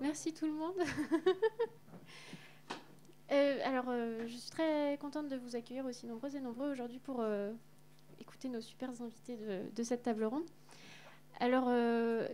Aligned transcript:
Merci 0.00 0.32
tout 0.32 0.46
le 0.46 0.52
monde. 0.52 0.74
Euh, 3.32 3.60
alors, 3.64 3.84
euh, 3.90 4.26
je 4.26 4.34
suis 4.36 4.50
très 4.50 4.98
contente 5.00 5.28
de 5.28 5.36
vous 5.36 5.54
accueillir 5.54 5.84
aussi 5.84 6.04
nombreux 6.04 6.34
et 6.34 6.40
nombreux 6.40 6.72
aujourd'hui 6.72 6.98
pour 6.98 7.20
euh, 7.20 7.52
écouter 8.18 8.48
nos 8.48 8.60
super 8.60 8.90
invités 9.00 9.38
de, 9.72 9.82
cette 9.84 10.02
table 10.02 10.24
ronde. 10.24 10.50
Alors, 11.38 11.70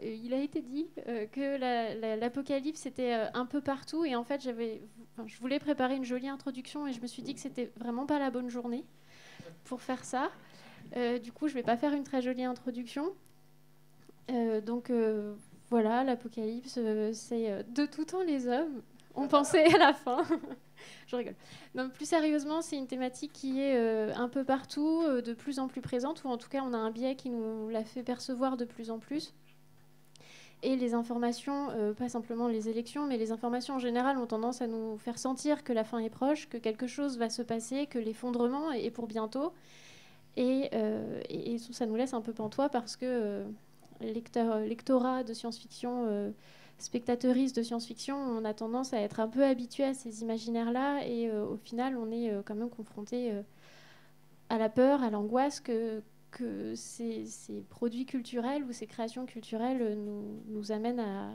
il 0.03 0.33
a 0.33 0.39
été 0.39 0.63
dit 0.63 0.89
que 1.33 2.19
l'apocalypse 2.19 2.87
était 2.87 3.13
un 3.13 3.45
peu 3.45 3.61
partout 3.61 4.07
et 4.07 4.17
en 4.17 4.25
fait, 4.25 4.41
j'avais, 4.41 4.81
je 5.25 5.39
voulais 5.39 5.59
préparer 5.59 5.97
une 5.97 6.05
jolie 6.05 6.29
introduction 6.29 6.87
et 6.87 6.93
je 6.93 7.01
me 7.01 7.07
suis 7.07 7.23
dit 7.23 7.35
que 7.35 7.41
c'était 7.41 7.73
vraiment 7.77 8.07
pas 8.07 8.19
la 8.19 8.31
bonne 8.31 8.51
journée 8.51 8.85
pour 9.65 9.81
faire 9.81 10.05
ça. 10.05 10.31
du 11.23 11.33
coup, 11.33 11.49
je 11.49 11.55
vais 11.55 11.63
pas 11.63 11.77
faire 11.77 11.93
une 11.93 12.05
très 12.05 12.23
jolie 12.23 12.45
introduction. 12.45 13.13
donc, 14.65 14.91
voilà, 15.69 16.05
l'Apocalypse, 16.05 16.79
euh, 16.79 17.11
c'est 17.13 17.51
euh, 17.51 17.63
de 17.75 17.87
tout 17.87 18.05
temps 18.05 18.23
les 18.23 18.47
hommes 18.47 18.83
ont 19.17 19.27
pensé 19.27 19.59
à 19.59 19.79
la 19.79 19.93
fin. 19.93 20.23
Je 21.09 21.17
rigole. 21.17 21.35
Plus 21.95 22.07
sérieusement, 22.07 22.63
c'est 22.63 22.77
une 22.77 22.87
thématique 22.87 23.33
qui 23.33 23.61
est 23.61 23.77
euh, 23.77 24.13
un 24.15 24.29
peu 24.29 24.45
partout, 24.45 25.03
de 25.07 25.33
plus 25.33 25.59
en 25.59 25.69
plus 25.69 25.81
présente, 25.81 26.23
ou 26.25 26.29
en 26.29 26.37
tout 26.37 26.49
cas, 26.49 26.61
on 26.63 26.73
a 26.75 26.77
un 26.77 26.91
biais 26.91 27.17
qui 27.17 27.31
nous 27.31 27.69
la 27.71 27.83
fait 27.83 28.03
percevoir 28.03 28.57
de 28.57 28.65
plus 28.65 28.91
en 28.91 28.99
plus. 28.99 29.33
Et 30.63 30.75
les 30.77 30.95
informations, 30.95 31.69
pas 31.97 32.09
simplement 32.09 32.49
les 32.49 32.69
élections, 32.69 33.07
mais 33.07 33.19
les 33.19 33.31
informations 33.31 33.75
en 33.75 33.79
général 33.79 34.19
ont 34.19 34.27
tendance 34.27 34.63
à 34.63 34.67
nous 34.67 34.97
faire 34.97 35.19
sentir 35.19 35.63
que 35.63 35.73
la 35.73 35.85
fin 35.85 35.99
est 35.99 36.11
proche, 36.11 36.49
que 36.49 36.57
quelque 36.57 36.87
chose 36.87 37.19
va 37.19 37.29
se 37.31 37.43
passer, 37.43 37.87
que 37.87 37.99
l'effondrement 37.99 38.73
est 38.73 38.91
pour 38.91 39.07
bientôt. 39.07 39.53
Et, 40.37 40.71
et, 41.29 41.59
ça 41.59 41.87
nous 41.87 41.95
laisse 41.95 42.15
un 42.15 42.23
peu 42.23 42.33
pantois 42.33 42.69
parce 42.71 42.97
que 42.97 43.45
lecteur, 44.01 44.61
lectorat 44.61 45.25
de 45.25 45.33
science-fiction, 45.33 46.07
euh, 46.09 46.31
spectateuriste 46.79 47.57
de 47.57 47.63
science-fiction, 47.63 48.17
on 48.17 48.45
a 48.45 48.55
tendance 48.55 48.93
à 48.93 49.01
être 49.01 49.21
un 49.21 49.29
peu 49.29 49.45
habitué 49.45 49.85
à 49.85 49.95
ces 49.95 50.23
imaginaires-là 50.23 51.07
et 51.07 51.29
euh, 51.29 51.45
au 51.47 51.57
final, 51.57 51.97
on 51.97 52.11
est 52.11 52.31
euh, 52.31 52.43
quand 52.45 52.55
même 52.55 52.71
confronté 52.71 53.33
à 54.49 54.59
la 54.59 54.69
peur, 54.69 55.03
à 55.03 55.11
l'angoisse 55.11 55.61
que, 55.61 56.03
que 56.37 56.75
ces, 56.75 57.25
produits 57.71 58.05
culturels 58.05 58.63
ou 58.65 58.73
ces 58.73 58.87
créations 58.87 59.25
culturelles 59.25 59.99
nous, 59.99 60.43
nous 60.49 60.71
amènent 60.71 61.01
à, 61.01 61.31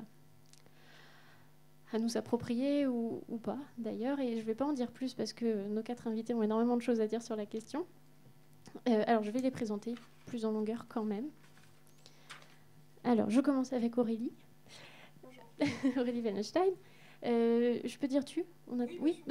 à 1.92 1.98
nous 1.98 2.18
approprier 2.18 2.86
ou, 2.86 3.24
ou 3.28 3.38
pas 3.38 3.58
d'ailleurs. 3.80 4.20
Et 4.20 4.34
je 4.34 4.42
ne 4.42 4.46
vais 4.46 4.54
pas 4.54 4.66
en 4.66 4.74
dire 4.74 4.92
plus 4.92 5.16
parce 5.16 5.34
que 5.34 5.68
nos 5.70 5.82
quatre 5.82 6.08
invités 6.08 6.36
ont 6.36 6.44
énormément 6.44 6.78
de 6.78 6.84
choses 6.84 7.02
à 7.02 7.08
dire 7.08 7.24
sur 7.24 7.36
la 7.36 7.48
question. 7.48 7.88
alors 8.86 9.24
je 9.24 9.32
vais 9.32 9.40
les 9.40 9.50
présenter 9.50 9.96
plus 10.28 10.46
en 10.46 10.52
longueur 10.52 10.86
quand 10.88 11.04
même. 11.04 11.26
Alors, 13.04 13.32
je 13.32 13.42
commence 13.42 13.74
avec 13.74 13.98
Aurélie. 13.98 14.32
Aurélie 15.98 16.22
Weinstein. 16.22 16.74
Euh, 17.26 17.80
je 17.84 17.98
peux 17.98 18.08
dire 18.08 18.26
tu 18.26 18.46
On 18.68 18.80
a... 18.80 18.86
Oui. 19.00 19.24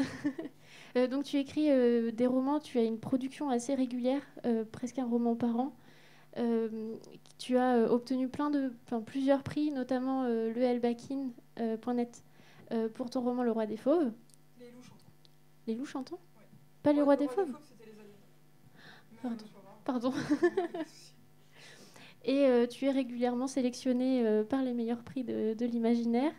Euh, 0.96 1.06
donc, 1.06 1.22
tu 1.22 1.36
écris 1.36 1.70
euh, 1.70 2.10
des 2.10 2.26
romans, 2.26 2.58
tu 2.58 2.76
as 2.76 2.82
une 2.82 2.98
production 2.98 3.48
assez 3.48 3.76
régulière, 3.76 4.22
presque 4.72 4.98
un 4.98 5.06
roman 5.06 5.36
par 5.36 5.56
an. 5.56 5.72
tu 7.38 7.56
as 7.56 7.92
obtenu 7.92 8.26
plein 8.26 8.50
de, 8.50 8.72
plusieurs 9.06 9.44
prix, 9.44 9.70
notamment 9.70 10.24
le 10.24 10.60
Elbakin.net 10.60 12.24
pour 12.94 13.08
ton 13.08 13.20
roman 13.20 13.44
Le 13.44 13.52
Roi 13.52 13.66
des 13.66 13.76
Fauves. 13.76 14.10
Les 14.58 14.72
loups 14.72 14.82
chantants. 14.82 15.12
Les 15.68 15.74
loups 15.76 15.86
chantants 15.86 16.20
Pas 16.82 16.92
les 16.92 17.02
Rois 17.02 17.14
des 17.14 17.28
Fauves, 17.28 17.52
Pardon. 19.22 19.44
Pardon. 19.84 20.12
Et 22.24 22.46
euh, 22.46 22.66
tu 22.66 22.84
es 22.86 22.90
régulièrement 22.90 23.46
sélectionné 23.46 24.26
euh, 24.26 24.44
par 24.44 24.62
les 24.62 24.74
meilleurs 24.74 25.02
prix 25.02 25.24
de, 25.24 25.64
l'imaginaire. 25.64 26.32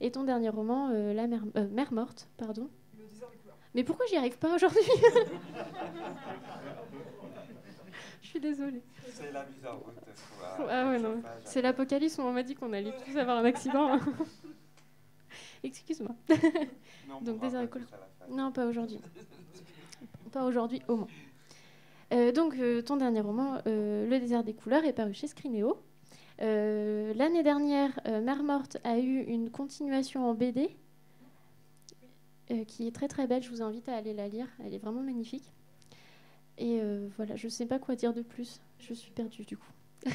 Et 0.00 0.10
ton 0.10 0.24
dernier 0.24 0.48
roman, 0.48 0.90
euh, 0.90 1.12
La 1.12 1.26
mer, 1.26 1.42
Mère 1.70 1.92
morte, 1.92 2.28
pardon. 2.36 2.68
Mais 3.74 3.84
pourquoi 3.84 4.06
j'y 4.06 4.16
arrive 4.16 4.38
pas 4.38 4.54
aujourd'hui 4.54 4.80
Je 8.22 8.26
suis 8.28 8.40
désolée. 8.40 8.82
C'est 9.12 9.32
la 9.32 9.44
mise 9.44 9.66
en 9.66 9.78
route. 9.78 9.94
Ah 10.68 10.88
ouais, 10.88 10.98
non. 10.98 11.22
C'est 11.44 11.62
l'apocalypse 11.62 12.18
où 12.18 12.22
on 12.22 12.32
m'a 12.32 12.42
dit 12.42 12.54
qu'on 12.54 12.72
allait 12.72 12.94
tous 13.04 13.16
avoir 13.16 13.38
un 13.38 13.44
accident. 13.44 13.98
Excuse-moi. 15.62 16.14
Donc, 17.22 17.40
désert 17.40 17.66
Non, 18.30 18.52
pas 18.52 18.66
aujourd'hui. 18.66 19.00
pas 20.32 20.44
aujourd'hui, 20.44 20.82
au 20.88 20.96
moins. 20.96 21.08
Euh, 22.12 22.30
donc, 22.30 22.56
euh, 22.58 22.82
ton 22.82 22.96
dernier 22.96 23.20
roman, 23.20 23.58
euh, 23.66 24.08
Le 24.08 24.18
désert 24.20 24.44
des 24.44 24.54
couleurs, 24.54 24.84
est 24.84 24.92
paru 24.92 25.12
chez 25.12 25.26
Scriméo. 25.26 25.78
L'année 26.38 27.42
dernière, 27.42 27.98
Mère 28.04 28.42
morte 28.42 28.78
a 28.84 28.98
eu 28.98 29.22
une 29.22 29.50
continuation 29.50 30.28
en 30.28 30.34
BD 30.34 30.76
qui 32.66 32.86
est 32.86 32.94
très 32.94 33.08
très 33.08 33.26
belle. 33.26 33.42
Je 33.42 33.50
vous 33.50 33.62
invite 33.62 33.88
à 33.88 33.96
aller 33.96 34.14
la 34.14 34.28
lire. 34.28 34.46
Elle 34.64 34.74
est 34.74 34.78
vraiment 34.78 35.02
magnifique. 35.02 35.52
Et 36.58 36.80
voilà, 37.16 37.36
je 37.36 37.46
ne 37.46 37.50
sais 37.50 37.66
pas 37.66 37.78
quoi 37.78 37.96
dire 37.96 38.12
de 38.12 38.22
plus. 38.22 38.60
Je 38.78 38.94
suis 38.94 39.10
perdue 39.12 39.44
du 39.44 39.56
coup. 39.56 39.72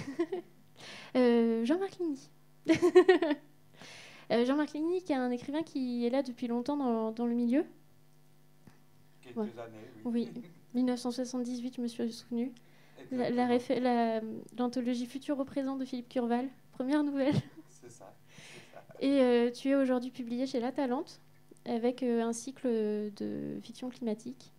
Jean-Marc 1.16 1.98
Ligny. 2.00 2.30
Jean-Marc 4.30 4.74
Ligny, 4.74 5.02
qui 5.04 5.12
est 5.12 5.16
un 5.16 5.32
écrivain 5.32 5.64
qui 5.64 6.06
est 6.06 6.10
là 6.10 6.24
depuis 6.24 6.48
longtemps 6.48 7.12
dans, 7.12 7.26
le 7.26 7.34
milieu. 7.34 7.66
Quelques 9.22 9.38
années, 9.38 9.90
oui. 10.06 10.30
oui. 10.36 10.44
1978, 10.74 11.76
je 11.76 11.82
me 11.82 11.88
suis 11.88 12.12
souvenue. 12.14 12.54
L'anthologie 13.12 15.06
Futur 15.06 15.38
au 15.40 15.46
présent 15.46 15.76
de 15.76 15.84
Philippe 15.84 16.08
Curval, 16.08 16.48
première 16.72 17.04
nouvelle. 17.04 17.36
C'est 17.70 17.92
ça, 17.92 18.14
Et 19.02 19.20
euh, 19.22 19.52
tu 19.52 19.70
es 19.70 19.76
aujourd'hui 19.76 20.12
publié 20.12 20.46
chez 20.48 20.60
La 20.60 20.72
Talente 20.72 21.20
avec 21.66 22.04
euh, 22.04 22.24
un 22.24 22.32
cycle 22.32 22.68
de 22.68 23.60
fiction 23.62 23.90
climatique. 23.90 24.54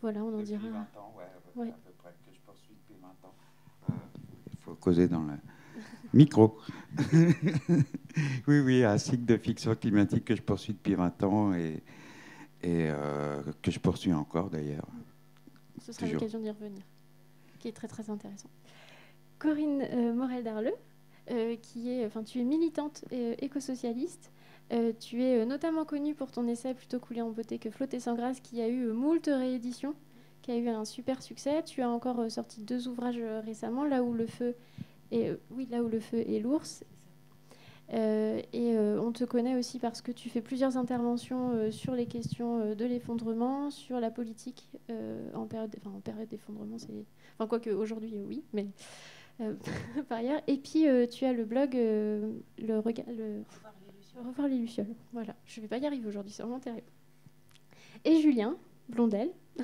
Voilà, 0.00 0.22
on 0.24 0.28
en 0.28 0.38
depuis 0.38 0.46
dira. 0.46 0.68
20 0.68 0.78
ans, 1.00 1.14
ouais, 1.16 1.24
à 1.68 1.72
peu 1.84 1.92
près, 1.98 2.10
que 2.10 2.34
je 2.34 2.40
poursuis 2.40 2.74
depuis 2.74 3.00
20 3.00 3.08
ans. 3.08 3.34
Euh, 3.90 3.92
il 4.50 4.56
faut 4.58 4.74
causer 4.74 5.06
dans 5.06 5.22
le 5.22 5.34
micro. 6.12 6.58
oui, 8.48 8.60
oui, 8.60 8.84
un 8.84 8.98
cycle 8.98 9.24
de 9.24 9.36
fiction 9.36 9.74
climatique 9.76 10.24
que 10.24 10.34
je 10.34 10.42
poursuis 10.42 10.72
depuis 10.72 10.94
20 10.94 11.22
ans 11.22 11.54
et 11.54 11.82
et 12.60 12.88
que 13.62 13.70
je 13.70 13.78
poursuis 13.78 14.12
encore 14.12 14.50
d'ailleurs. 14.50 14.88
Ce 15.80 15.92
sera 15.92 16.08
l'occasion 16.08 16.40
d'y 16.40 16.50
revenir, 16.50 16.82
qui 17.58 17.68
est 17.68 17.72
très 17.72 17.88
très 17.88 18.10
intéressant. 18.10 18.50
Corinne 19.38 19.82
euh, 19.92 20.12
Morel-Darleux, 20.12 20.74
euh, 21.30 21.56
qui 21.56 21.90
est, 21.90 22.04
enfin, 22.06 22.22
tu 22.22 22.40
es 22.40 22.44
militante 22.44 23.04
éco-socialiste. 23.10 24.32
tu 25.00 25.22
es 25.22 25.44
notamment 25.46 25.84
connue 25.84 26.14
pour 26.14 26.30
ton 26.30 26.46
essai 26.46 26.74
Plutôt 26.74 26.98
coulé 26.98 27.22
en 27.22 27.30
beauté 27.30 27.58
que 27.58 27.70
flotter 27.70 28.00
sans 28.00 28.14
grâce, 28.14 28.40
qui 28.40 28.60
a 28.60 28.68
eu 28.68 28.86
moult 28.92 29.26
rééditions, 29.26 29.94
qui 30.42 30.50
a 30.50 30.56
eu 30.56 30.68
un 30.68 30.84
super 30.84 31.22
succès. 31.22 31.62
Tu 31.64 31.82
as 31.82 31.90
encore 31.90 32.30
sorti 32.30 32.62
deux 32.62 32.88
ouvrages 32.88 33.20
récemment, 33.44 33.84
Là 33.84 34.02
où 34.02 34.12
le 34.12 34.26
feu 34.26 34.54
et 35.10 35.30
oui, 35.50 35.66
là 35.70 35.82
où 35.82 35.88
le 35.88 36.00
feu 36.00 36.18
est 36.18 36.38
l'ours 36.40 36.84
euh, 37.94 38.42
et 38.52 38.76
euh, 38.76 39.00
on 39.00 39.12
te 39.12 39.24
connaît 39.24 39.56
aussi 39.56 39.78
parce 39.78 40.02
que 40.02 40.12
tu 40.12 40.28
fais 40.28 40.42
plusieurs 40.42 40.76
interventions 40.76 41.52
euh, 41.52 41.70
sur 41.70 41.94
les 41.94 42.04
questions 42.06 42.74
de 42.74 42.84
l'effondrement, 42.84 43.70
sur 43.70 43.98
la 44.00 44.10
politique 44.10 44.70
en 45.34 45.46
période, 45.46 45.74
enfin, 45.78 45.96
en 45.96 46.00
période 46.00 46.28
d'effondrement. 46.28 46.78
C'est, 46.78 47.06
enfin, 47.34 47.46
quoique 47.46 47.70
aujourd'hui, 47.70 48.14
oui, 48.26 48.44
mais 48.52 48.66
par 50.08 50.18
ailleurs. 50.18 50.42
Et 50.46 50.58
puis, 50.58 50.86
tu 51.10 51.24
as 51.24 51.32
le 51.32 51.44
blog 51.44 51.74
le 51.74 52.34
Revoir 54.18 54.48
les 54.48 54.58
Lucioles. 54.58 54.96
Voilà, 55.12 55.36
je 55.46 55.60
ne 55.60 55.62
vais 55.62 55.68
pas 55.68 55.78
y 55.78 55.86
arriver 55.86 56.08
aujourd'hui, 56.08 56.32
c'est 56.32 56.42
vraiment 56.42 56.58
terrible. 56.58 56.88
Et 58.04 58.20
Julien 58.20 58.56
Blondel. 58.88 59.30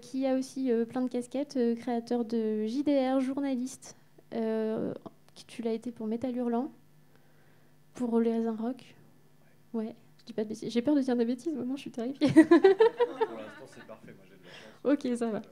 qui 0.00 0.26
a 0.26 0.34
aussi 0.34 0.70
plein 0.88 1.02
de 1.02 1.08
casquettes, 1.08 1.58
créateur 1.78 2.24
de 2.24 2.66
JDR, 2.66 3.20
journaliste, 3.20 3.94
tu 5.44 5.62
l'as 5.62 5.72
été 5.72 5.92
pour 5.92 6.06
Metal 6.06 6.34
Hurlant, 6.34 6.72
pour 7.94 8.20
Les 8.20 8.48
Rock. 8.48 8.94
Ouais, 9.72 9.94
je 10.18 10.24
dis 10.24 10.32
pas 10.32 10.44
de 10.44 10.48
bêtises. 10.48 10.70
J'ai 10.70 10.82
peur 10.82 10.94
de 10.94 11.00
dire 11.00 11.16
des 11.16 11.24
bêtises, 11.24 11.52
maintenant 11.52 11.76
je 11.76 11.82
suis 11.82 11.90
terrifiée. 11.90 12.28
pour 12.32 12.42
l'instant, 12.42 13.66
c'est 13.66 13.86
parfait, 13.86 14.14
moi 14.14 14.24
j'ai 14.24 14.36
de 14.36 14.42
la 14.42 14.50
chance. 14.50 15.04
Ok, 15.04 15.16
ça 15.16 15.30
va. 15.30 15.42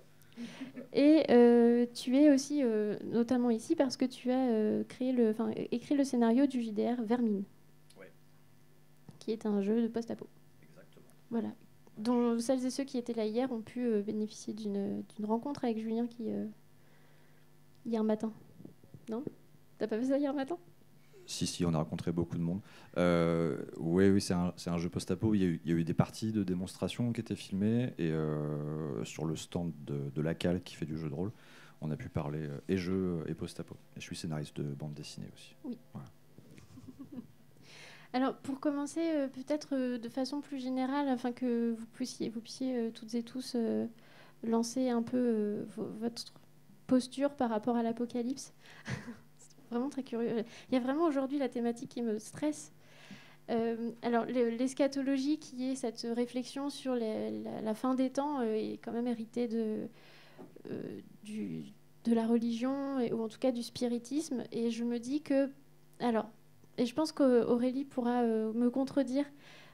Et 0.93 1.25
euh, 1.31 1.87
tu 1.93 2.17
es 2.17 2.33
aussi, 2.33 2.63
euh, 2.63 2.97
notamment 3.05 3.51
ici, 3.51 3.77
parce 3.77 3.97
que 3.97 4.05
tu 4.05 4.31
as 4.31 4.49
euh, 4.49 4.85
créé 4.85 5.13
le, 5.13 5.35
écrit 5.73 5.95
le 5.95 6.05
scénario 6.05 6.47
du 6.47 6.63
JDR 6.63 7.03
Vermine, 7.03 7.45
ouais. 7.99 8.13
qui 9.19 9.33
est 9.33 9.47
un 9.47 9.61
jeu 9.63 9.83
de 9.83 9.89
post-apo. 9.89 10.27
Exactement. 10.63 11.07
Voilà. 11.31 11.49
Dont 11.99 12.39
celles 12.39 12.65
et 12.65 12.71
ceux 12.71 12.85
qui 12.85 12.99
étaient 12.99 13.15
là 13.15 13.27
hier 13.27 13.53
ont 13.53 13.61
pu 13.61 14.03
bénéficier 14.03 14.53
d'une 14.53 15.05
rencontre 15.23 15.65
avec 15.65 15.79
Julien 15.79 16.09
qui, 16.09 16.29
hier 17.87 18.03
matin. 18.03 18.33
Non? 19.09 19.23
T'as 19.79 19.87
pas 19.89 19.99
fait 19.99 20.07
ça 20.07 20.19
hier 20.19 20.33
matin 20.35 20.57
Si, 21.27 21.47
si, 21.47 21.65
on 21.65 21.75
a 21.75 21.79
rencontré 21.79 22.13
beaucoup 22.13 22.37
de 22.37 22.43
monde. 22.43 22.61
Euh, 22.97 23.63
oui, 23.77 24.09
oui, 24.09 24.21
c'est 24.21 24.35
un, 24.35 24.55
un, 24.67 24.79
jeu 24.79 24.89
post-apo. 24.89 25.35
Il, 25.35 25.61
il, 25.65 25.71
y 25.71 25.73
a 25.73 25.77
eu 25.77 25.85
des 25.85 25.95
parties 25.95 26.33
de 26.33 26.45
démonstration 26.45 27.13
qui 27.13 27.21
étaient 27.21 27.37
filmées 27.37 27.95
et 27.99 28.11
euh, 28.11 29.05
sur 29.05 29.25
le 29.25 29.37
stand 29.37 29.73
de, 29.85 30.11
de, 30.15 30.23
la 30.23 30.35
Cal 30.35 30.63
qui 30.63 30.75
fait 30.77 30.87
du 30.87 30.97
jeu 30.97 31.09
de 31.09 31.15
rôle, 31.15 31.33
on 31.81 31.91
a 31.91 31.97
pu 31.97 32.09
parler 32.09 32.41
euh, 32.41 32.59
et 32.69 32.77
jeu 32.77 33.25
et 33.27 33.35
post-apo. 33.35 33.77
Et 33.97 34.01
je 34.01 34.05
suis 34.05 34.17
scénariste 34.17 34.57
de 34.57 34.63
bande 34.63 34.95
dessinée 34.95 35.29
aussi. 35.35 35.57
Oui. 35.65 35.79
Voilà. 35.93 36.09
Alors, 38.13 38.37
pour 38.37 38.61
commencer, 38.61 39.29
peut-être 39.33 39.97
de 39.97 40.09
façon 40.09 40.41
plus 40.41 40.61
générale, 40.61 41.09
afin 41.09 41.33
que 41.33 41.73
vous 41.73 41.87
puissiez, 41.95 42.29
vous 42.29 42.41
puissiez 42.41 42.93
toutes 42.93 43.15
et 43.15 43.25
tous 43.25 43.57
lancer 44.45 44.89
un 44.89 45.03
peu 45.03 45.67
votre 45.77 46.33
posture 46.87 47.31
par 47.31 47.51
rapport 47.51 47.77
à 47.77 47.83
l'apocalypse. 47.83 48.53
vraiment 49.71 49.91
très 49.91 50.03
curieux. 50.03 50.45
Il 50.71 50.75
y 50.75 50.77
a 50.77 50.81
vraiment 50.81 51.05
aujourd'hui 51.05 51.39
la 51.39 51.49
thématique 51.49 51.91
qui 51.91 52.03
me 52.03 52.19
stresse. 52.19 52.73
Euh, 53.51 53.91
alors, 54.03 54.25
l'eschatologie, 54.25 55.39
qui 55.39 55.71
est 55.71 55.75
cette 55.75 56.07
réflexion 56.15 56.71
sur 56.71 56.95
la, 56.95 57.75
fin 57.75 57.95
des 57.95 58.11
temps, 58.11 58.41
euh, 58.41 58.55
est 58.55 58.79
quand 58.83 58.93
même 58.93 59.07
héritée 59.07 59.49
de, 59.49 59.87
euh, 60.71 61.63
la 62.07 62.27
religion, 62.27 62.99
ou 63.13 63.23
en 63.23 63.29
tout 63.29 63.39
cas 63.39 63.53
du 63.53 63.63
spiritisme. 63.63 64.45
Et 64.53 64.71
je 64.71 64.85
me 64.85 64.99
dis 64.99 65.23
que. 65.23 65.51
Alors, 66.01 66.27
et 66.77 66.87
je 66.87 66.95
pense 66.95 67.13
qu'Aurélie 67.13 67.85
pourra 67.85 68.23
me 68.25 68.69
contredire, 68.69 69.25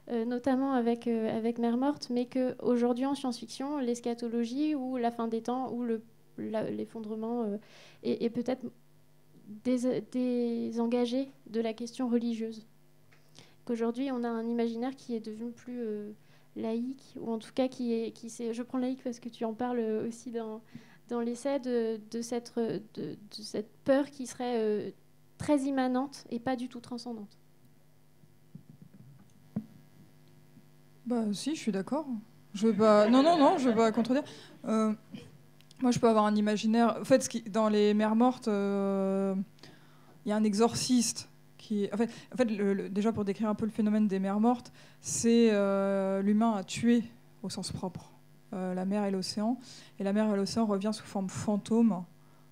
notamment 0.07 0.73
avec, 0.73 1.07
Mère 1.07 1.77
Morte, 1.77 2.09
mais 2.11 2.27
qu'aujourd'hui 2.27 3.07
en 3.07 3.15
science-fiction, 3.15 3.79
l'eschatologie 3.79 4.75
ou 4.75 4.97
la 4.97 5.09
fin 5.09 5.27
des 5.27 5.41
temps 5.41 5.73
ou 5.73 5.83
l'effondrement 6.37 7.59
est 8.03 8.29
peut-être 8.29 8.63
désengagé 9.47 11.31
de 11.49 11.61
la 11.61 11.73
question 11.73 12.07
religieuse. 12.07 12.65
Qu'aujourd'hui, 13.65 14.11
on 14.11 14.23
a 14.23 14.29
un 14.29 14.47
imaginaire 14.47 14.95
qui 14.95 15.15
est 15.15 15.19
devenu 15.19 15.51
plus 15.51 15.79
euh, 15.79 16.11
laïque, 16.55 17.15
ou 17.19 17.31
en 17.31 17.37
tout 17.37 17.51
cas 17.53 17.67
qui 17.67 17.93
est. 17.93 18.11
Qui 18.11 18.29
je 18.29 18.61
prends 18.63 18.77
laïque 18.77 19.03
parce 19.03 19.19
que 19.19 19.29
tu 19.29 19.45
en 19.45 19.53
parles 19.53 19.79
aussi 20.07 20.31
dans, 20.31 20.61
dans 21.09 21.19
l'essai 21.19 21.59
de, 21.59 21.99
de, 22.09 22.21
cette, 22.21 22.53
de, 22.57 23.17
cette 23.31 23.71
peur 23.83 24.09
qui 24.09 24.25
serait 24.25 24.57
euh, 24.57 24.91
très 25.37 25.59
immanente 25.59 26.25
et 26.29 26.39
pas 26.39 26.55
du 26.55 26.69
tout 26.69 26.79
transcendante. 26.79 27.37
Bah 31.05 31.25
si, 31.33 31.55
je 31.55 31.59
suis 31.59 31.71
d'accord. 31.71 32.07
Je 32.53 32.67
veux 32.67 32.73
pas. 32.73 33.09
Non, 33.09 33.23
non, 33.23 33.37
non, 33.37 33.57
je 33.57 33.69
veux 33.69 33.75
pas 33.75 33.91
contredire. 33.91 34.23
Euh, 34.65 34.93
moi, 35.81 35.91
je 35.91 35.99
peux 35.99 36.07
avoir 36.07 36.25
un 36.25 36.35
imaginaire. 36.35 36.97
En 36.99 37.05
fait, 37.05 37.49
dans 37.49 37.69
les 37.69 37.93
mères 37.93 38.15
mortes, 38.15 38.47
euh, 38.47 39.33
il 40.25 40.29
y 40.29 40.31
a 40.31 40.35
un 40.35 40.43
exorciste 40.43 41.29
qui. 41.57 41.89
En 41.93 41.97
fait, 41.97 42.09
en 42.33 42.37
fait 42.37 42.93
déjà 42.93 43.11
pour 43.11 43.25
décrire 43.25 43.49
un 43.49 43.55
peu 43.55 43.65
le 43.65 43.71
phénomène 43.71 44.07
des 44.07 44.19
mères 44.19 44.39
mortes, 44.39 44.71
c'est 45.01 45.49
euh, 45.51 46.21
l'humain 46.21 46.53
a 46.53 46.63
tué 46.63 47.03
au 47.43 47.49
sens 47.49 47.71
propre 47.71 48.11
euh, 48.53 48.73
la 48.73 48.85
mer 48.85 49.05
et 49.05 49.11
l'océan, 49.11 49.57
et 49.99 50.03
la 50.03 50.13
mer 50.13 50.31
et 50.31 50.35
l'océan 50.35 50.65
revient 50.65 50.91
sous 50.93 51.05
forme 51.05 51.29
fantôme 51.29 52.03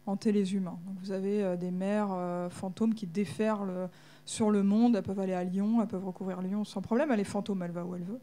hanter 0.05 0.31
les 0.31 0.55
humains. 0.55 0.79
Vous 1.03 1.11
avez 1.11 1.55
des 1.57 1.69
mers 1.69 2.09
fantômes 2.49 2.95
qui 2.95 3.05
déferlent 3.05 3.89
sur 4.25 4.49
le 4.49 4.63
monde. 4.63 4.95
Elles 4.95 5.03
peuvent 5.03 5.19
aller 5.19 5.33
à 5.33 5.43
Lyon, 5.43 5.83
elles 5.83 5.87
peuvent 5.87 6.05
recouvrir 6.05 6.41
Lyon 6.41 6.63
sans 6.63 6.81
problème. 6.81 7.11
Elle 7.11 7.19
est 7.19 7.25
fantôme, 7.25 7.61
elle 7.61 7.71
va 7.71 7.85
où 7.85 7.95
elle 7.95 8.01
veut. 8.01 8.19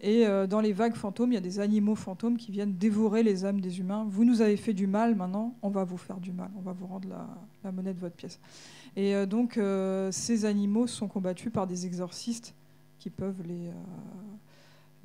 Et 0.00 0.26
euh, 0.26 0.46
dans 0.46 0.60
les 0.60 0.72
vagues 0.72 0.94
fantômes, 0.94 1.32
il 1.32 1.34
y 1.34 1.38
a 1.38 1.42
des 1.42 1.60
animaux 1.60 1.94
fantômes 1.94 2.36
qui 2.36 2.52
viennent 2.52 2.74
dévorer 2.74 3.22
les 3.22 3.44
âmes 3.44 3.60
des 3.60 3.80
humains. 3.80 4.06
Vous 4.08 4.24
nous 4.24 4.42
avez 4.42 4.56
fait 4.56 4.74
du 4.74 4.86
mal, 4.86 5.14
maintenant, 5.14 5.54
on 5.62 5.70
va 5.70 5.84
vous 5.84 5.96
faire 5.96 6.18
du 6.18 6.32
mal. 6.32 6.50
On 6.58 6.60
va 6.60 6.72
vous 6.72 6.86
rendre 6.86 7.08
la, 7.08 7.72
monnaie 7.72 7.94
de 7.94 8.00
votre 8.00 8.16
pièce. 8.16 8.40
Et 8.96 9.14
euh, 9.14 9.26
donc, 9.26 9.56
euh, 9.56 10.10
ces 10.12 10.44
animaux 10.44 10.86
sont 10.86 11.08
combattus 11.08 11.52
par 11.52 11.66
des 11.66 11.86
exorcistes 11.86 12.54
qui 12.98 13.10
peuvent 13.10 13.42
les, 13.46 13.70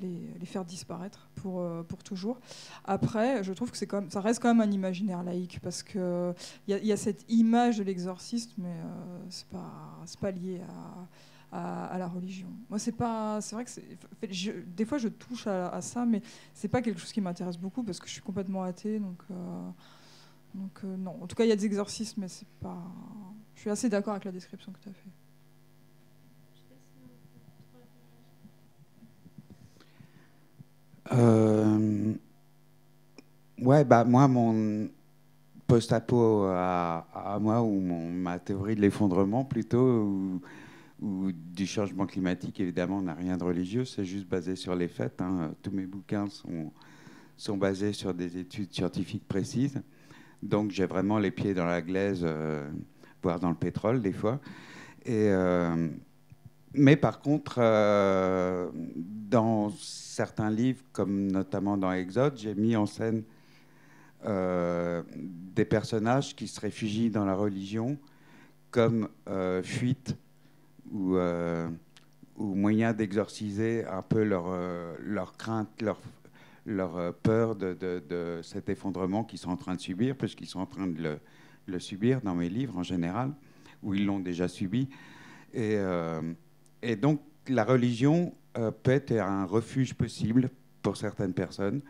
les, 0.00 0.46
faire 0.46 0.64
disparaître 0.64 1.28
pour, 1.34 1.62
pour 1.86 2.02
toujours. 2.02 2.40
Après, 2.84 3.44
je 3.44 3.52
trouve 3.52 3.70
que 3.70 3.76
c'est 3.76 3.86
quand 3.86 4.00
même, 4.00 4.10
ça 4.10 4.22
reste 4.22 4.40
quand 4.40 4.54
même 4.54 4.66
un 4.66 4.72
imaginaire 4.72 5.22
laïque 5.22 5.60
parce 5.62 5.82
qu'il 5.82 6.34
y, 6.66 6.72
y, 6.72 6.92
a 6.92 6.96
cette 6.96 7.24
image 7.28 7.76
de 7.76 7.84
l'exorciste, 7.84 8.52
mais 8.56 8.74
ce 9.28 9.42
n'est 9.42 9.50
pas, 9.50 10.04
pas 10.18 10.30
lié 10.30 10.62
à 10.62 11.06
à, 11.52 11.96
la 11.98 12.06
religion. 12.06 12.48
Moi, 12.68 12.78
c'est 12.78 12.92
pas, 12.92 13.40
c'est 13.40 13.54
vrai 13.54 13.64
que 13.64 14.60
des 14.76 14.84
fois 14.84 14.98
je 14.98 15.08
touche 15.08 15.46
à, 15.46 15.80
ça, 15.80 16.06
mais 16.06 16.22
c'est 16.54 16.68
pas 16.68 16.82
quelque 16.82 17.00
chose 17.00 17.12
qui 17.12 17.20
m'intéresse 17.20 17.58
beaucoup 17.58 17.82
parce 17.82 17.98
que 17.98 18.06
je 18.06 18.12
suis 18.12 18.22
complètement 18.22 18.62
athée, 18.62 18.98
donc. 18.98 19.22
Euh, 19.30 19.70
donc 20.52 20.80
euh, 20.82 20.96
non, 20.96 21.16
en 21.22 21.28
tout 21.28 21.36
cas 21.36 21.44
il 21.44 21.48
y 21.48 21.52
a 21.52 21.56
des 21.56 21.66
exorcismes, 21.66 22.22
mais 22.22 22.28
c'est 22.28 22.48
pas. 22.60 22.82
Je 23.54 23.60
suis 23.60 23.70
assez 23.70 23.88
d'accord 23.88 24.14
avec 24.14 24.24
la 24.24 24.32
description 24.32 24.72
que 24.72 24.78
tu 24.80 24.88
as 24.88 24.92
faite. 24.92 25.12
Euh, 31.12 32.14
ouais, 33.60 33.84
bah 33.84 34.04
moi, 34.04 34.28
mon 34.28 34.88
post-apo 35.66 36.44
à, 36.44 37.06
à, 37.14 37.38
moi, 37.38 37.62
ou 37.62 37.80
mon, 37.80 38.10
ma 38.10 38.38
théorie 38.38 38.76
de 38.76 38.80
l'effondrement 38.80 39.44
plutôt, 39.44 40.40
ou 41.00 41.32
du 41.32 41.66
changement 41.66 42.06
climatique, 42.06 42.60
évidemment, 42.60 43.00
n'a 43.00 43.14
rien 43.14 43.36
de 43.36 43.44
religieux, 43.44 43.84
c'est 43.84 44.04
juste 44.04 44.26
basé 44.26 44.54
sur 44.54 44.74
les 44.74 44.88
faits. 44.88 45.20
Hein. 45.20 45.52
Tous 45.62 45.70
mes 45.70 45.86
bouquins 45.86 46.26
sont, 46.28 47.56
basés 47.56 47.92
sur 47.92 48.12
des 48.12 48.36
études 48.36 48.72
scientifiques 48.72 49.26
précises. 49.26 49.80
Donc 50.42 50.70
j'ai 50.70 50.86
vraiment 50.86 51.18
les 51.18 51.30
pieds 51.30 51.54
dans 51.54 51.64
la 51.64 51.80
glaise, 51.82 52.20
euh, 52.22 52.68
voire 53.22 53.40
dans 53.40 53.48
le 53.48 53.54
pétrole 53.54 54.02
des 54.02 54.12
fois. 54.12 54.40
Euh, 55.08 55.88
mais 56.74 56.96
par 56.96 57.20
contre, 57.20 57.56
euh, 57.58 58.70
dans 58.74 59.70
certains 59.70 60.50
livres, 60.50 60.82
comme 60.92 61.30
notamment 61.30 61.76
dans 61.76 61.92
Exode, 61.92 62.36
j'ai 62.36 62.54
mis 62.54 62.76
en 62.76 62.86
scène 62.86 63.22
des 64.22 65.64
personnages 65.64 66.36
qui 66.36 66.46
se 66.46 66.60
réfugient 66.60 67.08
dans 67.08 67.24
la 67.24 67.34
religion 67.34 67.96
comme 68.70 69.08
fuite 69.62 70.14
ou, 70.90 71.16
euh, 71.16 71.68
ou 72.36 72.54
moyen 72.54 72.92
d'exorciser 72.92 73.84
un 73.86 74.02
peu 74.02 74.22
leur, 74.22 74.44
euh, 74.48 74.94
leur 75.00 75.36
crainte, 75.36 75.68
leur, 75.80 76.00
leur 76.66 76.96
euh, 76.96 77.12
peur 77.22 77.56
de, 77.56 77.74
de, 77.74 78.40
cet 78.42 78.68
effondrement 78.68 79.24
qu'ils 79.24 79.38
sont 79.38 79.50
en 79.50 79.56
train 79.56 79.74
de 79.74 79.80
subir, 79.80 80.16
puisqu'ils 80.16 80.46
sont 80.46 80.60
en 80.60 80.66
train 80.66 80.86
de 80.86 81.00
le, 81.00 81.18
le, 81.66 81.78
subir 81.78 82.20
dans 82.20 82.34
mes 82.34 82.48
livres 82.48 82.76
en 82.76 82.82
général, 82.82 83.32
ou 83.82 83.94
ils 83.94 84.04
l'ont 84.04 84.20
déjà 84.20 84.48
subi. 84.48 84.88
Et, 85.52 85.78
et, 86.80 86.94
donc 86.94 87.20
la 87.48 87.64
religion 87.64 88.32
peut 88.54 88.92
être 88.92 89.10
un 89.10 89.44
refuge 89.44 89.94
possible 89.94 90.48
pour 90.80 90.96
certaines 90.96 91.34
personnes 91.34 91.80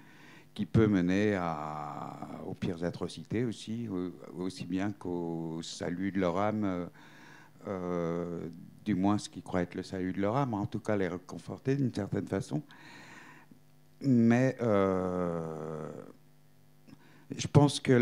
qui 0.55 0.65
peut 0.65 0.87
mener 0.87 1.35
à, 1.35 2.41
aux 2.47 2.55
pires 2.55 2.83
atrocités 2.85 3.45
aussi, 3.45 3.87
aussi 4.35 4.65
bien 4.65 4.93
qu'au 4.93 5.61
salut 5.63 6.11
de 6.11 6.21
leur 6.21 6.39
âme 6.39 6.89
euh, 7.67 8.49
du 8.91 8.97
moins 8.97 9.19
ce 9.19 9.29
qu'ils 9.29 9.45
croient 9.45 9.63
être 9.63 9.77
le 9.77 9.85
salut 9.85 10.13
de 10.13 10.21
leur 10.21 10.37
âme, 10.37 10.53
en 10.53 10.67
tout 10.67 10.81
cas 10.81 10.97
les 10.97 11.07
réconforter 11.07 11.77
d'une 11.77 11.95
certaine 11.95 12.27
façon. 12.27 12.61
Mais 14.01 14.57
euh, 14.61 15.89
je 17.37 17.47
pense 17.47 17.79
que 17.79 17.93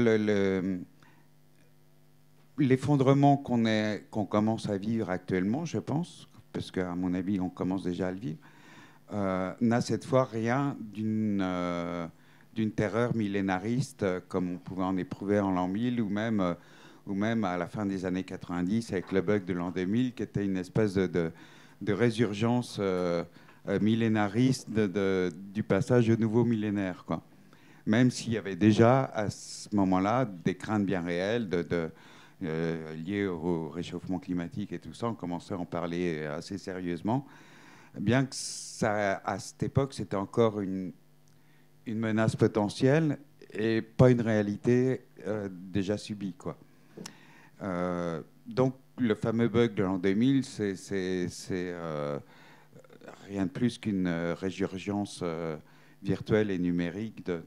l'effondrement 2.56 3.36
qu'on 3.36 4.24
commence 4.24 4.66
à 4.70 4.78
vivre 4.78 5.10
actuellement, 5.10 5.66
je 5.66 5.78
pense, 5.78 6.26
parce 6.54 6.70
qu'à 6.70 6.94
mon 6.94 7.12
avis 7.12 7.38
on 7.38 7.50
commence 7.50 7.82
déjà 7.82 8.08
à 8.08 8.12
le 8.12 8.18
vivre, 8.18 8.38
euh, 9.12 9.52
n'a 9.60 9.82
cette 9.82 10.06
fois 10.06 10.24
rien 10.24 10.74
d'une 10.80 11.44
d'une 12.54 12.72
terreur 12.72 13.14
millénariste 13.14 14.04
comme 14.28 14.52
on 14.54 14.58
pouvait 14.58 14.84
en 14.84 14.96
éprouver 14.96 15.38
en 15.38 15.50
l'an 15.52 15.68
1000 15.68 16.00
ou 16.00 16.08
même 16.08 16.56
ou 17.08 17.14
même 17.14 17.44
à 17.44 17.56
la 17.56 17.66
fin 17.66 17.86
des 17.86 18.04
années 18.04 18.24
90 18.24 18.92
avec 18.92 19.12
le 19.12 19.22
bug 19.22 19.44
de 19.44 19.54
l'an 19.54 19.70
2000, 19.70 20.14
qui 20.14 20.22
était 20.22 20.44
une 20.44 20.56
espèce 20.56 20.94
de, 20.94 21.32
résurgence 21.86 22.78
euh, 22.80 23.24
euh, 23.68 23.80
millénariste 23.80 24.68
du 24.70 25.62
passage 25.62 26.10
au 26.10 26.16
nouveau 26.16 26.44
millénaire. 26.44 27.04
Quoi. 27.06 27.22
Même 27.86 28.10
s'il 28.10 28.34
y 28.34 28.36
avait 28.36 28.56
déjà 28.56 29.04
à 29.04 29.30
ce 29.30 29.74
moment-là 29.74 30.26
des 30.26 30.54
craintes 30.56 30.84
bien 30.84 31.00
réelles 31.00 31.48
euh, 32.42 32.94
liées 32.94 33.26
au 33.26 33.70
réchauffement 33.70 34.18
climatique 34.18 34.72
et 34.72 34.78
tout 34.78 34.92
ça, 34.92 35.08
on 35.08 35.14
commençait 35.14 35.54
à 35.54 35.58
en 35.58 35.64
parler 35.64 36.24
assez 36.24 36.58
sérieusement, 36.58 37.26
bien 37.98 38.24
que 38.24 38.34
ça, 38.34 39.22
à 39.24 39.38
cette 39.38 39.62
époque, 39.62 39.94
c'était 39.94 40.16
encore 40.16 40.60
une, 40.60 40.92
une 41.86 41.98
menace 41.98 42.36
potentielle 42.36 43.18
et 43.52 43.80
pas 43.80 44.10
une 44.10 44.20
réalité 44.20 45.06
déjà 45.50 45.96
subie. 45.96 46.34
Quoi. 46.34 46.56
Euh, 47.62 48.22
donc, 48.46 48.74
le 48.98 49.14
fameux 49.14 49.48
bug 49.48 49.74
de 49.74 49.82
l'an 49.82 49.98
2000, 49.98 50.44
c'est 50.44 50.76
euh, 51.50 52.18
rien 53.26 53.46
de 53.46 53.50
plus 53.50 53.78
qu'une 53.78 54.06
euh, 54.06 54.34
résurgence 54.34 55.22
virtuelle 56.02 56.50
et 56.50 56.58
numérique 56.58 57.24
de, 57.26 57.42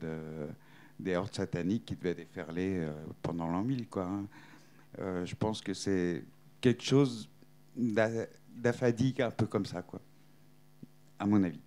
des 1.00 1.16
hordes 1.16 1.34
sataniques 1.34 1.86
qui 1.86 1.96
devaient 1.96 2.16
déferler 2.16 2.88
pendant 3.22 3.48
l'an 3.48 3.64
1000. 3.64 3.88
Quoi, 3.88 4.06
hein. 4.06 5.26
je 5.26 5.36
pense 5.36 5.62
que 5.62 5.74
c'est 5.74 6.24
quelque 6.60 6.84
chose 6.84 7.30
la 7.78 8.74
fatigue, 8.74 9.22
un 9.22 9.32
peu 9.32 9.46
comme 9.46 9.66
ça, 9.66 9.82
quoi, 9.82 10.02
à 11.18 11.26
mon 11.26 11.42
avis. 11.44 11.62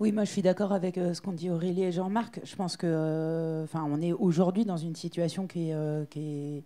Oui, 0.00 0.12
moi 0.12 0.24
je 0.24 0.30
suis 0.30 0.42
d'accord 0.42 0.72
avec 0.72 0.96
euh, 0.98 1.14
ce 1.14 1.20
qu'ont 1.20 1.32
dit 1.32 1.50
Aurélie 1.50 1.82
et 1.82 1.92
Jean-Marc. 1.92 2.40
Je 2.44 2.56
pense 2.56 2.76
que, 2.76 2.86
euh, 2.88 3.64
enfin, 3.64 3.86
on 3.88 4.00
est 4.00 4.12
aujourd'hui 4.12 4.64
dans 4.64 4.76
une 4.76 4.94
situation 4.94 5.46
qui 5.46 5.68
est, 5.68 5.74
euh, 5.74 6.04
qui, 6.06 6.64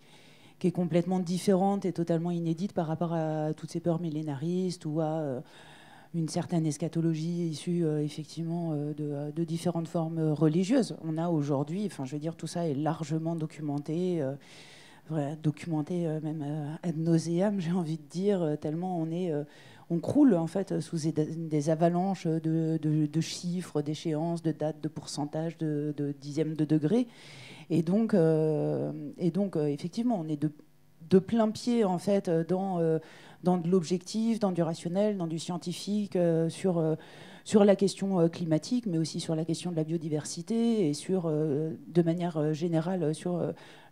est, 0.62 0.70
complètement 0.70 1.20
différente 1.20 1.84
et 1.84 1.92
totalement 1.92 2.30
inédite 2.30 2.72
par 2.72 2.86
rapport 2.86 3.12
à 3.12 3.54
toutes 3.54 3.70
ces 3.70 3.80
peurs 3.80 4.00
millénaristes 4.00 4.84
ou 4.84 5.00
à 5.00 5.42
une 6.12 6.28
certaine 6.28 6.66
eschatologie 6.66 7.48
issue 7.48 7.86
effectivement 8.02 8.74
de, 8.74 9.30
de, 9.30 9.44
différentes 9.44 9.86
formes 9.86 10.32
religieuses. 10.32 10.96
On 11.04 11.18
a 11.18 11.28
aujourd'hui, 11.28 11.86
enfin, 11.86 12.04
je 12.04 12.12
veux 12.12 12.18
dire, 12.18 12.34
tout 12.34 12.48
ça 12.48 12.66
est 12.66 12.74
largement 12.74 13.36
documenté 13.36 14.24
documenté 15.40 16.08
même 16.20 16.44
ad 16.82 16.96
nauseam, 16.96 17.60
j'ai 17.60 17.70
envie 17.70 17.98
de 17.98 18.08
dire, 18.10 18.56
tellement 18.60 18.98
on 18.98 19.08
est 19.12 19.32
on 19.88 19.98
croule 20.00 20.34
en 20.34 20.46
fait 20.46 20.80
sous 20.80 20.98
des 21.06 21.70
avalanches 21.70 22.26
de, 22.26 23.20
chiffres, 23.20 23.82
d'échéances, 23.82 24.42
de 24.42 24.52
dates, 24.52 24.80
de 24.82 24.88
pourcentages, 24.88 25.56
de, 25.58 26.14
dixièmes 26.20 26.54
de 26.54 26.64
degrés. 26.64 27.06
Et 27.70 27.82
donc, 27.82 28.14
euh, 28.14 28.92
et 29.18 29.30
donc 29.30 29.56
euh, 29.56 29.66
effectivement, 29.66 30.18
on 30.20 30.28
est 30.28 30.40
de, 30.40 31.18
plein 31.18 31.50
pied 31.50 31.84
en 31.84 31.98
fait 31.98 32.28
dans, 32.28 32.80
euh, 32.80 32.98
dans 33.44 33.58
de 33.58 33.68
l'objectif, 33.68 34.40
dans 34.40 34.52
du 34.52 34.62
rationnel, 34.62 35.16
dans 35.16 35.26
du 35.26 35.38
scientifique, 35.38 36.18
sur 36.48 36.96
sur 37.44 37.64
la 37.64 37.76
question 37.76 38.28
climatique, 38.28 38.86
mais 38.86 38.98
aussi 38.98 39.20
sur 39.20 39.36
la 39.36 39.44
question 39.44 39.70
de 39.70 39.76
la 39.76 39.84
biodiversité 39.84 40.88
et 40.88 40.94
sur, 40.94 41.30
de 41.30 42.02
manière 42.02 42.52
générale, 42.52 43.14
sur 43.14 43.40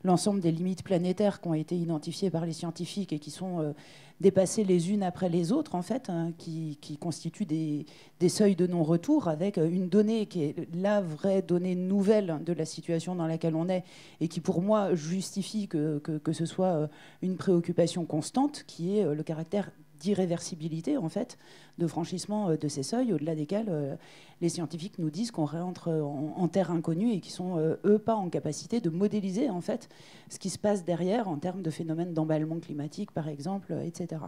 l'ensemble 0.03 0.41
des 0.41 0.51
limites 0.51 0.83
planétaires 0.83 1.41
qui 1.41 1.47
ont 1.47 1.55
été 1.55 1.77
identifiées 1.77 2.31
par 2.31 2.47
les 2.47 2.53
scientifiques 2.53 3.13
et 3.13 3.21
qui 3.21 3.31
sont 3.31 3.73
dépasser 4.21 4.65
les 4.65 4.91
unes 4.91 5.03
après 5.03 5.29
les 5.29 5.53
autres, 5.53 5.75
en 5.75 5.83
fait, 5.83 6.09
hein, 6.09 6.33
qui, 6.39 6.79
constituent 7.01 7.47
des, 7.47 7.87
seuils 8.29 8.57
de 8.57 8.67
non-retour 8.67 9.29
avec 9.29 9.59
euh, 9.59 9.69
une 9.69 9.89
donnée 9.89 10.27
qui 10.27 10.45
est 10.45 10.69
la 10.75 11.03
vraie 11.03 11.43
donnée 11.43 11.75
nouvelle 11.75 12.41
de 12.45 12.53
la 12.55 12.65
situation 12.65 13.15
dans 13.15 13.27
laquelle 13.27 13.55
on 13.55 13.69
est 13.69 13.85
et 14.21 14.29
qui, 14.29 14.41
pour 14.41 14.63
moi, 14.63 14.95
justifie 14.95 15.69
que, 15.69 15.99
que 15.99 16.33
ce 16.33 16.47
soit 16.47 16.67
euh, 16.67 16.87
une 17.21 17.37
préoccupation 17.37 18.07
constante, 18.07 18.65
qui 18.67 18.99
est 18.99 19.05
euh, 19.05 19.15
le 19.15 19.23
caractère 19.23 19.71
d'irréversibilité 20.01 20.97
en 20.97 21.09
fait, 21.09 21.39
de 21.79 21.87
franchissement 21.87 22.51
euh, 22.51 22.57
de 22.57 22.69
ces 22.69 22.83
seuils 22.83 23.13
au-delà 23.13 23.35
desquels 23.35 23.67
euh, 23.69 23.97
les 24.41 24.49
scientifiques 24.49 24.99
nous 24.99 25.11
disent 25.11 25.31
qu'on 25.31 25.45
rentre 25.45 25.91
en, 25.91 26.49
terre 26.49 26.71
inconnue 26.71 27.13
et 27.13 27.21
qui 27.21 27.31
sont 27.31 27.59
euh, 27.59 27.77
eux 27.85 27.99
pas 27.99 28.15
en 28.15 28.29
capacité 28.29 28.81
de 28.81 28.91
modéliser 28.91 29.51
en 29.51 29.61
fait 29.61 29.89
ce 30.29 30.39
qui 30.39 30.51
se 30.51 30.59
passe 30.59 30.85
derrière 30.85 31.29
en 31.29 31.37
termes 31.37 31.63
de 31.63 31.71
phénomènes 31.71 32.13
d'emballement 32.13 32.59
climatique 32.59 33.11
par 33.11 33.29
exemple, 33.29 33.75
etc. 33.85 34.23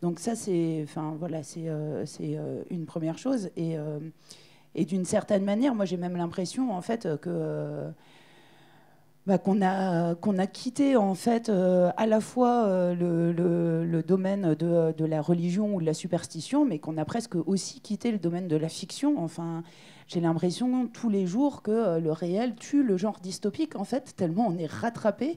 Donc 0.00 0.18
ça 0.18 0.34
c'est, 0.34 0.80
enfin 0.84 1.14
voilà, 1.18 1.42
c'est 1.42 1.68
une 2.70 2.86
première 2.86 3.18
chose 3.18 3.50
et 3.56 3.76
et 4.74 4.86
d'une 4.86 5.04
certaine 5.04 5.44
manière, 5.44 5.74
moi 5.74 5.84
j'ai 5.84 5.98
même 5.98 6.16
l'impression 6.16 6.72
en 6.74 6.80
fait 6.80 7.06
que 7.20 7.90
bah, 9.24 9.38
qu'on 9.38 9.62
a, 9.62 10.16
qu'on 10.16 10.36
a 10.38 10.48
quitté 10.48 10.96
en 10.96 11.14
fait 11.14 11.48
euh, 11.48 11.92
à 11.96 12.06
la 12.06 12.20
fois 12.20 12.66
euh, 12.66 13.84
le, 13.84 14.02
domaine 14.02 14.54
de, 14.54 14.92
de, 14.92 15.04
la 15.04 15.22
religion 15.22 15.76
ou 15.76 15.80
de 15.80 15.86
la 15.86 15.94
superstition, 15.94 16.64
mais 16.64 16.80
qu'on 16.80 16.98
a 16.98 17.04
presque 17.04 17.36
aussi 17.36 17.80
quitté 17.80 18.10
le 18.10 18.18
domaine 18.18 18.48
de 18.48 18.56
la 18.56 18.68
fiction. 18.68 19.22
Enfin, 19.22 19.62
j'ai 20.08 20.20
l'impression 20.20 20.88
tous 20.88 21.08
les 21.08 21.28
jours 21.28 21.62
que 21.62 21.70
euh, 21.70 22.00
le 22.00 22.10
réel 22.10 22.56
tue 22.56 22.82
le 22.82 22.96
genre 22.96 23.20
dystopique 23.20 23.76
en 23.76 23.84
fait, 23.84 24.16
tellement 24.16 24.48
on 24.48 24.58
est 24.58 24.70
rattrapé 24.70 25.36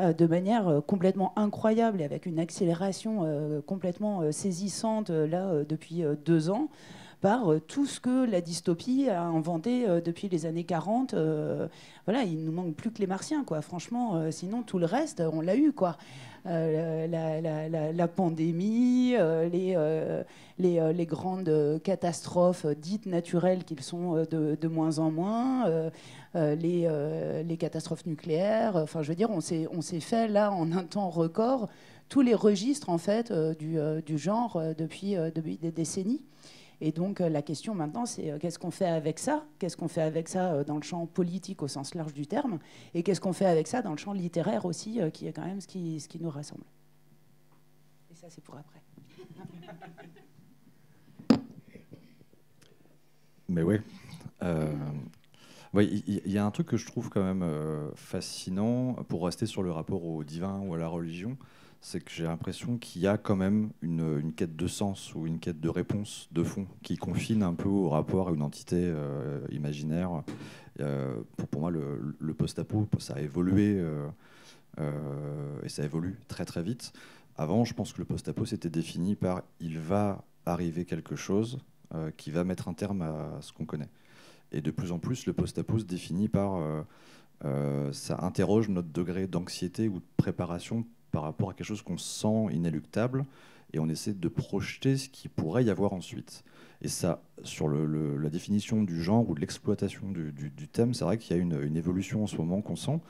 de 0.00 0.26
manière 0.26 0.82
complètement 0.88 1.32
incroyable 1.38 2.00
et 2.00 2.04
avec 2.04 2.26
une 2.26 2.40
accélération 2.40 3.62
complètement 3.64 4.32
saisissante 4.32 5.10
là 5.10 5.62
depuis 5.62 6.02
deux 6.24 6.50
ans 6.50 6.68
par 7.24 7.50
euh, 7.50 7.58
tout 7.58 7.86
ce 7.86 8.00
que 8.00 8.26
la 8.30 8.42
dystopie 8.42 9.08
a 9.08 9.22
inventé 9.22 9.88
euh, 9.88 10.02
depuis 10.02 10.28
les 10.28 10.44
années 10.44 10.64
40. 10.64 11.14
Euh, 11.14 11.68
voilà, 12.04 12.22
il 12.22 12.44
nous 12.44 12.52
manque 12.52 12.74
plus 12.74 12.90
que 12.90 12.98
les 12.98 13.06
martiens, 13.06 13.44
quoi. 13.44 13.62
Franchement, 13.62 14.30
sinon 14.30 14.62
tout 14.62 14.78
le 14.78 14.84
reste, 14.84 15.22
on 15.32 15.40
l'a 15.40 15.56
eu, 15.56 15.72
quoi. 15.72 15.96
la, 16.44 18.08
pandémie, 18.08 19.14
les, 19.50 19.74
les, 20.58 21.06
grandes 21.06 21.80
catastrophes 21.82 22.66
dites 22.66 23.06
naturelles 23.06 23.64
qu'ils 23.64 23.80
sont 23.80 24.26
de, 24.30 24.68
moins 24.68 24.98
en 24.98 25.10
moins, 25.10 25.90
les, 26.34 26.86
les, 27.42 27.56
catastrophes 27.56 28.04
nucléaires. 28.04 28.76
Enfin, 28.76 29.00
je 29.00 29.08
veux 29.08 29.16
dire, 29.16 29.30
on 29.30 29.40
s'est, 29.40 29.66
on 29.72 29.80
s'est 29.80 30.00
fait 30.00 30.28
là 30.28 30.52
en 30.52 30.72
un 30.72 30.84
temps 30.84 31.08
record 31.08 31.70
tous 32.10 32.20
les 32.20 32.34
registres 32.34 32.90
en 32.90 32.98
fait 32.98 33.32
du, 33.32 33.78
du 34.04 34.18
genre 34.18 34.60
depuis, 34.76 35.14
depuis 35.34 35.56
des 35.56 35.72
décennies. 35.72 36.20
Et 36.80 36.92
donc 36.92 37.20
euh, 37.20 37.28
la 37.28 37.42
question 37.42 37.74
maintenant, 37.74 38.06
c'est 38.06 38.30
euh, 38.30 38.38
qu'est-ce 38.38 38.58
qu'on 38.58 38.70
fait 38.70 38.86
avec 38.86 39.18
ça? 39.18 39.44
Qu'est-ce 39.58 39.76
qu'on 39.76 39.88
fait 39.88 40.02
avec 40.02 40.28
ça 40.28 40.52
euh, 40.52 40.64
dans 40.64 40.76
le 40.76 40.82
champ 40.82 41.06
politique 41.06 41.62
au 41.62 41.68
sens 41.68 41.94
large 41.94 42.12
du 42.12 42.26
terme? 42.26 42.58
Et 42.94 43.02
qu'est-ce 43.02 43.20
qu'on 43.20 43.32
fait 43.32 43.46
avec 43.46 43.66
ça 43.66 43.82
dans 43.82 43.92
le 43.92 43.96
champ 43.96 44.12
littéraire 44.12 44.64
aussi, 44.64 45.00
qui 45.12 45.26
est 45.26 45.32
quand 45.32 45.44
même 45.44 45.60
ce 45.60 45.66
qui, 45.66 46.00
ce 46.00 46.08
qui 46.08 46.20
nous 46.20 46.30
rassemble? 46.30 46.64
Et 48.10 48.14
ça, 48.14 48.28
c'est 48.30 48.42
pour 48.42 48.56
après. 48.56 48.82
Mais 53.48 53.62
oui. 53.62 53.78
Il 55.76 56.32
y, 56.32 56.38
a 56.38 56.44
un 56.44 56.50
truc 56.50 56.68
que 56.68 56.76
je 56.76 56.86
trouve 56.86 57.08
quand 57.08 57.24
même 57.24 57.44
fascinant 57.96 58.94
pour 59.08 59.24
rester 59.24 59.46
sur 59.46 59.62
le 59.62 59.72
rapport 59.72 60.04
au 60.04 60.22
divin 60.22 60.60
ou 60.60 60.74
à 60.74 60.78
la 60.78 60.86
religion 60.86 61.36
c'est 61.84 62.00
que 62.00 62.10
j'ai 62.10 62.24
l'impression 62.24 62.78
qu'il 62.78 63.02
y 63.02 63.06
a 63.06 63.18
quand 63.18 63.36
même 63.36 63.70
une, 63.82 64.32
quête 64.34 64.56
de 64.56 64.66
sens 64.66 65.14
ou 65.14 65.26
une 65.26 65.38
quête 65.38 65.60
de 65.60 65.68
réponse 65.68 66.30
de 66.32 66.42
fond 66.42 66.66
qui 66.82 66.96
confine 66.96 67.42
un 67.42 67.52
peu 67.52 67.68
au 67.68 67.90
rapport 67.90 68.30
à 68.30 68.32
une 68.32 68.40
entité 68.40 68.76
euh, 68.78 69.46
imaginaire. 69.52 70.22
Euh, 70.80 71.14
pour, 71.50 71.60
moi, 71.60 71.70
le, 71.70 72.32
post-apo, 72.32 72.88
ça 72.98 73.16
a 73.16 73.20
évolué 73.20 73.76
euh, 74.78 75.60
et 75.62 75.68
ça 75.68 75.84
évolue 75.84 76.18
très 76.26 76.46
très 76.46 76.62
vite. 76.62 76.94
Avant, 77.36 77.66
je 77.66 77.74
pense 77.74 77.92
que 77.92 77.98
le 77.98 78.06
post-apo 78.06 78.46
s'était 78.46 78.70
défini 78.70 79.14
par 79.14 79.42
il 79.60 79.78
va 79.78 80.24
arriver 80.46 80.86
quelque 80.86 81.16
chose 81.16 81.58
qui 82.16 82.30
va 82.30 82.44
mettre 82.44 82.68
un 82.68 82.74
terme 82.74 83.02
à 83.02 83.36
ce 83.42 83.52
qu'on 83.52 83.66
connaît. 83.66 83.90
Et 84.52 84.62
de 84.62 84.70
plus 84.70 84.90
en 84.90 84.98
plus, 84.98 85.26
le 85.26 85.34
post-apo 85.34 85.78
se 85.80 85.84
définit 85.84 86.28
par 86.28 86.62
ça 87.92 88.24
interroge 88.24 88.70
notre 88.70 88.88
degré 88.88 89.26
d'anxiété 89.26 89.86
ou 89.86 89.98
de 89.98 90.04
préparation 90.16 90.86
par 91.14 91.22
rapport 91.22 91.50
à 91.50 91.54
quelque 91.54 91.66
chose 91.66 91.82
qu'on 91.82 91.96
sent 91.96 92.48
inéluctable 92.50 93.24
et 93.72 93.78
on 93.78 93.88
essaie 93.88 94.12
de 94.12 94.28
projeter 94.28 94.96
ce 94.96 95.08
qui 95.08 95.28
pourrait 95.28 95.64
y 95.64 95.70
avoir 95.70 95.92
ensuite. 95.92 96.44
Et 96.82 96.88
ça, 96.88 97.22
sur 97.44 97.68
le, 97.68 98.18
la 98.18 98.28
définition 98.28 98.82
du 98.82 99.00
genre 99.02 99.28
ou 99.30 99.34
de 99.34 99.40
l'exploitation 99.40 100.10
du, 100.10 100.68
thème, 100.68 100.92
c'est 100.92 101.04
vrai 101.04 101.16
qu'il 101.16 101.36
y 101.36 101.38
a 101.38 101.42
une, 101.42 101.76
évolution 101.76 102.24
en 102.24 102.26
ce 102.26 102.36
moment 102.36 102.60
qu'on 102.60 102.76
sent. 102.76 103.00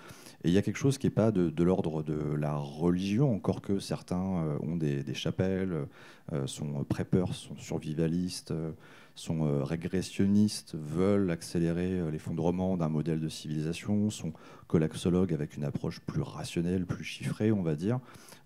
Et 0.44 0.49
il 0.49 0.54
y 0.54 0.58
a 0.58 0.62
quelque 0.62 0.76
chose 0.76 0.99
qui 0.99 1.06
n'est 1.06 1.12
pas 1.12 1.32
de, 1.32 1.62
l'ordre 1.64 2.02
de 2.02 2.34
la 2.34 2.54
religion, 2.54 3.34
encore 3.34 3.62
que 3.62 3.78
certains 3.78 4.44
euh, 4.44 4.58
ont 4.61 4.76
des, 4.76 5.02
chapelles, 5.14 5.87
euh, 6.32 6.46
sont 6.46 6.84
prépeurs, 6.84 7.34
sont 7.34 7.56
survivalistes. 7.56 8.50
Euh, 8.52 8.73
sont 9.14 9.47
euh, 9.47 9.62
régressionnistes, 9.62 10.75
veulent 10.75 11.30
accélérer 11.30 12.00
euh, 12.00 12.11
l'effondrement 12.11 12.76
d'un 12.76 12.88
modèle 12.88 13.21
de 13.21 13.28
civilisation, 13.28 14.11
sont 14.11 14.33
collapsologues 14.66 15.33
avec 15.33 15.56
une 15.56 15.64
approche 15.64 16.00
plus 16.00 16.23
rationnelle, 16.23 16.85
plus 16.85 17.04
chiffrée, 17.04 17.52
on 17.52 17.62
va 17.62 17.76
dire. 17.76 18.00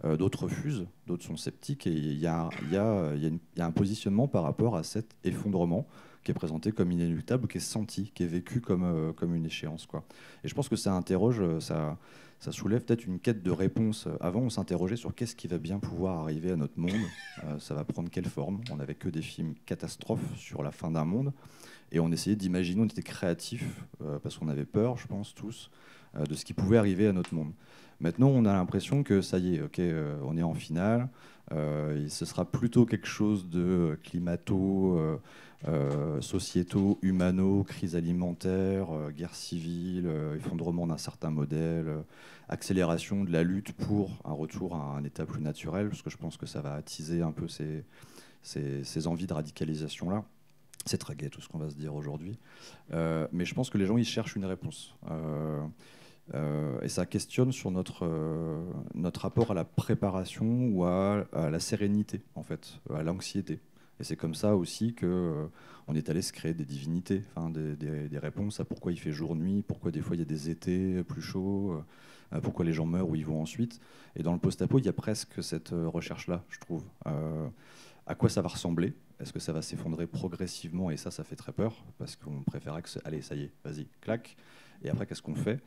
Euh, 0.04 0.16
d'autres 0.16 0.44
refusent, 0.44 0.86
d'autres 1.06 1.24
sont 1.24 1.36
sceptiques, 1.36 1.86
et 1.86 1.92
il 1.92 2.18
y, 2.18 2.26
a 2.26 2.50
un 3.58 3.70
positionnement 3.70 4.28
par 4.28 4.42
rapport 4.42 4.76
à 4.76 4.82
cet 4.82 5.16
effondrement 5.24 5.86
qui 6.22 6.32
est 6.32 6.34
présenté 6.34 6.72
comme 6.72 6.92
inéluctable, 6.92 7.48
qui 7.48 7.58
est 7.58 7.60
senti, 7.60 8.12
qui 8.14 8.22
est 8.22 8.26
vécu 8.26 8.60
comme, 8.60 9.14
comme 9.16 9.34
une 9.34 9.46
échéance. 9.46 9.86
Quoi. 9.86 10.04
Et 10.44 10.48
je 10.48 10.54
pense 10.54 10.68
que 10.68 10.76
ça 10.76 10.92
interroge, 10.92 11.42
ça, 11.60 11.96
ça 12.40 12.52
soulève 12.52 12.84
peut-être 12.84 13.06
une 13.06 13.18
quête 13.18 13.42
de 13.42 13.50
réponse. 13.50 14.08
Avant, 14.20 14.40
on 14.40 14.50
s'interrogeait 14.50 14.96
sur 14.96 15.14
qu'est-ce 15.14 15.34
qui 15.34 15.48
va 15.48 15.58
bien 15.58 15.78
pouvoir 15.78 16.18
arriver 16.18 16.52
à 16.52 16.56
notre 16.56 16.78
monde, 16.78 16.92
euh, 17.44 17.58
ça 17.58 17.74
va 17.74 17.84
prendre 17.84 18.10
quelle 18.10 18.26
forme? 18.26 18.60
On 18.70 18.76
n'avait 18.76 18.94
que 18.94 19.08
des 19.08 19.22
films 19.22 19.54
catastrophes 19.66 20.36
sur 20.36 20.62
la 20.62 20.70
fin 20.70 20.90
d'un 20.90 21.04
monde, 21.04 21.32
et 21.90 22.00
on 22.00 22.12
essayait 22.12 22.36
d'imaginer, 22.36 22.82
on 22.82 22.86
était 22.86 23.02
créatifs, 23.02 23.86
euh, 24.02 24.18
parce 24.18 24.38
qu'on 24.38 24.48
avait 24.48 24.66
peur, 24.66 24.96
je 24.98 25.06
pense, 25.06 25.34
tous, 25.34 25.70
euh, 26.16 26.24
de 26.24 26.34
ce 26.34 26.44
qui 26.44 26.54
pouvait 26.54 26.78
arriver 26.78 27.08
à 27.08 27.12
notre 27.12 27.34
monde. 27.34 27.52
Maintenant, 28.00 28.28
on 28.28 28.44
a 28.44 28.52
l'impression 28.52 29.02
que 29.02 29.20
ça 29.20 29.38
y 29.38 29.56
est, 29.56 29.62
ok, 29.62 29.80
on 30.22 30.36
est 30.36 30.42
en 30.44 30.54
finale, 30.54 31.08
ce 31.50 32.24
sera 32.24 32.44
plutôt 32.44 32.86
quelque 32.86 33.06
chose 33.06 33.48
de 33.48 33.98
climato 34.02 35.20
euh, 35.66 36.20
sociétaux, 36.20 37.00
humano, 37.02 37.64
crise 37.64 37.96
alimentaire, 37.96 38.94
euh, 38.94 39.10
guerre 39.10 39.34
civile, 39.34 40.06
euh, 40.06 40.36
effondrement 40.36 40.86
d'un 40.86 40.98
certain 40.98 41.30
modèle, 41.30 42.04
accélération 42.48 43.24
de 43.24 43.32
la 43.32 43.42
lutte 43.42 43.72
pour 43.72 44.12
un 44.24 44.32
retour 44.32 44.76
à 44.76 44.96
un 44.96 45.02
état 45.02 45.26
plus 45.26 45.42
naturel, 45.42 45.88
parce 45.88 46.00
que 46.00 46.10
je 46.10 46.16
pense 46.16 46.36
que 46.36 46.46
ça 46.46 46.60
va 46.60 46.74
attiser 46.74 47.22
un 47.22 47.32
peu 47.32 47.48
ces, 47.48 47.84
ces, 48.42 49.06
envies 49.08 49.26
de 49.26 49.34
radicalisation-là. 49.34 50.22
C'est 50.86 50.98
très 50.98 51.16
gai 51.16 51.28
tout 51.28 51.40
ce 51.40 51.48
qu'on 51.48 51.58
va 51.58 51.70
se 51.70 51.74
dire 51.74 51.92
aujourd'hui. 51.92 52.38
mais 52.92 53.44
je 53.44 53.54
pense 53.54 53.68
que 53.68 53.78
les 53.78 53.86
gens, 53.86 53.98
ils 53.98 54.06
cherchent 54.06 54.36
une 54.36 54.46
réponse. 54.46 54.94
Et 56.34 56.88
ça 56.88 57.06
questionne 57.06 57.52
sur 57.52 57.70
notre, 57.70 58.06
notre 58.94 59.22
rapport 59.22 59.50
à 59.50 59.54
la 59.54 59.64
préparation 59.64 60.68
ou 60.68 60.84
à, 60.84 61.26
la 61.32 61.60
sérénité, 61.60 62.22
en 62.34 62.42
fait, 62.42 62.80
à 62.94 63.02
l'anxiété. 63.02 63.60
Et 64.00 64.04
c'est 64.04 64.16
comme 64.16 64.34
ça 64.34 64.56
aussi 64.56 64.94
que 64.94 65.48
on 65.88 65.94
est 65.94 66.10
allé 66.10 66.22
se 66.22 66.32
créer 66.32 66.54
des 66.54 66.64
divinités, 66.64 67.24
enfin, 67.34 67.50
des, 67.50 67.74
des, 67.74 68.18
réponses 68.18 68.60
à 68.60 68.64
pourquoi 68.64 68.92
il 68.92 69.00
fait 69.00 69.10
jour-nuit, 69.10 69.64
pourquoi 69.66 69.90
des 69.90 70.02
fois 70.02 70.16
il 70.16 70.18
y 70.18 70.22
a 70.22 70.26
des 70.26 70.50
étés 70.50 71.02
plus 71.02 71.22
chauds, 71.22 71.82
pourquoi 72.42 72.64
les 72.64 72.72
gens 72.72 72.86
meurent 72.86 73.08
ou 73.08 73.16
ils 73.16 73.24
vont 73.24 73.40
ensuite. 73.40 73.80
Et 74.14 74.22
dans 74.22 74.32
le 74.32 74.38
post-apo, 74.38 74.78
il 74.78 74.84
y 74.84 74.88
a 74.88 74.92
presque 74.92 75.42
cette 75.42 75.70
recherche-là, 75.70 76.44
je 76.50 76.60
trouve. 76.60 76.84
à 78.06 78.14
quoi 78.14 78.28
ça 78.28 78.42
va 78.42 78.48
ressembler? 78.48 78.94
Est-ce 79.20 79.32
que 79.32 79.40
ça 79.40 79.52
va 79.52 79.62
s'effondrer 79.62 80.06
progressivement? 80.06 80.90
Et 80.90 80.96
ça, 80.96 81.10
ça 81.10 81.24
fait 81.24 81.36
très 81.36 81.52
peur, 81.52 81.84
parce 81.98 82.14
qu'on 82.14 82.42
préférait 82.42 82.82
que... 82.82 82.88
Allez, 83.04 83.22
ça 83.22 83.34
y 83.34 83.44
est, 83.44 83.52
vas-y, 83.64 83.86
clac 84.00 84.36
et 84.82 84.90
après 84.90 85.06
qu'est-ce 85.06 85.22
qu'on 85.22 85.34
fait? 85.34 85.60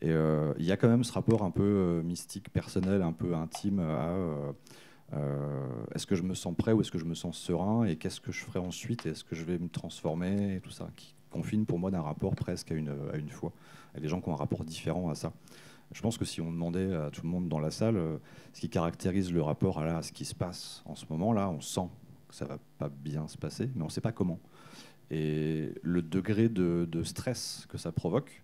Et 0.00 0.10
euh, 0.10 0.54
il 0.58 0.64
y 0.64 0.72
a 0.72 0.76
quand 0.76 0.88
même 0.88 1.04
ce 1.04 1.12
rapport 1.12 1.42
un 1.42 1.50
peu 1.50 1.62
euh, 1.62 2.02
mystique, 2.02 2.50
personnel, 2.50 3.02
un 3.02 3.12
peu 3.12 3.34
intime 3.34 3.80
à 3.80 4.14
euh, 5.12 5.84
est-ce 5.94 6.06
que 6.06 6.14
je 6.14 6.22
me 6.22 6.34
sens 6.34 6.54
prêt 6.56 6.72
ou 6.72 6.80
est-ce 6.80 6.90
que 6.90 6.98
je 6.98 7.04
me 7.04 7.14
sens 7.14 7.36
serein? 7.38 7.84
Et 7.84 7.96
qu'est-ce 7.96 8.20
que 8.20 8.32
je 8.32 8.44
ferai 8.44 8.58
ensuite? 8.58 9.06
Est-ce 9.06 9.24
que 9.24 9.34
je 9.34 9.44
vais 9.44 9.58
me 9.58 9.68
transformer? 9.68 10.56
Et 10.56 10.60
tout 10.60 10.70
ça 10.70 10.88
qui 10.96 11.14
confine 11.30 11.66
pour 11.66 11.78
moi 11.78 11.90
d'un 11.90 12.02
rapport 12.02 12.34
presque 12.34 12.72
à 12.72 12.74
une, 12.74 12.94
à 13.12 13.16
une 13.16 13.30
foi. 13.30 13.52
Il 13.96 14.02
des 14.02 14.08
gens 14.08 14.20
qui 14.20 14.28
ont 14.28 14.32
un 14.32 14.36
rapport 14.36 14.64
différent 14.64 15.08
à 15.08 15.14
ça. 15.14 15.32
Je 15.92 16.00
pense 16.00 16.16
que 16.16 16.24
si 16.24 16.40
on 16.40 16.50
demandait 16.50 16.92
à 16.94 17.10
tout 17.10 17.22
le 17.22 17.28
monde 17.28 17.48
dans 17.48 17.60
la 17.60 17.70
salle 17.70 18.00
ce 18.52 18.60
qui 18.60 18.68
caractérise 18.68 19.32
le 19.32 19.42
rapport 19.42 19.80
à, 19.80 20.02
ce 20.02 20.12
qui 20.12 20.24
se 20.24 20.34
passe 20.34 20.82
en 20.86 20.94
ce 20.94 21.04
moment-là, 21.10 21.50
on 21.50 21.60
sent 21.60 21.88
que 22.28 22.34
ça 22.34 22.46
va 22.46 22.58
pas 22.78 22.88
bien 22.88 23.28
se 23.28 23.36
passer, 23.36 23.70
mais 23.74 23.82
on 23.82 23.86
ne 23.86 23.90
sait 23.90 24.00
pas 24.00 24.10
comment. 24.10 24.40
Et 25.10 25.72
le 25.82 26.02
degré 26.02 26.48
de, 26.48 26.88
de 26.90 27.02
stress 27.02 27.66
que 27.68 27.78
ça 27.78 27.92
provoque, 27.92 28.43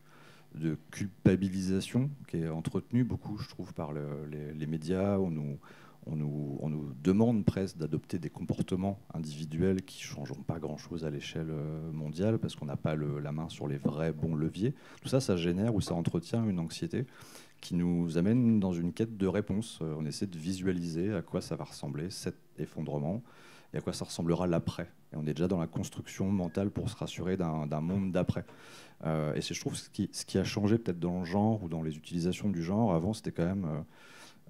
de 0.54 0.76
culpabilisation 0.90 2.10
qui 2.28 2.38
est 2.38 2.48
entretenu 2.48 3.04
beaucoup, 3.04 3.38
je 3.38 3.48
trouve, 3.48 3.72
par 3.72 3.92
les, 3.92 4.66
médias. 4.66 5.18
On 5.18 5.30
nous, 5.30 5.58
on, 6.06 6.16
nous, 6.16 6.58
on 6.60 6.68
nous, 6.68 6.92
demande 7.02 7.44
presque 7.44 7.76
d'adopter 7.76 8.18
des 8.18 8.30
comportements 8.30 8.98
individuels 9.14 9.82
qui 9.82 10.02
ne 10.02 10.14
changeront 10.14 10.42
pas 10.42 10.58
grand-chose 10.58 11.04
à 11.04 11.10
l'échelle 11.10 11.50
euh, 11.50 11.92
mondiale 11.92 12.38
parce 12.38 12.56
qu'on 12.56 12.66
n'a 12.66 12.76
pas 12.76 12.96
la 12.96 13.32
main 13.32 13.48
sur 13.48 13.68
les 13.68 13.78
vrais 13.78 14.12
bons 14.12 14.34
leviers. 14.34 14.74
Tout 15.02 15.08
ça, 15.08 15.20
ça 15.20 15.36
génère 15.36 15.74
ou 15.74 15.80
ça 15.80 15.94
entretient 15.94 16.44
une 16.48 16.58
anxiété 16.58 17.06
qui 17.60 17.74
nous 17.74 18.16
amène 18.16 18.58
dans 18.58 18.72
une 18.72 18.92
quête 18.92 19.16
de 19.16 19.26
réponse. 19.26 19.78
Euh, 19.82 19.94
on 19.98 20.06
essaie 20.06 20.26
de 20.26 20.38
visualiser 20.38 21.12
à 21.12 21.22
quoi 21.22 21.40
ça 21.40 21.56
va 21.56 21.64
ressembler, 21.64 22.10
cet 22.10 22.36
effondrement, 22.58 23.22
et 23.72 23.78
à 23.78 23.80
quoi 23.80 23.92
ça 23.92 24.04
ressemblera 24.04 24.46
l'après. 24.46 24.88
Et 25.12 25.16
on 25.16 25.26
est 25.26 25.34
déjà 25.34 25.48
dans 25.48 25.58
la 25.58 25.66
construction 25.66 26.30
mentale 26.30 26.70
pour 26.70 26.90
se 26.90 26.96
rassurer 26.96 27.36
d'un 27.36 27.80
monde 27.80 28.12
d'après. 28.12 28.44
Euh, 29.04 29.34
et 29.34 29.40
c'est, 29.40 29.54
je 29.54 29.60
trouve, 29.60 29.76
ce 29.76 29.88
qui, 29.88 30.08
ce 30.12 30.24
qui 30.24 30.38
a 30.38 30.44
changé 30.44 30.78
peut-être 30.78 31.00
dans 31.00 31.20
le 31.20 31.24
genre 31.24 31.62
ou 31.62 31.68
dans 31.68 31.82
les 31.82 31.96
utilisations 31.96 32.48
du 32.50 32.62
genre. 32.62 32.94
Avant, 32.94 33.12
c'était 33.12 33.32
quand 33.32 33.46
même 33.46 33.64
euh, 33.64 33.80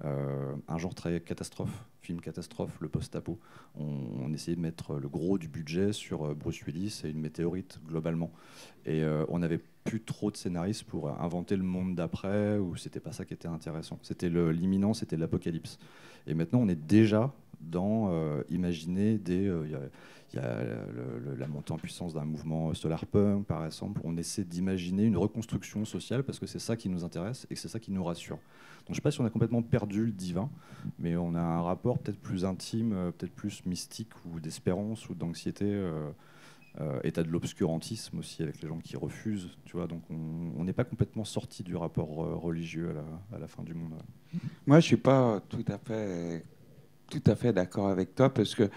euh, 0.04 0.54
un 0.68 0.78
genre 0.78 0.94
très 0.94 1.20
catastrophe, 1.20 1.84
film 2.00 2.20
catastrophe, 2.20 2.76
le 2.80 2.88
post-apo. 2.88 3.38
On, 3.78 4.32
essayait 4.32 4.56
de 4.56 4.60
mettre 4.60 4.94
le 4.94 5.08
gros 5.08 5.38
du 5.38 5.48
budget 5.48 5.92
sur 5.92 6.34
Bruce 6.34 6.62
Willis 6.62 7.02
et 7.04 7.10
une 7.10 7.20
météorite 7.20 7.80
globalement. 7.86 8.30
Et 8.86 9.02
on 9.28 9.40
n'avait 9.40 9.60
plus 9.84 10.00
trop 10.00 10.30
de 10.30 10.36
scénaristes 10.36 10.84
pour 10.84 11.10
inventer 11.20 11.56
le 11.56 11.64
monde 11.64 11.96
d'après, 11.96 12.58
ou 12.58 12.76
c'était 12.76 13.00
pas 13.00 13.10
ça 13.10 13.24
qui 13.24 13.34
était 13.34 13.48
intéressant. 13.48 13.98
C'était 14.02 14.28
l'imminent, 14.28 14.94
c'était 14.94 15.16
l'apocalypse. 15.16 15.78
Et 16.28 16.34
maintenant, 16.34 16.60
on 16.60 16.68
est 16.68 16.76
déjà 16.76 17.34
dans 17.60 18.10
imaginer 18.48 19.18
des 19.18 19.50
il 20.32 20.36
y 20.36 20.42
a 20.42 20.64
la 21.38 21.48
montée 21.48 21.72
en 21.72 21.78
puissance 21.78 22.14
d'un 22.14 22.24
mouvement 22.24 22.72
solarpunk, 22.72 23.46
par 23.46 23.64
exemple. 23.64 24.00
On 24.04 24.16
essaie 24.16 24.44
d'imaginer 24.44 25.04
une 25.04 25.16
reconstruction 25.16 25.84
sociale 25.84 26.22
parce 26.22 26.38
que 26.38 26.46
c'est 26.46 26.60
ça 26.60 26.76
qui 26.76 26.88
nous 26.88 27.04
intéresse 27.04 27.46
et 27.50 27.56
c'est 27.56 27.68
ça 27.68 27.80
qui 27.80 27.90
nous 27.90 28.04
rassure. 28.04 28.36
Donc 28.36 28.88
je 28.88 28.92
ne 28.92 28.94
sais 28.96 29.00
pas 29.00 29.10
si 29.10 29.20
on 29.20 29.24
a 29.24 29.30
complètement 29.30 29.62
perdu 29.62 30.06
le 30.06 30.12
divin, 30.12 30.48
mais 30.98 31.16
on 31.16 31.34
a 31.34 31.40
un 31.40 31.62
rapport 31.62 31.98
peut-être 31.98 32.20
plus 32.20 32.44
intime, 32.44 32.92
euh, 32.92 33.10
peut-être 33.10 33.34
plus 33.34 33.64
mystique 33.66 34.12
ou 34.24 34.40
d'espérance 34.40 35.08
ou 35.08 35.14
d'anxiété. 35.14 35.64
Euh, 35.66 36.10
euh, 36.80 37.00
état 37.02 37.24
de 37.24 37.28
l'obscurantisme 37.28 38.20
aussi 38.20 38.44
avec 38.44 38.62
les 38.62 38.68
gens 38.68 38.78
qui 38.78 38.96
refusent, 38.96 39.58
tu 39.64 39.76
vois. 39.76 39.88
Donc 39.88 40.02
on 40.08 40.62
n'est 40.62 40.72
pas 40.72 40.84
complètement 40.84 41.24
sorti 41.24 41.64
du 41.64 41.74
rapport 41.74 42.08
religieux 42.08 42.94
à 43.32 43.38
la, 43.40 43.48
fin 43.48 43.64
du 43.64 43.74
monde. 43.74 43.94
Moi, 44.68 44.78
je 44.78 44.86
suis 44.86 44.96
pas 44.96 45.40
tout 45.48 45.64
à 45.66 45.78
fait 45.78 46.44
tout 47.10 47.30
à 47.30 47.34
fait 47.34 47.52
d'accord 47.52 47.88
avec 47.88 48.14
toi 48.14 48.32
parce 48.32 48.54
que 48.54 48.70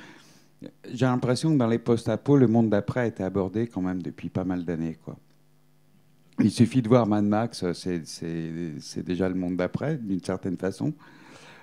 j'ai 0.91 1.05
l'impression 1.05 1.53
que 1.53 1.57
dans 1.57 1.67
les 1.67 1.79
post-apo, 1.79 2.37
le 2.37 2.47
monde 2.47 2.69
d'après 2.69 3.01
a 3.01 3.05
été 3.05 3.23
abordé 3.23 3.67
quand 3.67 3.81
même 3.81 4.01
depuis 4.01 4.29
pas 4.29 4.43
mal 4.43 4.65
d'années. 4.65 4.97
Quoi. 5.03 5.17
Il 6.39 6.51
suffit 6.51 6.81
de 6.81 6.87
voir 6.87 7.05
Mad 7.05 7.25
Max, 7.25 7.65
c'est 7.73 9.03
déjà 9.03 9.29
le 9.29 9.35
monde 9.35 9.55
d'après, 9.55 9.97
d'une 9.97 10.23
certaine 10.23 10.57
façon. 10.57 10.93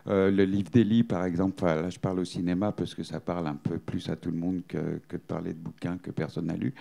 Euh, 0.06 0.30
le 0.30 0.44
livre 0.44 0.70
d'Eli, 0.70 1.04
par 1.04 1.24
exemple, 1.24 1.64
là 1.64 1.90
je 1.90 1.98
parle 1.98 2.20
au 2.20 2.24
cinéma 2.24 2.72
parce 2.72 2.94
que 2.94 3.02
ça 3.02 3.20
parle 3.20 3.46
un 3.46 3.56
peu 3.56 3.78
plus 3.78 4.08
à 4.08 4.16
tout 4.16 4.30
le 4.30 4.38
monde 4.38 4.62
que, 4.66 5.00
que 5.08 5.16
de 5.16 5.22
parler 5.22 5.52
de 5.52 5.58
bouquins 5.58 5.98
que 5.98 6.10
personne 6.10 6.46
n'a 6.46 6.56
lu. 6.56 6.74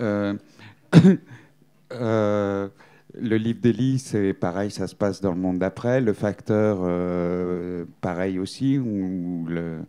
Euh, 0.00 0.34
euh, 1.92 2.68
le 3.14 3.36
livre 3.36 3.60
d'Eli, 3.60 3.98
c'est 3.98 4.32
pareil, 4.34 4.70
ça 4.70 4.86
se 4.86 4.94
passe 4.94 5.20
dans 5.20 5.32
le 5.32 5.38
monde 5.38 5.58
d'après. 5.58 6.00
Le 6.00 6.12
facteur, 6.12 6.78
pareil 8.00 8.38
aussi, 8.38 8.78
où 8.78 9.46
le, 9.48 9.80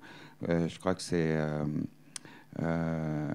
euh, 0.49 0.67
je 0.67 0.79
crois 0.79 0.95
que 0.95 1.01
c'est. 1.01 1.35
Euh, 1.35 1.63
euh, 2.61 3.31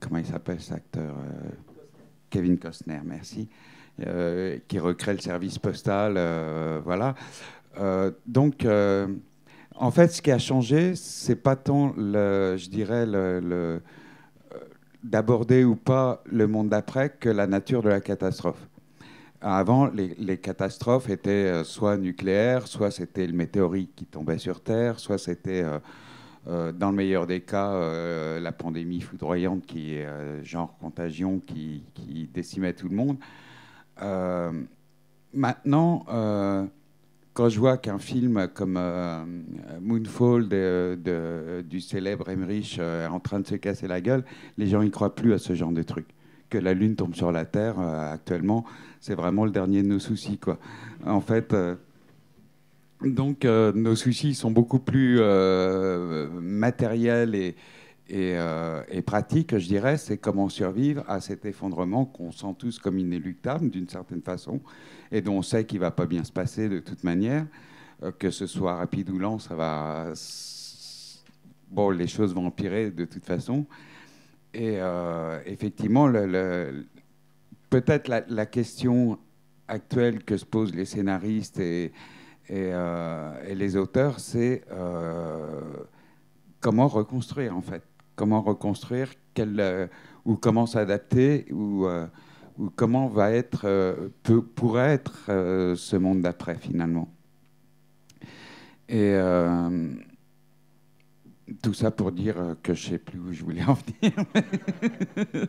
comment 0.00 0.18
il 0.18 0.26
s'appelle 0.26 0.60
cet 0.60 0.76
acteur 0.76 1.14
Kevin 2.30 2.58
Costner, 2.58 3.00
merci. 3.04 3.48
qui 4.68 4.78
recrée 4.78 5.12
le 5.12 5.20
service 5.20 5.58
postal. 5.58 6.14
voilà. 6.84 7.14
donc. 8.26 8.66
En 9.76 9.90
fait, 9.90 10.06
ce 10.06 10.22
qui 10.22 10.30
a 10.30 10.38
changé, 10.38 10.94
c'est 10.94 11.34
pas 11.34 11.56
tant, 11.56 11.94
je 11.96 12.68
dirais, 12.68 13.06
d'aborder 15.02 15.64
ou 15.64 15.74
pas 15.74 16.22
le 16.26 16.46
monde 16.46 16.68
d'après 16.68 17.10
que 17.10 17.28
la 17.28 17.48
nature 17.48 17.82
de 17.82 17.88
la 17.88 18.00
catastrophe. 18.00 18.68
Avant, 19.46 19.90
les, 19.90 20.38
catastrophes 20.38 21.10
étaient 21.10 21.64
soit 21.64 21.98
nucléaires, 21.98 22.66
soit 22.66 22.90
c'était 22.90 23.26
le 23.26 23.34
météorite 23.34 23.94
qui 23.94 24.06
tombait 24.06 24.38
sur 24.38 24.62
Terre, 24.62 24.98
soit 24.98 25.18
c'était 25.18 25.64
euh, 26.46 26.72
dans 26.72 26.90
le 26.90 26.96
meilleur 26.96 27.26
des 27.26 27.40
cas, 27.40 27.72
euh, 27.72 28.38
la 28.38 28.52
pandémie 28.52 29.00
foudroyante 29.00 29.64
qui 29.64 29.94
est 29.94 30.04
euh, 30.04 30.42
genre 30.44 30.76
contagion 30.78 31.40
qui, 31.40 31.82
décimait 32.32 32.74
tout 32.74 32.88
le 32.88 32.96
monde. 32.96 33.16
maintenant, 35.32 36.04
quand 37.32 37.48
je 37.48 37.58
vois 37.58 37.78
qu'un 37.78 37.98
film 37.98 38.48
comme 38.52 38.78
Moonfall 39.80 40.48
du 41.64 41.80
célèbre 41.80 42.28
Emmerich 42.28 42.78
est 42.78 43.06
en 43.06 43.20
train 43.20 43.40
de 43.40 43.46
se 43.46 43.54
casser 43.54 43.88
la 43.88 44.00
gueule, 44.00 44.24
les 44.58 44.66
gens 44.66 44.82
n'y 44.82 44.90
croient 44.90 45.14
plus 45.14 45.32
à 45.32 45.38
ce 45.38 45.54
genre 45.54 45.72
de 45.72 45.82
truc. 45.82 46.06
Que 46.50 46.58
la 46.58 46.74
Lune 46.74 46.94
tombe 46.94 47.14
sur 47.14 47.32
la 47.32 47.44
Terre 47.44 47.78
actuellement, 47.80 48.64
c'est 49.04 49.14
vraiment 49.14 49.44
le 49.44 49.50
dernier 49.50 49.82
de 49.82 49.88
nos 49.88 49.98
soucis. 49.98 50.38
Quoi. 50.38 50.58
En 51.04 51.20
fait, 51.20 51.54
donc 53.04 53.44
euh, 53.44 53.72
nos 53.74 53.96
soucis 53.96 54.34
sont 54.34 54.50
beaucoup 54.50 54.78
plus 54.78 55.18
euh, 55.20 56.28
matériels 56.40 57.34
et, 57.34 57.54
euh, 58.12 58.82
et, 58.88 59.02
pratiques, 59.02 59.58
je 59.58 59.66
dirais. 59.66 59.98
C'est 59.98 60.16
comment 60.16 60.48
survivre 60.48 61.04
à 61.06 61.20
cet 61.20 61.44
effondrement 61.44 62.06
qu'on 62.06 62.32
sent 62.32 62.54
tous 62.58 62.78
comme 62.78 62.98
inéluctable 62.98 63.68
d'une 63.70 63.88
certaine 63.88 64.22
façon 64.22 64.60
et 65.12 65.20
dont 65.20 65.38
on 65.38 65.42
sait 65.42 65.64
qu'il 65.64 65.78
ne 65.78 65.84
va 65.84 65.90
pas 65.90 66.06
bien 66.06 66.24
se 66.24 66.32
passer 66.32 66.68
de 66.68 66.78
toute 66.80 67.04
manière. 67.04 67.46
que 68.18 68.30
ce 68.30 68.46
soit 68.46 68.76
rapide 68.76 69.10
ou 69.10 69.18
lent, 69.18 69.38
ça 69.38 69.54
va... 69.54 70.12
Bon, 71.70 71.90
les 71.90 72.06
choses 72.06 72.34
vont 72.34 72.46
empirer 72.46 72.90
de 72.90 73.04
toute 73.04 73.24
façon. 73.24 73.66
Et 74.54 74.78
effectivement, 75.46 76.06
le, 76.06 76.86
peut-être 77.80 78.08
la, 78.28 78.46
question 78.46 79.18
actuelle 79.66 80.22
que 80.22 80.36
se 80.36 80.44
posent 80.44 80.74
les 80.74 80.84
scénaristes 80.84 81.58
et, 81.58 81.92
euh, 82.50 83.54
les 83.54 83.76
auteurs, 83.76 84.20
c'est 84.20 84.62
euh, 84.70 85.60
comment 86.60 86.86
reconstruire 86.86 87.56
en 87.56 87.62
fait. 87.62 87.82
Comment 88.14 88.42
reconstruire, 88.42 89.08
euh, 89.40 89.88
ou 90.24 90.36
comment 90.36 90.66
s'adapter, 90.66 91.46
ou, 91.50 91.88
ou, 92.58 92.70
comment 92.76 93.08
va 93.08 93.32
être, 93.32 93.62
peut, 94.22 94.42
pourrait 94.42 94.92
être 94.92 95.24
ce 95.74 95.96
monde 95.96 96.22
d'après 96.22 96.54
finalement. 96.54 97.08
Et 98.88 99.18
tout 101.62 101.74
ça 101.74 101.90
pour 101.90 102.12
dire 102.12 102.56
que 102.62 102.74
je 102.74 102.86
ne 102.86 102.92
sais 102.92 102.98
plus 102.98 103.18
où 103.18 103.32
je 103.32 103.44
voulais 103.44 103.64
en 103.64 103.74
venir. 103.74 104.12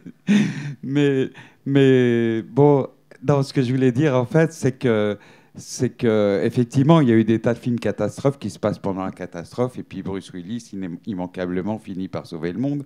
mais, 0.84 1.30
mais 1.66 2.42
bon, 2.42 2.88
dans 3.24 3.44
ce 3.44 3.54
que 3.54 3.62
je 3.62 3.72
voulais 3.72 3.92
dire 3.92 4.16
en 4.16 4.26
fait, 4.26 4.54
c'est 4.54 4.74
que 4.74 5.18
c'est 5.58 5.92
qu'effectivement, 5.92 7.00
il 7.00 7.08
y 7.08 7.12
a 7.14 7.16
eu 7.16 7.24
des 7.24 7.40
tas 7.40 7.54
de 7.54 7.60
films 7.60 7.80
catastrophes 7.80 8.38
qui 8.38 8.50
se 8.50 8.60
passent 8.60 8.80
pendant 8.80 9.06
la 9.06 9.12
catastrophe, 9.12 9.80
et 9.80 9.84
puis 9.84 10.04
Bruce 10.04 10.32
Willis, 10.34 10.72
immanquablement, 11.06 11.80
finit 11.80 12.10
par 12.10 12.28
sauver 12.28 12.52
le 12.52 12.60
monde 12.60 12.84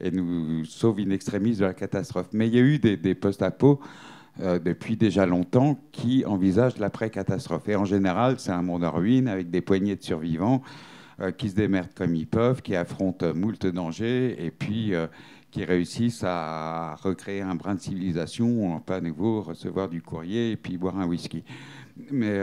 et 0.00 0.12
nous 0.12 0.64
sauve 0.64 1.00
in 1.00 1.10
extremis 1.10 1.56
de 1.56 1.64
la 1.64 1.74
catastrophe. 1.74 2.28
Mais 2.32 2.46
il 2.46 2.54
y 2.54 2.58
a 2.58 2.62
eu 2.62 2.78
des, 2.78 3.14
post-apos 3.16 3.80
depuis 4.38 4.96
déjà 4.96 5.26
longtemps 5.26 5.80
qui 5.90 6.24
envisage 6.24 6.78
l'après-catastrophe. 6.78 7.68
Et 7.68 7.74
en 7.74 7.84
général, 7.84 8.38
c'est 8.38 8.52
un 8.52 8.62
monde 8.62 8.84
en 8.84 8.92
ruine 8.92 9.26
avec 9.26 9.50
des 9.50 9.60
poignées 9.60 9.96
de 9.96 10.02
survivants 10.02 10.62
qui 11.36 11.50
se 11.50 11.54
démerdent 11.54 11.94
comme 11.94 12.14
ils 12.14 12.26
peuvent, 12.26 12.62
qui 12.62 12.74
affrontent 12.74 13.34
moult 13.34 13.66
dangers 13.66 14.36
et 14.44 14.50
puis 14.50 14.92
qui 15.50 15.64
réussissent 15.64 16.24
à 16.24 16.96
recréer 17.02 17.42
un 17.42 17.54
brin 17.54 17.74
de 17.74 17.80
civilisation 17.80 18.74
on 18.74 18.80
peut 18.80 18.94
à 18.94 19.00
nouveau 19.00 19.42
recevoir 19.42 19.88
du 19.88 20.00
courrier 20.02 20.52
et 20.52 20.56
puis 20.56 20.78
boire 20.78 20.98
un 20.98 21.06
whisky. 21.06 21.44
Mais 22.10 22.40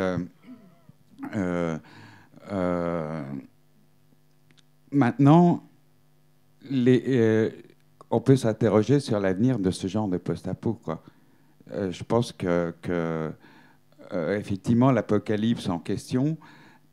maintenant, 4.92 5.64
les, 6.70 7.52
on 8.12 8.22
peut 8.22 8.36
s'interroger 8.36 9.00
sur 9.00 9.20
l'avenir 9.20 9.60
de 9.60 9.72
ce 9.72 9.88
genre 9.88 10.08
de 10.08 10.18
post-apo. 10.18 10.80
Euh, 11.72 11.92
je 11.92 12.04
pense 12.04 12.32
que, 12.32 12.74
euh, 12.90 13.32
effectivement, 14.38 14.92
l'apocalypse 14.92 15.70
en 15.70 15.80
question 15.80 16.38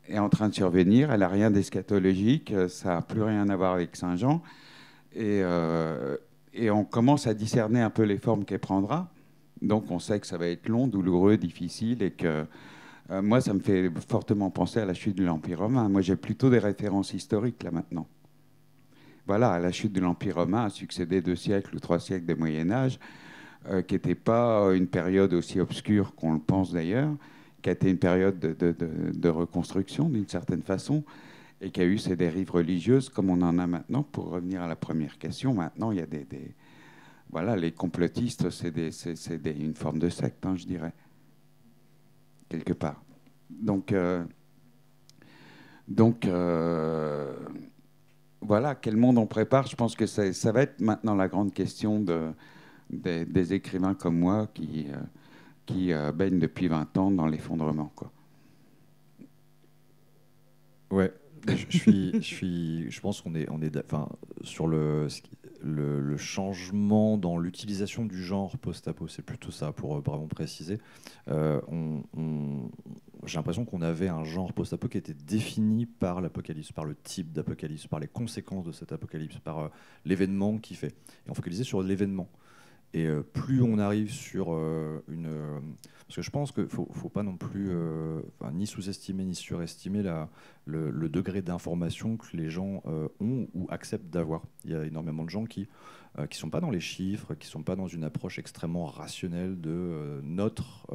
est 0.07 0.19
en 0.19 0.29
train 0.29 0.49
de 0.49 0.53
survenir. 0.53 1.11
Elle 1.11 1.19
n'a 1.19 1.27
rien 1.27 1.51
d'eschatologique, 1.51 2.53
ça 2.69 2.95
n'a 2.95 3.01
plus 3.01 3.23
rien 3.23 3.49
à 3.49 3.55
voir 3.55 3.73
avec 3.73 3.95
Saint-Jean. 3.95 4.41
Et, 5.13 5.41
euh, 5.43 6.17
et, 6.53 6.69
on 6.69 6.83
commence 6.83 7.27
à 7.27 7.33
discerner 7.33 7.81
un 7.81 7.89
peu 7.89 8.03
les 8.03 8.17
formes 8.17 8.45
qu'elle 8.45 8.59
prendra. 8.59 9.09
Donc 9.61 9.89
on 9.89 9.99
sait 9.99 10.19
que 10.19 10.27
ça 10.27 10.37
va 10.37 10.47
être 10.47 10.69
long, 10.69 10.87
douloureux, 10.87 11.37
difficile, 11.37 12.03
et 12.03 12.11
que 12.11 12.45
moi, 13.09 13.39
ça 13.39 13.53
me 13.53 13.59
fait 13.59 13.89
fortement 14.07 14.49
penser 14.51 14.79
à 14.79 14.85
la 14.85 14.93
chute 14.93 15.15
de 15.15 15.23
l'Empire 15.23 15.59
romain. 15.59 15.87
Moi, 15.87 16.01
j'ai 16.01 16.17
plutôt 16.17 16.49
des 16.49 16.59
références 16.59 17.13
historiques 17.13 17.63
là 17.63 17.71
maintenant 17.71 18.05
voilà, 19.27 19.51
à 19.51 19.59
la 19.59 19.71
chute 19.71 19.91
de 19.91 19.99
l'Empire 19.99 20.35
romain 20.35 20.65
a 20.65 20.69
succédé 20.69 21.21
deux 21.21 21.35
siècles 21.35 21.75
ou 21.75 21.79
trois 21.79 21.99
siècles 21.99 22.25
de 22.25 22.33
Moyen 22.33 22.71
Âge, 22.71 22.97
euh, 23.69 23.81
qui 23.81 23.95
n'était 23.95 24.15
pas 24.15 24.73
une 24.73 24.87
période 24.87 25.33
aussi 25.33 25.59
obscure 25.59 26.15
qu'on 26.15 26.33
le 26.33 26.39
pense 26.39 26.71
d'ailleurs, 26.71 27.11
qui 27.61 27.69
a 27.69 27.73
été 27.73 27.89
une 27.89 27.97
période 27.97 28.39
de, 28.39 29.29
reconstruction 29.29 30.09
d'une 30.09 30.27
certaine 30.27 30.61
façon, 30.61 31.03
et 31.59 31.71
qui 31.71 31.81
a 31.81 31.85
eu 31.85 31.97
ses 31.97 32.15
dérives 32.15 32.51
religieuses 32.51 33.09
comme 33.09 33.29
on 33.29 33.41
en 33.41 33.57
a 33.57 33.67
maintenant. 33.67 34.03
Pour 34.03 34.29
revenir 34.29 34.61
à 34.61 34.67
la 34.67 34.75
première 34.75 35.17
question, 35.17 35.53
maintenant 35.53 35.91
il 35.91 35.97
y 35.97 36.01
a 36.01 36.05
des, 36.05 36.25
voilà, 37.31 37.55
les 37.55 37.71
complotistes, 37.71 38.49
c'est 38.49 39.57
une 39.59 39.73
forme 39.73 39.99
de 39.99 40.09
secte, 40.09 40.45
hein, 40.45 40.55
je 40.55 40.65
dirais, 40.65 40.93
quelque 42.47 42.73
part. 42.73 43.01
Donc, 43.49 43.91
euh, 43.91 44.23
donc 45.87 46.25
euh, 46.25 47.35
voilà, 48.41 48.75
quel 48.75 48.97
monde 48.97 49.17
on 49.17 49.25
prépare? 49.25 49.67
Je 49.67 49.75
pense 49.75 49.95
que 49.95 50.05
ça, 50.05 50.51
va 50.51 50.61
être 50.61 50.79
maintenant 50.79 51.15
la 51.15 51.27
grande 51.27 51.53
question 51.53 51.99
de, 51.99 52.31
des, 52.89 53.53
écrivains 53.53 53.93
comme 53.93 54.19
moi 54.19 54.47
qui, 54.53 54.87
euh, 54.89 54.97
qui 55.67 55.93
euh, 55.93 56.11
baignent 56.11 56.39
depuis 56.39 56.67
20 56.67 56.97
ans 56.97 57.11
dans 57.11 57.27
l'effondrement. 57.27 57.91
Quoi. 57.95 58.11
Ouais, 60.89 61.13
je, 61.47 61.77
suis, 61.77 62.13
je, 62.13 62.19
suis, 62.19 62.89
je 62.91 63.01
pense 63.01 63.21
qu'on 63.21 63.35
est, 63.35 63.47
on 63.51 63.61
est 63.61 63.77
enfin, 63.77 64.09
sur 64.41 64.67
le, 64.67 65.07
le, 65.61 66.17
changement 66.17 67.17
dans 67.17 67.37
l'utilisation 67.37 68.05
du 68.05 68.23
genre 68.23 68.57
post-apo, 68.57 69.07
c'est 69.07 69.21
plutôt 69.21 69.51
ça, 69.51 69.71
pour 69.71 69.99
vraiment 69.99 70.27
préciser. 70.27 70.79
Euh, 71.27 71.59
j'ai 73.25 73.37
l'impression 73.37 73.65
qu'on 73.65 73.81
avait 73.81 74.07
un 74.07 74.23
genre 74.23 74.53
post-apo 74.53 74.87
qui 74.87 74.97
était 74.97 75.13
défini 75.13 75.85
par 75.85 76.21
l'apocalypse, 76.21 76.71
par 76.71 76.85
le 76.85 76.95
type 76.95 77.33
d'apocalypse, 77.33 77.87
par 77.87 77.99
les 77.99 78.07
conséquences 78.07 78.65
de 78.65 78.71
cet 78.71 78.91
apocalypse, 78.91 79.37
par 79.39 79.59
euh, 79.59 79.67
l'événement 80.05 80.57
qui 80.57 80.75
fait. 80.75 80.95
Et 81.25 81.29
on 81.29 81.33
focalisait 81.33 81.63
sur 81.63 81.81
l'événement. 81.81 82.29
Et 82.93 83.05
euh, 83.05 83.21
plus 83.21 83.61
on 83.61 83.79
arrive 83.79 84.11
sur 84.11 84.49
une 85.07 85.27
parce 86.07 86.15
que 86.15 86.21
je 86.21 86.31
pense 86.31 86.51
qu'il 86.53 86.63
ne 86.63 86.69
faut, 86.69 87.09
pas 87.09 87.23
non 87.23 87.35
plus 87.35 87.67
euh, 87.69 88.21
ni 88.53 88.65
sous-estimer 88.65 89.25
ni 89.25 89.35
surestimer 89.35 90.03
le, 90.65 91.09
degré 91.09 91.41
d'information 91.41 92.15
que 92.15 92.37
les 92.37 92.49
gens 92.49 92.81
euh, 92.85 93.09
ont 93.19 93.49
ou 93.53 93.67
acceptent 93.69 94.09
d'avoir. 94.09 94.43
Il 94.63 94.71
y 94.71 94.75
a 94.75 94.85
énormément 94.85 95.25
de 95.25 95.29
gens 95.29 95.43
qui 95.43 95.67
ne 96.17 96.23
euh, 96.23 96.27
sont 96.31 96.49
pas 96.49 96.61
dans 96.61 96.69
les 96.69 96.79
chiffres, 96.79 97.33
qui 97.33 97.47
ne 97.47 97.51
sont 97.51 97.63
pas 97.63 97.75
dans 97.75 97.87
une 97.87 98.05
approche 98.05 98.39
extrêmement 98.39 98.85
rationnelle 98.85 99.59
de 99.59 100.21
notre, 100.23 100.87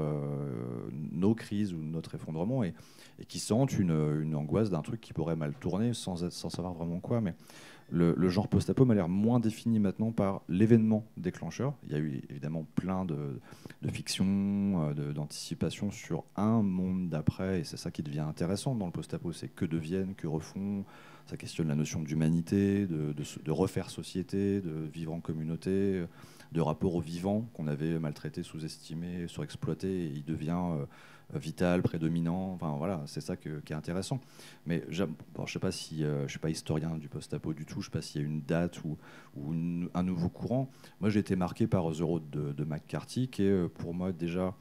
nos 0.91 1.35
crises 1.35 1.75
ou 1.75 1.83
notre 1.83 2.15
effondrement 2.15 2.65
et, 2.65 2.73
qui 3.29 3.39
sentent 3.39 3.79
une, 3.79 4.23
une 4.23 4.35
angoisse 4.35 4.71
d'un 4.71 4.81
truc 4.81 5.03
qui 5.03 5.13
pourrait 5.13 5.37
mal 5.37 5.53
tourner 5.61 5.93
sans, 5.93 6.31
sans 6.31 6.49
savoir 6.49 6.73
vraiment 6.73 7.01
quoi. 7.01 7.21
Mais 7.21 7.35
le, 7.93 8.29
genre 8.29 8.49
post-apo 8.49 8.85
m'a 8.85 8.95
l'air 8.95 9.09
moins 9.09 9.39
défini 9.39 9.79
maintenant 9.79 10.13
par 10.13 10.43
l'événement 10.49 11.05
déclencheur. 11.17 11.75
Il 11.85 11.93
y 11.93 11.95
a 11.95 11.99
eu 11.99 12.23
évidemment 12.31 12.67
plein 12.75 13.05
de, 13.05 13.39
de 13.83 13.91
fictions, 13.91 14.91
euh, 14.97 15.13
d'anticipation 15.13 15.91
sur 15.91 16.25
un 16.37 16.63
monde 16.63 17.11
d'après, 17.11 17.61
et 17.61 17.65
c'est 17.65 17.77
ça 17.77 17.91
qui 17.91 18.03
devient 18.03 18.21
intéressant 18.21 18.75
dans 18.75 18.87
le 18.87 18.93
post-apo, 18.93 19.33
c'est 19.33 19.49
que 19.49 19.65
deviennent, 19.65 20.15
que 20.15 20.27
refont. 20.27 20.85
Ça 21.27 21.37
questionne 21.37 21.69
la 21.69 21.77
notion 21.77 22.01
d'humanité, 22.01 22.87
de, 22.87 23.51
refaire 23.51 23.91
société, 23.91 24.61
de 24.61 24.89
vivre 24.93 25.13
en 25.13 25.21
communauté, 25.21 26.05
de 26.51 26.61
rapport 26.61 26.97
au 26.97 27.01
vivant 27.01 27.49
qu'on 27.55 27.69
avait 27.69 27.99
maltraité, 28.01 28.43
sous-estimé, 28.43 29.29
surexploité, 29.29 30.07
et 30.07 30.07
il 30.09 30.25
devient 30.25 30.61
euh, 30.73 30.85
vital, 31.35 31.83
prédominant. 31.83 32.53
Enfin 32.53 32.75
voilà, 32.77 33.03
c'est 33.07 33.21
ça 33.21 33.37
qui 33.37 33.49
est 33.49 33.73
intéressant. 33.73 34.21
Mais 34.67 34.85
je 34.89 35.05
ne 35.05 35.47
sais 35.47 35.59
pas 35.59 35.73
si 35.73 36.05
euh, 36.05 36.25
je 36.27 36.31
suis 36.31 36.39
pas 36.39 36.51
historien 36.51 36.97
du 36.97 37.09
post-apo 37.09 37.55
du 37.55 37.65
tout. 37.65 37.81
Je 37.81 37.87
sais 37.87 37.91
pas 37.91 38.03
s'il 38.03 38.21
y 38.21 38.25
a 38.25 38.27
une 38.27 38.43
date 38.43 38.83
ou, 38.85 38.97
un 39.95 40.03
nouveau 40.03 40.29
courant. 40.29 40.71
Moi, 41.01 41.11
j'ai 41.11 41.21
été 41.21 41.37
marqué 41.37 41.67
par 41.67 41.91
The 41.93 42.01
Road 42.01 42.31
de, 42.31 42.65
McCarthy, 42.65 43.29
qui 43.29 43.45
est 43.45 43.51
euh, 43.51 43.69
pour 43.69 43.95
moi 43.95 44.13
déjà 44.13 44.55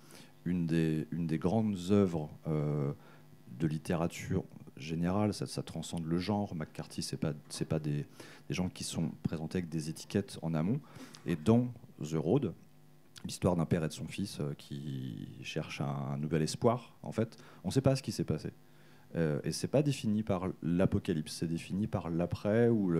une 0.45 0.65
des, 0.65 1.37
grandes 1.37 1.77
œuvres 1.91 2.29
euh, 2.47 2.91
de 3.59 3.67
littérature 3.67 4.43
générale. 4.77 5.33
Ça, 5.33 5.63
transcende 5.63 6.05
le 6.05 6.19
genre. 6.19 6.55
McCarthy, 6.55 7.03
c'est 7.03 7.17
pas 7.17 7.33
c'est 7.49 7.67
pas 7.67 7.79
des, 7.79 8.05
des 8.47 8.53
gens 8.53 8.69
qui 8.69 8.83
sont 8.83 9.11
présentés 9.23 9.59
avec 9.59 9.69
des 9.69 9.89
étiquettes 9.89 10.39
en 10.41 10.53
amont. 10.53 10.79
Et 11.25 11.35
dans 11.35 11.67
The 12.01 12.15
Road, 12.15 12.53
l'histoire 13.25 13.55
d'un 13.55 13.65
père 13.65 13.83
et 13.83 13.87
de 13.87 13.93
son 13.93 14.07
fils 14.07 14.39
euh, 14.39 14.53
qui 14.57 15.27
cherchent 15.43 15.81
un, 15.81 16.17
nouvel 16.17 16.41
espoir. 16.41 16.95
En 17.03 17.11
fait, 17.11 17.37
on 17.63 17.69
ne 17.69 17.73
sait 17.73 17.81
pas 17.81 17.95
ce 17.95 18.03
qui 18.03 18.11
s'est 18.11 18.23
passé. 18.23 18.51
Euh, 19.15 19.39
et 19.43 19.51
c'est 19.51 19.67
pas 19.67 19.81
défini 19.81 20.23
par 20.23 20.47
l'apocalypse, 20.61 21.33
c'est 21.33 21.47
défini 21.47 21.87
par 21.87 22.09
l'après 22.09 22.69
ou 22.69 22.91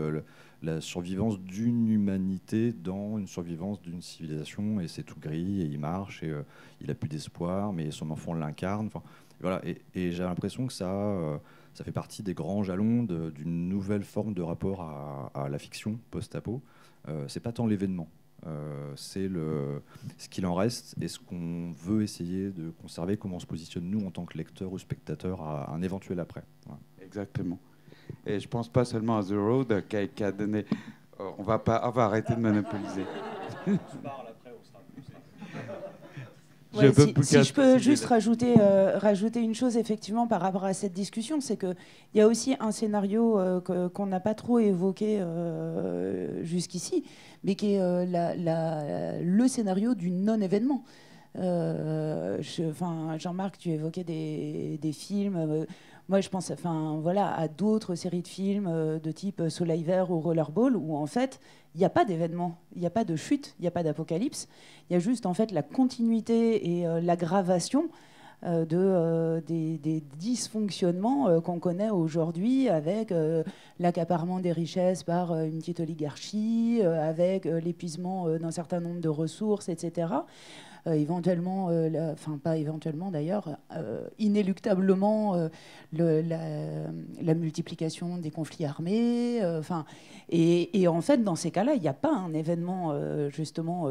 la 0.62 0.82
survivance 0.82 1.40
d'une 1.40 1.90
humanité 1.90 2.74
dans 2.74 3.18
une 3.18 3.28
survivance 3.28 3.82
d'une 3.82 4.02
civilisation. 4.02 4.80
Et 4.82 4.88
c'est 4.88 5.04
tout 5.04 5.20
gris 5.20 5.62
et 5.62 5.66
il 5.66 5.80
marche 5.80 6.24
et 6.24 6.30
euh, 6.30 6.44
il 6.82 6.92
a 6.92 6.96
plus 6.96 7.10
d'espoir, 7.10 7.74
mais 7.74 7.92
son 7.92 8.12
enfant 8.12 8.34
l'incarne. 8.34 8.90
Voilà. 9.40 9.62
Et, 9.66 10.12
j'ai 10.12 10.24
l'impression 10.24 10.68
que 10.68 10.74
ça, 10.74 10.92
euh, 10.92 11.38
ça 11.74 11.84
fait 11.84 11.92
partie 11.92 12.24
des 12.24 12.34
grands 12.34 12.64
jalons 12.64 13.04
d'une 13.04 13.70
nouvelle 13.70 14.04
forme 14.04 14.34
de 14.34 14.42
rapport 14.42 14.82
à, 14.82 15.32
à 15.34 15.50
la 15.50 15.58
fiction 15.58 16.00
post-apo. 16.12 16.62
c'est 17.28 17.40
pas 17.40 17.52
tant 17.52 17.66
l'événement, 17.66 18.08
euh, 18.48 18.94
c'est 18.96 19.28
le, 19.28 19.82
ce 20.18 20.28
qu'il 20.28 20.46
en 20.46 20.56
reste 20.56 20.96
et 21.02 21.08
ce 21.08 21.20
qu'on 21.20 21.72
veut 21.72 22.02
essayer 22.02 22.50
de 22.50 22.72
conserver, 22.82 23.18
comment 23.18 23.36
on 23.36 23.40
se 23.40 23.46
positionne 23.46 23.86
nous 23.86 24.06
en 24.06 24.12
tant 24.12 24.26
que 24.26 24.38
lecteur 24.38 24.72
ou 24.72 24.80
spectateur 24.80 25.42
à 25.42 25.72
un 25.74 25.82
éventuel 25.82 26.20
après. 26.20 26.44
Exactement. 27.02 27.60
Et 28.26 28.40
je 28.40 28.48
pense 28.48 28.68
pas 28.68 28.86
seulement 28.86 29.18
à 29.18 29.24
The 29.24 29.34
Road 29.34 29.84
qui 29.88 30.24
a, 30.24 30.32
donné. 30.32 30.66
Euh, 31.20 31.30
on 31.38 31.44
va 31.44 31.60
pas, 31.60 31.82
on 31.88 31.92
va 31.92 32.06
arrêter 32.06 32.36
de 32.36 32.40
monopoliser. 32.40 33.06
si, 36.74 37.44
je 37.44 37.54
peux 37.54 37.78
juste 37.78 38.06
rajouter, 38.06 38.56
euh, 38.60 38.98
rajouter 38.98 39.42
une 39.42 39.56
chose 39.56 39.78
effectivement 39.78 40.28
par 40.28 40.42
rapport 40.42 40.64
à 40.64 40.74
cette 40.74 40.94
discussion, 40.94 41.42
c'est 41.42 41.58
qu'il 41.58 41.76
y 42.16 42.22
a 42.22 42.28
aussi 42.28 42.56
un 42.60 42.72
scénario 42.72 43.40
qu'on 43.66 44.06
n'a 44.06 44.20
pas 44.20 44.34
trop 44.34 44.60
évoqué 44.60 45.22
jusqu'ici, 46.44 47.04
mais 47.44 47.56
qui 47.56 47.74
est 47.74 47.82
euh, 47.82 48.06
la, 48.06 49.20
le 49.22 49.48
scénario 49.48 49.96
du 49.96 50.12
non-événement. 50.12 50.84
Euh, 51.38 52.42
Jean-Marc, 53.18 53.58
tu 53.58 53.70
évoquais 53.70 54.04
des, 54.04 54.92
films. 54.92 55.36
Euh, 55.38 55.66
moi, 56.10 56.22
je 56.22 56.30
pense 56.30 56.52
enfin, 56.52 57.00
voilà, 57.02 57.34
à 57.34 57.48
d'autres 57.48 57.96
séries 57.96 58.22
de 58.22 58.28
films 58.28 59.00
de 59.02 59.12
type 59.12 59.44
Soleil 59.50 59.84
Vert 59.84 60.12
ou 60.12 60.20
Rollerball, 60.20 60.76
où 60.76 60.96
en 60.96 61.08
fait, 61.08 61.40
il 61.76 61.80
n'y 61.80 61.86
a 61.86 61.90
pas 61.90 62.04
d'événement, 62.04 62.58
il 62.76 62.82
n'y 62.82 62.88
a 62.88 62.92
pas 62.92 63.06
de 63.06 63.16
chute, 63.16 63.56
il 63.60 63.62
n'y 63.62 63.68
a 63.68 63.72
pas 63.72 63.84
d'apocalypse. 63.84 64.50
Il 64.90 64.94
y 64.94 64.96
a 64.96 65.00
juste 65.00 65.26
en 65.26 65.34
fait 65.34 65.52
la 65.52 65.64
continuité 65.64 66.80
et 66.80 67.02
l'aggravation 67.02 67.90
euh, 68.44 68.66
de, 68.66 68.76
euh, 68.76 69.40
des, 69.42 70.02
dysfonctionnements 70.18 71.28
euh, 71.28 71.42
qu'on 71.42 71.60
connaît 71.60 71.92
aujourd'hui 71.92 72.70
avec 72.70 73.14
l'accaparement 73.80 74.40
des 74.40 74.52
richesses 74.52 75.04
par 75.04 75.36
une 75.36 75.60
petite 75.60 75.80
oligarchie, 75.80 76.82
avec 76.84 77.46
l'épuisement 77.46 78.28
d'un 78.38 78.52
certain 78.52 78.80
nombre 78.80 79.00
de 79.00 79.10
ressources, 79.10 79.70
etc. 79.70 80.08
éventuellement, 80.86 81.70
enfin 82.12 82.40
pas 82.42 82.58
éventuellement 82.58 83.12
d'ailleurs, 83.12 83.58
inéluctablement 84.20 85.50
le, 85.94 86.22
la, 86.22 87.34
multiplication 87.34 88.18
des 88.18 88.32
conflits 88.32 88.66
armés. 88.66 89.42
Enfin, 89.44 89.86
et, 90.30 90.82
et, 90.82 90.88
en 90.88 91.02
fait, 91.02 91.24
dans 91.24 91.36
ces 91.36 91.52
cas-là, 91.52 91.74
il 91.76 91.82
n'y 91.82 91.88
a 91.88 91.94
pas 91.94 92.14
un 92.14 92.34
événement 92.34 92.94
justement 93.30 93.90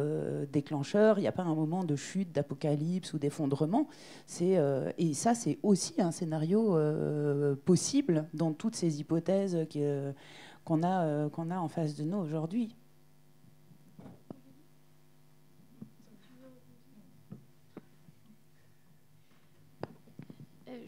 déclencheur, 0.53 1.19
il 1.19 1.23
n'y 1.23 1.29
a 1.29 1.33
pas 1.33 1.43
un 1.43 1.55
moment 1.55 1.85
de 1.85 1.97
chute, 1.97 2.33
d'apocalypse 2.33 3.13
ou 3.13 3.19
d'effondrement. 3.19 3.89
C'est 4.27 4.59
et 4.99 5.15
ça, 5.15 5.35
c'est 5.35 5.59
aussi 5.63 6.01
un 6.01 6.11
scénario 6.11 6.77
possible 7.65 8.27
dans 8.35 8.53
toutes 8.53 8.77
ces 8.77 9.01
hypothèses 9.01 9.59
qu'on 10.65 10.83
a, 10.83 11.29
qu'on 11.31 11.51
a 11.51 11.59
en 11.59 11.69
face 11.69 11.97
de 11.97 12.05
nous 12.05 12.19
aujourd'hui. 12.19 12.75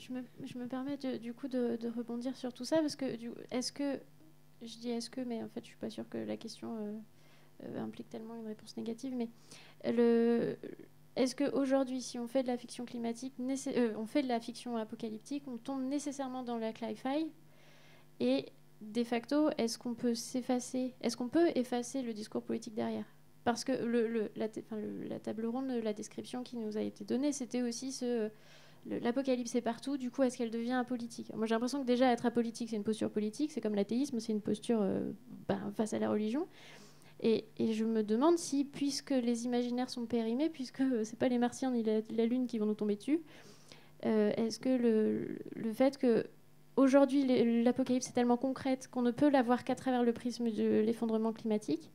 Je, 0.02 0.58
me, 0.58 0.66
permets 0.66 0.96
du 1.18 1.34
coup 1.34 1.48
de, 1.48 1.78
rebondir 1.96 2.36
sur 2.36 2.52
tout 2.52 2.64
ça 2.64 2.80
parce 2.80 2.96
que 2.96 3.04
est-ce 3.50 3.72
que 3.72 4.00
je 4.62 4.78
dis 4.78 4.90
est-ce 4.90 5.10
que 5.10 5.20
mais 5.20 5.42
en 5.42 5.48
fait 5.48 5.60
je 5.60 5.68
suis 5.68 5.76
pas 5.76 5.90
sûre 5.90 6.08
que 6.08 6.18
la 6.18 6.36
question 6.36 6.76
euh, 6.76 6.98
euh, 7.64 7.82
implique 7.82 8.08
tellement 8.08 8.34
une 8.34 8.46
réponse 8.46 8.76
négative 8.76 9.14
mais 9.14 9.28
est-ce 11.14 11.36
qu'aujourd'hui, 11.36 12.00
si 12.00 12.18
on 12.18 12.26
fait 12.26 12.42
de 12.42 12.48
la 12.48 12.56
fiction 12.56 12.86
climatique, 12.86 13.34
euh, 13.38 13.92
on 13.98 14.06
fait 14.06 14.22
de 14.22 14.28
la 14.28 14.40
fiction 14.40 14.76
apocalyptique, 14.78 15.44
on 15.46 15.58
tombe 15.58 15.82
nécessairement 15.82 16.42
dans 16.42 16.56
la 16.56 16.72
cli-fi 16.72 17.30
Et 18.18 18.46
de 18.80 19.04
facto, 19.04 19.50
est-ce 19.58 19.78
qu'on 19.78 19.94
peut 19.94 20.14
effacer 21.54 22.02
le 22.02 22.12
discours 22.14 22.42
politique 22.42 22.74
derrière? 22.74 23.04
Parce 23.44 23.64
que 23.64 23.72
la, 24.36 25.18
table 25.18 25.46
ronde, 25.46 25.68
la 25.68 25.92
description 25.92 26.42
qui 26.42 26.56
nous 26.56 26.78
a 26.78 26.80
été 26.80 27.04
donnée, 27.04 27.32
c'était 27.32 27.62
aussi 27.62 27.92
ce 27.92 28.30
l'apocalypse 28.86 29.54
est 29.54 29.62
partout, 29.62 29.96
du 29.96 30.10
coup, 30.10 30.22
est-ce 30.22 30.36
qu'elle 30.36 30.50
devient 30.50 30.72
apolitique? 30.72 31.32
Moi, 31.34 31.46
j'ai 31.46 31.54
l'impression 31.54 31.80
que 31.80 31.86
déjà, 31.86 32.10
être 32.10 32.26
apolitique, 32.26 32.70
c'est 32.70 32.76
une 32.76 32.84
posture 32.84 33.10
politique, 33.10 33.52
c'est 33.52 33.60
comme 33.60 33.74
l'athéisme, 33.74 34.18
c'est 34.20 34.32
une 34.32 34.40
posture 34.40 34.80
euh, 34.82 35.12
ben, 35.48 35.72
face 35.74 35.92
à 35.92 35.98
la 35.98 36.10
religion. 36.10 36.46
Et, 37.20 37.44
je 37.58 37.84
me 37.84 38.02
demande 38.02 38.38
si, 38.38 38.64
puisque 38.64 39.10
les 39.10 39.44
imaginaires 39.44 39.90
sont 39.90 40.06
périmés, 40.06 40.50
puisque 40.50 40.82
c'est 41.04 41.18
pas 41.18 41.28
les 41.28 41.38
martiens 41.38 41.70
ni 41.70 41.82
la, 41.82 42.26
lune 42.26 42.46
qui 42.46 42.58
vont 42.58 42.66
nous 42.66 42.74
tomber 42.74 42.96
dessus, 42.96 43.20
euh, 44.04 44.32
est-ce 44.36 44.58
que 44.58 44.68
le, 44.68 45.38
le, 45.54 45.72
fait 45.72 45.96
que 45.96 46.26
aujourd'hui 46.74 47.62
l'apocalypse 47.62 48.08
est 48.08 48.12
tellement 48.12 48.36
concrète 48.36 48.88
qu'on 48.88 49.02
ne 49.02 49.12
peut 49.12 49.30
la 49.30 49.42
voir 49.42 49.62
qu'à 49.62 49.76
travers 49.76 50.02
le 50.02 50.12
prisme 50.12 50.50
de 50.50 50.80
l'effondrement 50.80 51.32
climatique, 51.32 51.92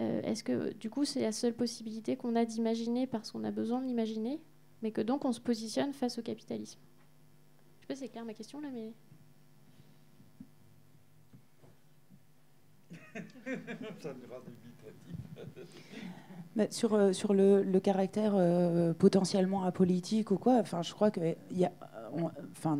euh, 0.00 0.20
est-ce 0.22 0.44
que 0.44 0.72
du 0.74 0.90
coup 0.90 1.04
c'est 1.04 1.22
la 1.22 1.32
seule 1.32 1.54
possibilité 1.54 2.16
qu'on 2.16 2.36
a 2.36 2.44
d'imaginer 2.44 3.06
parce 3.06 3.32
qu'on 3.32 3.44
a 3.44 3.50
besoin 3.50 3.80
de 3.80 3.86
l'imaginer? 3.86 4.40
Mais 4.82 4.90
que 4.90 5.00
donc 5.00 5.24
on 5.24 5.32
se 5.32 5.40
positionne 5.40 5.92
face 5.92 6.18
au 6.18 6.22
capitalisme. 6.22 6.80
Je 7.76 7.82
sais 7.82 7.86
pas 7.86 7.94
si 7.94 8.00
c'est 8.02 8.08
clair 8.08 8.24
ma 8.24 8.34
question 8.34 8.60
là, 8.60 8.68
mais. 8.72 8.92
sur, 16.70 16.94
euh, 16.94 17.12
sur 17.12 17.34
le, 17.34 17.62
le 17.62 17.80
caractère 17.80 18.32
euh, 18.34 18.92
potentiellement 18.92 19.64
apolitique 19.64 20.30
ou 20.30 20.36
quoi, 20.36 20.58
enfin, 20.60 20.82
je 20.82 20.92
crois 20.92 21.10
que 21.10 21.20
y 21.52 21.64
a, 21.64 21.72
enfin, 22.50 22.78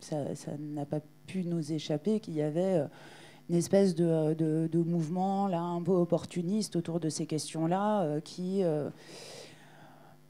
ça 0.00 0.16
n'a 0.58 0.84
pas 0.84 1.00
pu 1.26 1.44
nous 1.44 1.72
échapper 1.72 2.20
qu'il 2.20 2.34
y 2.34 2.42
avait 2.42 2.80
euh, 2.80 2.86
une 3.48 3.56
espèce 3.56 3.94
de, 3.94 4.34
de, 4.34 4.68
de, 4.70 4.78
mouvement 4.78 5.48
là 5.48 5.60
un 5.60 5.82
peu 5.82 5.92
opportuniste 5.92 6.76
autour 6.76 7.00
de 7.00 7.08
ces 7.08 7.26
questions-là 7.26 8.20
qui 8.22 8.62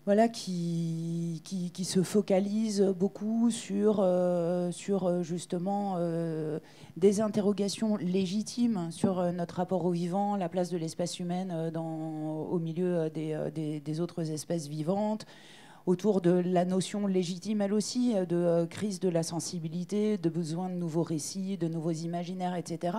voilà, 0.06 0.28
qui, 0.28 1.40
se 1.82 2.02
focalise 2.02 2.82
beaucoup 2.82 3.50
sur, 3.50 4.00
euh, 4.00 4.70
euh, 4.90 5.22
justement 5.22 5.94
euh, 5.98 6.58
des 6.96 7.20
interrogations 7.22 7.96
légitimes 7.96 8.90
sur 8.90 9.32
notre 9.32 9.56
rapport 9.56 9.84
au 9.84 9.90
vivant, 9.90 10.36
la 10.36 10.48
place 10.48 10.70
de 10.70 10.76
l'espèce 10.76 11.20
humaine 11.20 11.72
au 11.74 12.58
milieu 12.58 13.08
des, 13.10 14.00
autres 14.00 14.30
espèces 14.30 14.68
vivantes, 14.68 15.26
autour 15.86 16.20
de 16.20 16.30
la 16.30 16.64
notion 16.64 17.06
légitime, 17.06 17.60
elle 17.60 17.74
aussi, 17.74 18.14
de 18.14 18.64
crise 18.66 19.00
de 19.00 19.08
la 19.08 19.22
sensibilité, 19.22 20.16
de 20.18 20.28
besoin 20.28 20.68
de 20.68 20.74
nouveaux 20.74 21.02
récits, 21.02 21.58
de 21.58 21.68
nouveaux 21.68 21.92
imaginaires, 21.92 22.54
etc 22.54 22.92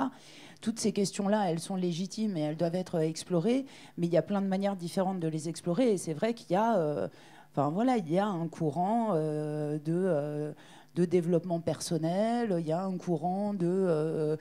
toutes 0.66 0.80
ces 0.80 0.94
questions-là, 0.94 1.52
elles 1.52 1.60
sont 1.60 1.76
légitimes 1.76 2.38
et 2.38 2.42
elles 2.42 2.58
doivent 2.58 2.74
être 2.74 3.00
explorées, 3.00 3.66
mais 4.00 4.08
il 4.08 4.14
y 4.14 4.18
a 4.18 4.24
plein 4.24 4.42
de 4.42 4.48
manières 4.48 4.76
différentes 4.76 5.20
de 5.20 5.28
les 5.28 5.48
explorer. 5.48 5.92
Et 5.92 5.98
c'est 5.98 6.14
vrai 6.14 6.34
qu'il 6.34 6.52
y 6.52 6.56
a, 6.56 6.78
euh, 6.78 7.08
enfin 7.52 7.70
voilà, 7.70 7.98
il 7.98 8.12
y 8.12 8.18
a 8.18 8.26
un 8.26 8.48
courant 8.48 9.10
euh, 9.14 9.78
de 9.78 9.94
euh, 9.94 10.54
de 10.96 11.04
développement 11.04 11.60
personnel, 11.60 12.56
il 12.58 12.66
y 12.66 12.72
a 12.72 12.82
un 12.82 12.98
courant 12.98 13.54
de 13.54 14.38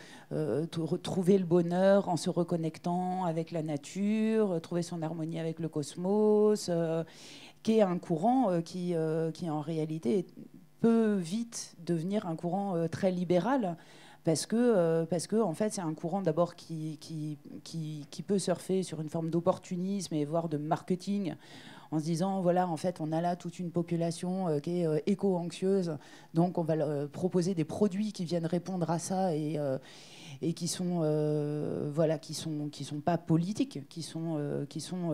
trouver 1.02 1.36
le 1.36 1.44
bonheur 1.44 2.08
en 2.08 2.16
se 2.16 2.30
reconnectant 2.30 3.24
avec 3.24 3.50
la 3.50 3.64
nature, 3.64 4.60
trouver 4.62 4.82
son 4.82 5.02
harmonie 5.02 5.40
avec 5.40 5.58
le 5.58 5.68
cosmos, 5.68 6.70
qui 7.64 7.78
est 7.78 7.82
un 7.82 7.98
courant 7.98 8.60
qui, 8.62 8.94
qui 9.32 9.50
en 9.50 9.60
réalité 9.60 10.26
peut 10.80 11.16
vite 11.16 11.74
devenir 11.84 12.26
un 12.26 12.36
courant 12.36 12.86
très 12.88 13.10
libéral 13.10 13.76
parce 14.24 14.46
que, 14.46 14.56
euh, 14.56 15.04
parce 15.04 15.26
que 15.26 15.36
en 15.36 15.52
fait, 15.52 15.72
c'est 15.74 15.82
un 15.82 15.94
courant 15.94 16.22
d'abord 16.22 16.56
qui, 16.56 16.98
qui, 16.98 17.38
qui, 17.62 18.22
peut 18.22 18.38
surfer 18.38 18.82
sur 18.82 19.00
une 19.02 19.10
forme 19.10 19.28
d'opportunisme 19.28 20.14
et 20.14 20.24
voire 20.24 20.48
de 20.48 20.56
marketing 20.56 21.34
en 21.90 21.98
se 21.98 22.04
disant 22.04 22.40
voilà 22.40 22.66
en 22.66 22.78
fait 22.78 23.00
on 23.00 23.12
a 23.12 23.20
là 23.20 23.36
toute 23.36 23.58
une 23.58 23.70
population 23.70 24.48
euh, 24.48 24.58
qui 24.58 24.80
est 24.80 24.86
euh, 24.86 24.98
éco-anxieuse 25.06 25.98
donc 26.32 26.56
on 26.56 26.62
va 26.62 26.74
leur 26.74 27.08
proposer 27.10 27.54
des 27.54 27.64
produits 27.64 28.12
qui 28.12 28.24
viennent 28.24 28.46
répondre 28.46 28.90
à 28.90 28.98
ça 28.98 29.36
et, 29.36 29.58
et 30.40 30.54
qui 30.54 30.66
sont 30.66 31.00
voilà 31.92 32.18
qui 32.18 32.32
sont 32.32 32.70
qui 32.72 32.84
sont 32.84 33.00
pas 33.00 33.18
politiques 33.18 33.86
qui 33.90 34.02
sont 34.02 34.64
qui 34.70 34.80
sont 34.80 35.12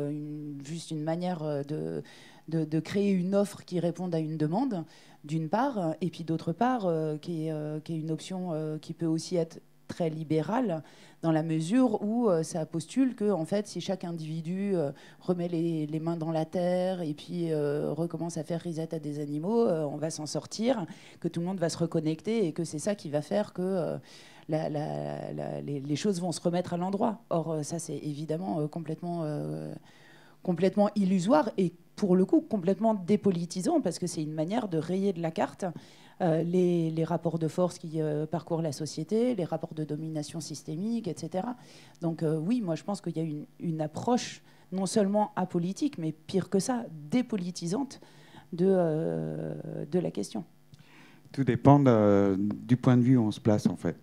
juste 0.64 0.92
une 0.92 1.02
manière 1.02 1.64
de, 1.66 2.02
de, 2.50 2.80
créer 2.80 3.10
une 3.10 3.34
offre 3.34 3.64
qui 3.64 3.80
réponde 3.80 4.14
à 4.14 4.18
une 4.18 4.36
demande 4.36 4.84
d'une 5.24 5.48
part, 5.48 5.94
et 6.00 6.10
puis 6.10 6.24
d'autre 6.24 6.52
part, 6.52 6.86
euh, 6.86 7.16
qui, 7.16 7.46
est, 7.46 7.52
euh, 7.52 7.80
qui, 7.80 7.94
est, 7.94 7.98
une 7.98 8.10
option 8.10 8.52
euh, 8.52 8.78
qui 8.78 8.94
peut 8.94 9.06
aussi 9.06 9.36
être 9.36 9.60
très 9.88 10.08
libérale 10.08 10.82
dans 11.20 11.32
la 11.32 11.42
mesure 11.42 12.00
où 12.00 12.30
ça 12.44 12.64
postule 12.64 13.16
que 13.16 13.28
en 13.32 13.44
fait 13.44 13.66
si 13.66 13.80
chaque 13.80 14.04
individu 14.04 14.74
remet 15.18 15.48
les, 15.48 16.00
mains 16.00 16.16
dans 16.16 16.30
la 16.30 16.44
terre 16.44 17.02
et 17.02 17.12
puis 17.12 17.52
recommence 17.52 18.38
à 18.38 18.44
faire 18.44 18.60
risette 18.60 18.94
à 18.94 19.00
des 19.00 19.18
animaux 19.18 19.66
on 19.66 19.96
va 19.96 20.10
s'en 20.10 20.26
sortir 20.26 20.86
que 21.18 21.26
tout 21.26 21.40
le 21.40 21.46
monde 21.46 21.58
va 21.58 21.68
se 21.68 21.76
reconnecter 21.76 22.46
et 22.46 22.52
que 22.52 22.62
c'est 22.62 22.78
ça 22.78 22.94
qui 22.94 23.10
va 23.10 23.20
faire 23.20 23.52
que 23.52 23.98
les, 24.48 25.96
choses 25.96 26.20
vont 26.20 26.30
se 26.30 26.40
remettre 26.40 26.72
à 26.72 26.76
l'endroit. 26.76 27.24
Or 27.28 27.58
ça 27.64 27.80
c'est 27.80 27.98
évidemment 27.98 28.68
complètement 28.68 29.24
complètement 30.44 30.88
illusoire 30.94 31.50
et 31.58 31.72
pour 32.00 32.16
le 32.16 32.24
coup 32.24 32.40
complètement 32.40 32.94
dépolitisant 32.94 33.82
parce 33.82 33.98
que 33.98 34.06
c'est 34.06 34.22
une 34.22 34.32
manière 34.32 34.68
de 34.68 34.78
rayer 34.78 35.12
de 35.12 35.20
la 35.20 35.30
carte 35.30 35.66
euh, 36.22 36.42
les, 36.42 37.04
rapports 37.04 37.38
de 37.38 37.46
force 37.46 37.78
qui 37.78 38.00
euh, 38.00 38.24
parcourent 38.24 38.62
la 38.62 38.72
société, 38.72 39.34
les 39.34 39.44
rapports 39.44 39.74
de 39.74 39.84
domination 39.84 40.40
systémique, 40.40 41.08
etc. 41.08 41.46
Donc 42.00 42.22
euh, 42.22 42.38
oui, 42.38 42.62
moi 42.62 42.74
je 42.74 42.84
pense 42.84 43.02
qu'il 43.02 43.14
y 43.18 43.20
a 43.20 43.22
une, 43.22 43.44
une, 43.58 43.82
approche 43.82 44.42
non 44.72 44.86
seulement 44.86 45.32
apolitique, 45.36 45.98
mais 45.98 46.12
pire 46.12 46.48
que 46.48 46.58
ça, 46.58 46.86
dépolitisante 47.10 48.00
de, 48.54 48.64
de 49.90 49.98
la 49.98 50.10
question. 50.10 50.44
Tout 51.32 51.44
dépend 51.44 51.80
du 51.80 52.76
point 52.78 52.96
de 52.96 53.02
vue 53.02 53.18
où 53.18 53.24
on 53.24 53.30
se 53.30 53.40
place 53.40 53.66
en 53.66 53.76
fait. 53.76 53.98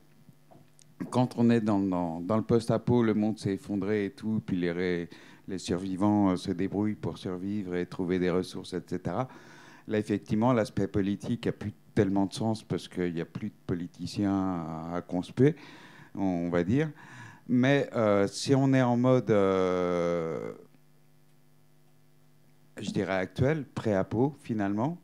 Quand 1.09 1.33
on 1.37 1.49
est 1.49 1.61
dans, 1.61 1.79
dans, 1.79 2.21
dans 2.21 2.37
le 2.37 2.43
post-apo, 2.43 3.01
le 3.01 3.15
monde 3.15 3.39
s'est 3.39 3.53
effondré 3.53 4.05
et 4.05 4.11
tout, 4.11 4.41
puis 4.45 4.57
les, 4.57 5.09
les 5.47 5.57
survivants 5.57 6.31
euh, 6.31 6.35
se 6.35 6.51
débrouillent 6.51 6.95
pour 6.95 7.17
survivre 7.17 7.75
et 7.75 7.85
trouver 7.85 8.19
des 8.19 8.29
ressources, 8.29 8.73
etc. 8.73 9.15
Là, 9.87 9.97
effectivement, 9.97 10.53
l'aspect 10.53 10.87
politique 10.87 11.47
a 11.47 11.51
plus 11.51 11.73
tellement 11.95 12.25
de 12.25 12.33
sens 12.33 12.63
parce 12.63 12.87
qu'il 12.87 13.13
n'y 13.13 13.21
a 13.21 13.25
plus 13.25 13.49
de 13.49 13.55
politiciens 13.65 14.91
à, 14.93 15.01
conspuer, 15.01 15.55
on 16.15 16.49
va 16.49 16.63
dire. 16.63 16.91
Mais 17.47 17.89
euh, 17.95 18.27
si 18.27 18.53
on 18.53 18.73
est 18.73 18.81
en 18.81 18.97
mode, 18.97 19.31
euh, 19.31 20.51
je 22.79 22.91
dirais 22.91 23.15
actuel, 23.15 23.65
pré-apo 23.65 24.35
finalement, 24.41 24.97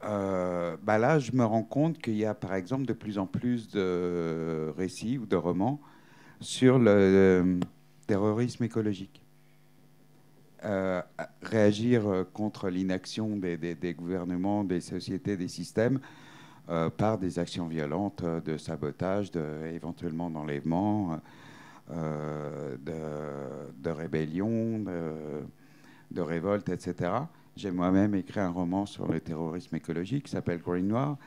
bah 0.00 0.96
là, 0.96 1.18
je 1.18 1.32
me 1.32 1.44
rends 1.44 1.64
compte 1.64 1.98
qu'il 1.98 2.14
y 2.14 2.24
a 2.24 2.32
par 2.32 2.54
exemple 2.54 2.86
de 2.86 2.92
plus 2.92 3.18
en 3.18 3.26
plus 3.26 3.68
de 3.68 4.72
récits 4.76 5.18
ou 5.18 5.26
de 5.26 5.34
romans 5.34 5.80
sur 6.40 6.78
le 6.78 7.58
terrorisme 8.08 8.64
écologique. 8.64 9.22
Euh, 10.64 11.00
réagir 11.42 12.08
euh, 12.08 12.24
contre 12.24 12.68
l'inaction 12.68 13.36
des, 13.36 13.94
gouvernements, 13.96 14.64
des 14.64 14.80
sociétés, 14.80 15.36
des 15.36 15.46
systèmes 15.46 16.00
euh, 16.68 16.90
par 16.90 17.18
des 17.18 17.38
actions 17.38 17.68
violentes 17.68 18.24
de 18.24 18.56
sabotage, 18.56 19.30
éventuellement 19.72 20.30
d'enlèvement, 20.30 21.20
de, 21.88 23.90
rébellion, 23.90 24.84
de 26.10 26.20
révolte, 26.20 26.70
etc. 26.70 27.12
J'ai 27.54 27.70
moi-même 27.70 28.16
écrit 28.16 28.40
un 28.40 28.50
roman 28.50 28.84
sur 28.84 29.06
le 29.06 29.20
terrorisme 29.20 29.76
écologique 29.76 30.24
qui 30.24 30.32
s'appelle 30.32 30.60
Green 30.60 30.88
Noir. 30.88 31.18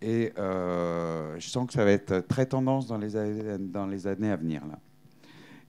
Et 0.00 0.32
je 0.36 1.48
sens 1.48 1.66
que 1.66 1.74
ça 1.74 1.84
va 1.84 1.90
être 1.90 2.26
très 2.26 2.46
tendance 2.46 2.86
dans 2.86 2.98
les, 2.98 4.06
années 4.06 4.30
à 4.30 4.36
venir. 4.36 4.62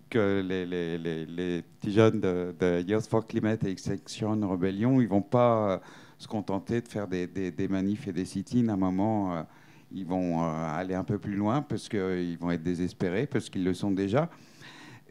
Que 0.10 0.42
les, 0.42 1.62
petits 1.62 1.92
jeunes 1.92 2.22
de, 2.22 2.56
de, 2.60 2.84
Youth 2.88 3.08
for 3.08 3.26
Climate 3.26 3.64
et 3.64 3.72
Extinction 3.72 4.40
Rebellion, 4.48 5.02
ils 5.02 5.08
vont 5.08 5.22
pas 5.22 5.82
se 6.18 6.28
contenter 6.28 6.82
de 6.82 6.88
faire 6.88 7.08
des, 7.08 7.28
des, 7.28 7.68
manifs 7.68 8.08
et 8.08 8.14
des 8.14 8.26
sit-ins. 8.26 8.70
À 8.70 8.74
un 8.74 8.78
moment, 8.78 9.36
euh, 9.36 9.44
ils 9.92 10.06
vont 10.06 10.42
euh, 10.42 10.46
aller 10.46 10.96
un 10.96 11.04
peu 11.04 11.18
plus 11.18 11.36
loin 11.36 11.62
parce 11.62 11.90
qu'ils 11.90 12.38
vont 12.40 12.52
être 12.52 12.64
désespérés, 12.64 13.28
parce 13.28 13.50
qu'ils 13.50 13.64
le 13.64 13.74
sont 13.74 13.92
déjà. 13.92 14.30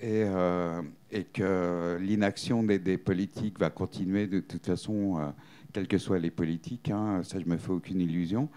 Et, 0.01 0.25
euh, 0.25 0.83
et 1.11 1.25
que 1.25 1.99
l'inaction 2.01 2.63
des, 2.63 2.79
des, 2.79 2.99
politiques 2.99 3.59
va 3.59 3.71
continuer 3.71 4.27
de 4.27 4.41
toute 4.41 4.67
façon, 4.67 5.33
quelles 5.73 5.89
que 5.89 5.99
soient 5.99 6.19
les 6.19 6.33
politiques. 6.33 6.91
Hein, 6.91 7.21
ça, 7.23 7.39
je 7.39 7.47
me 7.47 7.57
fais 7.57 7.71
aucune 7.71 8.01
illusion. 8.01 8.49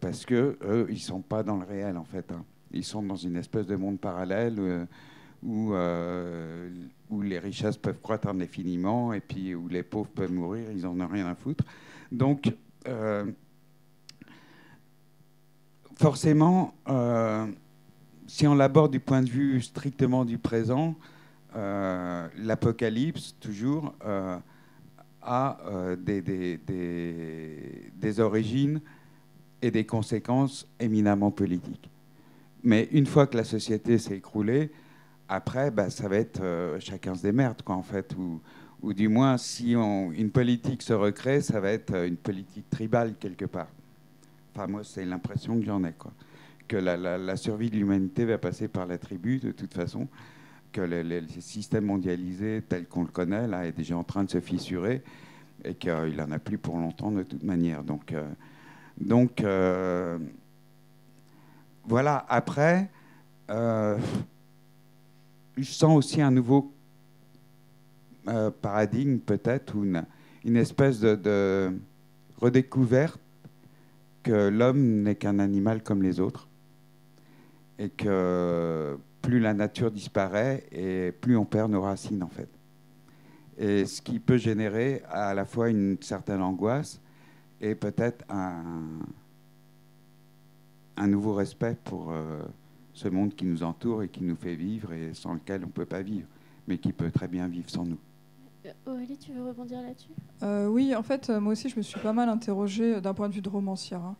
parce 0.00 0.24
que 0.24 0.56
eux, 0.62 0.86
ils 0.88 1.00
sont 1.00 1.20
pas 1.20 1.42
dans 1.42 1.56
le 1.56 1.64
réel 1.64 1.96
en 1.96 2.04
fait. 2.04 2.30
Hein. 2.32 2.44
Ils 2.72 2.84
sont 2.84 3.02
dans 3.02 3.16
une 3.16 3.36
espèce 3.36 3.66
de 3.66 3.74
monde 3.74 3.98
parallèle 3.98 4.86
où, 5.42 5.72
euh, 5.72 6.68
où 7.08 7.22
les 7.22 7.38
richesses 7.38 7.76
peuvent 7.76 8.00
croître 8.00 8.28
indéfiniment 8.28 9.12
et 9.12 9.20
puis 9.20 9.54
où 9.54 9.68
les 9.68 9.82
pauvres 9.82 10.10
peuvent 10.10 10.32
mourir, 10.32 10.70
ils 10.70 10.82
n'en 10.82 10.98
ont 11.00 11.08
rien 11.08 11.26
à 11.26 11.34
foutre. 11.34 11.64
Donc, 12.12 12.52
euh, 12.86 13.24
forcément, 15.96 16.74
euh, 16.88 17.46
si 18.26 18.46
on 18.46 18.54
l'aborde 18.54 18.92
du 18.92 19.00
point 19.00 19.22
de 19.22 19.30
vue 19.30 19.60
strictement 19.60 20.24
du 20.24 20.38
présent, 20.38 20.94
l'apocalypse, 21.52 23.34
toujours, 23.40 23.92
a 25.20 25.58
des, 25.98 26.22
des, 26.22 26.58
des, 26.58 27.90
des 27.92 28.20
origines 28.20 28.80
et 29.60 29.72
des 29.72 29.84
conséquences 29.84 30.68
éminemment 30.78 31.32
politiques. 31.32 31.90
Mais 32.62 32.88
une 32.92 33.06
fois 33.06 33.26
que 33.26 33.36
la 33.36 33.42
société 33.42 33.98
s'est 33.98 34.16
écroulée, 34.16 34.70
après, 35.30 35.70
bah, 35.70 35.90
ça 35.90 36.08
va 36.08 36.16
être 36.16 36.42
euh, 36.42 36.80
chacun 36.80 37.14
se 37.14 37.22
démerde, 37.22 37.62
quoi, 37.62 37.76
en 37.76 37.84
fait. 37.84 38.16
Ou, 38.82 38.92
du 38.92 39.08
moins, 39.08 39.38
si 39.38 39.74
une 39.74 40.30
politique 40.32 40.82
se 40.82 40.92
recrée, 40.92 41.40
ça 41.40 41.60
va 41.60 41.70
être 41.70 41.94
euh, 41.94 42.08
une 42.08 42.16
politique 42.16 42.68
tribale 42.68 43.14
quelque 43.14 43.44
part. 43.44 43.68
Enfin, 44.52 44.66
moi, 44.66 44.82
c'est 44.82 45.04
l'impression 45.04 45.56
que 45.60 45.64
j'en 45.64 45.84
ai, 45.84 45.92
quoi. 45.92 46.12
Que 46.66 46.76
la, 46.76 47.36
survie 47.36 47.70
de 47.70 47.76
l'humanité 47.76 48.24
va 48.24 48.38
passer 48.38 48.66
par 48.66 48.86
la 48.86 48.98
tribu, 48.98 49.38
de 49.38 49.52
toute 49.52 49.72
façon. 49.72 50.08
Que 50.72 50.80
le, 50.80 51.02
le 51.02 51.22
système 51.38 51.84
mondialisé 51.84 52.64
tel 52.68 52.88
qu'on 52.88 53.02
le 53.02 53.10
connaît, 53.10 53.46
là, 53.46 53.66
est 53.66 53.72
déjà 53.72 53.96
en 53.96 54.04
train 54.04 54.24
de 54.24 54.30
se 54.30 54.40
fissurer 54.40 55.02
et 55.64 55.74
qu'il 55.76 56.16
n'en 56.16 56.32
a 56.32 56.40
plus 56.40 56.58
pour 56.58 56.76
longtemps, 56.76 57.12
de 57.12 57.22
toute 57.22 57.44
manière. 57.44 57.84
Donc, 57.84 58.12
euh, 58.12 58.26
donc 58.98 59.44
voilà. 61.84 62.26
Après 62.28 62.90
je 65.56 65.70
sens 65.70 65.96
aussi 65.96 66.20
un 66.22 66.30
nouveau 66.30 66.72
euh, 68.28 68.50
paradigme, 68.50 69.18
peut-être, 69.18 69.76
ou 69.76 69.84
une, 69.84 70.56
espèce 70.56 71.00
de, 71.00 71.72
redécouverte 72.38 73.20
que 74.22 74.48
l'homme 74.48 75.02
n'est 75.02 75.14
qu'un 75.14 75.38
animal 75.38 75.82
comme 75.82 76.02
les 76.02 76.20
autres, 76.20 76.48
et 77.78 77.88
que 77.88 78.98
plus 79.22 79.40
la 79.40 79.54
nature 79.54 79.90
disparaît, 79.90 80.64
et 80.72 81.12
plus 81.12 81.36
on 81.36 81.44
perd 81.44 81.70
nos 81.70 81.82
racines, 81.82 82.22
en 82.22 82.28
fait. 82.28 82.48
Et 83.58 83.84
ce 83.84 84.00
qui 84.00 84.18
peut 84.18 84.38
générer 84.38 85.02
à 85.10 85.34
la 85.34 85.44
fois 85.44 85.68
une 85.68 85.98
certaine 86.00 86.40
angoisse 86.40 87.00
et 87.60 87.74
peut-être 87.74 88.24
un, 88.30 88.62
un 90.96 91.06
nouveau 91.06 91.34
respect 91.34 91.76
pour... 91.84 92.12
Euh, 92.12 92.40
ce 92.92 93.08
monde 93.08 93.34
qui 93.34 93.44
nous 93.44 93.62
entoure 93.62 94.02
et 94.02 94.08
qui 94.08 94.22
nous 94.22 94.36
fait 94.36 94.54
vivre 94.54 94.92
et 94.92 95.14
sans 95.14 95.34
lequel 95.34 95.62
on 95.64 95.68
ne 95.68 95.72
peut 95.72 95.86
pas 95.86 96.02
vivre, 96.02 96.26
mais 96.66 96.78
qui 96.78 96.92
peut 96.92 97.10
très 97.10 97.28
bien 97.28 97.48
vivre 97.48 97.70
sans 97.70 97.84
nous. 97.84 97.98
Euh, 98.66 98.72
Aurélie, 98.86 99.16
tu 99.16 99.32
veux 99.32 99.46
rebondir 99.48 99.80
là-dessus? 99.80 100.10
Euh, 100.42 100.66
Oui, 100.68 100.94
en 100.94 101.02
fait, 101.02 101.30
moi 101.30 101.52
aussi, 101.52 101.68
je 101.68 101.76
me 101.76 101.82
suis 101.82 102.00
pas 102.00 102.12
mal 102.12 102.28
interrogée 102.28 103.00
d'un 103.00 103.14
point 103.14 103.28
de 103.28 103.34
vue 103.34 103.40
de 103.40 103.48
romancière. 103.48 104.02
Hein, 104.02 104.16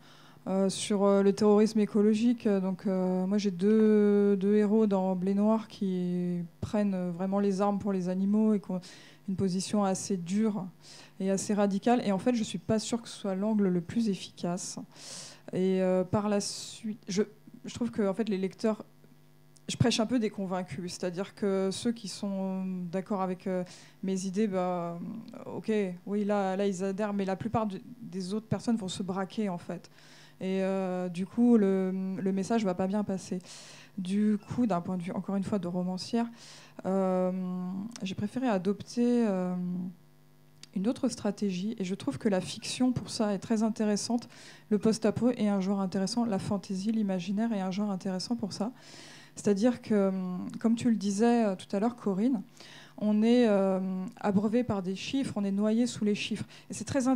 euh, 0.47 0.69
sur 0.69 1.05
le 1.21 1.33
terrorisme 1.33 1.79
écologique. 1.81 2.47
Donc, 2.47 2.87
moi, 2.87 3.37
j'ai 3.37 3.51
deux, 3.51 4.35
deux, 4.37 4.55
héros 4.55 4.87
dans 4.87 5.15
Blé 5.15 5.35
Noir 5.35 5.67
qui 5.67 6.39
prennent 6.61 7.11
vraiment 7.11 7.39
les 7.39 7.61
armes 7.61 7.77
pour 7.77 7.93
les 7.93 8.09
animaux 8.09 8.55
et 8.55 8.59
qui 8.59 8.71
ont 8.71 8.81
une 9.29 9.35
position 9.35 9.83
assez 9.83 10.17
dure 10.17 10.65
et 11.19 11.29
assez 11.29 11.53
radicale. 11.53 12.01
Et 12.03 12.11
en 12.11 12.17
fait, 12.17 12.33
je 12.33 12.43
suis 12.43 12.57
pas 12.57 12.79
sûre 12.79 13.03
que 13.03 13.07
ce 13.07 13.19
soit 13.19 13.35
l'angle 13.35 13.67
le 13.67 13.81
plus 13.81 14.09
efficace. 14.09 14.79
Et 15.53 15.79
par 16.09 16.27
la 16.27 16.41
suite, 16.41 17.03
je, 17.07 17.21
je 17.65 17.73
trouve 17.73 17.91
que 17.91 18.07
en 18.07 18.13
fait, 18.13 18.29
les 18.29 18.37
lecteurs 18.37 18.83
je 19.71 19.77
prêche 19.77 19.99
un 19.99 20.05
peu 20.05 20.19
des 20.19 20.29
convaincus, 20.29 20.93
c'est-à-dire 20.93 21.33
que 21.33 21.69
ceux 21.71 21.93
qui 21.93 22.07
sont 22.07 22.65
d'accord 22.91 23.21
avec 23.21 23.47
euh, 23.47 23.63
mes 24.03 24.25
idées, 24.25 24.47
bah, 24.47 24.99
ok, 25.45 25.71
oui, 26.05 26.25
là, 26.25 26.57
là, 26.57 26.67
ils 26.67 26.83
adhèrent, 26.83 27.13
mais 27.13 27.25
la 27.25 27.37
plupart 27.37 27.67
des 28.01 28.33
autres 28.33 28.47
personnes 28.47 28.75
vont 28.75 28.89
se 28.89 29.01
braquer, 29.01 29.47
en 29.49 29.57
fait. 29.57 29.89
Et 30.41 30.61
euh, 30.61 31.07
du 31.07 31.25
coup, 31.25 31.57
le, 31.57 31.91
message 32.33 32.65
va 32.65 32.73
pas 32.73 32.87
bien 32.87 33.03
passer. 33.03 33.39
Du 33.97 34.37
coup, 34.49 34.65
d'un 34.65 34.81
point 34.81 34.97
de 34.97 35.03
vue, 35.03 35.11
encore 35.13 35.35
une 35.35 35.43
fois, 35.43 35.59
de 35.59 35.67
romancière, 35.67 36.25
euh, 36.85 37.31
j'ai 38.03 38.15
préféré 38.15 38.47
adopter 38.47 39.25
une 40.75 40.87
autre 40.87 41.09
stratégie, 41.09 41.75
et 41.79 41.83
je 41.83 41.95
trouve 41.95 42.17
que 42.17 42.29
la 42.29 42.41
fiction, 42.41 42.91
pour 42.91 43.09
ça, 43.09 43.33
est 43.33 43.39
très 43.39 43.63
intéressante. 43.63 44.29
Le 44.69 44.77
post-apo 44.77 45.31
est 45.31 45.47
un 45.47 45.59
genre 45.59 45.81
intéressant, 45.81 46.25
la 46.25 46.39
fantaisie, 46.39 46.91
l'imaginaire 46.91 47.51
est 47.53 47.61
un 47.61 47.71
genre 47.71 47.91
intéressant 47.91 48.35
pour 48.35 48.53
ça. 48.53 48.71
C'est-à-dire 49.35 49.81
que, 49.81 50.09
hum, 50.09 50.47
comme 50.59 50.75
tu 50.75 50.89
le 50.89 50.95
disais 50.95 51.45
euh, 51.45 51.55
tout 51.55 51.73
à 51.75 51.79
l'heure, 51.79 51.95
Corinne, 51.95 52.41
on 52.97 53.23
est 53.23 53.47
euh, 53.47 53.79
abreuvé 54.19 54.63
par 54.63 54.83
des 54.83 54.95
chiffres, 54.95 55.33
on 55.35 55.43
est 55.43 55.51
noyé 55.51 55.87
sous 55.87 56.05
les 56.05 56.15
chiffres. 56.15 56.45
Et 56.69 56.73
c'est 56.73 56.83
très, 56.85 57.07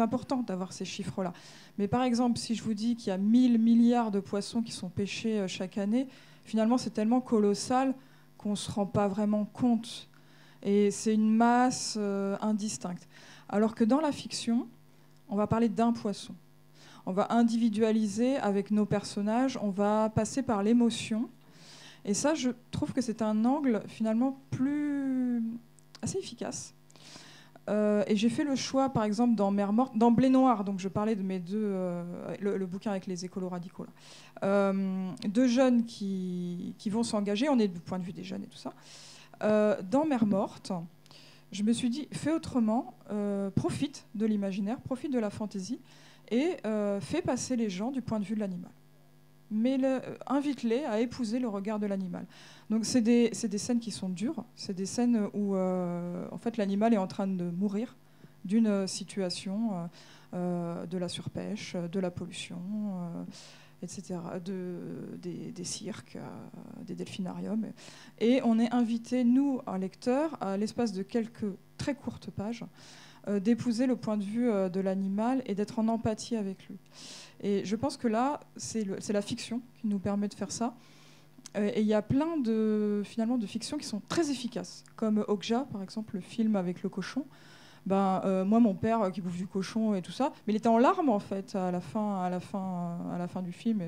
important 0.00 0.42
d'avoir 0.42 0.72
ces 0.72 0.86
chiffres-là. 0.86 1.32
Mais 1.76 1.86
par 1.86 2.02
exemple, 2.02 2.38
si 2.38 2.54
je 2.54 2.62
vous 2.62 2.74
dis 2.74 2.96
qu'il 2.96 3.08
y 3.08 3.12
a 3.12 3.18
1000 3.18 3.58
milliards 3.58 4.10
de 4.10 4.20
poissons 4.20 4.62
qui 4.62 4.72
sont 4.72 4.88
pêchés 4.88 5.40
euh, 5.40 5.46
chaque 5.46 5.76
année, 5.76 6.08
finalement, 6.44 6.78
c'est 6.78 6.90
tellement 6.90 7.20
colossal 7.20 7.94
qu'on 8.38 8.50
ne 8.50 8.56
se 8.56 8.70
rend 8.70 8.86
pas 8.86 9.08
vraiment 9.08 9.44
compte 9.44 10.07
et 10.62 10.90
c'est 10.90 11.14
une 11.14 11.34
masse 11.34 11.96
euh, 11.98 12.36
indistincte. 12.40 13.08
Alors 13.48 13.74
que 13.74 13.84
dans 13.84 14.00
la 14.00 14.12
fiction, 14.12 14.68
on 15.28 15.36
va 15.36 15.46
parler 15.46 15.68
d'un 15.68 15.92
poisson. 15.92 16.34
On 17.06 17.12
va 17.12 17.28
individualiser 17.30 18.36
avec 18.36 18.70
nos 18.70 18.84
personnages, 18.84 19.58
on 19.62 19.70
va 19.70 20.10
passer 20.10 20.42
par 20.42 20.62
l'émotion. 20.62 21.30
Et 22.04 22.14
ça, 22.14 22.34
je 22.34 22.50
trouve 22.70 22.92
que 22.92 23.00
c'est 23.00 23.22
un 23.22 23.44
angle 23.44 23.82
finalement 23.86 24.40
plus 24.50 25.42
assez 26.02 26.18
efficace. 26.18 26.74
Euh, 27.68 28.02
et 28.06 28.16
j'ai 28.16 28.30
fait 28.30 28.44
le 28.44 28.56
choix, 28.56 28.88
par 28.90 29.04
exemple, 29.04 29.34
dans 29.34 29.50
Mer 29.50 29.72
Morte, 29.72 29.96
dans 29.96 30.10
Blé 30.10 30.30
Noir, 30.30 30.64
donc 30.64 30.80
je 30.80 30.88
parlais 30.88 31.16
de 31.16 31.22
mes 31.22 31.38
deux, 31.38 31.60
euh, 31.62 32.34
le, 32.40 32.66
bouquin 32.66 32.90
avec 32.90 33.06
les 33.06 33.26
écolos 33.26 33.50
radicaux, 33.50 33.86
deux 34.42 35.48
jeunes 35.48 35.84
qui, 35.84 36.74
qui 36.78 36.88
vont 36.88 37.02
s'engager, 37.02 37.48
on 37.50 37.58
est 37.58 37.68
du 37.68 37.80
point 37.80 37.98
de 37.98 38.04
vue 38.04 38.12
des 38.12 38.24
jeunes 38.24 38.44
et 38.44 38.46
tout 38.46 38.56
ça, 38.56 38.72
dans 39.40 40.04
Mer 40.06 40.26
Morte, 40.26 40.72
je 41.50 41.62
me 41.62 41.72
suis 41.72 41.88
dit, 41.88 42.08
fais 42.12 42.32
autrement, 42.32 42.94
euh, 43.10 43.50
profite 43.50 44.06
de 44.14 44.26
l'imaginaire, 44.26 44.80
profite 44.80 45.12
de 45.12 45.18
la 45.18 45.30
fantaisie 45.30 45.80
et 46.30 46.56
euh, 46.66 47.00
fais 47.00 47.22
passer 47.22 47.56
les 47.56 47.70
gens 47.70 47.90
du 47.90 48.02
point 48.02 48.20
de 48.20 48.24
vue 48.24 48.34
de 48.34 48.40
l'animal. 48.40 48.70
Mais 49.50 49.78
invite-les 50.26 50.84
à 50.84 51.00
épouser 51.00 51.38
le 51.38 51.48
regard 51.48 51.78
de 51.78 51.86
l'animal. 51.86 52.26
Donc 52.68 52.84
c'est 52.84 53.00
des, 53.00 53.30
des, 53.30 53.58
scènes 53.58 53.80
qui 53.80 53.90
sont 53.90 54.10
dures, 54.10 54.44
c'est 54.56 54.74
des 54.74 54.84
scènes 54.84 55.26
où 55.32 55.56
en 55.56 56.36
fait 56.38 56.58
l'animal 56.58 56.92
est 56.92 56.98
en 56.98 57.06
train 57.06 57.26
de 57.26 57.44
mourir 57.44 57.96
d'une 58.44 58.86
situation 58.86 59.88
de 60.34 60.98
la 60.98 61.08
surpêche, 61.08 61.76
de 61.76 61.98
la 61.98 62.10
pollution 62.10 62.58
etc., 63.82 64.20
de, 64.44 64.76
des, 65.22 65.64
cirques, 65.64 66.16
euh, 66.16 66.82
des 66.84 66.94
delphinariums. 66.94 67.66
Et 68.18 68.40
on 68.44 68.58
est 68.58 68.72
invité, 68.72 69.24
nous, 69.24 69.60
un 69.66 69.78
lecteur, 69.78 70.36
à 70.42 70.56
l'espace 70.56 70.92
de 70.92 71.02
quelques 71.02 71.46
très 71.76 71.94
courtes 71.94 72.30
pages, 72.30 72.64
euh, 73.28 73.40
d'épouser 73.40 73.86
le 73.86 73.96
point 73.96 74.16
de 74.16 74.24
vue 74.24 74.50
euh, 74.50 74.68
de 74.68 74.80
l'animal 74.80 75.42
et 75.46 75.54
d'être 75.54 75.78
en 75.78 75.88
empathie 75.88 76.36
avec 76.36 76.66
lui. 76.68 76.78
Et 77.40 77.64
je 77.64 77.76
pense 77.76 77.96
que 77.96 78.08
là, 78.08 78.40
c'est 78.56 78.84
la 79.12 79.22
fiction 79.22 79.62
qui 79.80 79.86
nous 79.86 79.98
permet 79.98 80.28
de 80.28 80.34
faire 80.34 80.50
ça. 80.50 80.74
Et 81.56 81.80
il 81.80 81.86
y 81.86 81.94
a 81.94 82.02
plein 82.02 82.36
de, 82.36 83.02
finalement, 83.04 83.38
de 83.38 83.46
fictions 83.46 83.78
qui 83.78 83.86
sont 83.86 84.02
très 84.08 84.30
efficaces, 84.30 84.84
comme 84.96 85.24
Okja, 85.28 85.66
par 85.72 85.82
exemple, 85.82 86.16
le 86.16 86.20
film 86.20 86.56
avec 86.56 86.82
le 86.82 86.88
cochon, 86.88 87.24
ben, 87.88 88.20
euh, 88.26 88.44
moi, 88.44 88.60
mon 88.60 88.74
père 88.74 89.00
euh, 89.00 89.10
qui 89.10 89.22
bouffe 89.22 89.38
du 89.38 89.46
cochon 89.46 89.94
et 89.94 90.02
tout 90.02 90.12
ça, 90.12 90.30
mais 90.46 90.52
il 90.52 90.56
était 90.56 90.68
en 90.68 90.76
larmes 90.76 91.08
en 91.08 91.18
fait 91.18 91.54
à 91.56 91.70
la 91.70 91.80
fin, 91.80 92.22
à 92.22 92.28
la 92.28 92.38
fin, 92.38 92.98
à 93.14 93.16
la 93.16 93.26
fin 93.28 93.40
du 93.40 93.50
film. 93.50 93.80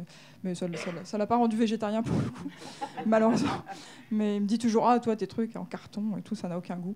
mais 0.42 0.54
ça 0.54 0.66
ne 0.66 1.18
l'a 1.18 1.26
pas 1.26 1.36
rendu 1.36 1.54
végétarien 1.54 2.02
pour 2.02 2.16
le 2.16 2.30
coup, 2.30 2.50
malheureusement. 3.06 3.62
Mais 4.10 4.36
il 4.36 4.42
me 4.42 4.46
dit 4.46 4.56
toujours 4.56 4.88
Ah, 4.88 4.98
toi, 5.00 5.16
tes 5.16 5.26
trucs 5.26 5.54
en 5.54 5.66
carton 5.66 6.16
et 6.16 6.22
tout, 6.22 6.34
ça 6.34 6.48
n'a 6.48 6.56
aucun 6.56 6.76
goût. 6.76 6.94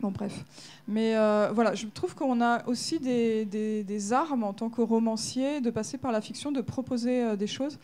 Bon, 0.00 0.10
bref. 0.10 0.44
Mais 0.88 1.16
euh, 1.16 1.50
voilà, 1.54 1.76
je 1.76 1.86
trouve 1.86 2.16
qu'on 2.16 2.40
a 2.40 2.66
aussi 2.66 2.98
des, 2.98 3.44
des, 3.44 4.12
armes 4.12 4.42
en 4.42 4.52
tant 4.52 4.70
que 4.70 4.82
romancier 4.82 5.60
de 5.60 5.70
passer 5.70 5.98
par 5.98 6.10
la 6.10 6.20
fiction, 6.20 6.50
de 6.50 6.60
proposer 6.60 7.36
des 7.36 7.46
choses. 7.46 7.78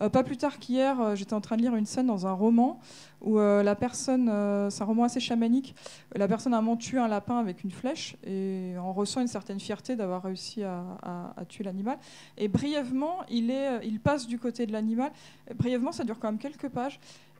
Euh, 0.00 0.08
pas 0.08 0.22
plus 0.22 0.36
tard 0.36 0.58
qu'hier, 0.58 1.14
j'étais 1.16 1.34
en 1.34 1.40
train 1.40 1.56
de 1.56 1.62
lire 1.62 1.74
une 1.76 1.86
scène 1.86 2.06
dans 2.06 2.26
un 2.26 2.32
roman 2.32 2.80
où 3.20 3.38
la 3.38 3.76
personne, 3.76 4.26
c'est 4.68 4.82
un 4.82 4.84
roman 4.84 5.04
assez 5.04 5.20
chamanique, 5.20 5.76
la 6.16 6.26
personne 6.26 6.54
a 6.54 6.58
un 6.58 6.62
un 6.96 7.08
lapin 7.08 7.38
avec 7.38 7.62
une 7.62 7.70
flèche 7.70 8.16
et 8.26 8.74
on 8.82 8.92
ressent 8.92 9.20
une 9.20 9.28
certaine 9.28 9.60
fierté 9.60 9.94
d'avoir 9.94 10.24
réussi 10.24 10.64
à, 10.64 11.36
tuer 11.48 11.62
l'animal. 11.62 11.98
Et 12.36 12.48
brièvement, 12.48 13.18
il, 13.30 13.54
il 13.84 14.00
passe 14.00 14.26
du 14.26 14.40
côté 14.40 14.66
de 14.66 14.72
l'animal. 14.72 15.12
Brièvement, 15.54 15.92
ça 15.92 16.02
dure 16.02 16.18
quand 16.18 16.32
même 16.32 16.40
quelques 16.40 16.68
pages. 16.68 16.98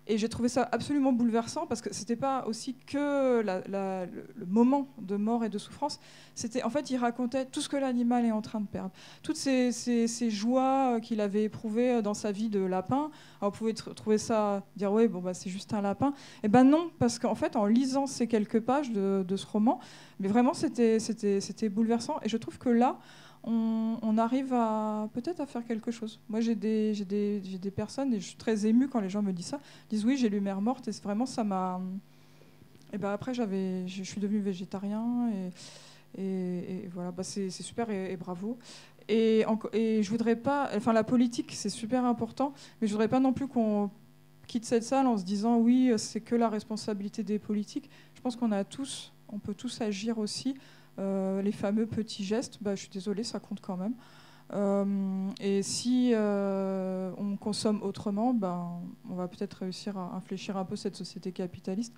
Et 0.09 0.19
j'ai 0.19 0.29
trouvé 0.29 0.49
ça 0.49 0.69
absolument 0.73 1.13
bouleversant 1.13 1.67
parce 1.67 1.81
que 1.81 1.95
c'était 1.95 2.17
pas 2.17 2.45
aussi 2.47 2.75
que 2.75 3.43
le 3.43 4.47
moment 4.47 4.89
de 4.99 5.15
mort 5.17 5.45
et 5.45 5.49
de 5.49 5.59
souffrance. 5.59 6.01
C'était 6.35 6.65
en 6.65 6.71
fait, 6.71 6.91
il 6.91 6.97
racontait 6.97 7.45
tout 7.47 7.61
ce 7.61 7.69
que 7.69 7.77
l'animal 7.77 8.25
est 8.25 8.33
en 8.33 8.43
train 8.43 8.61
de 8.61 8.67
perdre, 8.67 8.91
toutes 9.23 9.37
ces, 9.37 10.31
joies 10.31 10.99
qu'il 11.01 11.21
avait 11.21 11.45
éprouvées 11.45 12.03
dans 12.03 12.15
sa 12.15 12.33
vie 12.33 12.49
de 12.49 12.59
lapin. 12.59 13.11
Alors, 13.41 13.53
vous 13.53 13.59
pouvez 13.59 13.75
trouver 13.75 14.19
ça, 14.19 14.65
dire 14.77 14.93
oui, 14.93 15.07
bon 15.07 15.21
bah 15.21 15.35
c'est 15.35 15.51
juste 15.51 15.73
un 15.73 15.83
lapin. 15.83 16.09
Et 16.09 16.47
eh 16.47 16.49
ben 16.49 16.65
non, 16.65 16.91
parce 16.99 17.19
qu'en 17.21 17.37
fait, 17.37 17.55
en 17.55 17.67
lisant 17.67 18.07
ces 18.07 18.27
quelques 18.27 18.61
pages 18.61 18.91
de, 18.91 19.25
de 19.27 19.37
ce 19.37 19.47
roman, 19.47 19.79
mais 20.19 20.29
vraiment 20.29 20.55
c'était 20.55 20.99
c'était 20.99 21.69
bouleversant. 21.69 22.17
Et 22.23 22.29
je 22.29 22.37
trouve 22.37 22.59
que 22.59 22.71
là, 22.71 22.99
on, 23.45 24.19
arrive 24.19 24.53
à 24.53 25.09
peut-être 25.15 25.41
à 25.41 25.47
faire 25.47 25.65
quelque 25.67 25.91
chose. 25.91 26.21
Moi, 26.29 26.41
j'ai 26.41 26.55
des, 26.55 27.73
personnes, 27.75 28.15
et 28.15 28.21
je 28.21 28.27
suis 28.27 28.37
très 28.37 28.67
émue 28.67 28.89
quand 28.89 29.01
les 29.01 29.09
gens 29.09 29.23
me 29.23 29.33
disent 29.33 29.47
ça, 29.47 29.61
disent 29.91 30.05
oui, 30.05 30.17
j'ai 30.17 30.29
lu 30.29 30.41
Mère 30.41 30.61
morte, 30.61 30.89
et 30.89 30.93
vraiment, 31.03 31.27
ça 31.27 31.45
m'a... 31.45 31.81
Et 32.93 32.99
ben 32.99 33.11
après, 33.11 33.33
j'avais, 33.33 33.89
je 33.89 34.03
suis 34.03 34.21
devenue 34.21 34.41
végétarien, 34.41 35.31
et, 36.19 36.89
voilà, 36.93 37.11
bah 37.11 37.23
c'est 37.23 37.51
super, 37.51 37.91
et, 37.91 38.17
bravo. 38.17 38.59
Et, 39.09 39.45
et 39.73 40.03
je 40.03 40.11
voudrais 40.11 40.37
pas... 40.37 40.71
Enfin, 40.77 40.93
la 40.93 41.05
politique, 41.05 41.53
c'est 41.53 41.71
super 41.71 42.05
important, 42.05 42.53
mais 42.81 42.87
je 42.87 42.93
voudrais 42.93 43.09
pas 43.09 43.21
non 43.21 43.33
plus 43.33 43.49
qu'on 43.49 43.91
quitte 44.47 44.65
cette 44.67 44.85
salle 44.85 45.07
en 45.07 45.17
se 45.17 45.25
disant 45.25 45.57
oui, 45.57 45.93
c'est 45.97 46.21
que 46.21 46.35
la 46.35 46.49
responsabilité 46.49 47.23
des 47.23 47.39
politiques. 47.39 47.89
Je 48.15 48.21
pense 48.21 48.37
qu'on 48.37 48.53
a 48.53 48.65
tous, 48.65 49.13
on 49.29 49.39
peut 49.39 49.55
tous 49.55 49.81
agir 49.81 50.19
aussi 50.19 50.55
les 50.99 51.53
fameux 51.53 51.87
petits 51.87 52.25
gestes, 52.25 52.59
bah, 52.61 52.75
je 52.75 52.81
suis 52.83 52.91
désolée, 52.91 53.25
ça 53.25 53.41
compte 53.41 53.61
quand 53.61 53.77
même. 53.77 53.95
Euh, 54.55 55.31
et 55.41 55.63
si 55.63 56.13
euh, 56.15 57.11
on 57.17 57.37
consomme 57.37 57.83
autrement, 57.83 58.35
ben, 58.35 58.81
on 59.09 59.15
va 59.15 59.29
peut-être 59.29 59.55
réussir 59.55 59.97
à 59.97 60.15
infléchir 60.15 60.57
un 60.57 60.65
peu 60.65 60.77
cette 60.77 60.97
société 60.97 61.33
capitaliste. 61.33 61.95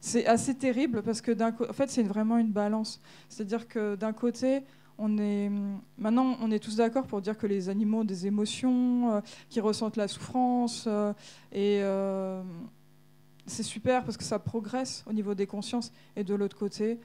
C'est 0.00 0.26
assez 0.26 0.56
terrible 0.56 1.02
parce 1.02 1.20
que 1.20 1.30
d'un 1.30 1.54
en 1.68 1.72
fait, 1.72 1.88
c'est 1.90 2.02
vraiment 2.02 2.38
une 2.38 2.50
balance. 2.50 3.00
C'est-à-dire 3.28 3.68
que 3.68 3.94
d'un 3.94 4.12
côté, 4.12 4.64
on 4.98 5.16
est 5.16 5.50
maintenant, 5.96 6.36
on 6.40 6.50
est 6.50 6.58
tous 6.58 6.76
d'accord 6.76 7.06
pour 7.06 7.20
dire 7.20 7.38
que 7.38 7.46
les 7.46 7.68
animaux 7.68 8.00
ont 8.00 8.04
des 8.04 8.26
émotions, 8.26 9.22
qui 9.48 9.60
ressentent 9.60 9.96
la 9.96 10.08
souffrance, 10.08 10.88
et 11.52 11.82
c'est 13.46 13.62
super 13.62 14.04
parce 14.04 14.16
que 14.16 14.24
ça 14.24 14.40
progresse 14.40 15.04
au 15.06 15.12
niveau 15.12 15.34
des 15.34 15.46
consciences. 15.46 15.92
Et 16.16 16.24
de 16.24 16.34
l'autre 16.34 16.56
côté, 16.56 16.98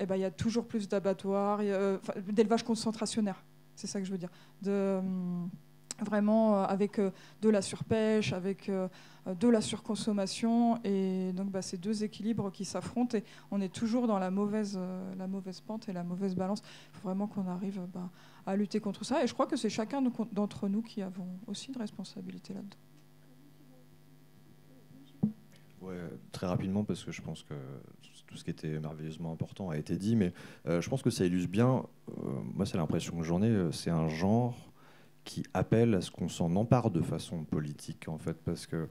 eh 0.00 0.06
ben, 0.06 0.16
il 0.16 0.22
y 0.22 0.24
a 0.24 0.30
toujours 0.30 0.66
plus 0.66 0.88
d'abattoirs, 0.88 1.60
euh, 1.62 1.98
d'élevage 2.28 2.64
concentrationnaire. 2.64 3.44
C'est 3.76 3.86
ça 3.86 4.00
que 4.00 4.06
je 4.06 4.10
veux 4.10 4.18
dire. 4.18 4.30
Hum, 4.66 5.50
vraiment 6.00 6.56
euh, 6.56 6.64
avec 6.64 6.98
euh, 6.98 7.10
de 7.42 7.50
la 7.50 7.60
surpêche, 7.60 8.32
avec 8.32 8.70
de 8.70 9.48
la 9.48 9.60
surconsommation. 9.60 10.80
Et 10.84 11.32
donc, 11.34 11.50
bah, 11.50 11.60
c'est 11.60 11.76
deux 11.76 12.02
équilibres 12.02 12.50
qui 12.50 12.64
s'affrontent 12.64 13.18
et 13.18 13.24
on 13.50 13.60
est 13.60 13.72
toujours 13.72 14.06
dans 14.06 14.18
la 14.18 14.30
mauvaise, 14.30 14.78
la 15.18 15.26
mauvaise 15.26 15.60
pente 15.60 15.90
et 15.90 15.92
la 15.92 16.02
mauvaise 16.02 16.34
balance. 16.34 16.62
Il 16.94 16.98
faut 16.98 17.08
vraiment 17.08 17.26
qu'on 17.26 17.46
arrive 17.46 17.82
bah, 17.92 18.08
à 18.46 18.56
lutter 18.56 18.80
contre 18.80 19.04
ça. 19.04 19.22
Et 19.22 19.26
je 19.26 19.34
crois 19.34 19.46
que 19.46 19.56
c'est 19.56 19.68
chacun 19.68 20.02
d'entre 20.32 20.68
nous 20.68 20.80
qui 20.80 21.02
avons 21.02 21.28
aussi 21.46 21.70
une 21.70 21.76
responsabilité 21.76 22.54
là-dedans. 22.54 22.78
Ouais, 25.82 25.98
très 26.32 26.46
rapidement, 26.46 26.84
parce 26.84 27.04
que 27.04 27.12
je 27.12 27.22
pense 27.22 27.42
que 27.42 27.54
tout 28.30 28.36
ce 28.36 28.44
qui 28.44 28.50
était 28.50 28.78
merveilleusement 28.78 29.32
important 29.32 29.70
a 29.70 29.76
été 29.76 29.96
dit, 29.96 30.16
mais 30.16 30.32
euh, 30.66 30.80
je 30.80 30.88
pense 30.88 31.02
que 31.02 31.10
ça 31.10 31.24
illustre 31.24 31.50
bien, 31.50 31.84
euh, 32.08 32.12
moi 32.54 32.64
c'est 32.64 32.78
l'impression 32.78 33.16
que 33.18 33.24
j'en 33.24 33.42
ai, 33.42 33.48
euh, 33.48 33.72
c'est 33.72 33.90
un 33.90 34.08
genre 34.08 34.56
qui 35.24 35.44
appelle 35.52 35.94
à 35.94 36.00
ce 36.00 36.10
qu'on 36.10 36.28
s'en 36.28 36.54
empare 36.56 36.90
de 36.90 37.02
façon 37.02 37.44
politique, 37.44 38.08
en 38.08 38.18
fait, 38.18 38.36
parce 38.44 38.66
que 38.66 38.88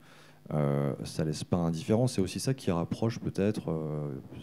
ça 1.04 1.26
laisse 1.26 1.44
pas 1.44 1.58
indifférent. 1.58 2.08
C'est 2.08 2.22
aussi 2.22 2.40
ça 2.40 2.56
qui 2.56 2.72
rapproche 2.72 3.20
peut-être, 3.20 3.72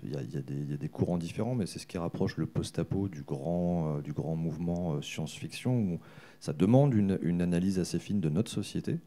il 0.05 0.11
y, 0.11 0.16
a 0.16 0.76
des 0.76 0.88
courants 0.88 1.18
différents, 1.18 1.57
mais 1.57 1.66
c'est 1.66 1.80
ce 1.80 1.86
qui 1.86 1.99
rapproche 1.99 2.36
le 2.36 2.47
post-apo 2.47 3.09
du 3.09 3.22
grand, 3.22 3.99
du 4.01 4.12
grand 4.12 4.36
mouvement 4.36 5.01
science-fiction, 5.03 5.76
où 5.76 6.01
ça 6.38 6.53
demande 6.53 6.94
une, 6.94 7.18
une, 7.22 7.42
analyse 7.42 7.80
assez 7.80 7.99
fine 7.99 8.20
de 8.20 8.28
notre 8.28 8.53
société 8.53 8.99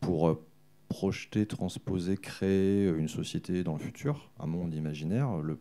pour 0.00 0.38
projeter, 0.92 1.46
transposer, 1.46 2.18
créer 2.18 2.86
une 2.86 3.08
société 3.08 3.64
dans 3.64 3.72
le 3.72 3.78
futur, 3.78 4.30
un 4.38 4.46
monde 4.46 4.74
imaginaire. 4.74 5.38
Le, 5.38 5.58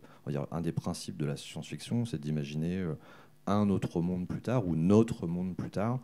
un 0.51 0.61
des 0.61 0.73
principes 0.73 1.15
de 1.15 1.25
la 1.25 1.37
science-fiction, 1.37 2.03
c'est 2.03 2.19
d'imaginer 2.19 2.79
euh, 2.79 2.95
un 3.47 3.69
autre 3.69 4.01
monde 4.01 4.27
plus 4.27 4.41
tard 4.41 4.67
ou 4.67 4.75
notre 4.75 5.27
monde 5.27 5.55
plus 5.55 5.69
tard. 5.69 5.99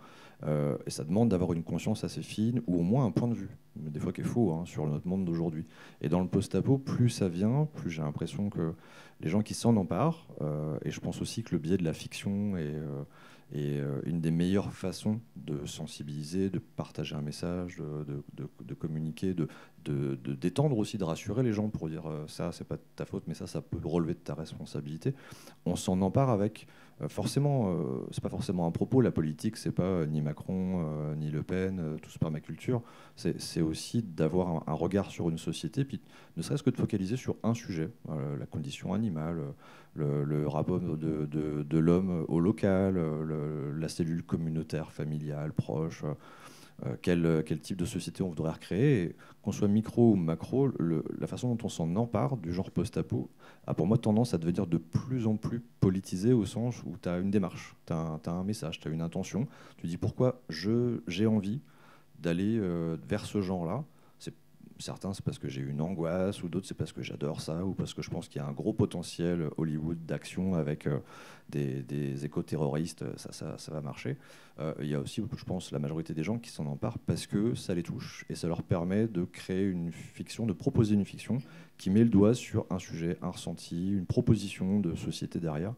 Euh, 0.45 0.77
et 0.85 0.91
ça 0.91 1.03
demande 1.03 1.27
d'avoir 1.27 1.51
une 1.51 1.63
conscience 1.63 2.05
assez 2.05 2.21
fine 2.21 2.61
ou 2.67 2.79
au 2.79 2.83
moins 2.83 3.05
un 3.05 3.11
point 3.11 3.27
de 3.27 3.33
vue, 3.33 3.49
mais 3.75 3.89
des 3.89 3.99
fois 3.99 4.13
qui 4.13 4.21
est 4.21 4.23
faux, 4.23 4.53
hein, 4.53 4.63
sur 4.65 4.87
notre 4.87 5.07
monde 5.07 5.25
d'aujourd'hui. 5.25 5.65
Et 5.99 6.07
dans 6.07 6.21
le 6.21 6.27
post-apo, 6.27 6.77
plus 6.77 7.09
ça 7.09 7.27
vient, 7.27 7.67
plus 7.75 7.91
j'ai 7.91 8.03
l'impression 8.03 8.49
que 8.49 8.75
les 9.19 9.29
gens 9.29 9.41
qui 9.41 9.55
s'en 9.55 9.75
emparent, 9.75 10.25
euh, 10.41 10.77
et 10.85 10.91
je 10.91 11.01
pense 11.01 11.21
aussi 11.21 11.43
que 11.43 11.53
le 11.53 11.57
biais 11.57 11.77
de 11.77 11.83
la 11.83 11.93
fiction 11.93 12.55
est 12.55 12.79
et 13.53 13.79
euh, 13.79 14.01
une 14.05 14.19
des 14.19 14.31
meilleures 14.31 14.73
façons 14.73 15.21
de 15.35 15.65
sensibiliser, 15.65 16.49
de 16.49 16.59
partager 16.59 17.15
un 17.15 17.21
message, 17.21 17.77
de, 17.77 18.73
communiquer, 18.73 19.33
de, 19.33 19.47
détendre 20.33 20.77
aussi, 20.77 20.97
de 20.97 21.03
rassurer 21.03 21.43
les 21.43 21.53
gens 21.53 21.69
pour 21.69 21.87
dire 21.89 22.07
euh, 22.07 22.25
ça, 22.27 22.51
c'est 22.51 22.67
pas 22.67 22.77
ta 22.95 23.05
faute, 23.05 23.23
mais 23.27 23.33
ça, 23.33 23.47
ça 23.47 23.61
peut 23.61 23.79
relever 23.83 24.13
de 24.13 24.19
ta 24.19 24.33
responsabilité. 24.33 25.13
On 25.65 25.75
s'en 25.75 26.01
empare 26.01 26.29
avec 26.29 26.67
forcément, 27.09 27.75
c'est 28.11 28.23
pas 28.23 28.29
forcément 28.29 28.65
un 28.67 28.71
propos. 28.71 29.01
La 29.01 29.11
politique, 29.11 29.57
c'est 29.57 29.71
pas 29.71 30.05
ni 30.05 30.21
Macron, 30.21 31.13
ni 31.15 31.29
Le 31.29 31.43
Pen, 31.43 31.97
tout 32.01 32.09
ce 32.09 32.17
culture. 32.39 32.81
C'est 33.15 33.61
aussi 33.61 34.03
d'avoir 34.03 34.67
un, 34.67 34.73
regard 34.73 35.11
sur 35.11 35.29
une 35.29 35.37
société, 35.37 35.85
puis 35.85 36.01
ne 36.35 36.41
serait-ce 36.41 36.63
que 36.63 36.69
de 36.69 36.77
focaliser 36.77 37.15
sur 37.15 37.35
un 37.43 37.53
sujet, 37.53 37.91
la 38.07 38.45
condition 38.45 38.93
animale 38.93 39.41
le, 39.97 40.47
rapport 40.47 40.79
de, 40.79 41.77
l'homme 41.77 42.25
au 42.27 42.39
local, 42.39 42.99
la 43.77 43.89
cellule 43.89 44.23
communautaire, 44.23 44.91
familiale, 44.91 45.53
proche, 45.53 46.03
euh, 46.85 46.95
quel, 47.01 47.59
type 47.59 47.77
de 47.77 47.85
société 47.85 48.21
on 48.21 48.29
voudrait 48.29 48.51
recréer. 48.51 49.15
Qu'on 49.41 49.51
soit 49.51 49.67
micro 49.67 50.11
ou 50.11 50.15
macro, 50.15 50.69
la 50.79 51.27
façon 51.27 51.53
dont 51.55 51.65
on 51.65 51.69
s'en 51.69 51.95
empare 51.95 52.37
du 52.37 52.53
genre 52.53 52.69
post-apo 52.69 53.29
a 53.65 53.73
pour 53.73 53.87
moi 53.87 53.97
tendance 53.97 54.33
à 54.33 54.37
devenir 54.37 54.67
de 54.67 54.77
plus 54.77 55.25
en 55.25 55.37
plus 55.37 55.61
politisé 55.79 56.33
au 56.33 56.45
sens 56.45 56.83
où 56.83 56.95
tu 57.01 57.09
as 57.09 57.17
une 57.17 57.31
démarche, 57.31 57.75
tu 57.85 57.93
as, 57.93 58.19
un 58.27 58.43
message, 58.43 58.79
tu 58.79 58.87
as 58.87 58.91
une 58.91 59.01
intention. 59.01 59.47
Tu 59.77 59.87
dis 59.87 59.97
pourquoi 59.97 60.41
j'ai 60.49 61.25
envie 61.25 61.61
d'aller 62.19 62.57
euh, 62.59 62.97
vers 63.07 63.25
ce 63.25 63.41
genre-là 63.41 63.83
certains 64.79 65.13
c'est 65.13 65.23
parce 65.23 65.39
que 65.39 65.47
j'ai 65.47 65.61
une 65.61 65.81
angoisse, 65.81 66.43
ou 66.43 66.49
d'autres 66.49 66.67
c'est 66.67 66.77
parce 66.77 66.91
que 66.91 67.01
j'adore 67.01 67.41
ça, 67.41 67.65
ou 67.65 67.73
parce 67.73 67.93
que 67.93 68.01
je 68.01 68.09
pense 68.09 68.27
qu'il 68.27 68.41
y 68.41 68.45
a 68.45 68.47
un 68.47 68.51
gros 68.51 68.73
potentiel 68.73 69.49
Hollywood 69.57 70.05
d'action 70.05 70.55
avec 70.55 70.87
euh, 70.87 70.99
des, 71.49 71.81
des 71.83 72.25
éco-terroristes, 72.25 73.05
ça, 73.17 73.31
ça, 73.31 73.57
ça, 73.57 73.71
va 73.71 73.81
marcher. 73.81 74.17
Euh, 74.59 74.73
il 74.79 74.87
y 74.87 74.95
a 74.95 74.99
aussi, 74.99 75.21
je 75.35 75.45
pense, 75.45 75.71
la 75.71 75.79
majorité 75.79 76.13
des 76.13 76.23
gens 76.23 76.39
qui 76.39 76.49
s'en 76.49 76.65
emparent 76.65 76.99
parce 76.99 77.27
que 77.27 77.55
ça 77.55 77.73
les 77.73 77.83
touche 77.83 78.25
et 78.29 78.35
ça 78.35 78.47
leur 78.47 78.63
permet 78.63 79.07
de 79.07 79.23
créer 79.23 79.63
une 79.63 79.91
fiction, 79.91 80.45
de 80.45 80.53
proposer 80.53 80.95
une 80.95 81.05
fiction 81.05 81.39
qui 81.77 81.89
met 81.89 82.03
le 82.03 82.09
doigt 82.09 82.33
sur 82.33 82.65
un 82.69 82.79
sujet, 82.79 83.17
un 83.21 83.29
ressenti, 83.29 83.91
une 83.91 84.05
proposition 84.05 84.79
de 84.79 84.95
société 84.95 85.39
derrière. 85.39 85.73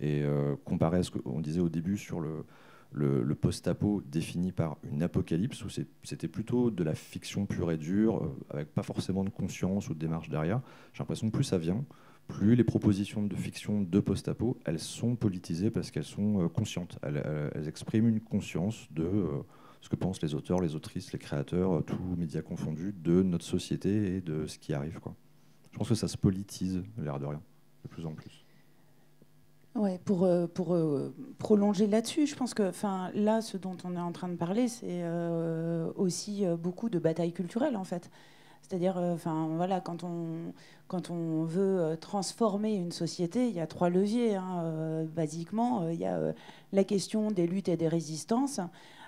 Et 0.00 0.22
euh, 0.22 0.56
comparé 0.64 0.98
à 0.98 1.02
ce 1.02 1.10
qu'on 1.10 1.40
disait 1.40 1.60
au 1.60 1.68
début 1.68 1.98
sur 1.98 2.20
le, 2.20 2.44
le, 2.92 3.34
post-apo 3.34 4.02
défini 4.06 4.52
par 4.52 4.76
une 4.90 5.02
apocalypse, 5.02 5.64
où 5.64 5.68
c'était 5.68 6.28
plutôt 6.28 6.70
de 6.70 6.84
la 6.84 6.94
fiction 6.94 7.46
pure 7.46 7.72
et 7.72 7.76
dure, 7.76 8.24
euh, 8.24 8.36
avec 8.50 8.72
pas 8.72 8.82
forcément 8.82 9.24
de 9.24 9.30
conscience 9.30 9.88
ou 9.88 9.94
de 9.94 9.98
démarche 9.98 10.28
derrière. 10.28 10.60
J'ai 10.92 11.00
l'impression 11.00 11.28
que 11.28 11.34
plus 11.34 11.44
ça 11.44 11.58
vient, 11.58 11.84
plus 12.28 12.54
les 12.54 12.64
propositions 12.64 13.22
de 13.22 13.34
fiction 13.34 13.82
de 13.82 14.00
post-apo, 14.00 14.58
elles 14.64 14.78
sont 14.78 15.16
politisées 15.16 15.70
parce 15.70 15.90
qu'elles 15.90 16.04
sont 16.04 16.44
euh, 16.44 16.48
conscientes. 16.48 16.98
Elles, 17.02 17.66
expriment 17.66 18.08
une 18.08 18.20
conscience 18.20 18.88
de 18.92 19.04
euh, 19.04 19.42
ce 19.80 19.88
que 19.88 19.96
pensent 19.96 20.22
les 20.22 20.34
auteurs, 20.34 20.60
les 20.60 20.74
autrices, 20.74 21.12
les 21.12 21.18
créateurs, 21.18 21.82
tous 21.84 22.16
médias 22.16 22.42
confondus, 22.42 22.94
de 22.96 23.22
notre 23.22 23.44
société 23.44 24.16
et 24.16 24.20
de 24.20 24.46
ce 24.46 24.58
qui 24.58 24.74
arrive. 24.74 25.00
Je 25.72 25.78
pense 25.78 25.88
que 25.88 25.94
ça 25.94 26.08
se 26.08 26.18
politise, 26.18 26.82
l'air 26.98 27.18
de 27.18 27.26
rien, 27.26 27.42
de 27.82 27.88
plus 27.88 28.06
en 28.06 28.12
plus. 28.12 28.41
Ouais, 29.74 29.98
pour, 30.04 30.24
euh, 30.24 30.46
euh, 30.58 31.14
prolonger 31.38 31.86
là-dessus, 31.86 32.26
je 32.26 32.36
pense 32.36 32.52
que 32.52 32.70
là, 33.14 33.40
ce 33.40 33.56
dont 33.56 33.76
on 33.84 33.96
est 33.96 34.00
en 34.00 34.12
train 34.12 34.28
de 34.28 34.36
parler, 34.36 34.68
c'est 34.68 35.00
euh, 35.02 35.90
aussi 35.96 36.44
beaucoup 36.58 36.90
de 36.90 36.98
bataille 36.98 37.32
culturelle, 37.32 37.76
en 37.76 37.84
fait. 37.84 38.10
C'est-à-dire, 38.60 38.96
enfin 38.98 39.48
voilà, 39.56 39.80
quand 39.80 40.04
on, 40.04 40.52
quand 40.88 41.10
on 41.10 41.44
veut 41.44 41.96
transformer 42.00 42.74
une 42.74 42.92
société, 42.92 43.48
il 43.48 43.54
y 43.54 43.60
a 43.60 43.66
trois 43.66 43.88
leviers. 43.88 44.36
Hein, 44.36 45.04
basiquement, 45.14 45.88
il 45.88 45.98
y 45.98 46.06
a 46.06 46.18
la 46.72 46.84
question 46.84 47.30
des 47.30 47.46
luttes 47.46 47.68
et 47.68 47.76
des 47.76 47.88
résistances. 47.88 48.60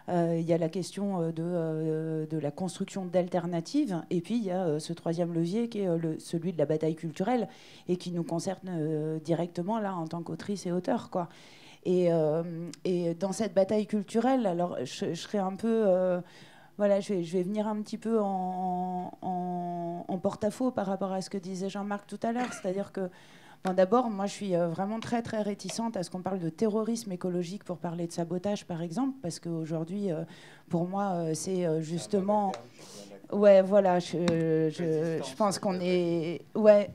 Il 0.08 0.42
y 0.42 0.52
a 0.52 0.58
la 0.58 0.68
question 0.68 1.30
de, 1.30 2.26
de 2.28 2.38
la 2.38 2.50
construction 2.50 3.06
d'alternatives, 3.06 4.02
et 4.10 4.20
puis 4.20 4.36
il 4.36 4.44
y 4.44 4.50
a 4.50 4.78
ce 4.78 4.92
troisième 4.92 5.32
levier 5.32 5.68
qui 5.68 5.80
est 5.80 5.88
celui 6.18 6.52
de 6.52 6.58
la 6.58 6.66
bataille 6.66 6.94
culturelle 6.94 7.48
et 7.88 7.96
qui 7.96 8.10
nous 8.10 8.22
concerne 8.22 9.18
directement 9.24 9.78
là 9.78 9.94
en 9.94 10.06
tant 10.06 10.22
qu'autrice 10.22 10.66
et 10.66 10.72
auteur. 10.72 11.08
Quoi. 11.10 11.28
Et, 11.86 12.10
dans 13.18 13.32
cette 13.32 13.54
bataille 13.54 13.86
culturelle, 13.86 14.46
alors 14.46 14.76
je, 14.84 15.14
je 15.14 15.38
un 15.38 15.56
peu 15.56 16.20
voilà, 16.76 17.00
je 17.00 17.14
vais, 17.14 17.42
venir 17.42 17.68
un 17.68 17.80
petit 17.82 17.98
peu 17.98 18.18
en, 18.20 19.10
porte-à-faux 20.22 20.70
par 20.70 20.86
rapport 20.86 21.12
à 21.12 21.20
ce 21.20 21.28
que 21.30 21.38
disait 21.38 21.68
Jean-Marc 21.68 22.06
tout 22.06 22.18
à 22.22 22.32
l'heure. 22.32 22.52
C'est-à-dire 22.52 22.92
que, 22.92 23.10
d'abord, 23.72 24.10
moi, 24.10 24.26
je 24.26 24.32
suis 24.32 24.54
euh, 24.54 24.68
vraiment 24.68 25.00
très, 25.00 25.22
très 25.22 25.40
réticente 25.40 25.96
à 25.96 26.02
ce 26.02 26.10
qu'on 26.10 26.20
parle 26.20 26.38
de 26.38 26.50
terrorisme 26.50 27.10
écologique 27.12 27.64
pour 27.64 27.78
parler 27.78 28.06
de 28.06 28.12
sabotage, 28.12 28.66
par 28.66 28.82
exemple, 28.82 29.16
parce 29.22 29.40
qu'aujourd'hui, 29.40 30.12
euh, 30.12 30.24
pour 30.68 30.86
moi, 30.86 31.12
euh, 31.14 31.30
c'est 31.34 31.80
justement. 31.80 32.52
Ouais, 33.32 33.62
voilà, 33.62 34.00
je, 34.00 35.34
pense 35.36 35.58
qu'on 35.58 35.80
est. 35.80 36.42
Ouais, 36.54 36.90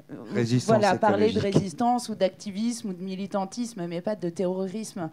voilà, 0.67 0.95
parler 0.95 1.31
de 1.31 1.39
résistance 1.39 2.07
ou 2.07 2.15
d'activisme 2.15 2.89
ou 2.89 2.93
de 2.93 3.01
militantisme, 3.01 3.87
mais 3.87 3.99
pas 3.99 4.15
de 4.15 4.29
terrorisme 4.29 5.09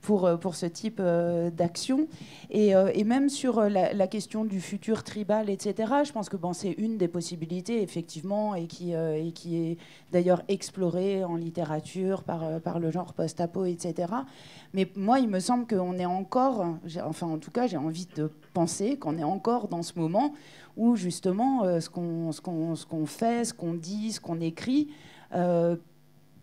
pour, 0.00 0.26
euh, 0.26 0.36
pour 0.36 0.54
ce 0.54 0.66
type 0.66 0.98
euh, 1.00 1.50
d'action. 1.50 2.08
Et, 2.50 2.74
euh, 2.74 2.90
et, 2.94 3.04
même 3.04 3.28
sur 3.28 3.60
la, 3.62 4.06
question 4.06 4.44
du 4.44 4.60
futur 4.60 5.04
tribal, 5.04 5.50
etc., 5.50 5.92
je 6.04 6.12
pense 6.12 6.28
que 6.28 6.36
bon, 6.36 6.52
c'est 6.52 6.72
une 6.72 6.96
des 6.96 7.08
possibilités, 7.08 7.82
effectivement, 7.82 8.54
et 8.54 8.66
qui, 8.66 8.92
et 8.92 9.30
qui 9.32 9.56
est 9.56 9.78
d'ailleurs 10.10 10.42
explorée 10.48 11.22
en 11.24 11.36
littérature 11.36 12.24
par, 12.24 12.60
par 12.60 12.80
le 12.80 12.90
genre 12.90 13.12
post-apo, 13.12 13.66
etc. 13.66 14.12
Mais 14.74 14.90
moi, 14.96 15.20
il 15.20 15.28
me 15.28 15.38
semble 15.38 15.66
qu'on 15.66 15.96
est 15.98 16.06
encore, 16.06 16.64
enfin 17.04 17.28
en 17.28 17.38
tout 17.38 17.52
cas, 17.52 17.66
j'ai 17.68 17.76
envie 17.76 18.08
de 18.16 18.30
penser 18.52 18.98
qu'on 18.98 19.16
est 19.16 19.24
encore 19.24 19.68
dans 19.68 19.82
ce 19.82 19.98
moment 19.98 20.34
où 20.76 20.96
justement 20.96 21.80
ce 21.80 21.88
qu'on 21.88 22.32
ce 22.32 22.40
qu'on 22.86 23.06
fait, 23.06 23.44
ce 23.44 23.54
qu'on 23.54 23.74
dit, 23.74 24.12
ce 24.12 24.20
qu'on 24.20 24.40
écrit 24.40 24.88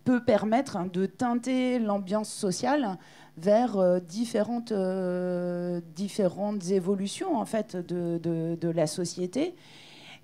peut 0.07 0.23
permettre 0.23 0.89
de 0.89 1.05
teinter 1.05 1.79
l'ambiance 1.79 2.29
sociale 2.29 2.97
vers 3.37 3.77
euh, 3.77 3.99
différentes, 3.99 4.71
euh, 4.71 5.79
différentes 5.95 6.69
évolutions 6.71 7.37
en 7.37 7.45
fait 7.45 7.75
de, 7.75 8.17
de, 8.17 8.69
la 8.69 8.87
société. 8.87 9.55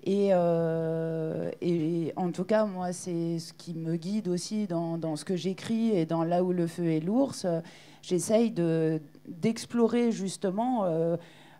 Et, 0.06 0.30
euh, 0.32 1.50
et, 1.62 2.12
en 2.16 2.30
tout 2.30 2.44
cas, 2.44 2.66
moi, 2.66 2.92
c'est 2.92 3.38
ce 3.38 3.52
qui 3.54 3.72
me 3.72 3.96
guide 3.96 4.28
aussi 4.28 4.66
dans, 4.66 4.98
dans 4.98 5.16
ce 5.16 5.24
que 5.24 5.36
j'écris 5.36 5.96
et 5.96 6.04
dans 6.04 6.24
Là 6.24 6.42
où 6.42 6.52
le 6.52 6.66
feu 6.66 6.90
est 6.90 7.00
l'ours. 7.00 7.46
J'essaye 8.02 8.52
d'explorer 9.26 10.12
justement 10.12 10.84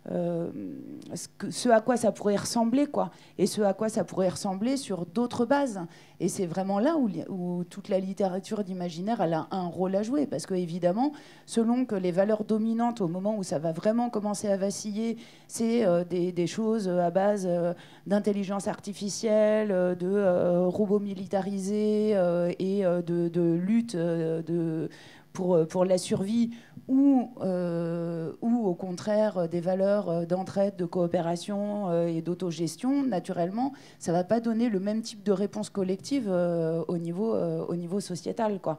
ce, 0.07 1.69
à 1.69 1.81
quoi 1.81 1.97
ça 1.97 2.13
pourrait 2.13 2.37
ressembler, 2.37 2.87
quoi, 2.87 3.11
et 3.39 3.47
ce 3.47 3.63
à 3.63 3.73
quoi 3.73 3.89
ça 3.89 4.05
pourrait 4.05 4.29
ressembler 4.29 4.77
sur 4.77 5.07
d'autres 5.07 5.47
bases. 5.47 5.81
Et 6.21 6.29
c'est 6.29 6.47
vraiment 6.47 6.79
là 6.79 6.97
où, 6.97 7.65
toute 7.65 7.89
la 7.89 7.99
littérature 7.99 8.65
d'imaginaire 8.65 9.21
a 9.21 9.49
un 9.51 9.67
rôle 9.67 9.97
à 9.97 10.03
jouer, 10.03 10.27
parce 10.27 10.47
que 10.47 10.55
évidemment, 10.55 11.13
selon 11.47 11.85
que 11.87 11.95
les 11.95 12.13
valeurs 12.13 12.45
dominantes 12.45 13.01
au 13.01 13.09
moment 13.09 13.37
où 13.37 13.43
ça 13.43 13.59
va 13.59 13.73
vraiment 13.73 14.11
commencer 14.11 14.49
à 14.49 14.57
vaciller, 14.57 15.17
c'est 15.49 15.85
euh, 15.87 16.05
des, 16.05 16.47
choses 16.47 16.89
à 16.89 17.11
base 17.11 17.47
euh, 17.49 17.73
d'intelligence 18.07 18.69
artificielle, 18.69 19.69
de 19.99 20.67
robots 20.67 21.01
militarisés 21.01 22.11
et 22.59 22.83
de, 22.83 23.29
de 23.29 23.53
lutte 23.55 23.97
de 23.97 24.89
pour, 25.35 25.57
euh, 25.57 25.67
pour 25.67 25.85
la 25.85 25.99
survie 25.99 26.51
ou, 26.89 27.31
euh, 27.43 28.33
ou 28.41 28.67
au 28.67 28.75
contraire 28.75 29.37
euh, 29.37 29.47
des 29.49 29.61
valeurs 29.61 30.27
d'entraide, 30.27 30.77
de 30.77 30.87
coopération 30.87 32.07
et 32.07 32.23
d'autogestion, 32.23 33.03
naturellement, 33.03 33.73
ça 33.99 34.13
ne 34.13 34.17
va 34.17 34.25
pas 34.25 34.41
donner 34.41 34.71
le 34.71 34.81
même 34.81 35.03
type 35.03 35.23
de 35.23 35.33
réponse 35.33 35.69
collective 35.69 36.29
au, 36.31 36.99
niveau, 36.99 37.35
au 37.35 37.75
niveau 37.75 38.01
sociétal. 38.01 38.61
Quoi. 38.61 38.79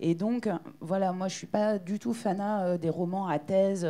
Et 0.00 0.14
donc, 0.14 0.48
voilà, 0.80 1.12
moi, 1.12 1.28
je 1.28 1.34
ne 1.34 1.38
suis 1.38 1.46
pas 1.46 1.78
du 1.78 1.98
tout 1.98 2.14
fanat 2.14 2.78
des 2.78 2.88
romans 2.88 3.26
à 3.26 3.38
thèse 3.38 3.86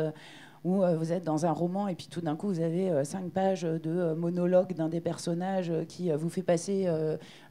où 0.63 0.81
vous 0.81 1.13
êtes 1.13 1.23
dans 1.23 1.45
un 1.45 1.51
roman 1.51 1.87
et 1.87 1.95
puis 1.95 2.07
tout 2.07 2.21
d'un 2.21 2.35
coup 2.35 2.47
vous 2.47 2.59
avez 2.59 3.05
cinq 3.05 3.29
pages 3.29 3.61
de 3.61 4.13
monologue 4.15 4.73
d'un 4.73 4.89
des 4.89 5.01
personnages 5.01 5.71
qui 5.87 6.11
vous 6.11 6.29
fait 6.29 6.41
passer 6.41 6.87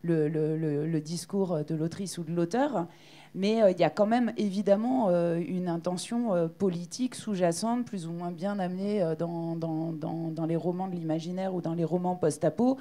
le, 0.03 0.29
le, 0.29 0.87
le 0.87 1.01
discours 1.01 1.65
de 1.65 1.75
l'autrice 1.75 2.19
ou 2.19 2.25
de 2.25 2.33
l'auteur 2.33 2.89
mais 3.37 3.63
euh, 3.63 3.71
il 3.71 3.79
y 3.79 3.85
a 3.85 3.91
quand 3.91 4.07
même 4.07 4.33
évidemment 4.39 5.09
euh, 5.11 5.39
une 5.47 5.69
intention 5.69 6.35
euh, 6.35 6.49
politique 6.49 7.15
sous-jacente, 7.15 7.85
plus 7.85 8.07
ou 8.07 8.13
moins 8.13 8.33
bien 8.33 8.59
amenée 8.59 9.15
dans, 9.19 10.47
les 10.49 10.57
romans 10.57 10.89
de 10.89 10.95
l'imaginaire 10.95 11.55
ou 11.55 11.61
dans 11.61 11.75
les 11.75 11.85
romans 11.85 12.17
post-apo, 12.17 12.79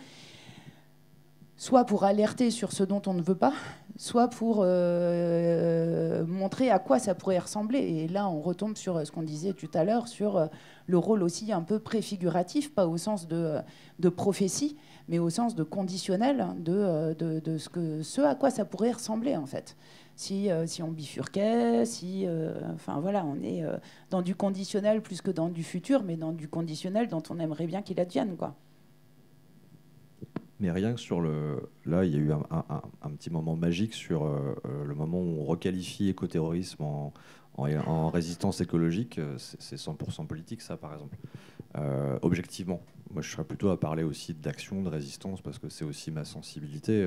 soit 1.57 1.83
pour 1.83 2.05
alerter 2.05 2.51
sur 2.51 2.71
ce 2.71 2.83
dont 2.83 3.01
on 3.05 3.13
ne 3.13 3.21
veut 3.21 3.35
pas, 3.35 3.53
soit 3.97 4.29
pour 4.29 4.57
montrer 6.27 6.69
à 6.69 6.79
quoi 6.79 6.99
ça 6.99 7.15
pourrait 7.15 7.39
ressembler. 7.39 7.79
Et 7.79 8.07
là, 8.07 8.29
on 8.29 8.41
retombe 8.41 8.77
sur 8.77 9.05
ce 9.05 9.11
qu'on 9.11 9.23
disait 9.23 9.53
tout 9.53 9.69
à 9.73 9.83
l'heure, 9.83 10.07
sur 10.07 10.49
le 10.87 10.97
rôle 10.97 11.23
aussi 11.23 11.51
un 11.51 11.61
peu 11.61 11.79
préfiguratif, 11.79 12.73
pas 12.73 12.87
au 12.87 12.97
sens 12.97 13.27
de, 13.27 14.09
prophétie, 14.09 14.77
mais 15.07 15.19
au 15.19 15.29
sens 15.29 15.55
de 15.55 15.63
conditionnel 15.63 16.47
de, 16.57 17.13
de, 17.13 17.57
ce 17.57 18.21
à 18.21 18.35
quoi 18.35 18.51
ça 18.51 18.65
pourrait 18.65 18.91
ressembler 18.91 19.35
en 19.35 19.45
fait 19.45 19.75
si, 20.15 20.49
euh, 20.49 20.65
si 20.65 20.81
on 20.81 20.91
bifurquait, 20.91 21.85
si, 21.85 22.25
euh, 22.25 22.53
enfin 22.73 22.99
voilà, 22.99 23.25
on 23.25 23.41
est 23.41 23.63
euh, 23.63 23.77
dans 24.09 24.21
du 24.21 24.33
conditionnel 24.33 25.01
plus 25.01 25.21
que 25.21 25.31
dans 25.31 25.49
du 25.49 25.63
futur, 25.63 26.03
mais 26.03 26.15
dans 26.15 26.31
du 26.31 26.47
conditionnel 26.47 27.07
dont 27.07 27.23
on 27.29 27.39
aimerait 27.39 27.67
bien 27.67 27.81
qu'il 27.81 27.99
advienne, 27.99 28.35
quoi. 28.37 28.55
Mais 30.61 30.71
rien 30.71 30.93
que 30.93 31.01
sur 31.01 31.19
le, 31.19 31.69
là, 31.85 32.05
il 32.05 32.13
y 32.13 32.15
a 32.15 32.19
eu 32.19 32.31
un, 32.31 33.09
petit 33.17 33.29
moment 33.29 33.57
magique 33.57 33.93
sur 33.93 34.25
le 34.25 34.95
moment 34.95 35.19
où 35.19 35.41
on 35.41 35.43
requalifie 35.43 36.07
écoterrorisme 36.07 36.81
en 36.81 38.09
résistance 38.09 38.61
écologique. 38.61 39.19
C'est 39.37 39.75
100% 39.75 40.25
politique, 40.27 40.61
ça, 40.61 40.77
par 40.77 40.93
exemple. 40.93 41.17
Objectivement, 42.21 42.81
moi, 43.11 43.21
je 43.21 43.29
serais 43.29 43.43
plutôt 43.43 43.69
à 43.69 43.79
parler 43.79 44.03
aussi 44.03 44.33
d'action, 44.33 44.81
de 44.81 44.89
résistance, 44.89 45.41
parce 45.41 45.59
que 45.59 45.69
c'est 45.69 45.85
aussi 45.85 46.11
ma 46.11 46.25
sensibilité. 46.25 47.05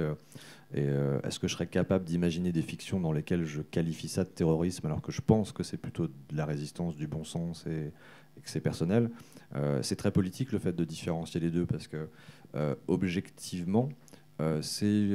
Et 0.74 0.80
euh, 0.80 1.18
est-ce 1.22 1.38
que 1.38 1.48
je 1.48 1.54
serais 1.54 1.66
capable 1.66 2.04
d'imaginer 2.04 2.52
des 2.52 2.62
fictions 2.62 3.00
dans 3.00 3.12
lesquelles 3.12 3.46
je 3.46 3.62
qualifie 3.62 4.08
ça 4.08 4.24
de 4.24 4.28
terrorisme 4.28 4.86
alors 4.86 5.00
que 5.00 5.12
je 5.12 5.22
pense 5.22 5.52
que 5.52 5.62
c'est 5.62 5.78
plutôt 5.78 6.08
de 6.08 6.36
la 6.36 6.44
résistance, 6.44 6.96
du 6.96 7.06
bon 7.06 7.24
sens 7.24 7.66
et, 7.66 7.92
que 8.42 8.50
c'est 8.50 8.60
personnel 8.60 9.10
euh, 9.56 9.82
C'est 9.82 9.96
très 9.96 10.12
politique 10.12 10.52
le 10.52 10.58
fait 10.58 10.72
de 10.72 10.84
différencier 10.84 11.40
les 11.40 11.50
deux 11.50 11.66
parce 11.66 11.88
que 11.88 12.08
euh, 12.54 12.74
objectivement, 12.86 13.88
c'est 14.60 15.10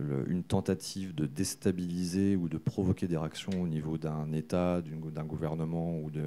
une 0.00 0.42
tentative 0.42 1.14
de 1.14 1.24
déstabiliser 1.26 2.34
ou 2.34 2.48
de 2.48 2.58
provoquer 2.58 3.06
des 3.06 3.16
réactions 3.16 3.62
au 3.62 3.68
niveau 3.68 3.96
d'un 3.96 4.32
État, 4.32 4.82
d'un 4.82 5.24
gouvernement 5.24 6.00
ou 6.00 6.10
de 6.10 6.24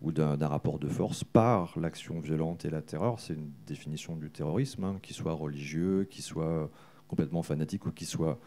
ou 0.00 0.12
d'un 0.12 0.36
rapport 0.46 0.78
de 0.78 0.88
force 0.88 1.24
par 1.24 1.78
l'action 1.78 2.20
violente 2.20 2.64
et 2.64 2.70
la 2.70 2.82
terreur. 2.82 3.18
C'est 3.18 3.34
une 3.34 3.50
définition 3.66 4.16
du 4.16 4.30
terrorisme, 4.30 4.84
hein, 4.84 4.98
qui 5.02 5.12
soit 5.12 5.32
religieux, 5.32 6.06
qui 6.08 6.22
soit 6.22 6.70
complètement 7.08 7.42
fanatique 7.42 7.86
ou 7.86 7.90
qui 7.90 8.04
soit 8.04 8.38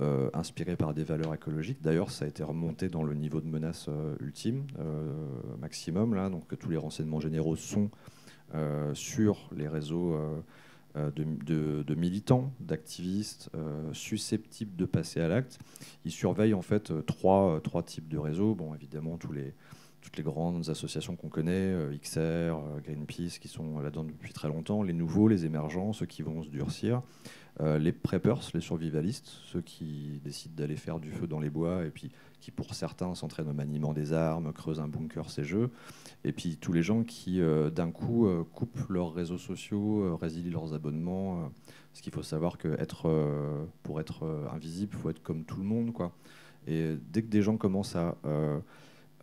euh, 0.00 0.30
inspiré 0.32 0.76
par 0.76 0.94
des 0.94 1.04
valeurs 1.04 1.34
écologiques. 1.34 1.82
D'ailleurs, 1.82 2.10
ça 2.10 2.24
a 2.24 2.28
été 2.28 2.42
remonté 2.42 2.88
dans 2.88 3.02
le 3.02 3.14
niveau 3.14 3.40
de 3.40 3.46
menace 3.46 3.86
euh, 3.88 4.14
ultime, 4.20 4.64
euh, 4.78 5.12
maximum, 5.60 6.14
là, 6.14 6.30
donc 6.30 6.56
tous 6.58 6.70
les 6.70 6.78
renseignements 6.78 7.20
généraux 7.20 7.56
sont 7.56 7.90
sur 8.92 9.48
les 9.56 9.66
réseaux 9.66 10.14
de, 10.94 11.82
de, 11.82 11.94
militants, 11.94 12.52
d'activistes 12.60 13.50
susceptibles 13.94 14.76
de 14.76 14.84
passer 14.84 15.20
à 15.20 15.28
l'acte. 15.28 15.58
Ils 16.04 16.10
surveillent 16.12 16.52
en 16.52 16.60
fait 16.60 16.92
trois, 17.06 17.62
trois 17.62 17.82
types 17.82 18.08
de 18.08 18.18
réseaux. 18.18 18.54
Bon, 18.54 18.74
évidemment, 18.74 19.16
tous 19.16 19.32
les 19.32 19.54
toutes 20.02 20.16
les 20.16 20.22
grandes 20.22 20.68
associations 20.68 21.16
qu'on 21.16 21.28
connaît, 21.28 21.52
euh, 21.52 21.96
XR, 21.96 22.18
euh, 22.18 22.80
Greenpeace, 22.84 23.38
qui 23.38 23.48
sont 23.48 23.78
là-dedans 23.78 24.04
depuis 24.04 24.32
très 24.32 24.48
longtemps, 24.48 24.82
les 24.82 24.92
nouveaux, 24.92 25.28
les 25.28 25.46
émergents, 25.46 25.92
ceux 25.92 26.06
qui 26.06 26.22
vont 26.22 26.42
se 26.42 26.48
durcir, 26.48 27.02
euh, 27.60 27.78
les 27.78 27.92
preppers, 27.92 28.40
les 28.52 28.60
survivalistes, 28.60 29.28
ceux 29.44 29.62
qui 29.62 30.20
décident 30.24 30.54
d'aller 30.56 30.76
faire 30.76 30.98
du 30.98 31.10
feu 31.12 31.26
dans 31.26 31.38
les 31.38 31.50
bois 31.50 31.84
et 31.86 31.90
puis 31.90 32.10
qui, 32.40 32.50
pour 32.50 32.74
certains, 32.74 33.14
s'entraînent 33.14 33.48
au 33.48 33.54
maniement 33.54 33.92
des 33.92 34.12
armes, 34.12 34.52
creusent 34.52 34.80
un 34.80 34.88
bunker, 34.88 35.30
ces 35.30 35.44
jeux, 35.44 35.70
et 36.24 36.32
puis 36.32 36.56
tous 36.56 36.72
les 36.72 36.82
gens 36.82 37.04
qui, 37.04 37.40
d'un 37.72 37.92
coup, 37.92 38.28
coupent 38.52 38.88
leurs 38.88 39.14
réseaux 39.14 39.38
sociaux, 39.38 40.16
résilient 40.16 40.50
leurs 40.50 40.74
abonnements. 40.74 41.52
parce 41.92 42.00
qu'il 42.00 42.12
faut 42.12 42.24
savoir 42.24 42.58
que 42.58 42.68
être, 42.80 43.08
pour 43.84 44.00
être 44.00 44.24
invisible, 44.52 44.92
il 44.92 45.00
faut 45.00 45.10
être 45.10 45.22
comme 45.22 45.44
tout 45.44 45.58
le 45.58 45.62
monde. 45.62 45.92
Quoi. 45.92 46.10
Et 46.66 46.96
dès 47.12 47.22
que 47.22 47.28
des 47.28 47.42
gens 47.42 47.56
commencent 47.56 47.94
à 47.94 48.16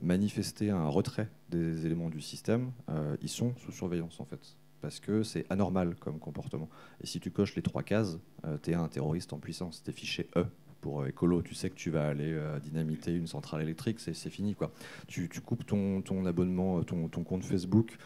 manifester 0.02 0.70
un 0.70 0.88
retrait 0.88 1.30
des 1.50 1.86
éléments 1.86 2.10
du 2.10 2.22
système, 2.22 2.72
euh, 2.89 3.16
ils 3.22 3.30
sont 3.30 3.54
sous 3.58 3.72
surveillance 3.72 4.20
en 4.20 4.26
fait. 4.26 4.58
parce 4.82 5.00
que 5.00 5.24
c'est 5.24 5.45
anormal 5.50 5.95
comme 5.95 6.20
comportement. 6.20 6.70
Et 7.02 7.08
si 7.08 7.20
tu 7.20 7.32
coches 7.32 7.56
les 7.56 7.62
trois 7.62 7.84
cases, 7.84 8.18
tu 8.64 8.72
es 8.72 8.74
un 8.74 8.88
terroriste 8.88 9.34
en 9.34 9.39
puissance. 9.39 9.84
Tu 9.84 9.89
es 9.89 9.93
fiché 9.93 10.30
E 10.38 10.45
pour 10.80 11.06
écolo, 11.06 11.41
tu 11.41 11.54
sais 11.54 11.70
que 11.70 11.76
tu 11.76 11.89
vas 11.89 12.08
aller 12.08 12.34
dynamiter 12.64 13.14
une 13.14 13.28
centrale 13.28 13.62
électrique, 13.62 14.00
c'est 14.00 14.14
fini. 14.30 14.56
quoi. 14.56 14.72
Tu, 15.08 15.28
coupes 15.43 15.66
ton, 15.66 16.26
abonnement, 16.26 16.82
ton, 16.84 17.10
compte 17.10 17.43
Facebook, 17.43 17.97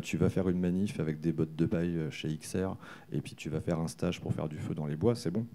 tu 0.00 0.16
vas 0.16 0.30
faire 0.30 0.48
une 0.48 0.58
manif 0.58 0.98
avec 0.98 1.20
des 1.20 1.34
bottes 1.34 1.54
de 1.54 1.66
paille 1.66 2.10
chez 2.10 2.34
XR, 2.34 2.76
et 3.12 3.20
puis 3.20 3.34
tu 3.34 3.50
vas 3.50 3.60
faire 3.60 3.78
un 3.78 3.88
stage 3.88 4.22
pour 4.22 4.32
faire 4.32 4.48
du 4.48 4.56
feu 4.56 4.74
dans 4.74 4.86
les 4.86 4.96
bois, 4.96 5.14
c'est 5.14 5.30
bon. 5.30 5.46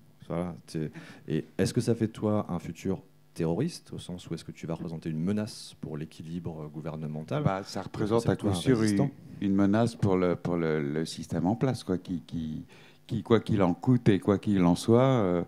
Et 1.28 1.46
est-ce 1.58 1.74
que 1.74 1.82
ça 1.82 1.96
fait 1.96 2.08
de 2.08 2.12
toi 2.12 2.46
un 2.50 2.60
futur 2.60 3.02
terroriste, 3.40 3.94
au 3.94 4.00
sens 4.00 4.30
où 4.30 4.34
est-ce 4.34 4.44
que 4.44 4.52
tu 4.52 4.68
vas 4.68 4.74
représenter 4.74 5.10
une 5.10 5.24
menace 5.24 5.74
pour 5.80 5.96
l'équilibre 5.96 6.70
gouvernemental 6.74 7.42
bah, 7.42 7.62
Ça 7.64 7.82
représente 7.82 8.28
à 8.28 8.36
coup 8.36 8.54
sûr 8.54 8.84
une, 9.40 9.56
menace 9.56 9.96
pour 9.96 10.18
le, 10.18 10.36
pour 10.36 10.58
le, 10.58 11.06
système 11.06 11.48
en 11.48 11.56
place, 11.56 11.86
quoi, 11.86 11.98
qui, 11.98 12.22
qui, 12.28 12.66
qui 13.08 13.24
quoi 13.24 13.40
qu'il 13.40 13.62
en 13.64 13.74
coûte 13.74 14.10
et 14.10 14.20
quoi 14.20 14.40
qu'il 14.40 14.62
en 14.66 14.76
soit, 14.76 15.04
euh, 15.04 15.44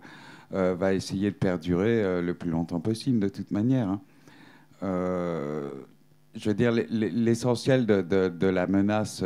euh, 0.53 0.73
va 0.73 0.93
essayer 0.93 1.31
de 1.31 1.35
perdurer 1.35 2.01
euh, 2.01 2.21
le 2.21 2.33
plus 2.33 2.49
longtemps 2.49 2.79
possible, 2.79 3.19
de 3.19 3.27
toute 3.27 3.51
manière. 3.51 3.89
Hein. 3.89 4.01
je 6.33 6.49
veux 6.49 6.55
dire, 6.55 6.71
l'essentiel 6.71 7.85
de, 7.85 8.01
de, 8.01 8.29
de, 8.29 8.47
la 8.47 8.67
menace 8.67 9.21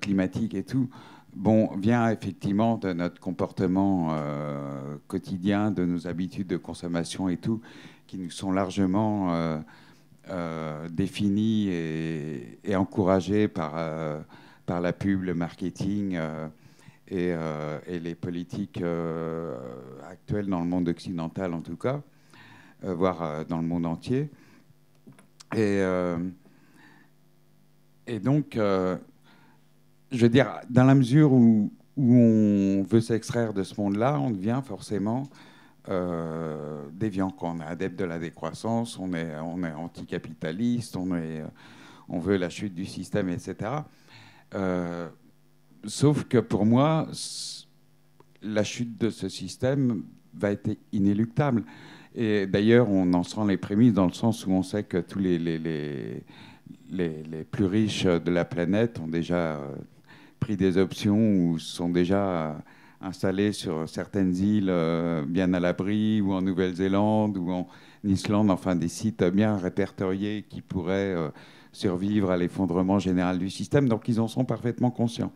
climatique 0.00 0.54
et 0.54 0.64
tout, 0.64 0.88
bon, 1.34 1.76
vient 1.76 2.10
effectivement 2.10 2.76
de 2.76 2.92
notre 2.92 3.20
comportement 3.20 4.08
euh, 4.12 4.96
quotidien, 5.06 5.70
de 5.70 5.84
nos 5.84 6.06
habitudes 6.06 6.46
de 6.46 6.56
consommation 6.56 7.28
et 7.28 7.36
tout, 7.36 7.60
qui 8.06 8.18
nous 8.18 8.30
sont 8.30 8.52
largement 8.52 9.32
euh, 9.32 9.58
euh, 10.30 10.88
définis 10.88 11.68
et, 11.68 12.58
et, 12.64 12.76
encouragés 12.76 13.48
par, 13.48 13.74
par 14.66 14.80
la 14.80 14.92
pub, 14.92 15.22
le 15.22 15.34
marketing 15.34 16.18
et, 17.08 17.34
les 17.88 18.14
politiques 18.14 18.82
actuelles 20.08 20.46
dans 20.46 20.60
le 20.60 20.66
monde 20.66 20.88
occidental 20.88 21.54
en 21.54 21.60
tout 21.60 21.76
cas, 21.76 22.02
voire 22.82 23.44
dans 23.46 23.58
le 23.58 23.66
monde 23.66 23.86
entier. 23.86 24.30
Et 25.56 25.80
donc, 28.22 28.56
je 30.10 30.22
veux 30.22 30.28
dire, 30.28 30.60
dans 30.68 30.84
la 30.84 30.94
mesure 30.94 31.32
où, 31.32 31.72
on 31.96 32.82
veut 32.88 33.00
s'extraire 33.00 33.52
de 33.52 33.62
ce 33.62 33.78
monde-là, 33.78 34.18
on 34.18 34.30
devient 34.30 34.62
forcément 34.64 35.24
euh, 35.88 36.84
déviant. 36.92 37.30
Quand 37.30 37.56
on 37.56 37.60
est 37.60 37.66
adepte 37.66 37.98
de 37.98 38.04
la 38.04 38.18
décroissance, 38.18 38.98
on 38.98 39.12
est, 39.12 39.34
on 39.42 39.62
est 39.64 39.72
anticapitaliste, 39.72 40.96
on, 40.96 41.08
on 42.08 42.18
veut 42.18 42.38
la 42.38 42.48
chute 42.48 42.74
du 42.74 42.86
système, 42.86 43.28
etc. 43.28 43.70
Euh, 44.54 45.08
sauf 45.84 46.24
que 46.24 46.38
pour 46.38 46.64
moi, 46.64 47.06
la 48.42 48.64
chute 48.64 48.98
de 48.98 49.10
ce 49.10 49.28
système 49.28 50.04
va 50.32 50.52
être 50.52 50.70
inéluctable. 50.92 51.64
Et 52.14 52.46
d'ailleurs, 52.46 52.90
on 52.90 53.12
en 53.12 53.24
sent 53.24 53.46
les 53.46 53.56
prémices 53.56 53.92
dans 53.92 54.06
le 54.06 54.12
sens 54.12 54.46
où 54.46 54.52
on 54.52 54.62
sait 54.62 54.84
que 54.84 54.98
tous 54.98 55.18
les, 55.18 55.38
les 55.38 57.44
plus 57.50 57.66
riches 57.66 58.04
de 58.04 58.30
la 58.30 58.44
planète 58.44 58.98
ont 58.98 59.08
déjà 59.08 59.56
euh, 59.56 59.74
pris 60.40 60.56
des 60.56 60.78
options 60.78 61.34
ou 61.34 61.58
sont 61.58 61.90
déjà 61.90 62.56
installés 63.00 63.52
sur 63.52 63.88
certaines 63.88 64.36
îles 64.36 64.68
euh, 64.68 65.24
bien 65.26 65.52
à 65.54 65.60
l'abri, 65.60 66.20
ou 66.20 66.32
en 66.32 66.42
Nouvelle-Zélande, 66.42 67.36
ou 67.38 67.50
en 67.50 67.68
Islande, 68.04 68.50
enfin 68.50 68.76
des 68.76 68.88
sites 68.88 69.24
bien 69.24 69.56
répertoriés 69.56 70.44
qui 70.48 70.60
pourraient 70.60 71.14
euh, 71.14 71.28
survivre 71.72 72.30
à 72.30 72.36
l'effondrement 72.36 72.98
général 72.98 73.38
du 73.38 73.50
système. 73.50 73.88
Donc 73.88 74.08
ils 74.08 74.20
en 74.20 74.28
sont 74.28 74.44
parfaitement 74.44 74.90
conscients. 74.90 75.32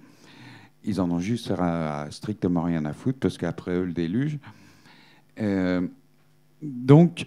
Ils 0.85 1.01
en 1.01 1.11
ont 1.11 1.19
juste 1.19 1.51
strictement 2.11 2.63
rien 2.63 2.85
à 2.85 2.93
foutre, 2.93 3.19
parce 3.19 3.39
qu'après 3.39 3.73
eux, 3.73 3.85
le 3.85 3.95
déluge. 3.95 4.39
Euh, 5.41 5.87
donc, 6.61 7.27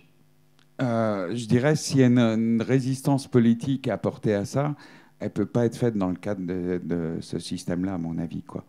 je 0.80 1.46
dirais, 1.48 1.76
s'il 1.76 2.02
y 2.02 2.04
a 2.04 2.08
une, 2.08 2.62
résistance 2.62 3.28
politique 3.28 3.88
apportée 3.88 4.36
à 4.36 4.46
ça, 4.46 4.76
elle 5.20 5.32
peut 5.32 5.46
pas 5.46 5.66
être 5.66 5.76
faite 5.76 5.96
dans 5.96 6.10
le 6.10 6.16
cadre 6.16 6.42
de, 6.46 7.18
ce 7.22 7.40
système-là, 7.40 7.96
à 7.96 7.98
mon 7.98 8.18
avis. 8.18 8.44
Quoi. 8.44 8.66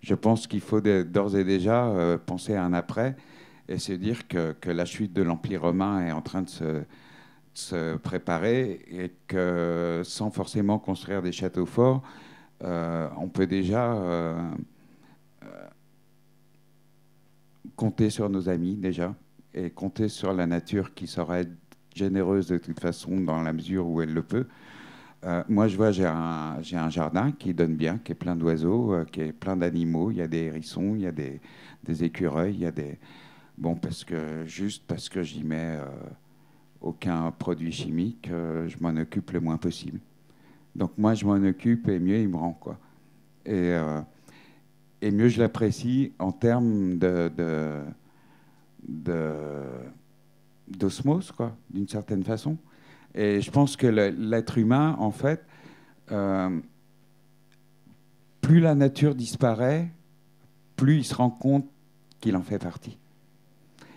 Je 0.00 0.14
pense 0.14 0.46
qu'il 0.46 0.60
faut 0.60 0.80
d'ores 0.80 1.36
et 1.36 1.44
déjà 1.44 1.86
euh, 1.86 2.18
penser 2.18 2.54
à 2.54 2.64
un 2.64 2.72
après 2.72 3.16
et 3.68 3.78
se 3.78 3.92
dire 3.92 4.28
que, 4.28 4.54
la 4.66 4.84
chute 4.84 5.12
de 5.12 5.22
l'Empire 5.22 5.62
romain 5.62 6.06
est 6.06 6.12
en 6.12 6.22
train 6.22 6.42
de 6.42 6.50
se, 7.54 7.96
préparer 7.98 8.80
et 8.90 9.12
que 9.26 10.02
sans 10.04 10.30
forcément 10.30 10.78
construire 10.78 11.22
des 11.22 11.32
châteaux 11.32 11.66
forts, 11.66 12.02
euh, 12.62 13.08
on 13.18 13.28
peut 13.28 13.46
déjà 13.46 13.94
euh, 13.94 14.50
compter 17.76 18.10
sur 18.10 18.28
nos 18.28 18.48
amis 18.48 18.74
déjà 18.74 19.14
et 19.54 19.70
compter 19.70 20.08
sur 20.08 20.32
la 20.32 20.46
nature 20.46 20.94
qui 20.94 21.06
sera 21.06 21.38
généreuse 21.94 22.48
de 22.48 22.58
toute 22.58 22.80
façon 22.80 23.20
dans 23.20 23.40
la 23.42 23.52
mesure 23.52 23.86
où 23.86 24.02
elle 24.02 24.12
le 24.12 24.22
peut. 24.22 24.46
Euh, 25.24 25.42
moi, 25.48 25.68
je 25.68 25.76
vois, 25.76 25.90
j'ai 25.90 26.04
un, 26.04 26.90
jardin 26.90 27.32
qui 27.32 27.54
donne 27.54 27.76
bien, 27.76 27.98
qui 27.98 28.12
est 28.12 28.14
plein 28.16 28.36
d'oiseaux, 28.36 28.92
euh, 28.92 29.04
qui 29.04 29.22
est 29.22 29.32
plein 29.32 29.56
d'animaux. 29.56 30.10
Il 30.10 30.18
y 30.18 30.22
a 30.22 30.28
des 30.28 30.44
hérissons, 30.44 30.94
il 30.94 31.02
y 31.02 31.06
a 31.06 31.12
des, 31.12 31.40
écureuils, 32.04 32.54
il 32.54 32.60
y 32.60 32.66
a 32.66 32.70
des. 32.70 32.98
Bon, 33.56 33.74
parce 33.74 34.04
que, 34.04 34.44
juste 34.46 34.84
parce 34.86 35.08
que 35.08 35.22
j'y 35.22 35.42
mets 35.42 35.78
euh, 35.78 35.86
aucun 36.80 37.30
produit 37.30 37.72
chimique, 37.72 38.28
je 38.28 38.76
m'en 38.80 39.00
occupe 39.00 39.30
le 39.30 39.40
moins 39.40 39.56
possible. 39.56 40.00
Donc, 40.76 40.92
moi, 40.98 41.14
je 41.14 41.24
m'en 41.24 41.42
occupe 41.48 41.88
et 41.88 41.98
mieux 41.98 42.18
il 42.18 42.28
me 42.28 42.36
rend, 42.36 42.52
quoi. 42.52 42.78
Et, 43.46 43.74
et 45.00 45.10
mieux 45.10 45.28
je 45.28 45.40
l'apprécie 45.40 46.12
en 46.18 46.32
termes 46.32 46.98
de. 46.98 47.82
d'osmose, 50.68 51.32
quoi, 51.32 51.56
d'une 51.70 51.88
certaine 51.88 52.24
façon. 52.24 52.58
Et 53.14 53.40
je 53.40 53.50
pense 53.50 53.76
que 53.76 53.86
l'être 53.86 54.58
humain, 54.58 54.96
en 54.98 55.10
fait, 55.10 55.44
euh, 56.10 56.50
plus 58.40 58.60
la 58.60 58.74
nature 58.74 59.14
disparaît, 59.14 59.88
plus 60.76 60.98
il 60.98 61.04
se 61.04 61.14
rend 61.14 61.30
compte 61.30 61.66
qu'il 62.20 62.36
en 62.36 62.42
fait 62.42 62.58
partie. 62.58 62.98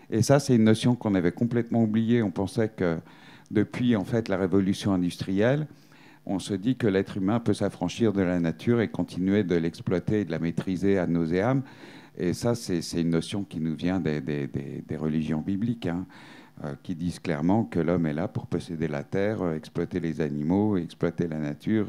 Et 0.09 0.21
ça, 0.21 0.39
c'est 0.39 0.55
une 0.55 0.63
notion 0.63 0.95
qu'on 0.95 1.15
avait 1.15 1.31
complètement 1.31 1.83
oubliée. 1.83 2.21
On 2.21 2.31
pensait 2.31 2.69
que 2.69 2.99
depuis 3.51 3.95
en 3.95 4.05
fait 4.05 4.29
la 4.29 4.37
révolution 4.37 4.93
industrielle, 4.93 5.67
on 6.25 6.39
se 6.39 6.53
dit 6.53 6.75
que 6.75 6.87
l'être 6.87 7.17
humain 7.17 7.39
peut 7.39 7.53
s'affranchir 7.53 8.13
de 8.13 8.21
la 8.21 8.39
nature 8.39 8.81
et 8.81 8.89
continuer 8.89 9.43
de 9.43 9.55
l'exploiter 9.55 10.21
et 10.21 10.25
de 10.25 10.31
la 10.31 10.39
maîtriser 10.39 10.97
à 10.97 11.07
nauséam. 11.07 11.63
Et 12.17 12.33
ça, 12.33 12.55
c'est 12.55 12.81
une 12.99 13.11
notion 13.11 13.43
qui 13.43 13.59
nous 13.59 13.75
vient 13.75 13.99
des, 13.99 14.49
religions 14.97 15.41
bibliques. 15.41 15.85
Hein. 15.85 16.05
Euh, 16.63 16.73
qui 16.81 16.95
disent 16.95 17.19
clairement 17.19 17.65
que 17.65 17.79
l'homme 17.79 18.07
est 18.07 18.13
là 18.13 18.27
pour 18.27 18.47
posséder 18.47 18.87
la 18.87 19.03
terre, 19.03 19.43
euh, 19.43 19.53
exploiter 19.53 19.99
les 19.99 20.21
animaux, 20.21 20.75
exploiter 20.75 21.27
la 21.27 21.37
nature 21.37 21.85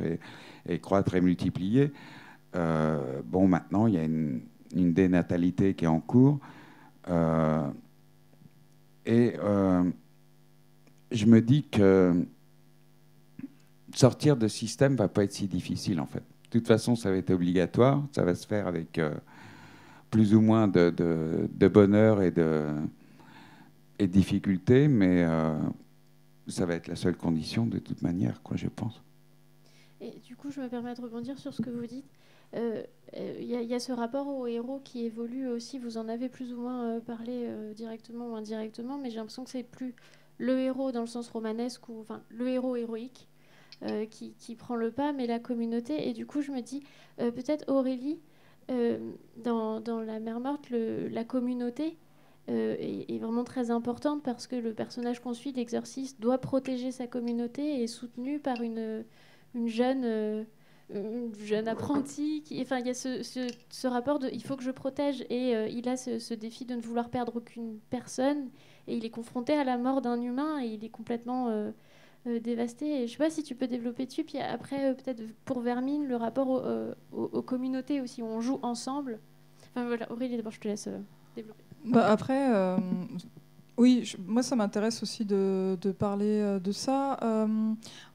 et, 0.68 0.78
croître 0.78 1.14
et 1.14 1.22
multiplier. 1.22 1.90
Euh, 2.54 3.22
bon, 3.24 3.48
maintenant, 3.48 3.86
il 3.86 3.94
y 3.94 3.96
a 3.96 4.04
une, 4.04 4.42
dénatalité 4.74 5.72
qui 5.72 5.86
est 5.86 5.88
en 5.88 6.00
cours. 6.00 6.38
et 9.06 9.32
je 11.10 11.24
me 11.24 11.40
dis 11.40 11.62
que 11.62 12.26
sortir 13.94 14.36
de 14.36 14.48
ce 14.48 14.58
système 14.58 14.96
va 14.96 15.08
pas 15.08 15.24
être 15.24 15.32
si 15.32 15.48
difficile, 15.48 15.98
en 15.98 16.06
fait. 16.06 16.22
De 16.50 16.58
toute 16.58 16.68
façon, 16.68 16.94
ça 16.94 17.10
va 17.10 17.16
être 17.16 17.30
obligatoire. 17.30 18.04
Ça 18.12 18.22
va 18.22 18.34
se 18.34 18.46
faire 18.46 18.66
avec 18.66 19.00
plus 20.10 20.34
ou 20.34 20.42
moins 20.42 20.68
de, 20.68 20.92
de 21.50 21.68
bonheur 21.68 22.20
et 22.20 22.30
de 22.30 22.66
et 23.98 24.06
difficultés, 24.06 24.88
mais 24.88 25.24
euh, 25.24 25.58
ça 26.46 26.66
va 26.66 26.74
être 26.74 26.88
la 26.88 26.96
seule 26.96 27.16
condition 27.16 27.66
de 27.66 27.78
toute 27.78 28.02
manière, 28.02 28.42
quoi, 28.42 28.56
je 28.56 28.68
pense. 28.68 29.02
Et 30.00 30.20
du 30.20 30.36
coup, 30.36 30.50
je 30.50 30.60
me 30.60 30.68
permets 30.68 30.94
de 30.94 31.00
rebondir 31.00 31.38
sur 31.38 31.52
ce 31.52 31.62
que 31.62 31.70
vous 31.70 31.86
dites. 31.86 32.06
Il 32.54 32.60
euh, 32.60 32.82
euh, 33.16 33.40
y, 33.40 33.74
a 33.74 33.80
ce 33.80 33.92
rapport 33.92 34.28
au 34.28 34.46
héros 34.46 34.80
qui 34.82 35.04
évolue 35.04 35.48
aussi. 35.48 35.78
Vous 35.78 35.98
en 35.98 36.08
avez 36.08 36.28
plus 36.28 36.52
ou 36.52 36.60
moins 36.60 37.00
parlé 37.00 37.48
directement 37.74 38.30
ou 38.30 38.36
indirectement, 38.36 38.96
mais 38.96 39.10
j'ai 39.10 39.16
l'impression 39.16 39.44
que 39.44 39.50
c'est 39.50 39.64
plus 39.64 39.94
le 40.38 40.58
héros 40.60 40.92
dans 40.92 41.00
le 41.00 41.08
sens 41.08 41.28
romanesque 41.28 41.88
ou 41.88 42.00
enfin 42.00 42.22
le 42.28 42.48
héros 42.48 42.76
héroïque 42.76 43.28
qui, 44.10 44.34
qui, 44.38 44.54
prend 44.54 44.76
le 44.76 44.90
pas, 44.92 45.12
mais 45.12 45.26
la 45.26 45.40
communauté. 45.40 46.08
Et 46.08 46.12
du 46.12 46.26
coup, 46.26 46.40
je 46.40 46.52
me 46.52 46.62
dis 46.62 46.82
peut-être 47.18 47.68
Aurélie 47.68 48.20
dans, 48.68 49.80
dans, 49.80 50.00
La 50.00 50.20
Mer 50.20 50.40
Morte, 50.40 50.70
le, 50.70 51.08
la 51.08 51.24
communauté 51.24 51.98
euh, 52.48 52.76
est, 52.80 53.18
vraiment 53.18 53.44
très 53.44 53.70
importante 53.70 54.22
parce 54.22 54.46
que 54.46 54.56
le 54.56 54.72
personnage 54.72 55.20
qu'on 55.20 55.34
suit, 55.34 55.52
l'exorciste, 55.52 56.18
doit 56.18 56.38
protéger 56.38 56.92
sa 56.92 57.06
communauté 57.06 57.80
et 57.80 57.82
est 57.82 57.88
soutenu 57.88 58.38
par 58.38 58.62
une, 58.62 58.78
euh, 58.78 59.02
une 59.54 59.68
jeune 59.68 61.68
apprentie. 61.68 62.42
Enfin, 62.62 62.78
il 62.78 62.86
y 62.86 62.90
a 62.90 62.94
ce, 62.94 63.86
rapport 63.86 64.18
de 64.18 64.30
il 64.32 64.42
faut 64.42 64.56
que 64.56 64.62
je 64.62 64.70
protège 64.70 65.26
et 65.28 65.54
euh, 65.54 65.68
il 65.68 65.90
a 65.90 65.98
ce, 65.98 66.32
défi 66.32 66.64
de 66.64 66.74
ne 66.74 66.80
vouloir 66.80 67.10
perdre 67.10 67.36
aucune 67.36 67.80
personne 67.90 68.48
et 68.86 68.96
il 68.96 69.04
est 69.04 69.10
confronté 69.10 69.52
à 69.52 69.64
la 69.64 69.76
mort 69.76 70.00
d'un 70.00 70.22
humain 70.22 70.62
et 70.62 70.68
il 70.68 70.84
est 70.84 70.88
complètement 70.88 71.52
dévastée. 72.24 73.02
Et 73.02 73.06
je 73.06 73.12
sais 73.12 73.18
pas 73.18 73.28
si 73.28 73.42
tu 73.42 73.56
peux 73.56 73.66
développer 73.66 74.06
dessus. 74.06 74.24
Puis 74.24 74.38
après, 74.38 74.94
peut-être 74.94 75.22
pour 75.44 75.60
Vermine, 75.60 76.06
le 76.06 76.16
rapport 76.16 76.64
aux, 77.12 77.42
communautés 77.42 78.00
aussi, 78.00 78.22
où 78.22 78.26
on 78.26 78.40
joue 78.40 78.58
ensemble. 78.62 79.20
Enfin 79.74 79.98
Aurélie, 80.08 80.38
d'abord, 80.38 80.52
je 80.52 80.60
te 80.60 80.68
laisse 80.68 80.88
développer. 81.36 81.67
Bah, 81.84 82.10
après, 82.10 82.76
oui, 83.76 84.12
moi 84.26 84.42
ça 84.42 84.56
m'intéresse 84.56 85.02
aussi 85.02 85.24
de, 85.24 85.76
parler 85.98 86.58
de 86.62 86.72
ça. 86.72 87.18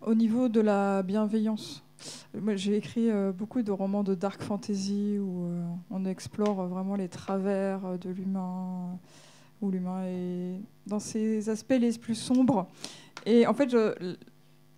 au 0.01 0.14
niveau 0.14 0.49
de 0.49 0.61
la 0.61 1.03
bienveillance, 1.03 1.84
j'ai 2.55 2.76
écrit 2.76 3.09
euh, 3.09 3.32
beaucoup 3.32 3.61
de 3.61 3.72
romans 3.72 4.03
de 4.03 4.16
dark 4.16 4.41
fantasy 4.41 5.18
où 5.20 5.45
euh, 5.45 5.64
on 5.89 6.05
explore 6.05 6.68
vraiment 6.68 6.95
les 6.95 7.07
travers 7.07 7.86
euh, 7.86 7.97
de 7.97 8.09
l'humain, 8.09 8.97
où 9.61 9.72
l'humain 9.72 10.03
est 10.05 10.59
dans 10.88 10.99
ses 10.99 11.49
aspects 11.49 11.78
les 11.80 11.97
plus 11.97 12.16
sombres. 12.16 12.68
Et 13.26 13.47
en 13.47 13.53
fait, 13.53 13.70
je, 13.70 14.16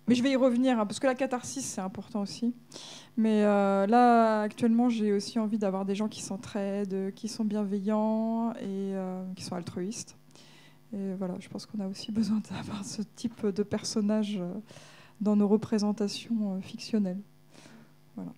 mais 0.08 0.14
je 0.14 0.22
vais 0.22 0.30
y 0.30 0.36
revenir, 0.36 0.78
hein, 0.78 0.86
parce 0.86 1.00
que 1.00 1.06
la 1.06 1.14
catharsis, 1.14 1.64
c'est 1.64 1.80
important 1.80 2.22
aussi. 2.22 2.54
Mais 3.16 3.42
là, 3.42 4.42
actuellement, 4.42 4.88
j'ai 4.88 5.12
aussi 5.12 5.38
envie 5.38 5.58
d'avoir 5.58 5.84
des 5.84 5.94
gens 5.94 6.08
qui 6.08 6.22
s'entraident, 6.22 7.12
qui 7.14 7.28
sont 7.28 7.44
bienveillants 7.44 8.52
et 8.60 8.94
qui 9.34 9.42
sont 9.42 9.54
altruistes. 9.54 10.16
Et 10.92 11.14
voilà, 11.14 11.34
je 11.40 11.48
pense 11.48 11.66
qu'on 11.66 11.80
a 11.80 11.88
aussi 11.88 12.12
besoin 12.20 12.40
d'avoir 12.50 12.84
ce 12.84 13.02
type 13.02 13.46
de 13.46 13.62
personnage 13.62 14.38
dans 15.20 15.36
nos 15.36 15.48
représentations 15.48 16.56
euh, 16.56 16.60
fictionnelles. 16.60 17.20
Voilà. 18.14 18.32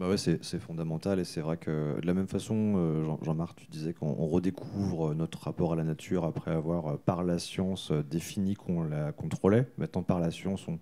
Bah 0.00 0.16
c'est 0.16 0.58
fondamental 0.58 1.20
et 1.20 1.24
c'est 1.24 1.42
vrai 1.42 1.58
que 1.58 2.00
de 2.00 2.06
la 2.06 2.14
même 2.14 2.26
façon, 2.26 2.72
euh, 2.78 3.04
Jean-Marc, 3.20 3.58
tu 3.58 3.66
disais 3.66 3.92
qu'on 3.92 4.14
redécouvre 4.14 5.14
notre 5.14 5.42
rapport 5.42 5.74
à 5.74 5.76
la 5.76 5.84
nature 5.84 6.24
après 6.24 6.52
avoir 6.52 6.86
euh, 6.86 6.96
par 6.96 7.22
la 7.22 7.38
science 7.38 7.92
défini 7.92 8.54
qu'on 8.54 8.82
la 8.82 9.12
contrôlait. 9.12 9.68
Maintenant, 9.76 10.02
par 10.02 10.18
la 10.18 10.30
science, 10.30 10.66
on, 10.68 10.78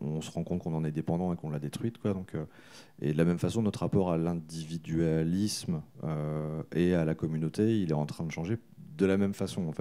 on, 0.00 0.20
se 0.20 0.30
rend 0.30 0.44
compte 0.44 0.62
qu'on 0.62 0.74
en 0.74 0.84
est 0.84 0.92
dépendant 0.92 1.32
et 1.32 1.36
qu'on 1.36 1.50
l'a 1.50 1.58
détruite. 1.58 1.98
Quoi. 1.98 2.14
Donc, 2.14 2.36
et 3.02 3.12
de 3.12 3.18
la 3.18 3.24
même 3.24 3.40
façon, 3.40 3.62
notre 3.62 3.80
rapport 3.80 4.12
à 4.12 4.16
l'individualisme 4.16 5.82
et 6.72 6.94
à 6.94 7.04
la 7.04 7.14
communauté, 7.16 7.80
il 7.80 7.90
est 7.90 7.94
en 7.94 8.06
train 8.06 8.24
de 8.24 8.30
changer 8.30 8.58
de 8.96 9.06
la 9.06 9.16
même 9.16 9.34
façon. 9.34 9.72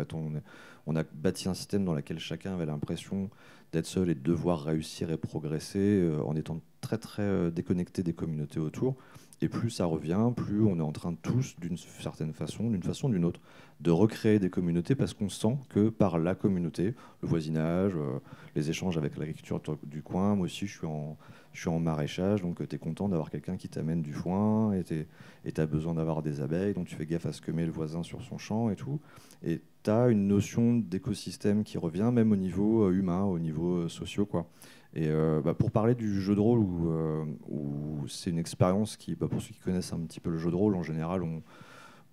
On 0.85 0.95
a 0.95 1.03
bâti 1.13 1.49
un 1.49 1.53
système 1.53 1.85
dans 1.85 1.93
lequel 1.93 2.19
chacun 2.19 2.53
avait 2.53 2.65
l'impression 2.65 3.29
d'être 3.71 3.85
seul 3.85 4.09
et 4.09 4.15
de 4.15 4.21
devoir 4.21 4.63
réussir 4.63 5.11
et 5.11 5.17
progresser 5.17 5.79
euh, 5.79 6.21
en 6.23 6.35
étant 6.35 6.61
très 6.81 6.97
très 6.97 7.23
euh, 7.23 7.49
déconnecté 7.49 8.03
des 8.03 8.13
communautés 8.13 8.59
autour. 8.59 8.95
Et 9.43 9.49
plus 9.49 9.69
ça 9.69 9.83
revient, 9.83 10.31
plus 10.33 10.63
on 10.63 10.79
est 10.79 10.83
en 10.83 10.93
train 10.93 11.13
tous, 11.21 11.57
d'une 11.59 11.75
certaine 11.75 12.31
façon, 12.31 12.69
d'une 12.69 12.81
façon 12.81 13.09
ou 13.09 13.11
d'une 13.11 13.25
autre, 13.25 13.41
de 13.81 13.91
recréer 13.91 14.39
des 14.39 14.49
communautés 14.49 14.95
parce 14.95 15.13
qu'on 15.13 15.27
sent 15.27 15.57
que 15.67 15.89
par 15.89 16.17
la 16.17 16.33
communauté, 16.33 16.93
le 17.21 17.27
voisinage, 17.27 17.91
euh, 17.97 18.19
les 18.55 18.69
échanges 18.69 18.97
avec 18.97 19.17
l'agriculture 19.17 19.59
du 19.83 20.01
coin, 20.01 20.35
moi 20.35 20.45
aussi 20.45 20.65
je 20.65 20.77
suis 20.77 20.87
en, 20.87 21.79
maraîchage, 21.81 22.41
donc 22.41 22.65
tu 22.65 22.73
es 22.73 22.79
content 22.79 23.09
d'avoir 23.09 23.29
quelqu'un 23.29 23.57
qui 23.57 23.67
t'amène 23.67 24.01
du 24.01 24.13
foin 24.13 24.71
et 24.71 24.85
tu 24.85 25.61
as 25.61 25.65
besoin 25.65 25.95
d'avoir 25.95 26.21
des 26.21 26.39
abeilles, 26.39 26.73
donc 26.73 26.87
tu 26.87 26.95
fais 26.95 27.05
gaffe 27.05 27.25
à 27.25 27.33
ce 27.33 27.41
que 27.41 27.51
met 27.51 27.65
le 27.65 27.71
voisin 27.73 28.01
sur 28.01 28.21
son 28.21 28.37
champ 28.37 28.69
et 28.69 28.77
tout. 28.77 29.01
Et 29.43 29.59
tu 29.83 29.91
as 29.91 30.07
une 30.07 30.25
notion 30.25 30.75
d'écosystème 30.75 31.65
qui 31.65 31.77
revient 31.77 32.11
même 32.13 32.31
au 32.31 32.37
niveau 32.37 32.83
euh, 32.83 32.93
humain, 32.93 33.23
au 33.23 33.39
niveau 33.39 33.75
euh, 33.79 33.89
social. 33.89 34.25
Quoi. 34.25 34.47
Et 34.95 35.07
euh, 35.07 35.41
bah, 35.41 35.53
pour 35.53 35.71
parler 35.71 35.95
du 35.95 36.21
jeu 36.21 36.35
de 36.35 36.39
rôle, 36.39 36.59
où, 36.59 38.05
c'est 38.07 38.29
une 38.29 38.37
expérience 38.37 38.97
qui, 38.97 39.15
bah, 39.15 39.27
pour 39.29 39.41
ceux 39.41 39.53
qui 39.53 39.59
connaissent 39.59 39.93
un 39.93 39.99
petit 40.01 40.19
peu 40.19 40.29
le 40.29 40.37
jeu 40.37 40.51
de 40.51 40.55
rôle, 40.55 40.75
en 40.75 40.83
général, 40.83 41.23
on, 41.23 41.41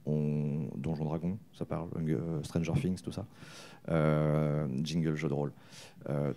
on 0.06 0.68
Donjon 0.76 1.04
Dragon, 1.04 1.38
ça 1.52 1.64
parle, 1.64 1.88
Stranger 2.42 2.72
Things, 2.80 3.02
tout 3.02 3.12
ça, 3.12 3.26
jingle 4.82 5.14
jeu 5.16 5.28
de 5.28 5.34
rôle. 5.34 5.52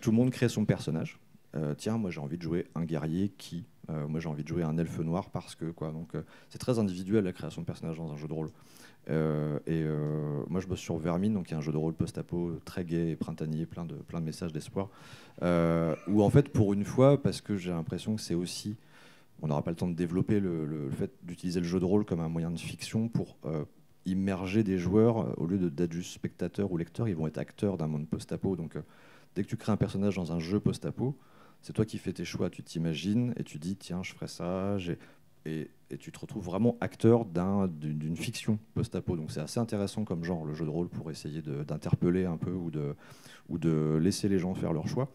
tout 0.02 0.12
le 0.12 0.18
monde 0.18 0.32
crée 0.32 0.50
son 0.50 0.66
personnage. 0.66 1.20
tiens, 1.78 1.98
moi 1.98 2.10
j'ai 2.10 2.20
envie 2.20 2.38
de 2.38 2.42
jouer 2.42 2.68
un 2.76 2.84
guerrier 2.84 3.30
qui, 3.30 3.66
moi 3.88 4.20
j'ai 4.20 4.28
envie 4.28 4.44
de 4.44 4.48
jouer 4.50 4.64
un 4.64 4.78
elfe 4.78 5.00
noir 5.00 5.30
parce 5.30 5.56
que 5.56 5.72
quoi. 5.72 5.92
Donc 5.92 6.14
c'est 6.50 6.58
très 6.58 6.78
individuel 6.78 7.24
la 7.24 7.32
création 7.32 7.62
de 7.62 7.68
personnage 7.68 7.98
dans 7.98 8.12
un 8.12 8.18
jeu 8.18 8.28
de 8.28 8.34
rôle. 8.34 8.50
Euh, 9.10 9.60
et 9.68 9.82
euh, 9.84 10.44
moi, 10.48 10.62
je 10.62 10.68
bosse 10.68 10.80
sur 10.80 10.98
Vermine, 10.98 11.34
donc 11.34 11.52
il 11.52 11.56
un 11.56 11.62
jeu 11.62 11.72
de 11.72 11.78
rôle 11.78 11.94
post-apo 11.94 12.60
très 12.66 12.86
gai 12.86 13.12
et 13.12 13.16
printanier, 13.16 13.66
plein 13.66 13.86
de, 13.86 13.96
plein 13.96 14.20
de 14.20 14.26
messages 14.26 14.54
d'espoir. 14.54 14.90
Euh, 15.42 15.96
où 16.08 16.24
en 16.24 16.30
fait, 16.30 16.50
pour 16.50 16.74
une 16.74 16.86
fois, 16.86 17.22
parce 17.22 17.42
que 17.42 17.58
j'ai 17.58 17.72
l'impression 17.72 18.16
que 18.16 18.22
c'est 18.22 18.36
aussi, 18.36 18.76
on 19.42 19.48
n'aura 19.48 19.62
pas 19.62 19.72
le 19.72 19.78
temps 19.78 19.90
de 19.90 19.96
développer 19.96 20.40
le, 20.40 20.90
fait 20.92 21.12
d'utiliser 21.24 21.60
le 21.60 21.66
jeu 21.66 21.80
de 21.80 21.86
rôle 21.86 22.06
comme 22.06 22.22
un 22.22 22.30
moyen 22.30 22.52
de 22.52 22.60
fiction 22.60 23.10
pour 23.10 23.38
immerger 24.06 24.64
des 24.64 24.78
joueurs 24.78 25.38
au 25.40 25.48
lieu 25.48 25.58
d'être 25.58 25.92
juste 25.92 26.14
spectateurs 26.14 26.72
ou 26.72 26.78
lecteurs, 26.78 27.08
ils 27.08 27.16
vont 27.16 27.28
être 27.28 27.38
acteurs 27.38 27.78
d'un 27.78 27.88
monde 27.88 28.08
post-apo. 28.08 28.56
Donc, 28.56 28.78
dès 29.36 29.44
que 29.44 29.50
tu 29.50 29.58
crées 29.58 29.72
un 29.72 29.78
personnage 29.78 30.16
dans 30.16 30.32
un 30.32 30.40
jeu 30.40 30.60
post-apo, 30.60 31.18
c'est 31.62 31.74
toi 31.74 31.86
qui 31.86 31.98
fais 31.98 32.14
tes 32.14 32.26
choix, 32.26 32.50
tu 32.50 32.62
t'imagines 32.62 33.34
et 33.38 33.44
tu 33.44 33.58
dis 33.58 33.76
tiens, 33.76 34.04
je 34.04 34.14
ferai 34.14 34.28
ça, 34.28 34.78
et, 35.46 35.70
tu 36.00 36.12
te 36.12 36.18
retrouves 36.18 36.44
vraiment 36.44 36.76
acteur 36.82 37.24
d'une 37.24 38.18
fiction 38.18 38.58
post-apo. 38.74 39.16
Donc 39.16 39.30
c'est 39.32 39.42
assez 39.42 39.60
intéressant 39.60 40.06
comme 40.06 40.24
genre, 40.24 40.44
le 40.44 40.56
jeu 40.56 40.66
de 40.66 40.72
rôle, 40.72 40.90
pour 40.90 41.12
essayer 41.12 41.44
d'interpeller 41.44 42.26
un 42.26 42.38
peu 42.38 42.52
ou 42.52 42.72
de, 42.72 43.98
laisser 44.02 44.28
les 44.28 44.40
gens 44.40 44.56
faire 44.56 44.74
leur 44.74 44.88
choix. 44.88 45.12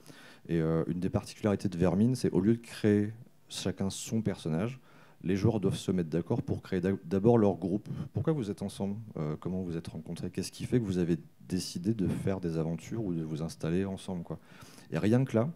Et 0.48 0.60
euh, 0.60 0.84
une 0.86 1.00
des 1.00 1.10
particularités 1.10 1.68
de 1.68 1.76
Vermine, 1.76 2.14
c'est 2.14 2.30
au 2.30 2.40
lieu 2.40 2.54
de 2.54 2.60
créer 2.60 3.12
chacun 3.48 3.90
son 3.90 4.22
personnage, 4.22 4.78
les 5.24 5.36
joueurs 5.36 5.58
doivent 5.58 5.76
se 5.76 5.90
mettre 5.90 6.10
d'accord 6.10 6.42
pour 6.42 6.62
créer 6.62 6.80
d'abord 7.04 7.38
leur 7.38 7.56
groupe. 7.56 7.88
Pourquoi 8.12 8.32
vous 8.32 8.50
êtes 8.50 8.62
ensemble? 8.62 8.96
Euh, 9.16 9.36
Comment 9.40 9.62
vous 9.62 9.76
êtes 9.76 9.88
rencontrés? 9.88 10.30
Qu'est-ce 10.30 10.52
qui 10.52 10.64
fait 10.64 10.78
que 10.78 10.84
vous 10.84 10.98
avez 10.98 11.18
décidé 11.48 11.92
de 11.92 12.06
faire 12.06 12.40
des 12.40 12.56
aventures 12.56 13.04
ou 13.04 13.12
de 13.12 13.22
vous 13.22 13.42
installer 13.42 13.84
ensemble 13.84 14.22
Et 14.92 14.98
rien 14.98 15.24
que 15.24 15.36
là, 15.36 15.50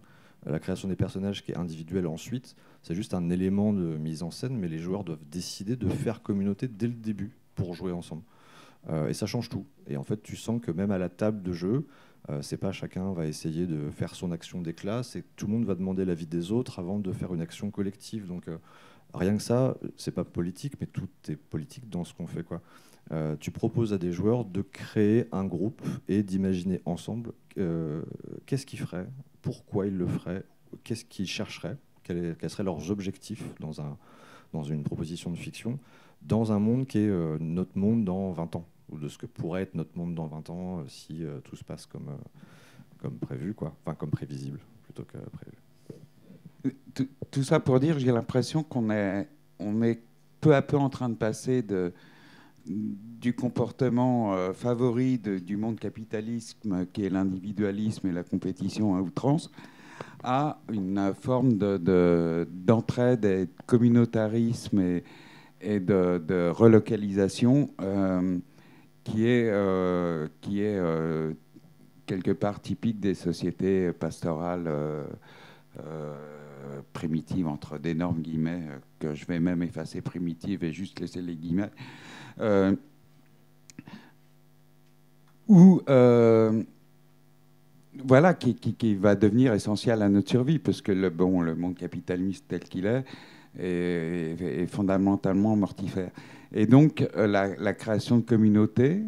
la 0.46 0.58
création 0.58 0.88
des 0.88 0.96
personnages 0.96 1.44
qui 1.44 1.52
est 1.52 1.56
individuelle 1.56 2.06
ensuite, 2.06 2.56
c'est 2.82 2.94
juste 2.94 3.14
un 3.14 3.30
élément 3.30 3.72
de 3.72 3.96
mise 3.96 4.22
en 4.22 4.30
scène, 4.30 4.56
mais 4.56 4.68
les 4.68 4.78
joueurs 4.78 5.04
doivent 5.04 5.24
décider 5.30 5.76
de 5.76 5.88
faire 5.88 6.22
communauté 6.22 6.68
dès 6.68 6.88
le 6.88 6.94
début 6.94 7.36
pour 7.54 7.74
jouer 7.74 7.92
ensemble. 7.92 8.22
Euh, 8.90 9.08
et 9.08 9.14
ça 9.14 9.26
change 9.26 9.48
tout. 9.48 9.66
Et 9.86 9.96
en 9.96 10.04
fait, 10.04 10.22
tu 10.22 10.36
sens 10.36 10.60
que 10.60 10.70
même 10.70 10.90
à 10.90 10.98
la 10.98 11.08
table 11.08 11.42
de 11.42 11.52
jeu, 11.52 11.86
euh, 12.30 12.42
c'est 12.42 12.56
pas 12.56 12.72
chacun 12.72 13.12
va 13.12 13.26
essayer 13.26 13.66
de 13.66 13.90
faire 13.90 14.14
son 14.14 14.32
action 14.32 14.60
d'éclat, 14.60 15.02
c'est 15.02 15.24
tout 15.36 15.46
le 15.46 15.52
monde 15.52 15.64
va 15.64 15.74
demander 15.74 16.04
l'avis 16.04 16.26
des 16.26 16.52
autres 16.52 16.78
avant 16.78 16.98
de 16.98 17.12
faire 17.12 17.34
une 17.34 17.40
action 17.40 17.70
collective. 17.70 18.26
Donc 18.26 18.48
euh, 18.48 18.58
rien 19.14 19.36
que 19.36 19.42
ça, 19.42 19.76
c'est 19.96 20.12
pas 20.12 20.24
politique, 20.24 20.74
mais 20.80 20.86
tout 20.86 21.08
est 21.28 21.36
politique 21.36 21.88
dans 21.88 22.04
ce 22.04 22.14
qu'on 22.14 22.26
fait. 22.26 22.44
Quoi. 22.44 22.60
tu 23.40 23.50
proposes 23.50 23.92
à 23.92 23.98
des 23.98 24.12
joueurs 24.12 24.44
de 24.44 24.62
créer 24.62 25.26
un 25.32 25.44
groupe 25.44 25.82
et 26.08 26.22
d'imaginer 26.22 26.80
ensemble 26.86 27.32
qu'est-ce 28.46 28.64
qu'ils 28.64 28.78
feraient, 28.78 29.08
pourquoi 29.42 29.86
ils 29.86 29.96
le 29.96 30.06
feraient, 30.06 30.44
qu'est-ce 30.84 31.04
qu'ils 31.04 31.26
chercheraient, 31.26 31.76
quels, 32.02 32.36
seraient 32.48 32.64
leurs 32.64 32.90
objectifs 32.90 33.44
dans, 33.60 33.80
un, 33.80 33.96
dans 34.52 34.62
une 34.62 34.82
proposition 34.82 35.30
de 35.30 35.36
fiction, 35.36 35.78
dans 36.22 36.52
un 36.52 36.58
monde 36.58 36.86
qui 36.86 36.98
est 36.98 37.08
euh, 37.08 37.36
notre 37.40 37.76
monde 37.76 38.04
dans 38.04 38.30
20 38.32 38.56
ans, 38.56 38.66
ou 38.90 38.98
de 38.98 39.08
ce 39.08 39.18
que 39.18 39.26
pourrait 39.26 39.62
être 39.62 39.74
notre 39.74 39.96
monde 39.96 40.14
dans 40.14 40.26
20 40.26 40.50
ans 40.50 40.78
euh, 40.78 40.84
si 40.88 41.24
euh, 41.24 41.40
tout 41.40 41.56
se 41.56 41.64
passe 41.64 41.86
comme, 41.86 42.08
prévu, 43.20 43.54
enfin 43.58 43.94
comme 43.94 44.10
prévisible 44.10 44.60
plutôt 44.84 45.04
que 45.04 45.18
prévu. 45.18 46.76
Tout, 47.30 47.42
ça 47.42 47.58
pour 47.58 47.80
dire, 47.80 47.98
j'ai 47.98 48.12
l'impression 48.12 48.62
qu'on 48.62 48.90
est, 48.90 49.26
peu 50.40 50.54
à 50.54 50.62
peu 50.62 50.76
en 50.76 50.90
train 50.90 51.08
de 51.08 51.16
passer 51.16 51.64
du 52.66 53.34
comportement 53.34 54.52
favori 54.52 55.18
du 55.18 55.56
monde 55.56 55.80
capitalisme, 55.80 56.86
qui 56.92 57.04
est 57.04 57.10
l'individualisme 57.10 58.06
et 58.06 58.12
la 58.12 58.22
compétition 58.22 58.94
à 58.94 59.00
outrance, 59.00 59.50
à 60.22 60.58
une 60.72 61.12
forme 61.20 61.54
d'entraide 61.54 63.20
de, 63.20 63.28
et 63.28 63.46
de 63.46 63.50
communautarisme 63.66 65.00
et, 65.60 65.80
de, 65.80 66.50
relocalisation 66.50 67.70
euh, 67.80 68.38
qui 69.04 69.26
est, 69.26 69.48
euh, 69.50 70.28
euh, 70.48 71.32
quelque 72.06 72.30
part 72.30 72.60
typique 72.60 73.00
des 73.00 73.14
sociétés 73.14 73.92
pastorales 73.92 74.70
primitives, 76.92 77.48
entre 77.48 77.78
d'énormes 77.78 78.20
guillemets, 78.20 78.62
que 78.98 79.14
je 79.14 79.26
vais 79.26 79.40
même 79.40 79.62
effacer 79.62 80.00
primitives 80.02 80.62
et 80.62 80.72
juste 80.72 81.00
laisser 81.00 81.22
les 81.22 81.34
guillemets, 81.34 81.70
où 85.48 85.80
voilà, 88.04 88.34
qui, 88.34 88.94
va 88.94 89.14
devenir 89.14 89.52
essentiel 89.52 90.02
à 90.02 90.08
notre 90.08 90.30
survie, 90.30 90.58
parce 90.58 90.80
que 90.80 90.92
le, 90.92 91.10
bon, 91.10 91.40
le 91.40 91.54
monde 91.54 91.76
capitaliste 91.76 92.46
tel 92.48 92.60
qu'il 92.60 92.86
est, 92.86 93.04
est, 93.58 94.66
fondamentalement 94.66 95.56
mortifère. 95.56 96.10
Et 96.54 96.66
donc, 96.66 97.06
euh, 97.16 97.26
la, 97.26 97.72
création 97.74 98.18
de 98.18 98.22
communautés 98.22 99.02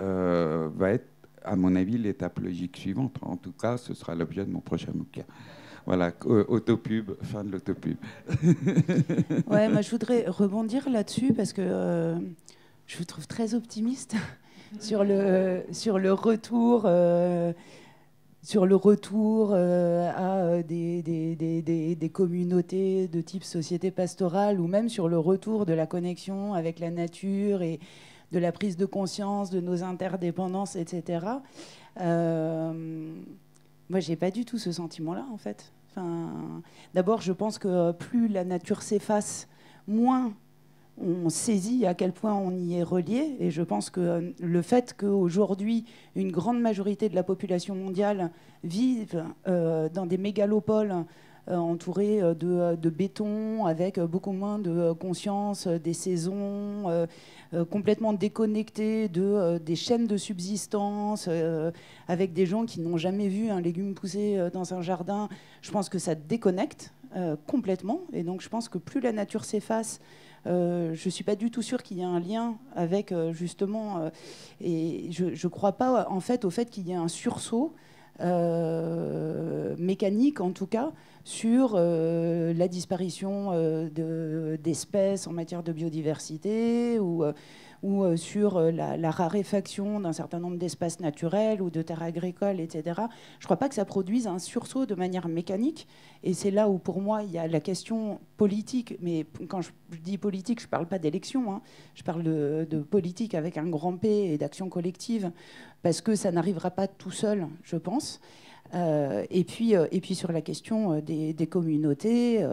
euh, 0.00 0.68
va 0.76 0.92
être, 0.92 1.08
à 1.44 1.56
mon 1.56 1.74
avis, 1.76 1.98
l'étape 1.98 2.38
logique 2.40 2.76
suivante. 2.76 3.16
En 3.22 3.36
tout 3.36 3.52
cas, 3.52 3.76
ce 3.76 3.94
sera 3.94 4.14
l'objet 4.14 4.44
de 4.44 4.50
mon 4.50 4.60
prochain 4.60 4.92
bouquin. 4.94 5.24
Voilà, 5.86 6.12
autopub, 6.24 7.12
fin 7.22 7.44
de 7.44 7.52
l'autopub. 7.52 7.96
ouais, 9.46 9.68
moi 9.68 9.82
je 9.82 9.90
voudrais 9.90 10.24
rebondir 10.26 10.90
là-dessus 10.90 11.32
parce 11.32 11.52
que 11.52 11.62
euh, 11.62 12.18
je 12.88 12.98
vous 12.98 13.04
trouve 13.04 13.28
très 13.28 13.54
optimiste 13.54 14.16
sur 14.80 15.04
le, 15.04 15.62
sur 15.70 16.00
le 16.00 16.12
retour 16.12 16.86
sur 18.46 18.64
le 18.64 18.76
retour 18.76 19.52
à 19.54 20.62
des, 20.62 21.02
des, 21.02 22.10
communautés 22.10 23.08
de 23.08 23.20
type 23.20 23.42
société 23.42 23.90
pastorale 23.90 24.60
ou 24.60 24.68
même 24.68 24.88
sur 24.88 25.08
le 25.08 25.18
retour 25.18 25.66
de 25.66 25.72
la 25.72 25.88
connexion 25.88 26.54
avec 26.54 26.78
la 26.78 26.92
nature 26.92 27.62
et 27.62 27.80
de 28.30 28.38
la 28.38 28.52
prise 28.52 28.76
de 28.76 28.86
conscience 28.86 29.50
de 29.50 29.60
nos 29.60 29.82
interdépendances, 29.82 30.76
etc. 30.76 31.26
Euh, 32.00 33.12
moi, 33.88 33.98
j'ai 33.98 34.14
pas 34.14 34.30
du 34.30 34.44
tout 34.44 34.58
ce 34.58 34.70
sentiment-là, 34.70 35.26
en 35.32 35.38
fait. 35.38 35.72
Enfin, 35.90 36.62
D'abord, 36.94 37.22
je 37.22 37.32
pense 37.32 37.58
que 37.58 37.90
plus 37.90 38.28
la 38.28 38.44
nature 38.44 38.82
s'efface, 38.82 39.48
moins 39.88 40.32
on 40.98 41.28
saisit 41.28 41.86
à 41.86 41.94
quel 41.94 42.12
point 42.12 42.34
on 42.34 42.56
y 42.56 42.74
est 42.74 42.82
relié. 42.82 43.36
Et 43.40 43.50
je 43.50 43.62
pense 43.62 43.90
que 43.90 44.32
le 44.38 44.62
fait 44.62 44.94
qu'aujourd'hui, 44.98 45.84
une 46.14 46.32
grande 46.32 46.60
majorité 46.60 47.08
de 47.08 47.14
la 47.14 47.22
population 47.22 47.74
mondiale 47.74 48.30
vive 48.64 49.24
euh, 49.46 49.88
dans 49.88 50.06
des 50.06 50.18
mégalopoles 50.18 51.04
euh, 51.48 51.56
entourés 51.56 52.22
euh, 52.22 52.34
de, 52.34 52.90
béton, 52.90 53.66
avec 53.66 54.00
beaucoup 54.00 54.32
moins 54.32 54.58
de 54.58 54.92
conscience 54.92 55.68
des 55.68 55.92
saisons, 55.92 57.06
complètement 57.70 58.12
déconnectés 58.12 59.08
de, 59.08 59.58
des 59.58 59.76
chaînes 59.76 60.06
de 60.06 60.16
subsistance, 60.16 61.28
avec 62.08 62.32
des 62.32 62.46
gens 62.46 62.64
qui 62.64 62.80
n'ont 62.80 62.96
jamais 62.96 63.28
vu 63.28 63.50
un 63.50 63.60
légume 63.60 63.94
pousser 63.94 64.48
dans 64.52 64.74
un 64.74 64.82
jardin. 64.82 65.28
Je 65.62 65.70
pense 65.70 65.88
que 65.88 65.98
ça 65.98 66.14
déconnecte 66.14 66.92
complètement. 67.46 68.00
Et 68.12 68.24
donc 68.24 68.40
je 68.40 68.48
pense 68.48 68.68
que 68.68 68.78
plus 68.78 69.00
la 69.00 69.12
nature 69.12 69.44
s'efface, 69.44 70.00
euh, 70.46 70.94
je 70.94 71.08
ne 71.08 71.10
suis 71.10 71.24
pas 71.24 71.36
du 71.36 71.50
tout 71.50 71.62
sûre 71.62 71.82
qu'il 71.82 71.98
y 71.98 72.00
ait 72.00 72.04
un 72.04 72.20
lien 72.20 72.56
avec 72.74 73.12
euh, 73.12 73.32
justement, 73.32 73.98
euh, 73.98 74.10
et 74.60 75.08
je 75.10 75.24
ne 75.24 75.50
crois 75.50 75.72
pas 75.72 76.06
en 76.08 76.20
fait 76.20 76.44
au 76.44 76.50
fait 76.50 76.70
qu'il 76.70 76.86
y 76.86 76.92
ait 76.92 76.96
un 76.96 77.08
sursaut 77.08 77.74
mécanique 79.78 80.40
en 80.40 80.50
tout 80.50 80.66
cas 80.66 80.92
sur 81.26 81.76
la 81.76 82.68
disparition 82.68 83.50
d'espèces 84.62 85.26
en 85.26 85.32
matière 85.32 85.64
de 85.64 85.72
biodiversité 85.72 87.00
ou 87.82 88.04
euh, 88.04 88.16
sur 88.16 88.56
euh, 88.56 88.70
la, 88.70 89.10
raréfaction 89.10 90.00
d'un 90.00 90.12
certain 90.12 90.40
nombre 90.40 90.56
d'espaces 90.56 91.00
naturels 91.00 91.62
ou 91.62 91.70
de 91.70 91.82
terres 91.82 92.02
agricoles, 92.02 92.60
etc. 92.60 92.82
Je 93.38 93.44
ne 93.44 93.44
crois 93.44 93.56
pas 93.56 93.68
que 93.68 93.74
ça 93.74 93.84
produise 93.84 94.26
un 94.26 94.38
sursaut 94.38 94.86
de 94.86 94.94
manière 94.94 95.28
mécanique. 95.28 95.86
Et 96.22 96.34
c'est 96.34 96.50
là 96.50 96.68
où, 96.68 96.78
pour 96.78 97.00
moi, 97.00 97.22
il 97.22 97.30
y 97.30 97.38
a 97.38 97.46
la 97.46 97.60
question 97.60 98.20
politique. 98.36 98.96
Mais 99.00 99.26
quand 99.48 99.60
je 99.60 99.70
dis 100.02 100.18
politique, 100.18 100.60
je 100.60 100.66
ne 100.66 100.70
parle 100.70 100.86
pas 100.86 100.98
d'élection. 100.98 101.52
Hein. 101.52 101.62
Je 101.94 102.02
parle 102.02 102.22
de, 102.22 102.86
politique 102.90 103.34
avec 103.34 103.56
un 103.56 103.68
grand 103.68 103.96
P 103.96 104.32
et 104.32 104.38
d'action 104.38 104.68
collective. 104.68 105.30
Parce 105.82 106.00
que 106.00 106.14
ça 106.16 106.32
n'arrivera 106.32 106.70
pas 106.70 106.88
tout 106.88 107.12
seul, 107.12 107.46
je 107.62 107.76
pense. 107.76 108.20
Euh, 108.74 109.24
et, 109.30 109.44
puis, 109.44 109.72
et 109.72 110.00
puis 110.00 110.14
sur 110.14 110.32
la 110.32 110.40
question 110.40 111.00
des, 111.00 111.32
des 111.32 111.46
communautés 111.46 112.44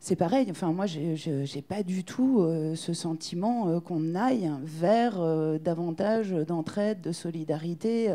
c'est 0.00 0.16
pareil. 0.16 0.46
Enfin, 0.50 0.72
moi, 0.72 0.86
je 0.86 1.54
n'ai 1.54 1.62
pas 1.62 1.82
du 1.82 2.04
tout 2.04 2.40
euh, 2.40 2.74
ce 2.74 2.92
sentiment 2.94 3.68
euh, 3.68 3.80
qu'on 3.80 4.14
aille 4.14 4.50
vers 4.62 5.20
euh, 5.20 5.58
davantage 5.58 6.30
d'entraide, 6.30 7.00
de 7.00 7.12
solidarité. 7.12 8.08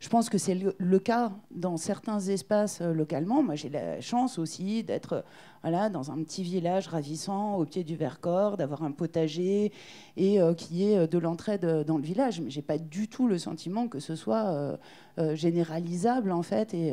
je 0.00 0.08
pense 0.08 0.30
que 0.30 0.38
c'est 0.38 0.54
le, 0.54 0.98
cas 0.98 1.32
dans 1.50 1.76
certains 1.76 2.20
espaces 2.20 2.80
localement. 2.80 3.42
Moi, 3.42 3.56
j'ai 3.56 3.68
la 3.68 4.00
chance 4.00 4.38
aussi 4.38 4.84
d'être 4.84 5.24
voilà, 5.64 5.88
dans 5.88 6.10
un 6.10 6.22
petit 6.22 6.42
village 6.42 6.88
ravissant 6.88 7.56
au 7.56 7.64
pied 7.64 7.82
du 7.84 7.96
Vercors, 7.96 8.56
d'avoir 8.56 8.84
un 8.84 8.92
potager 8.92 9.72
et 10.16 10.38
qui 10.56 10.84
est 10.84 11.08
de 11.08 11.18
l'entraide 11.18 11.84
dans 11.86 11.96
le 11.96 12.04
village. 12.04 12.40
Mais 12.40 12.50
j'ai 12.50 12.62
pas 12.62 12.78
du 12.78 13.08
tout 13.08 13.26
le 13.26 13.38
sentiment 13.38 13.88
que 13.88 13.98
ce 13.98 14.14
soit 14.14 14.78
généralisable 15.32 16.30
en 16.30 16.42
fait. 16.42 16.74
Et 16.74 16.92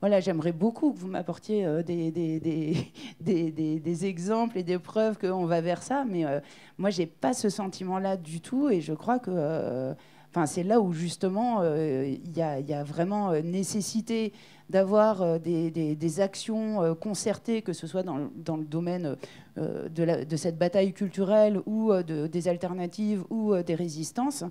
voilà, 0.00 0.20
j'aimerais 0.20 0.52
beaucoup 0.52 0.92
que 0.92 0.98
vous 0.98 1.08
m'apportiez 1.08 1.82
des, 1.84 2.10
des, 3.20 3.52
des, 3.52 3.80
des, 3.80 4.06
exemples 4.06 4.58
et 4.58 4.62
des 4.62 4.78
preuves 4.78 5.18
qu'on 5.18 5.46
va 5.46 5.60
vers 5.60 5.82
ça, 5.82 6.04
mais 6.08 6.24
euh, 6.24 6.40
moi, 6.78 6.90
j'ai 6.90 7.06
pas 7.06 7.32
ce 7.32 7.48
sentiment-là 7.48 8.16
du 8.16 8.40
tout, 8.40 8.68
et 8.68 8.80
je 8.80 8.92
crois 8.92 9.18
que 9.18 9.30
euh, 9.32 9.94
enfin, 10.30 10.46
c'est 10.46 10.62
là 10.62 10.80
où 10.80 10.92
justement 10.92 11.60
euh, 11.60 12.06
il 12.06 12.36
y, 12.36 12.42
a 12.42 12.84
vraiment 12.84 13.32
nécessité 13.42 14.32
d'avoir 14.70 15.22
euh, 15.22 15.38
des, 15.38 16.20
actions 16.20 16.82
euh, 16.82 16.94
concertées, 16.94 17.62
que 17.62 17.72
ce 17.72 17.86
soit 17.86 18.02
dans, 18.02 18.16
le 18.16 18.64
domaine 18.64 19.16
euh, 19.58 19.88
de, 19.88 20.36
cette 20.36 20.58
bataille 20.58 20.92
culturelle 20.92 21.60
ou 21.66 21.92
des 22.02 22.48
alternatives 22.48 23.24
ou 23.30 23.54
des 23.56 23.74
résistances. 23.74 24.44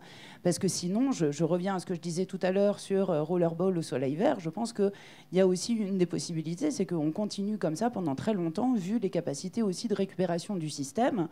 Parce 0.43 0.59
que 0.59 0.68
sinon, 0.68 1.12
je, 1.12 1.43
reviens 1.43 1.76
à 1.76 1.80
ce 1.80 1.86
que 1.86 1.95
je 1.95 1.99
disais 1.99 2.26
tout 2.26 2.39
à 2.41 2.51
l'heure 2.51 2.80
sur 2.80 3.07
Rollerball 3.07 3.78
au 3.78 3.82
soleil 3.82 4.16
vert, 4.16 4.39
je 4.39 4.49
pense 4.49 4.74
qu'il 4.74 4.91
y 5.34 5.39
a 5.39 5.47
aussi 5.47 5.74
une 5.74 5.97
des 5.97 6.05
possibilités, 6.05 6.72
c'est 6.72 6.86
qu'on 6.86 7.12
continue 7.12 7.57
comme 7.57 7.76
ça 7.76 7.89
pendant 7.89 8.16
très 8.16 8.34
longtemps, 8.34 8.74
vu 8.74 8.99
les 8.99 9.09
capacités 9.09 9.62
aussi 9.62 9.88
de 9.88 9.95
récupération 9.95 10.55
du 10.55 10.70
système, 10.70 11.28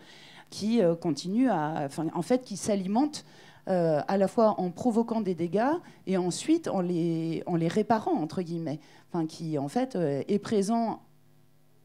qui 0.50 0.82
continue 1.00 1.50
à, 1.50 1.88
en 2.14 2.22
fait, 2.22 2.44
qui 2.44 2.58
s'alimente 2.58 3.24
euh, 3.68 4.02
à 4.08 4.18
la 4.18 4.28
fois 4.28 4.60
en 4.60 4.72
provoquant 4.72 5.22
des 5.22 5.36
dégâts 5.36 5.74
et 6.08 6.18
ensuite 6.18 6.68
en 6.68 6.82
les, 6.82 7.44
en 7.46 7.56
les 7.56 7.68
réparant, 7.68 8.14
entre 8.14 8.42
guillemets, 8.42 8.80
enfin, 9.12 9.26
qui 9.26 9.58
en 9.58 9.68
fait 9.68 9.96
euh, 9.96 10.24
est 10.28 10.40
présent 10.40 11.04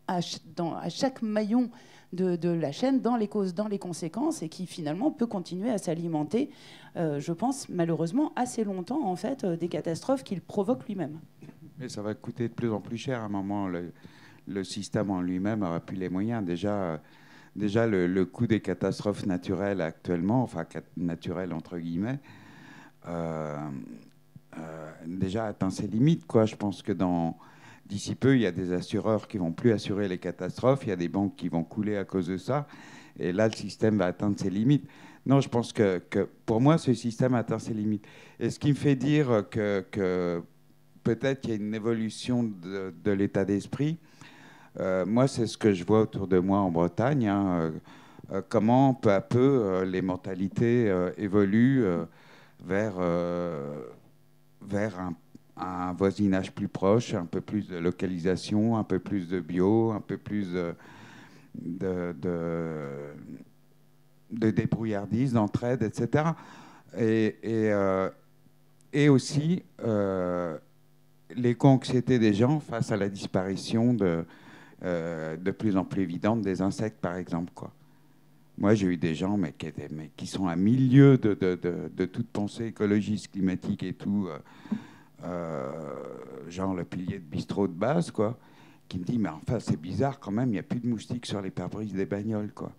à, 0.06 0.20
chaque 0.20 1.22
maillon 1.22 1.70
de, 2.12 2.36
de, 2.36 2.50
la 2.50 2.72
chaîne, 2.72 3.00
dans 3.00 3.16
les 3.16 3.26
causes, 3.26 3.54
dans 3.54 3.68
les 3.68 3.78
conséquences, 3.78 4.42
et 4.42 4.48
qui 4.48 4.66
finalement 4.66 5.10
peut 5.10 5.26
continuer 5.26 5.70
à 5.70 5.78
s'alimenter, 5.78 6.50
euh, 6.96 7.20
je 7.20 7.32
pense 7.32 7.68
malheureusement 7.68 8.32
assez 8.36 8.64
longtemps 8.64 9.04
en 9.06 9.16
fait, 9.16 9.44
des 9.44 9.68
catastrophes 9.68 10.22
qu'il 10.22 10.40
provoque 10.40 10.86
lui-même. 10.86 11.18
Mais 11.78 11.88
ça 11.88 12.02
va 12.02 12.14
coûter 12.14 12.48
de 12.48 12.54
plus 12.54 12.70
en 12.70 12.80
plus 12.80 12.98
cher 12.98 13.20
à 13.20 13.24
un 13.24 13.28
moment. 13.28 13.66
Le, 13.66 13.92
le 14.46 14.64
système 14.64 15.10
en 15.10 15.20
lui-même 15.20 15.60
n'aura 15.60 15.80
plus 15.80 15.96
les 15.96 16.08
moyens. 16.08 16.44
Déjà, 16.44 17.00
déjà 17.56 17.86
le, 17.86 18.24
coût 18.24 18.46
des 18.46 18.60
catastrophes 18.60 19.26
naturelles 19.26 19.80
actuellement, 19.80 20.42
enfin 20.42 20.66
naturelles 20.96 21.52
entre 21.52 21.78
guillemets, 21.78 22.18
euh, 23.06 23.56
euh, 24.58 24.92
déjà 25.06 25.46
atteint 25.46 25.70
ses 25.70 25.86
limites. 25.86 26.26
Quoi. 26.26 26.46
Je 26.46 26.56
pense 26.56 26.82
que 26.82 26.92
dans 26.92 27.38
d'ici 27.86 28.14
peu, 28.14 28.34
il 28.36 28.42
y 28.42 28.46
a 28.46 28.52
des 28.52 28.72
assureurs 28.72 29.28
qui 29.28 29.38
vont 29.38 29.52
plus 29.52 29.72
assurer 29.72 30.08
les 30.08 30.18
catastrophes, 30.18 30.80
il 30.84 30.88
y 30.88 30.92
a 30.92 30.96
des 30.96 31.08
banques 31.08 31.36
qui 31.36 31.48
vont 31.48 31.64
couler 31.64 31.96
à 31.96 32.04
cause 32.04 32.26
de 32.28 32.38
ça, 32.38 32.66
et 33.18 33.32
là 33.32 33.46
le 33.46 33.54
système 33.54 33.98
va 33.98 34.06
atteindre 34.06 34.38
ses 34.38 34.50
limites. 34.50 34.88
Non, 35.26 35.40
je 35.40 35.48
pense 35.48 35.72
que, 35.72 36.02
pour 36.44 36.60
moi, 36.60 36.76
ce 36.76 36.92
système 36.92 37.34
atteint 37.34 37.58
ses 37.58 37.72
limites. 37.72 38.04
Et 38.38 38.50
ce 38.50 38.58
qui 38.58 38.68
me 38.68 38.74
fait 38.74 38.94
dire 38.94 39.44
que, 39.50 40.42
peut-être 41.02 41.40
qu'il 41.40 41.50
y 41.50 41.52
a 41.54 41.56
une 41.56 41.74
évolution 41.74 42.42
de 42.42 43.10
l'état 43.10 43.46
d'esprit, 43.46 43.98
moi, 44.78 45.28
c'est 45.28 45.46
ce 45.46 45.56
que 45.56 45.72
je 45.72 45.84
vois 45.84 46.02
autour 46.02 46.26
de 46.26 46.38
moi 46.38 46.58
en 46.58 46.70
Bretagne. 46.70 47.28
Hein, 47.28 47.60
euh, 47.60 47.70
euh, 48.32 48.42
comment 48.48 48.94
peu 48.94 49.12
à 49.12 49.20
peu 49.20 49.82
les 49.84 50.02
mentalités 50.02 50.92
évoluent 51.18 51.84
vers, 52.64 52.94
vers 54.62 55.10
un, 55.56 55.92
voisinage 55.92 56.52
plus 56.52 56.68
proche, 56.68 57.14
un 57.14 57.26
peu 57.26 57.40
plus 57.40 57.68
de 57.68 57.76
localisation, 57.76 58.76
un 58.76 58.84
peu 58.84 58.98
plus 58.98 59.28
de 59.28 59.40
bio, 59.40 59.92
un 59.92 60.00
peu 60.00 60.16
plus 60.16 60.52
de, 60.52 60.74
de, 61.54 62.14
débrouillardise, 64.50 65.34
d'entraide, 65.34 65.82
etc. 65.82 66.30
Et, 66.98 67.70
aussi 69.08 69.62
l'éco-anxiété 71.36 72.18
des 72.18 72.32
gens 72.32 72.60
face 72.60 72.90
à 72.90 72.96
la 72.96 73.08
disparition 73.08 73.92
de, 73.92 74.24
euh, 74.84 75.38
de 75.38 75.50
plus 75.50 75.78
en 75.78 75.84
plus 75.84 76.02
évidente 76.02 76.42
des 76.42 76.60
insectes, 76.60 77.00
par 77.00 77.16
exemple. 77.16 77.50
Quoi. 77.54 77.72
Moi, 78.58 78.74
j'ai 78.74 78.86
eu 78.86 78.96
des 78.98 79.14
gens 79.14 79.38
mais 79.38 79.54
qui, 80.14 80.26
sont 80.26 80.46
à 80.46 80.56
milieu 80.56 81.16
de, 81.16 82.04
toute 82.04 82.28
pensée 82.28 82.66
écologiste, 82.66 83.32
climatique 83.32 83.82
et 83.82 83.94
tout, 83.94 84.28
euh, 84.28 84.38
euh, 85.24 86.50
genre 86.50 86.74
le 86.74 86.84
pilier 86.84 87.18
de 87.18 87.24
bistrot 87.24 87.66
de 87.66 87.72
base, 87.72 88.10
quoi, 88.10 88.38
qui 88.86 88.98
me 88.98 89.04
dit 89.04 89.18
Mais 89.18 89.30
enfin, 89.30 89.58
c'est 89.58 89.80
bizarre 89.80 90.20
quand 90.20 90.32
même, 90.32 90.50
il 90.50 90.52
n'y 90.52 90.58
a 90.58 90.62
plus 90.62 90.80
de 90.80 90.86
moustiques 90.86 91.24
sur 91.24 91.40
les 91.40 91.50
pare-brises 91.50 91.94
des 91.94 92.04
bagnoles. 92.04 92.52
Quoi. 92.52 92.70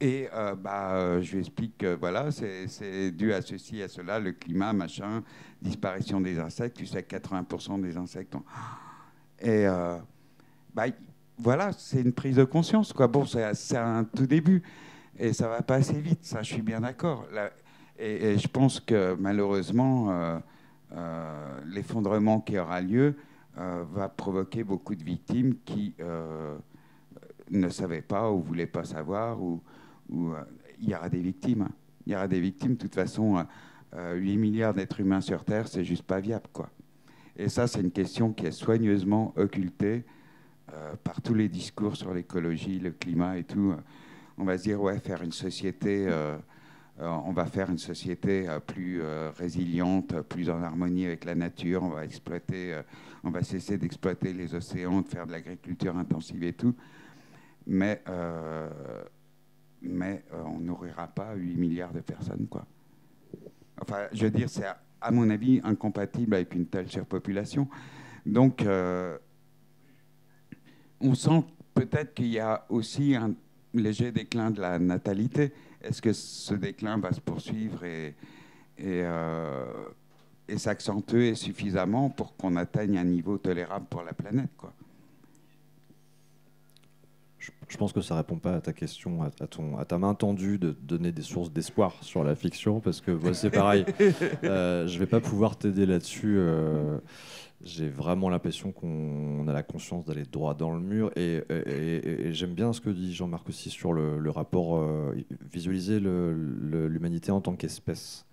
Et 0.00 0.28
bah, 0.62 1.20
je 1.20 1.32
lui 1.32 1.40
explique 1.40 1.78
que 1.78 1.96
voilà, 1.96 2.30
c'est 2.30 3.10
dû 3.10 3.32
à 3.32 3.42
ceci, 3.42 3.82
à 3.82 3.88
cela, 3.88 4.20
le 4.20 4.30
climat, 4.30 4.72
machin, 4.72 5.24
disparition 5.60 6.20
des 6.20 6.38
insectes. 6.38 6.76
Tu 6.76 6.86
sais, 6.86 7.00
80% 7.00 7.80
des 7.80 7.96
insectes 7.96 8.36
ont. 8.36 8.44
Et 9.40 9.66
euh, 9.66 9.96
bah, 10.74 10.86
voilà, 11.38 11.72
c'est 11.72 12.00
une 12.00 12.12
prise 12.12 12.36
de 12.36 12.44
conscience. 12.44 12.92
Quoi. 12.92 13.06
Bon, 13.06 13.24
c'est 13.26 13.76
un 13.76 14.04
tout 14.04 14.26
début. 14.26 14.62
Et 15.18 15.32
ça 15.32 15.48
va 15.48 15.62
pas 15.62 15.76
assez 15.76 16.00
vite, 16.00 16.24
ça, 16.24 16.42
je 16.42 16.52
suis 16.52 16.62
bien 16.62 16.80
d'accord. 16.80 17.26
Et, 17.98 18.38
je 18.38 18.46
pense 18.46 18.78
que 18.78 19.16
malheureusement, 19.18 20.12
euh, 20.12 20.38
euh, 20.92 21.60
l'effondrement 21.66 22.40
qui 22.40 22.58
aura 22.58 22.80
lieu 22.80 23.16
va 23.56 24.08
provoquer 24.08 24.62
beaucoup 24.62 24.94
de 24.94 25.02
victimes 25.02 25.56
qui 25.64 25.96
ne 27.50 27.68
savaient 27.68 28.02
pas 28.02 28.30
ou 28.30 28.40
voulaient 28.40 28.68
pas 28.68 28.84
savoir. 28.84 29.42
Ou, 29.42 29.60
il 30.80 30.88
y 30.88 30.94
aura 30.94 31.08
des 31.08 31.20
victimes. 31.20 31.68
Il 32.06 32.12
y 32.12 32.14
aura 32.14 32.28
des 32.28 32.40
victimes. 32.40 32.74
De 32.74 32.78
toute 32.78 32.94
façon, 32.94 33.44
8 33.96 34.36
milliards 34.36 34.74
d'êtres 34.74 35.00
humains 35.00 35.20
sur 35.20 35.44
Terre, 35.44 35.66
c'est 35.66 35.82
juste 35.82 36.04
pas 36.04 36.20
viable, 36.20 36.46
quoi. 36.52 36.70
Et 37.38 37.48
ça, 37.48 37.66
c'est 37.66 37.80
une 37.80 37.92
question 37.92 38.32
qui 38.32 38.46
est 38.46 38.52
soigneusement 38.52 39.32
occultée 39.36 40.04
par 41.02 41.22
tous 41.22 41.34
les 41.34 41.48
discours 41.48 41.96
sur 41.96 42.12
l'écologie, 42.12 42.78
le 42.78 42.90
climat 42.90 43.38
et 43.38 43.44
tout. 43.44 43.74
On 44.36 44.44
va 44.44 44.58
se 44.58 44.64
dire, 44.64 44.82
ouais, 44.82 44.98
faire 44.98 45.22
une 45.22 45.32
société 45.32 46.08
euh, 47.00 47.06
on 47.24 47.32
va 47.32 47.46
faire 47.46 47.70
une 47.70 47.78
société 47.78 48.48
euh, 48.48 48.58
plus 48.58 49.00
euh, 49.02 49.30
résiliente, 49.36 50.20
plus 50.22 50.50
en 50.50 50.60
harmonie 50.62 51.06
avec 51.06 51.24
la 51.24 51.36
nature. 51.36 51.84
On 51.84 51.90
va 51.90 52.04
exploiter, 52.04 52.80
on 53.22 53.30
va 53.30 53.42
cesser 53.42 53.78
d'exploiter 53.78 54.32
les 54.32 54.54
océans, 54.54 55.02
de 55.02 55.08
faire 55.08 55.26
de 55.26 55.32
l'agriculture 55.32 55.96
intensive 55.96 56.42
et 56.42 56.52
tout. 56.52 56.74
Mais, 57.66 58.02
mais 59.82 60.24
on 60.32 60.58
nourrira 60.58 61.06
pas 61.06 61.34
8 61.34 61.56
milliards 61.56 61.92
de 61.92 62.00
personnes, 62.00 62.46
quoi. 62.48 62.66
Enfin, 63.80 64.06
je 64.12 64.24
veux 64.24 64.30
dire, 64.30 64.48
c'est 64.48 64.64
à, 65.00 65.10
mon 65.10 65.30
avis 65.30 65.60
incompatible 65.64 66.34
avec 66.34 66.54
une 66.54 66.66
telle 66.66 66.88
surpopulation. 66.88 67.68
Donc, 68.26 68.64
on 71.00 71.14
sent 71.14 71.44
peut-être 71.74 72.14
qu'il 72.14 72.26
y 72.26 72.38
a 72.38 72.64
aussi 72.68 73.14
un 73.14 73.34
léger 73.74 74.12
déclin 74.12 74.50
de 74.50 74.60
la 74.60 74.78
natalité. 74.78 75.52
Est-ce 75.82 76.02
que 76.02 76.12
ce 76.12 76.54
déclin 76.54 76.98
va 76.98 77.12
se 77.12 77.20
poursuivre 77.20 77.84
et, 77.84 78.16
et, 78.78 79.02
euh, 79.04 79.64
s'accentuer 80.56 81.34
suffisamment 81.34 82.10
pour 82.10 82.36
qu'on 82.36 82.56
atteigne 82.56 82.98
un 82.98 83.04
niveau 83.04 83.38
tolérable 83.38 83.86
pour 83.88 84.02
la 84.02 84.12
planète 84.12 84.50
quoi? 84.56 84.72
Je 87.68 87.76
pense 87.76 87.92
que 87.92 88.00
ça 88.00 88.16
répond 88.16 88.38
pas 88.38 88.54
à 88.54 88.60
ta 88.60 88.72
question, 88.72 89.22
à, 89.22 89.30
ton, 89.30 89.76
à 89.78 89.84
ta 89.84 89.98
main 89.98 90.14
tendue 90.14 90.58
de 90.58 90.74
donner 90.82 91.12
des 91.12 91.22
sources 91.22 91.52
d'espoir 91.52 91.94
sur 92.02 92.24
la 92.24 92.34
fiction, 92.34 92.80
parce 92.80 93.00
que 93.00 93.32
c'est 93.32 93.50
pareil. 93.50 93.84
Euh, 94.44 94.86
je 94.86 94.98
vais 94.98 95.06
pas 95.06 95.20
pouvoir 95.20 95.56
t'aider 95.56 95.84
là-dessus. 95.84 96.36
Euh, 96.38 96.98
j'ai 97.62 97.88
vraiment 97.88 98.30
l'impression 98.30 98.72
qu'on 98.72 99.46
a 99.48 99.52
la 99.52 99.62
conscience 99.62 100.04
d'aller 100.04 100.22
droit 100.24 100.54
dans 100.54 100.72
le 100.72 100.80
mur. 100.80 101.10
Et, 101.16 101.42
j'aime 102.32 102.54
bien 102.54 102.72
ce 102.72 102.80
que 102.80 102.90
dit 102.90 103.14
Jean-Marc 103.14 103.48
aussi 103.48 103.70
sur 103.70 103.92
le, 103.92 104.30
rapport, 104.30 104.76
euh, 104.76 105.14
visualiser 105.52 106.00
l'humanité 106.00 107.30
en 107.30 107.40
tant 107.40 107.54
qu'espèce. 107.54 108.26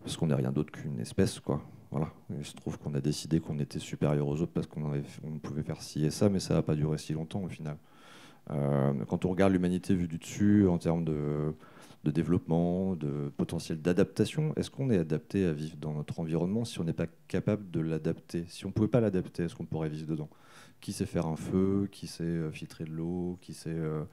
Parce 0.00 0.16
qu'on 0.16 0.26
n'est 0.26 0.34
rien 0.34 0.52
d'autre 0.52 0.72
qu'une 0.72 1.00
espèce, 1.00 1.40
quoi. 1.40 1.62
Voilà. 1.90 2.12
il 2.38 2.44
se 2.44 2.54
trouve 2.54 2.78
qu'on 2.78 2.94
a 2.94 3.00
décidé 3.00 3.40
qu'on 3.40 3.58
était 3.58 3.78
supérieur 3.78 4.26
aux 4.28 4.42
autres 4.42 4.52
parce 4.52 4.66
qu'on 4.66 4.92
on 5.24 5.38
pouvait 5.38 5.62
faire 5.62 5.80
ci 5.80 6.04
et 6.04 6.10
ça, 6.10 6.28
mais 6.28 6.40
ça 6.40 6.54
n'a 6.54 6.62
pas 6.62 6.74
duré 6.74 6.98
si 6.98 7.14
longtemps 7.14 7.42
au 7.42 7.48
final. 7.48 7.78
Euh, 8.50 8.92
quand 9.08 9.24
on 9.24 9.30
regarde 9.30 9.52
l'humanité 9.52 9.94
vue 9.94 10.08
du 10.08 10.18
dessus 10.18 10.66
en 10.68 10.78
termes 10.78 11.04
de 11.04 11.54
développement, 12.10 12.96
de 12.96 13.30
potentiel 13.36 13.82
d'adaptation. 13.82 14.54
Est-ce 14.56 14.70
qu'on 14.70 14.88
est 14.88 14.96
adapté 14.96 15.44
à 15.44 15.52
vivre 15.52 15.76
dans 15.76 15.92
notre 15.92 16.20
environnement 16.20 16.64
si 16.64 16.80
on 16.80 16.84
n'est 16.84 16.94
pas 16.94 17.06
capable 17.28 17.70
de 17.70 17.80
l'adapter? 17.80 18.46
Si 18.48 18.64
on 18.64 18.68
ne 18.68 18.72
pouvait 18.72 18.88
pas 18.88 19.00
l'adapter, 19.00 19.44
est-ce 19.44 19.54
qu'on 19.54 19.66
pourrait 19.66 19.90
vivre 19.90 20.08
dedans? 20.08 20.30
Qui 20.80 20.94
sait 20.94 21.04
faire 21.04 21.26
un 21.26 21.36
feu? 21.36 21.86
Qui 21.92 22.06
sait 22.06 22.24
euh, 22.24 22.50
filtrer 22.50 22.84
de 22.84 22.92
l'eau? 22.92 23.36
Qui 23.42 23.52
sait 23.52 23.68
euh, 23.68 24.04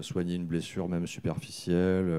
soigner 0.00 0.34
une 0.34 0.46
blessure 0.46 0.88
même 0.88 1.06
superficielle? 1.06 2.12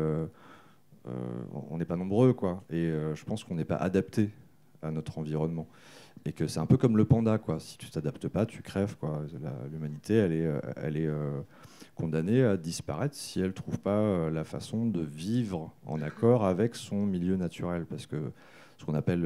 On 1.05 1.77
n'est 1.77 1.85
pas 1.85 1.97
nombreux, 1.97 2.31
quoi. 2.31 2.63
Et 2.69 2.89
je 3.13 3.23
pense 3.25 3.43
qu'on 3.43 3.55
n'est 3.55 3.65
pas 3.65 3.75
adapté 3.75 4.29
à 4.81 4.91
notre 4.91 5.17
environnement. 5.17 5.67
Et 6.26 6.34
que 6.34 6.47
c'est 6.47 6.59
un 6.59 6.67
peu 6.67 6.78
comme 6.78 6.97
le 6.97 7.05
panda, 7.05 7.38
quoi. 7.38 7.59
Si 7.59 7.78
tu 7.78 7.89
t'adaptes 7.89 8.28
pas, 8.28 8.45
tu 8.45 8.61
crèves, 8.61 8.95
quoi. 8.97 9.24
L'humanité, 9.72 10.15
elle 10.15 10.34
est, 10.34 10.51
elle 10.78 10.97
est 10.97 11.09
condamnée 11.95 12.43
à 12.43 12.57
disparaître 12.57 13.15
si 13.15 13.39
elle 13.39 13.53
trouve 13.53 13.80
pas 13.80 13.99
euh, 13.99 14.32
la 14.32 14.43
façon 14.43 14.86
de 14.88 15.01
vivre 15.01 15.72
en 15.86 16.01
accord 16.01 16.45
avec 16.45 16.76
son 16.76 17.05
milieu 17.05 17.36
naturel. 17.36 17.86
Parce 17.86 18.05
que 18.05 18.32
ce 18.78 18.86
qu'on 18.86 18.95
appelle 18.95 19.24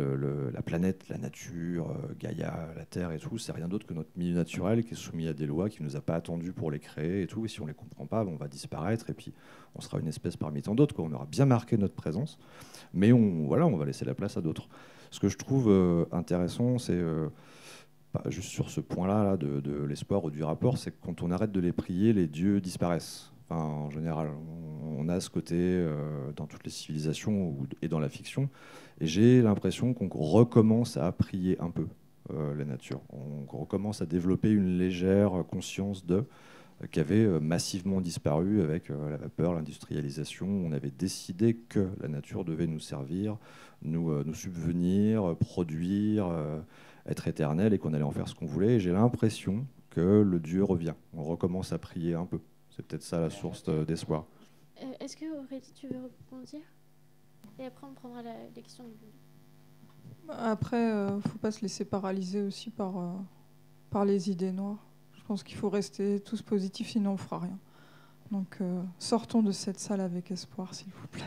la 0.53 0.61
planète, 0.61 1.07
la 1.07 1.17
nature, 1.17 1.91
euh, 1.91 2.13
Gaïa, 2.19 2.73
la 2.75 2.85
Terre 2.85 3.11
et 3.13 3.19
tout, 3.19 3.37
c'est 3.37 3.53
rien 3.53 3.69
d'autre 3.69 3.87
que 3.87 3.93
notre 3.93 4.09
milieu 4.17 4.35
naturel 4.35 4.83
qui 4.83 4.93
est 4.93 4.97
soumis 4.97 5.27
à 5.27 5.33
des 5.33 5.45
lois 5.45 5.69
qui 5.69 5.81
ne 5.81 5.87
nous 5.87 5.95
a 5.95 6.01
pas 6.01 6.15
attendu 6.15 6.51
pour 6.51 6.71
les 6.71 6.79
créer 6.79 7.21
et 7.21 7.27
tout. 7.27 7.45
Et 7.45 7.47
si 7.47 7.61
on 7.61 7.65
les 7.65 7.73
comprend 7.73 8.05
pas, 8.05 8.25
on 8.25 8.35
va 8.35 8.49
disparaître 8.49 9.09
et 9.09 9.13
puis 9.13 9.31
on 9.75 9.81
sera 9.81 9.99
une 9.99 10.07
espèce 10.07 10.35
parmi 10.35 10.61
tant 10.61 10.75
d'autres. 10.75 10.95
On 10.99 11.11
aura 11.13 11.25
bien 11.25 11.45
marqué 11.45 11.77
notre 11.77 11.95
présence, 11.95 12.37
mais 12.93 13.11
voilà, 13.11 13.65
on 13.65 13.77
va 13.77 13.85
laisser 13.85 14.03
la 14.03 14.15
place 14.15 14.35
à 14.35 14.41
d'autres. 14.41 14.67
Ce 15.11 15.19
que 15.19 15.29
je 15.29 15.37
trouve 15.37 15.69
euh, 15.69 16.05
intéressant, 16.11 16.77
c'est 16.77 17.01
juste 18.27 18.49
sur 18.49 18.69
ce 18.69 18.81
point-là 18.81 19.37
de, 19.37 19.83
l'espoir 19.85 20.23
ou 20.23 20.31
du 20.31 20.43
rapport, 20.43 20.77
c'est 20.77 20.91
que 20.91 20.97
quand 21.01 21.21
on 21.21 21.31
arrête 21.31 21.51
de 21.51 21.59
les 21.59 21.73
prier, 21.73 22.13
les 22.13 22.27
dieux 22.27 22.61
disparaissent. 22.61 23.31
en 23.49 23.89
général, 23.89 24.29
on 25.05 25.09
a 25.09 25.19
ce 25.19 25.29
côté 25.29 25.55
euh, 25.55 26.31
dans 26.35 26.47
toutes 26.47 26.63
les 26.63 26.71
civilisations 26.71 27.55
et 27.81 27.87
dans 27.87 27.99
la 27.99 28.09
fiction. 28.09 28.49
Et 28.99 29.07
j'ai 29.07 29.41
l'impression 29.41 29.93
qu'on 29.93 30.07
recommence 30.07 30.97
à 30.97 31.11
prier 31.11 31.59
un 31.59 31.69
peu 31.69 31.87
euh, 32.31 32.55
la 32.55 32.65
nature. 32.65 33.01
On 33.09 33.45
recommence 33.57 34.01
à 34.01 34.05
développer 34.05 34.49
une 34.49 34.77
légère 34.77 35.43
conscience 35.49 36.05
de 36.05 36.25
euh, 36.83 36.87
qui 36.91 36.99
avait 36.99 37.27
massivement 37.39 38.01
disparu 38.01 38.61
avec 38.61 38.89
la 38.89 39.17
vapeur, 39.17 39.53
l'industrialisation. 39.53 40.47
On 40.47 40.71
avait 40.71 40.91
décidé 40.91 41.55
que 41.55 41.89
la 42.01 42.07
nature 42.07 42.45
devait 42.45 42.67
nous 42.67 42.79
servir, 42.79 43.37
nous, 43.81 44.23
nous 44.23 44.33
subvenir, 44.33 45.35
produire 45.37 46.29
être 47.05 47.27
éternel 47.27 47.73
et 47.73 47.77
qu'on 47.77 47.93
allait 47.93 48.03
en 48.03 48.11
faire 48.11 48.27
ce 48.27 48.35
qu'on 48.35 48.45
voulait. 48.45 48.75
Et 48.75 48.79
j'ai 48.79 48.91
l'impression 48.91 49.65
que 49.89 50.21
le 50.21 50.39
Dieu 50.39 50.63
revient. 50.63 50.93
On 51.13 51.23
recommence 51.23 51.71
à 51.71 51.77
prier 51.77 52.15
un 52.15 52.25
peu. 52.25 52.39
C'est 52.69 52.85
peut-être 52.85 53.03
ça 53.03 53.19
la 53.19 53.29
source 53.29 53.63
d'espoir. 53.69 54.25
Euh, 54.81 54.91
est-ce 54.99 55.15
que 55.15 55.25
Aurélie, 55.39 55.71
tu 55.73 55.87
veux 55.87 56.11
rebondir? 56.29 56.59
Et 57.59 57.65
après, 57.65 57.87
on 57.87 57.93
prendra 57.93 58.21
la, 58.21 58.33
les 58.53 58.61
questions 58.61 58.83
du 58.83 58.95
Après, 60.27 60.81
il 60.81 60.91
euh, 60.91 61.15
ne 61.15 61.21
faut 61.21 61.37
pas 61.37 61.51
se 61.51 61.61
laisser 61.61 61.85
paralyser 61.85 62.41
aussi 62.41 62.69
par, 62.69 62.97
euh, 62.97 63.13
par 63.89 64.03
les 64.03 64.29
idées 64.29 64.51
noires. 64.51 64.85
Je 65.13 65.23
pense 65.23 65.43
qu'il 65.43 65.55
faut 65.55 65.69
rester 65.69 66.19
tous 66.19 66.41
positifs, 66.41 66.89
sinon 66.89 67.11
on 67.11 67.13
ne 67.13 67.17
fera 67.17 67.39
rien. 67.39 67.57
Donc, 68.31 68.59
sortons 68.97 69.43
de 69.43 69.51
cette 69.51 69.79
salle 69.79 70.01
avec 70.01 70.31
espoir, 70.31 70.73
s'il 70.73 70.91
vous 70.91 71.07
plaît. 71.07 71.23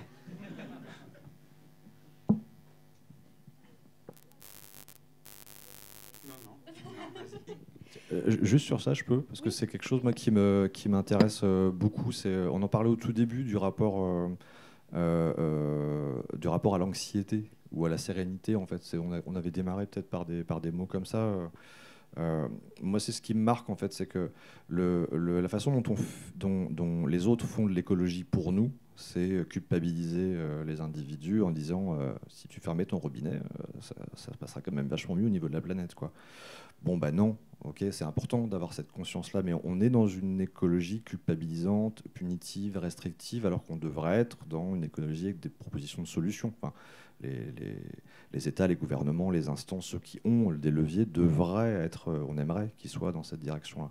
Euh, 8.13 8.37
juste 8.43 8.65
sur 8.65 8.81
ça, 8.81 8.95
je 8.95 9.05
peux, 9.05 9.23
parce 9.23 9.41
que 9.41 9.51
c'est 9.51 9.67
quelque 9.67 9.87
chose 9.87 10.03
moi, 10.03 10.13
qui, 10.13 10.31
me, 10.31 10.69
qui 10.73 10.89
m'intéresse 10.89 11.41
euh, 11.45 11.71
beaucoup. 11.71 12.13
C'est, 12.13 12.29
euh, 12.29 12.51
on 12.51 12.63
en 12.63 12.69
parlait 12.69 12.89
au 12.89 12.97
tout 12.97 13.13
début 13.13 13.45
du 13.45 13.57
rapport, 13.57 14.29
du 14.93 16.49
rapport 16.49 16.75
à 16.75 16.79
l'anxiété 16.79 17.51
ou 17.73 17.85
à 17.85 17.89
la 17.89 17.99
sérénité. 17.99 18.57
En 18.57 18.67
fait, 18.67 18.97
on, 19.27 19.35
avait 19.35 19.51
démarré 19.51 19.87
peut-être 19.87 20.09
par 20.09 20.25
des, 20.25 20.45
par 20.45 20.61
des 20.61 20.71
mots 20.71 20.87
comme 20.87 21.07
ça. 21.07 21.35
moi, 22.17 23.01
c'est 23.01 23.13
ce 23.13 23.21
qui 23.21 23.35
me 23.35 23.43
marque, 23.43 23.69
en 23.69 23.77
fait, 23.77 23.93
c'est 23.93 24.07
que 24.07 24.31
le, 24.69 25.07
la 25.13 25.49
façon 25.49 25.79
dont, 25.79 25.93
on, 25.93 25.97
dont, 26.37 26.71
dont, 26.71 27.07
les 27.07 27.27
autres 27.27 27.47
font 27.47 27.67
de 27.67 27.73
l'écologie 27.73 28.25
pour 28.25 28.53
nous, 28.53 28.73
c'est 28.99 29.49
culpabiliser 29.49 30.37
les 30.67 30.81
individus 30.81 31.43
en 31.43 31.51
disant 31.51 31.99
si 32.29 32.49
tu 32.49 32.61
fermais 32.61 32.85
ton 32.85 32.99
robinet, 32.99 33.41
ça, 33.81 33.95
ça, 34.15 34.33
passera 34.39 34.61
quand 34.61 34.73
même 34.73 34.89
vachement 34.89 35.15
mieux 35.15 35.27
au 35.27 35.31
niveau 35.31 35.49
de 35.49 35.55
la 35.55 35.61
planète. 35.61 35.95
Quoi. 35.95 36.13
Bon, 36.83 36.97
bah 36.97 37.11
non, 37.11 37.37
ok, 37.65 37.85
c'est 37.91 38.05
important 38.05 38.47
d'avoir 38.47 38.73
cette 38.73 38.93
conscience-là, 38.93 39.43
mais 39.43 39.53
on 39.65 39.81
est 39.81 39.91
dans 39.91 40.07
une 40.07 40.41
écologie 40.41 41.03
culpabilisante, 41.03 42.03
punitive, 42.15 42.79
restrictive, 42.79 43.47
alors 43.47 43.65
qu'on 43.65 43.77
devrait 43.77 44.19
être 44.19 44.39
dans 44.47 44.75
une 44.75 44.85
écologie 44.85 45.27
avec 45.27 45.41
des 45.41 45.49
propositions 45.49 46.03
de 46.03 46.07
solutions. 46.07 46.53
Les, 47.21 47.53
les, 48.33 48.49
États, 48.49 48.67
les 48.67 48.77
gouvernements, 48.77 49.31
les 49.31 49.49
instances, 49.49 49.87
ceux 49.87 49.99
qui 49.99 50.21
ont 50.25 50.53
des 50.53 50.71
leviers 50.71 51.05
devraient 51.05 51.73
être, 51.73 52.09
euh, 52.09 52.25
on 52.29 52.39
aimerait 52.39 52.71
qu'ils 52.79 52.91
soient 52.91 53.13
dans 53.13 53.23
cette 53.23 53.41
direction-là. 53.41 53.91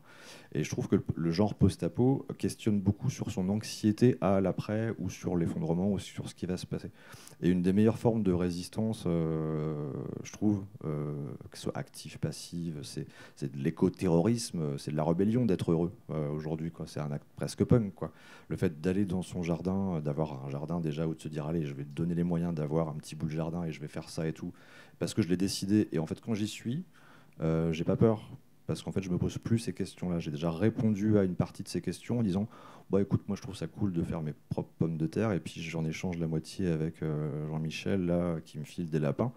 Et 0.53 0.63
je 0.63 0.69
trouve 0.69 0.87
que 0.87 0.95
le 1.15 1.31
genre 1.31 1.55
post-apo 1.55 2.25
questionne 2.37 2.79
beaucoup 2.79 3.09
sur 3.09 3.31
son 3.31 3.49
anxiété 3.49 4.17
à 4.21 4.39
l'après 4.39 4.93
ou 4.97 5.09
sur 5.09 5.35
l'effondrement 5.35 5.91
ou 5.91 5.99
sur 5.99 6.29
ce 6.29 6.35
qui 6.35 6.45
va 6.45 6.57
se 6.57 6.65
passer. 6.65 6.91
Et 7.41 7.49
une 7.49 7.61
des 7.61 7.73
meilleures 7.73 7.99
formes 7.99 8.23
de 8.23 8.31
résistance, 8.31 9.03
euh, 9.05 9.91
je 10.23 10.31
trouve, 10.31 10.63
euh, 10.85 11.13
que 11.51 11.57
ce 11.57 11.63
soit 11.63 11.77
active, 11.77 12.17
passive, 12.17 12.79
c'est 12.81 13.05
de 13.41 13.57
l'éco-terrorisme, 13.61 14.77
c'est 14.77 14.91
de 14.91 14.95
la 14.95 15.03
rébellion 15.03 15.45
d'être 15.45 15.71
heureux 15.71 15.91
aujourd'hui. 16.33 16.71
C'est 16.85 16.99
un 16.99 17.11
acte 17.11 17.27
presque 17.35 17.63
punk. 17.63 17.93
Quoi. 17.93 18.11
Le 18.47 18.55
fait 18.55 18.81
d'aller 18.81 19.05
dans 19.05 19.21
son 19.21 19.43
jardin, 19.43 19.99
d'avoir 19.99 20.45
un 20.45 20.49
jardin 20.49 20.79
déjà, 20.79 21.07
ou 21.07 21.13
de 21.13 21.21
se 21.21 21.27
dire, 21.27 21.45
allez, 21.45 21.65
je 21.65 21.73
vais 21.73 21.83
te 21.83 21.89
donner 21.89 22.15
les 22.15 22.23
moyens 22.23 22.53
d'avoir 22.53 22.89
un 22.89 22.93
petit 22.93 23.16
bout 23.17 23.29
jardin 23.29 23.63
et 23.63 23.71
je 23.71 23.81
vais 23.81 23.87
faire 23.87 24.09
ça 24.09 24.27
et 24.27 24.33
tout, 24.33 24.53
parce 24.99 25.13
que 25.13 25.21
je 25.21 25.27
l'ai 25.27 25.37
décidé. 25.37 25.87
Et 25.91 25.99
en 25.99 26.05
fait, 26.05 26.21
quand 26.21 26.33
j'y 26.33 26.47
suis, 26.47 26.85
euh, 27.41 27.71
j'ai 27.73 27.83
pas 27.83 27.95
peur, 27.95 28.29
parce 28.65 28.83
qu'en 28.83 28.91
fait, 28.91 29.01
je 29.01 29.09
me 29.09 29.17
pose 29.17 29.37
plus 29.37 29.59
ces 29.59 29.73
questions-là. 29.73 30.19
J'ai 30.19 30.31
déjà 30.31 30.51
répondu 30.51 31.17
à 31.17 31.23
une 31.23 31.35
partie 31.35 31.63
de 31.63 31.67
ces 31.67 31.81
questions 31.81 32.19
en 32.19 32.23
disant, 32.23 32.47
bah 32.89 33.01
écoute, 33.01 33.23
moi 33.27 33.35
je 33.35 33.41
trouve 33.41 33.55
ça 33.55 33.67
cool 33.67 33.93
de 33.93 34.03
faire 34.03 34.21
mes 34.21 34.33
propres 34.49 34.73
pommes 34.77 34.97
de 34.97 35.07
terre, 35.07 35.31
et 35.31 35.39
puis 35.39 35.61
j'en 35.61 35.85
échange 35.85 36.17
la 36.17 36.27
moitié 36.27 36.67
avec 36.67 37.01
euh, 37.03 37.47
Jean-Michel 37.49 38.05
là, 38.05 38.37
qui 38.45 38.59
me 38.59 38.63
file 38.63 38.89
des 38.89 38.99
lapins. 38.99 39.31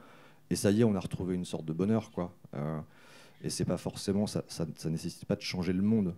Et 0.51 0.57
ça 0.57 0.71
y 0.71 0.81
est, 0.81 0.85
on 0.85 0.95
a 0.95 1.01
retrouvé 1.01 1.35
une 1.35 1.45
sorte 1.45 1.65
de 1.65 1.73
bonheur, 1.73 2.11
quoi. 2.11 2.35
Euh, 2.55 2.81
Et 3.43 3.51
c'est 3.51 3.65
pas 3.65 3.77
forcément, 3.77 4.27
ça, 4.27 4.45
ça, 4.49 4.67
nécessite 4.91 5.25
pas 5.25 5.37
de 5.37 5.41
changer 5.41 5.73
le 5.73 5.83
monde. 5.83 6.15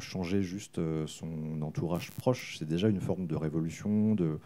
Changer 0.00 0.42
juste 0.42 0.80
son 1.06 1.62
entourage 1.62 2.10
proche, 2.10 2.56
c'est 2.58 2.68
déjà 2.68 2.88
une 2.88 3.00
forme 3.00 3.26
de 3.26 3.36
révolution, 3.36 4.14
de, 4.14 4.38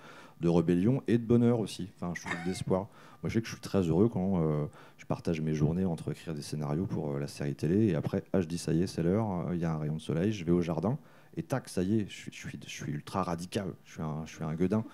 de, 0.43 0.49
rébellion 0.49 1.03
et 1.09 1.19
de 1.19 1.25
bonheur 1.25 1.61
aussi. 1.61 1.89
Enfin, 1.97 2.13
je 2.15 2.23
trouve 2.23 2.45
d'espoir. 2.45 2.89
Moi, 3.23 3.29
je 3.29 3.35
sais 3.35 3.41
que 3.41 3.47
je 3.47 3.53
suis 3.53 3.61
très 3.61 3.83
heureux 3.83 4.09
quand 4.09 4.43
euh, 4.43 4.67
je 4.99 5.07
partage 5.07 5.41
mes 5.41 5.55
journées 5.55 5.85
entre 5.85 6.11
écrire 6.11 6.35
des 6.35 6.43
scénarios 6.43 6.87
pour 6.87 7.19
la 7.19 7.29
série 7.29 7.55
télé 7.55 7.87
et 7.89 7.95
après, 7.95 8.25
ah, 8.33 8.41
je 8.41 8.47
dis 8.47 8.59
ça 8.59 8.73
y 8.73 8.83
est, 8.83 8.87
c'est 8.87 9.03
l'heure, 9.03 9.47
il 9.53 9.59
y 9.59 9.65
a 9.65 9.73
un 9.73 9.79
rayon 9.79 9.95
de 9.95 10.01
soleil, 10.01 10.33
je 10.33 10.45
vais 10.45 10.53
au 10.53 10.61
jardin 10.61 10.99
et 11.37 11.43
tac, 11.43 11.69
ça 11.69 11.83
y 11.83 12.01
est, 12.01 12.07
je 12.09 12.15
suis, 12.15 12.33
je 12.33 12.49
suis, 12.49 12.61
je 12.67 12.71
suis 12.71 12.93
ultra 12.93 13.23
radical, 13.23 13.69
je 13.85 13.93
suis, 13.93 14.03
un, 14.03 14.23
je 14.27 14.35
suis 14.35 14.45
un 14.45 14.55
gueudin 14.55 14.85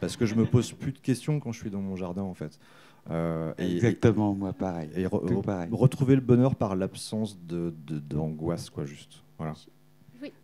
parce 0.00 0.16
que 0.16 0.26
je 0.26 0.34
me 0.34 0.44
pose 0.44 0.72
plus 0.72 0.92
de 0.92 0.98
questions 0.98 1.40
quand 1.40 1.52
je 1.52 1.60
suis 1.60 1.70
dans 1.70 1.80
mon 1.80 1.96
jardin 1.96 2.22
en 2.22 2.34
fait. 2.34 2.58
Euh, 3.10 3.52
Exactement, 3.58 4.34
moi 4.34 4.52
pareil. 4.52 4.90
Et 4.94 5.06
retrouver 5.06 6.14
le 6.14 6.20
bonheur 6.20 6.54
par 6.54 6.76
l'absence 6.76 7.38
d'angoisse, 7.40 8.66
de, 8.66 8.70
quoi, 8.70 8.84
juste. 8.84 9.22
Voilà. 9.38 9.54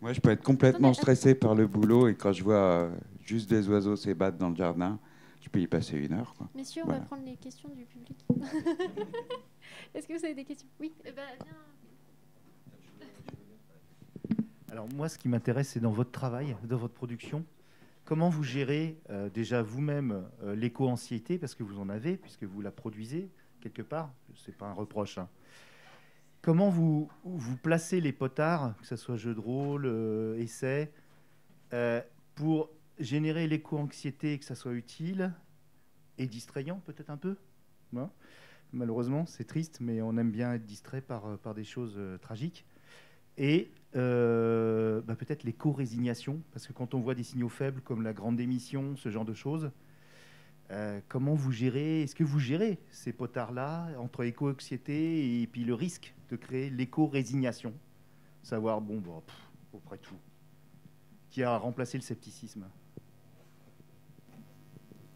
Moi, 0.01 0.13
je 0.13 0.21
peux 0.21 0.29
être 0.29 0.43
complètement 0.43 0.93
stressé 0.93 1.35
par 1.35 1.53
le 1.53 1.67
boulot 1.67 2.07
et 2.07 2.15
quand 2.15 2.31
je 2.31 2.43
vois 2.43 2.55
euh, 2.55 2.89
juste 3.25 3.49
des 3.49 3.67
oiseaux 3.69 3.95
s'ébattre 3.95 4.37
dans 4.37 4.49
le 4.49 4.55
jardin, 4.55 4.99
je 5.41 5.49
peux 5.49 5.59
y 5.59 5.67
passer 5.67 5.97
une 5.97 6.13
heure. 6.13 6.33
Quoi. 6.35 6.49
Messieurs, 6.55 6.83
on 6.85 6.89
va 6.89 6.99
prendre 6.99 7.25
les 7.25 7.35
questions 7.35 7.69
du 7.69 7.85
public. 7.85 8.25
Est-ce 9.93 10.07
que 10.07 10.17
vous 10.17 10.25
avez 10.25 10.35
des 10.35 10.45
questions? 10.45 10.67
Oui, 10.79 10.93
eh 11.03 11.11
ben, 11.11 11.23
Alors 14.69 14.87
moi, 14.95 15.09
ce 15.09 15.17
qui 15.17 15.29
m'intéresse, 15.29 15.69
c'est 15.69 15.79
dans 15.79 15.91
votre 15.91 16.11
travail, 16.11 16.55
dans 16.63 16.77
votre 16.77 16.93
production, 16.93 17.45
Comment 18.05 18.29
vous 18.29 18.43
gérez 18.43 18.99
euh, 19.09 19.29
déjà 19.31 19.63
vous-même 19.63 20.23
euh, 20.43 20.55
l'éco-anxiété, 20.55 21.39
parce 21.39 21.55
que 21.55 21.63
vous 21.63 21.79
en 21.79 21.89
avez, 21.89 22.17
puisque 22.17 22.43
vous 22.43 22.61
la 22.61 22.69
produisez 22.69 23.31
quelque 23.61 23.81
part, 23.81 24.13
ce 24.35 24.51
n'est 24.51 24.55
pas 24.55 24.67
un 24.67 24.73
reproche. 24.73 25.17
Hein. 25.17 25.27
Comment 26.43 26.69
vous, 26.69 27.09
vous 27.23 27.57
placez 27.57 27.99
les 28.01 28.11
potards, 28.11 28.77
que 28.77 28.85
ce 28.85 28.95
soit 28.95 29.17
jeu 29.17 29.33
de 29.33 29.39
rôle, 29.39 29.87
euh, 29.87 30.37
essai, 30.37 30.91
pour 32.35 32.69
générer 32.99 33.47
l'éco-anxiété, 33.47 34.37
que 34.37 34.45
ça 34.45 34.55
soit 34.55 34.73
utile 34.73 35.33
et 36.17 36.27
distrayant 36.27 36.81
peut-être 36.85 37.09
un 37.09 37.17
peu. 37.17 37.35
Hein? 37.95 38.09
Malheureusement, 38.73 39.25
c'est 39.25 39.45
triste, 39.45 39.79
mais 39.81 40.01
on 40.01 40.17
aime 40.17 40.31
bien 40.31 40.53
être 40.53 40.65
distrait 40.65 41.01
par, 41.01 41.37
par 41.39 41.53
des 41.53 41.63
choses 41.63 41.99
tragiques. 42.21 42.65
Et 43.37 43.71
euh, 43.95 45.01
bah, 45.01 45.15
peut-être 45.15 45.43
l'éco-résignation, 45.43 46.41
parce 46.51 46.67
que 46.67 46.73
quand 46.73 46.93
on 46.93 46.99
voit 46.99 47.15
des 47.15 47.23
signaux 47.23 47.49
faibles 47.49 47.81
comme 47.81 48.01
la 48.01 48.13
grande 48.13 48.37
démission, 48.37 48.95
ce 48.95 49.09
genre 49.09 49.25
de 49.25 49.33
choses, 49.33 49.71
euh, 50.71 50.99
comment 51.07 51.35
vous 51.35 51.51
gérez, 51.51 52.01
est-ce 52.01 52.15
que 52.15 52.23
vous 52.23 52.39
gérez 52.39 52.79
ces 52.89 53.13
potards-là 53.13 53.89
entre 53.99 54.23
éco-anxiété 54.23 55.41
et 55.41 55.47
puis 55.47 55.63
le 55.63 55.73
risque 55.73 56.13
de 56.29 56.35
créer 56.35 56.69
l'éco-résignation? 56.69 57.73
Savoir, 58.41 58.81
bon, 58.81 58.99
bon 58.99 59.21
auprès 59.73 59.97
de 59.97 60.01
tout, 60.01 60.15
qui 61.29 61.43
a 61.43 61.57
remplacé 61.57 61.97
le 61.97 62.03
scepticisme? 62.03 62.65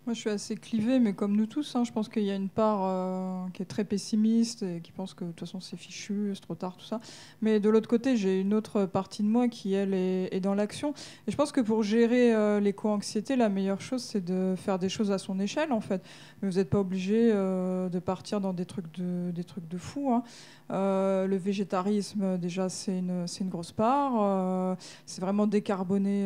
Moi, 0.10 0.16
je 0.16 0.22
suis 0.22 0.30
assez 0.32 0.56
clivée, 0.56 0.98
mais 0.98 1.14
comme 1.14 1.36
nous 1.36 1.46
tous, 1.46 1.76
hein, 1.76 1.84
je 1.84 1.92
pense 1.92 2.10
qu'il 2.10 2.24
y 2.24 2.32
a 2.32 2.36
une 2.36 2.50
part 2.50 2.80
euh, 2.82 3.48
qui 3.54 3.62
est 3.62 3.68
très 3.68 3.84
pessimiste 3.84 4.64
et 4.64 4.82
qui 4.82 4.92
pense 4.92 5.14
que 5.14 5.24
de 5.24 5.30
toute 5.30 5.42
façon 5.42 5.60
c'est 5.60 5.78
fichu, 5.78 6.32
c'est 6.34 6.42
trop 6.42 6.56
tard, 6.56 6.78
tout 6.78 6.86
ça. 6.86 7.00
Mais 7.44 7.60
de 7.60 7.70
l'autre 7.70 7.88
côté, 7.88 8.18
j'ai 8.18 8.42
une 8.42 8.56
autre 8.56 8.86
partie 8.88 9.22
de 9.22 9.28
moi 9.28 9.48
qui, 9.48 9.74
elle, 9.74 9.94
est, 9.94 10.40
dans 10.40 10.56
l'action. 10.56 10.96
Et 11.28 11.32
je 11.32 11.36
pense 11.38 11.52
que 11.52 11.62
pour 11.62 11.84
gérer 11.84 12.34
euh, 12.34 12.60
l'éco-anxiété, 12.60 13.36
la 13.36 13.50
meilleure 13.50 13.82
chose, 13.82 14.02
c'est 14.02 14.26
de 14.26 14.56
faire 14.58 14.80
des 14.80 14.90
choses 14.90 15.12
à 15.12 15.20
son 15.20 15.40
échelle, 15.40 15.72
en 15.72 15.80
fait. 15.80 16.02
Mais 16.42 16.50
vous 16.50 16.58
n'êtes 16.58 16.72
pas 16.72 16.80
obligé 16.80 17.30
euh, 17.32 17.88
de 17.88 18.00
partir 18.00 18.42
dans 18.42 18.54
des 18.54 18.66
trucs 18.66 18.92
de, 18.98 19.30
des 19.30 19.78
fou. 19.78 20.12
Hein. 20.12 20.24
le 20.72 21.38
végétarisme, 21.38 22.40
déjà, 22.40 22.68
c'est 22.68 22.98
une, 22.98 23.28
une, 23.42 23.50
grosse 23.50 23.74
part. 23.74 24.76
c'est 25.06 25.22
vraiment 25.22 25.46
décarboner. 25.46 26.26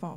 Enfin 0.00 0.16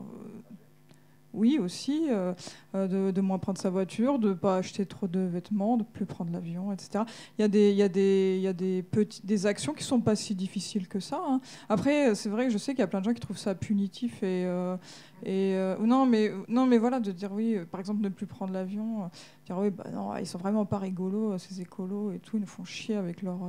oui, 1.37 1.59
aussi, 1.59 2.07
euh, 2.09 2.33
euh, 2.75 3.11
de, 3.11 3.21
moins 3.21 3.37
prendre 3.37 3.59
sa 3.59 3.69
voiture, 3.69 4.19
de 4.19 4.29
ne 4.29 4.33
pas 4.33 4.57
acheter 4.57 4.85
trop 4.85 5.07
de 5.07 5.19
vêtements, 5.19 5.77
de 5.77 5.83
plus 5.83 6.05
prendre 6.05 6.31
l'avion, 6.31 6.73
etc. 6.73 7.03
Il 7.37 7.41
y 7.41 7.45
a 7.45 7.47
des, 7.47 7.71
il 7.71 7.77
y 7.77 7.83
a 7.83 7.89
des, 7.89 8.35
il 8.37 8.41
y 8.41 8.47
a 8.47 8.53
des, 8.53 8.83
des 9.23 9.45
actions 9.45 9.73
qui 9.73 9.83
ne 9.83 9.87
sont 9.87 10.01
pas 10.01 10.15
si 10.15 10.35
difficiles 10.35 10.87
que 10.87 10.99
ça. 10.99 11.21
Hein. 11.25 11.39
Après, 11.69 12.15
c'est 12.15 12.29
vrai 12.29 12.47
que 12.47 12.51
je 12.51 12.57
sais 12.57 12.73
qu'il 12.73 12.79
y 12.79 12.83
a 12.83 12.87
plein 12.87 12.99
de 12.99 13.05
gens 13.05 13.13
qui 13.13 13.19
trouvent 13.19 13.37
ça 13.37 13.55
punitif 13.55 14.23
et, 14.23 14.45
euh, 14.45 14.75
et 15.23 15.55
non, 15.79 16.05
mais, 16.05 16.31
non, 16.47 16.65
mais 16.65 16.77
voilà, 16.77 16.99
de 16.99 17.11
dire 17.11 17.31
oui, 17.31 17.59
par 17.71 17.79
exemple, 17.79 18.01
ne 18.01 18.09
plus 18.09 18.25
prendre 18.25 18.53
l'avion, 18.53 19.09
dire 19.45 19.57
oui, 19.59 19.69
bah 19.69 19.85
non, 19.93 20.15
ils 20.17 20.27
sont 20.27 20.39
vraiment 20.39 20.65
pas 20.65 20.79
rigolos, 20.79 21.37
ces 21.37 21.61
écolos 21.61 22.11
et 22.11 22.19
tout, 22.19 22.37
ils 22.37 22.41
nous 22.41 22.47
font 22.47 22.65
chier 22.65 22.95
avec 22.95 23.21
leur 23.21 23.39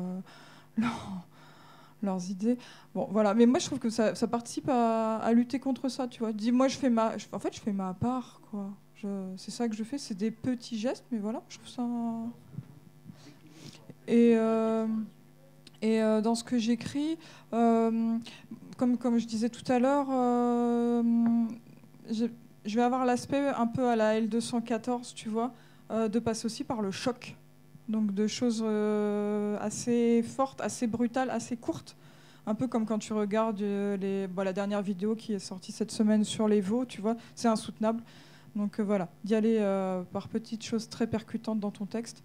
leurs 2.03 2.31
idées. 2.31 2.59
Bon, 2.95 3.09
voilà. 3.11 3.35
Mais 3.35 3.47
moi, 3.47 3.59
je 3.59 3.67
trouve 3.67 3.79
que 3.79 3.91
ça, 3.91 4.13
participe 4.27 4.69
à, 4.69 5.31
lutter 5.33 5.59
contre 5.59 5.89
ça, 5.89 6.09
tu 6.09 6.21
vois. 6.21 6.33
Dis, 6.33 6.53
moi, 6.53 6.69
je 6.69 6.77
fais 6.77 6.91
ma, 6.91 7.13
en 7.33 7.39
fait, 7.39 7.55
je 7.55 7.61
fais 7.61 7.73
ma 7.73 7.95
part, 7.95 8.41
quoi. 8.51 8.71
C'est 9.37 9.51
ça 9.51 9.69
que 9.69 9.77
je 9.77 9.85
fais. 9.85 9.99
C'est 9.99 10.17
des 10.17 10.31
petits 10.31 10.79
gestes, 10.79 11.05
mais 11.13 11.19
voilà, 11.19 11.43
je 11.49 11.59
trouve 11.59 11.69
ça. 11.69 11.83
Et 14.09 14.35
euh, 14.37 14.87
et 15.83 16.03
euh, 16.03 16.21
dans 16.21 16.35
ce 16.35 16.43
que 16.43 16.59
j'écris, 16.59 17.19
euh, 17.53 18.19
comme 18.77 18.97
comme 18.97 19.19
je 19.19 19.27
disais 19.27 19.51
tout 19.51 19.71
à 19.71 19.79
l'heure, 19.79 20.07
je, 22.11 22.27
vais 22.65 22.83
avoir 22.83 23.05
l'aspect 23.05 23.47
un 23.49 23.67
peu 23.67 23.87
à 23.87 23.95
la 23.95 24.21
L214, 24.21 25.15
tu 25.15 25.29
vois, 25.29 25.53
de 25.91 26.19
passer 26.19 26.47
aussi 26.47 26.65
par 26.65 26.83
le 26.83 26.91
choc 26.91 27.37
donc 27.89 28.13
de 28.15 28.27
choses 28.27 28.63
euh, 28.65 29.57
assez 29.61 30.23
fortes, 30.23 30.61
assez 30.61 30.87
brutales, 30.87 31.31
assez 31.31 31.57
courtes. 31.57 31.97
Un 32.47 32.55
peu 32.55 32.67
comme 32.67 32.87
quand 32.87 32.99
tu 32.99 33.13
regardes 33.13 33.61
euh, 33.63 33.97
les, 33.97 34.29
la 34.43 34.53
dernière 34.53 34.83
vidéo 34.83 35.15
qui 35.15 35.35
est 35.35 35.39
sortie 35.39 35.73
cette 35.73 35.91
semaine 35.91 36.25
sur 36.25 36.49
les 36.49 36.61
veaux, 36.61 36.85
tu 36.85 37.01
vois, 37.01 37.17
c'est 37.35 37.49
insoutenable. 37.49 38.03
Donc 38.57 38.79
euh, 38.79 38.83
voilà, 38.83 39.09
d'y 39.25 39.35
aller 39.35 39.59
par 40.13 40.29
petites 40.29 40.65
choses 40.65 40.89
très 40.89 41.07
percutantes 41.07 41.61
dans 41.61 41.71
ton 41.71 41.87
texte, 41.87 42.23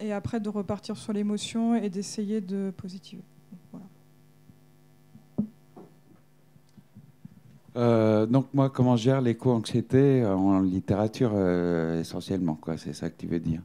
et 0.00 0.12
après 0.12 0.40
de 0.40 0.48
repartir 0.48 0.96
sur 0.96 1.12
l'émotion 1.12 1.74
et 1.74 1.88
d'essayer 1.88 2.40
de 2.40 2.72
positiver. 2.76 3.22
donc 7.76 8.46
moi, 8.54 8.70
comment 8.70 8.96
gère 8.96 9.20
l'éco-anxiété 9.20 10.24
en 10.24 10.60
littérature 10.60 11.38
essentiellement, 12.00 12.58
C'est 12.78 12.94
ça 12.94 13.10
que 13.10 13.16
tu 13.18 13.26
veux 13.26 13.38
dire 13.38 13.60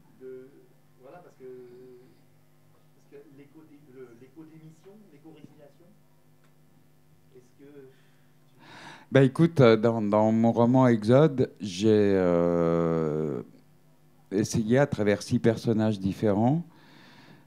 Bah 9.12 9.24
écoute, 9.24 9.59
euh, 9.59 9.76
dans, 9.76 10.32
mon 10.32 10.53
roman 10.53 10.88
Exode, 10.88 11.51
j'ai 11.59 11.89
euh, 11.89 13.41
essayé 14.32 14.78
à 14.78 14.88
travers 14.88 15.22
six 15.22 15.38
personnages 15.38 15.99
différents 15.99 16.64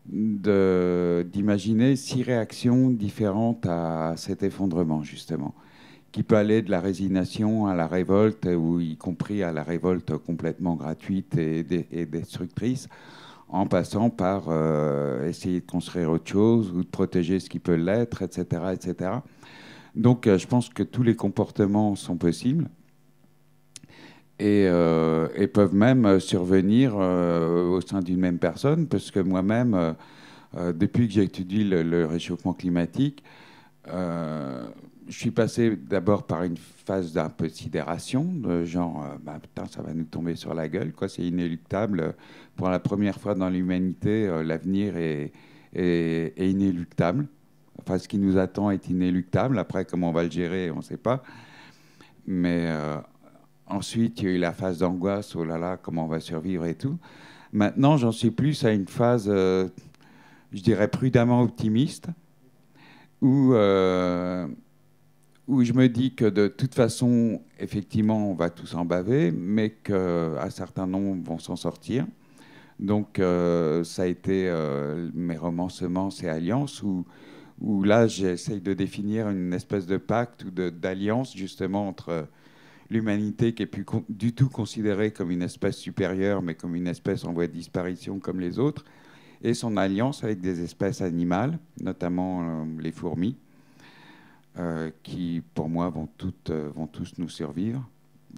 d'imaginer 0.06 1.96
six 1.96 2.22
réactions 2.22 2.90
différentes 2.90 3.64
à 3.64 4.12
cet 4.18 4.42
effondrement, 4.42 5.02
justement, 5.02 5.54
qui 6.12 6.22
peut 6.22 6.36
aller 6.36 6.60
de 6.60 6.70
la 6.70 6.82
résignation 6.82 7.66
à 7.66 7.74
la 7.74 7.86
révolte, 7.86 8.44
ou 8.44 8.80
y 8.80 8.98
compris 8.98 9.42
à 9.42 9.50
la 9.50 9.62
révolte 9.62 10.18
complètement 10.18 10.74
gratuite 10.74 11.38
et, 11.38 11.64
destructrice, 12.04 12.88
en 13.48 13.64
passant 13.64 14.10
par 14.10 14.48
euh, 14.48 15.26
essayer 15.26 15.62
de 15.62 15.66
construire 15.66 16.10
autre 16.10 16.30
chose 16.30 16.70
ou 16.72 16.82
de 16.82 16.88
protéger 16.88 17.40
ce 17.40 17.48
qui 17.48 17.58
peut 17.58 17.76
l'être, 17.76 18.20
etc., 18.20 18.74
etc. 18.74 19.10
Donc 19.94 20.26
euh, 20.26 20.38
je 20.38 20.46
pense 20.46 20.68
que 20.68 20.82
tous 20.82 21.02
les 21.02 21.14
comportements 21.14 21.94
sont 21.94 22.16
possibles 22.16 22.68
et, 24.38 24.66
euh, 24.66 25.46
peuvent 25.48 25.74
même 25.74 26.18
survenir 26.18 26.94
euh, 26.96 27.68
au 27.68 27.80
sein 27.80 28.00
d'une 28.00 28.18
même 28.18 28.38
personne, 28.38 28.88
parce 28.88 29.10
que 29.10 29.20
moi-même, 29.20 29.94
depuis 30.74 31.06
que 31.06 31.14
j'étudie 31.14 31.64
le, 31.64 31.82
le, 31.82 32.06
réchauffement 32.06 32.52
climatique, 32.52 33.22
je 33.86 34.62
suis 35.08 35.30
passé 35.30 35.76
d'abord 35.76 36.26
par 36.26 36.42
une 36.42 36.56
phase 36.56 37.12
d'un 37.12 37.28
de 37.28 38.64
genre, 38.64 39.04
bah, 39.22 39.38
putain, 39.40 39.66
ça 39.66 39.82
va 39.82 39.94
nous 39.94 40.04
tomber 40.04 40.34
sur 40.34 40.54
la 40.54 40.68
gueule, 40.68 40.92
quoi, 40.92 41.08
c'est 41.08 41.22
inéluctable. 41.22 42.14
Pour 42.56 42.68
la 42.70 42.80
première 42.80 43.20
fois 43.20 43.34
dans 43.34 43.48
l'humanité, 43.48 44.26
l'avenir 44.44 44.96
est, 44.96 45.32
inéluctable. 46.38 47.28
Enfin, 47.80 47.98
ce 47.98 48.08
qui 48.08 48.18
nous 48.18 48.38
attend 48.38 48.70
est 48.70 48.88
inéluctable. 48.88 49.58
Après, 49.58 49.84
comment 49.84 50.10
on 50.10 50.12
va 50.12 50.24
le 50.24 50.30
gérer, 50.30 50.70
on 50.70 50.76
ne 50.76 50.82
sait 50.82 50.96
pas. 50.96 51.22
Mais 52.26 52.66
euh, 52.68 52.96
ensuite, 53.66 54.20
il 54.22 54.24
y 54.24 54.28
a 54.28 54.34
eu 54.34 54.38
la 54.38 54.52
phase 54.52 54.78
d'angoisse. 54.78 55.34
Oh 55.36 55.44
là 55.44 55.58
là, 55.58 55.76
comment 55.76 56.04
on 56.04 56.08
va 56.08 56.20
survivre 56.20 56.64
et 56.66 56.74
tout. 56.74 56.98
Maintenant, 57.52 57.96
j'en 57.96 58.12
suis 58.12 58.30
plus 58.30 58.64
à 58.64 58.72
une 58.72 58.88
phase, 58.88 59.26
euh, 59.28 59.68
je 60.52 60.62
dirais, 60.62 60.88
prudemment 60.88 61.42
optimiste, 61.42 62.08
où, 63.20 63.54
euh, 63.54 64.46
où 65.46 65.62
je 65.62 65.72
me 65.72 65.88
dis 65.88 66.14
que 66.14 66.24
de 66.24 66.48
toute 66.48 66.74
façon, 66.74 67.42
effectivement, 67.60 68.30
on 68.30 68.34
va 68.34 68.50
tous 68.50 68.74
en 68.74 68.84
baver, 68.84 69.30
mais 69.30 69.70
qu'un 69.70 70.50
certain 70.50 70.86
nombre 70.86 71.22
vont 71.24 71.38
s'en 71.38 71.56
sortir. 71.56 72.06
Donc, 72.80 73.20
ça 73.20 74.02
a 74.02 74.06
été 74.06 74.52
mes 75.14 75.36
romans 75.36 75.68
Semences 75.68 76.24
et 76.24 76.28
Alliances, 76.28 76.82
où, 76.82 77.04
où 77.60 77.82
là, 77.82 78.06
j'essaye 78.06 78.60
de 78.60 78.74
définir 78.74 79.28
une 79.28 79.52
espèce 79.52 79.86
de 79.86 79.96
pacte 79.96 80.44
ou 80.44 80.50
d'alliance, 80.50 81.36
justement, 81.36 81.88
entre 81.88 82.26
l'humanité 82.90 83.54
qui 83.54 83.62
est 83.62 83.66
plus 83.66 83.84
du 84.08 84.32
tout 84.32 84.48
considérée 84.48 85.12
comme 85.12 85.30
une 85.30 85.42
espèce 85.42 85.76
supérieure, 85.76 86.42
mais 86.42 86.54
comme 86.54 86.74
une 86.74 86.86
espèce 86.86 87.24
en 87.24 87.32
voie 87.32 87.46
de 87.46 87.52
disparition 87.52 88.18
comme 88.18 88.40
les 88.40 88.58
autres, 88.58 88.84
et 89.42 89.54
son 89.54 89.76
alliance 89.76 90.24
avec 90.24 90.40
des 90.40 90.62
espèces 90.62 91.00
animales, 91.00 91.58
notamment 91.80 92.42
euh, 92.42 92.64
les 92.80 92.92
fourmis, 92.92 93.36
euh, 94.58 94.90
qui 95.02 95.42
pour 95.54 95.68
moi 95.68 95.88
vont, 95.90 96.08
toutes, 96.16 96.50
euh, 96.50 96.70
vont 96.74 96.86
tous 96.86 97.14
nous 97.18 97.28
survivre. 97.28 97.86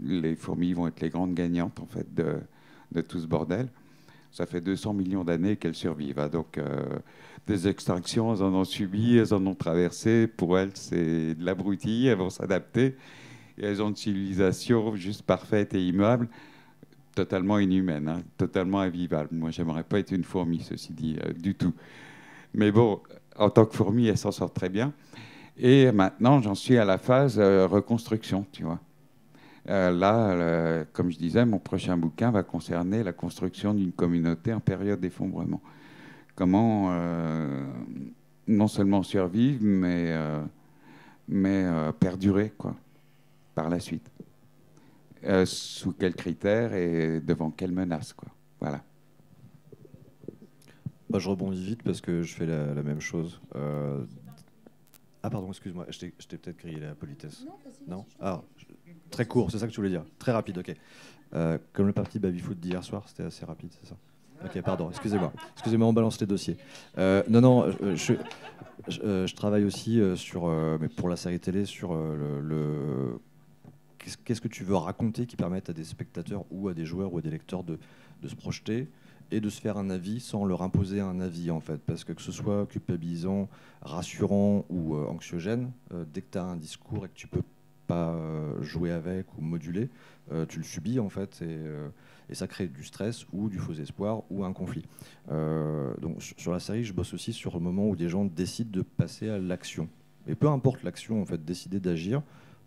Les 0.02 0.34
fourmis 0.34 0.72
vont 0.72 0.86
être 0.86 1.00
les 1.00 1.10
grandes 1.10 1.34
gagnantes 1.34 1.78
en 1.80 1.86
fait 1.86 2.12
de, 2.14 2.38
de 2.92 3.00
tout 3.00 3.20
ce 3.20 3.26
bordel. 3.26 3.68
Ça 4.32 4.46
fait 4.46 4.60
200 4.60 4.94
millions 4.94 5.24
d'années 5.24 5.56
qu'elles 5.56 5.74
survivent. 5.74 6.18
Hein. 6.18 6.28
donc 6.28 6.58
des 7.46 7.68
extinctions, 7.68 8.34
elles 8.34 8.42
en 8.42 8.52
ont 8.54 8.64
subi, 8.64 9.18
elles 9.18 9.32
en 9.32 9.44
ont 9.46 9.54
traversé. 9.54 10.26
Pour 10.26 10.58
elles, 10.58 10.72
c'est 10.74 11.34
de 11.34 11.44
l'abruti, 11.44 12.06
elles 12.06 12.18
vont 12.18 12.30
s'adapter 12.30 12.96
et 13.58 13.64
elles 13.64 13.82
ont 13.82 13.88
une 13.88 13.96
civilisation 13.96 14.96
juste 14.96 15.22
parfaite 15.22 15.74
et 15.74 15.86
immuable, 15.86 16.28
totalement 17.14 17.58
inhumaine, 17.58 18.08
hein, 18.08 18.22
totalement 18.36 18.80
invivable. 18.80 19.30
Moi, 19.32 19.50
j'aimerais 19.50 19.84
pas 19.84 19.98
être 19.98 20.12
une 20.12 20.24
fourmi, 20.24 20.60
ceci 20.60 20.92
dit, 20.92 21.16
euh, 21.24 21.32
du 21.32 21.54
tout. 21.54 21.72
Mais 22.52 22.70
bon, 22.70 23.00
en 23.36 23.50
tant 23.50 23.64
que 23.64 23.74
fourmi, 23.74 24.08
elles 24.08 24.18
s'en 24.18 24.32
sortent 24.32 24.54
très 24.54 24.68
bien. 24.68 24.92
Et 25.56 25.90
maintenant, 25.92 26.42
j'en 26.42 26.54
suis 26.54 26.76
à 26.76 26.84
la 26.84 26.98
phase 26.98 27.38
euh, 27.38 27.66
reconstruction, 27.66 28.44
tu 28.52 28.64
vois. 28.64 28.80
Euh, 29.68 29.90
là, 29.90 30.84
comme 30.92 31.10
je 31.10 31.18
disais, 31.18 31.44
mon 31.44 31.58
prochain 31.58 31.96
bouquin 31.96 32.30
va 32.30 32.44
concerner 32.44 33.02
la 33.02 33.12
construction 33.12 33.74
d'une 33.74 33.90
communauté 33.90 34.52
en 34.52 34.60
période 34.60 35.00
d'effondrement. 35.00 35.60
Comment 36.36 36.90
non 38.46 38.68
seulement 38.68 39.02
survivre, 39.02 39.58
mais, 39.62 40.14
mais 41.28 41.66
perdurer, 41.98 42.52
quoi 42.56 42.76
par 43.56 43.70
la 43.70 43.80
suite. 43.80 44.08
Euh, 45.24 45.44
sous 45.46 45.92
quels 45.92 46.14
critères 46.14 46.74
et 46.74 47.20
devant 47.20 47.50
quelles 47.50 47.72
menaces 47.72 48.12
quoi. 48.12 48.28
Voilà. 48.60 48.84
Bah, 51.10 51.18
je 51.18 51.28
rebondis 51.28 51.64
vite 51.64 51.82
parce 51.82 52.00
que 52.00 52.22
je 52.22 52.34
fais 52.34 52.46
la, 52.46 52.82
même 52.82 53.00
chose. 53.00 53.40
Euh, 53.56 54.04
ah 55.22 55.30
pardon, 55.30 55.48
excuse-moi, 55.48 55.86
je 55.88 55.98
t'ai 55.98 56.10
peut-être 56.10 56.56
crié 56.58 56.78
la 56.78 56.94
politesse. 56.94 57.46
Non, 57.88 58.04
Ah, 58.20 58.42
très 59.10 59.26
court, 59.26 59.50
c'est 59.50 59.58
ça 59.58 59.66
que 59.66 59.72
tu 59.72 59.76
voulais 59.76 59.90
dire. 59.90 60.04
Très 60.18 60.32
rapide, 60.32 60.58
ok. 60.58 60.76
Euh, 61.34 61.58
comme 61.72 61.86
le 61.86 61.92
parti 61.92 62.18
baby 62.18 62.38
foot 62.38 62.60
d'hier 62.60 62.84
soir, 62.84 63.08
c'était 63.08 63.24
assez 63.24 63.44
rapide, 63.44 63.72
c'est 63.80 63.88
ça? 63.88 63.96
Ok, 64.46 64.62
pardon, 64.62 64.88
excusez-moi. 64.90 65.32
Excusez-moi, 65.52 65.88
on 65.88 65.92
balance 65.92 66.20
les 66.20 66.26
dossiers. 66.26 66.56
non, 66.96 67.40
non, 67.40 67.70
je, 67.94 68.14
je, 68.88 69.34
travaille 69.34 69.64
aussi 69.64 70.00
sur, 70.16 70.48
mais 70.80 70.88
pour 70.88 71.08
la 71.08 71.16
série 71.16 71.40
télé, 71.40 71.64
sur 71.64 71.94
le 71.94 73.18
qu'est-ce 74.24 74.40
que 74.40 74.48
tu 74.48 74.64
veux 74.64 74.76
raconter 74.76 75.26
qui 75.26 75.36
permette 75.36 75.70
à 75.70 75.72
des 75.72 75.84
spectateurs 75.84 76.44
ou 76.50 76.68
à 76.68 76.74
des 76.74 76.84
joueurs 76.84 77.12
ou 77.12 77.18
à 77.18 77.20
des 77.20 77.30
lecteurs 77.30 77.64
de, 77.64 77.78
se 78.26 78.34
projeter 78.34 78.88
et 79.30 79.40
de 79.40 79.48
se 79.48 79.60
faire 79.60 79.76
un 79.76 79.90
avis 79.90 80.20
sans 80.20 80.44
leur 80.44 80.62
imposer 80.62 81.00
un 81.00 81.20
avis 81.20 81.50
en 81.50 81.60
fait? 81.60 81.78
Parce 81.78 82.04
que 82.04 82.12
que 82.12 82.22
ce 82.22 82.32
soit 82.32 82.66
culpabilisant, 82.66 83.48
rassurant 83.82 84.64
ou 84.68 84.96
euh, 84.96 85.06
anxiogène, 85.06 85.70
euh, 85.92 86.04
dès 86.12 86.22
que 86.22 86.32
tu 86.32 86.38
as 86.38 86.44
un 86.44 86.56
discours 86.56 87.04
et 87.06 87.08
que 87.08 87.14
tu 87.14 87.26
peux 87.26 87.42
pas 87.86 88.10
euh, 88.10 88.62
jouer 88.62 88.90
avec 88.90 89.26
ou 89.38 89.42
moduler, 89.42 89.88
tu 90.48 90.58
le 90.58 90.64
subis 90.64 90.98
en 90.98 91.08
fait 91.08 91.40
et, 91.40 91.56
et, 92.28 92.34
ça 92.34 92.46
crée 92.46 92.66
du 92.66 92.84
stress 92.84 93.26
ou 93.32 93.48
du 93.48 93.58
faux 93.58 93.74
espoir 93.74 94.22
ou 94.30 94.44
un 94.44 94.52
conflit. 94.52 94.84
donc 95.28 96.22
sur 96.36 96.52
la 96.52 96.60
série, 96.60 96.84
je 96.84 96.92
bosse 96.92 97.14
aussi 97.14 97.32
sur 97.32 97.54
le 97.54 97.60
moment 97.60 97.88
où 97.88 97.96
des 97.96 98.08
gens 98.08 98.24
décident 98.24 98.70
de 98.70 98.82
passer 98.82 99.28
à 99.28 99.38
l'action. 99.38 99.88
Et 100.28 100.34
peu 100.34 100.48
importe 100.48 100.82
l'action, 100.82 101.22
en 101.22 101.26
fait, 101.26 101.44
décider 101.44 101.80
d'agir, 101.80 102.22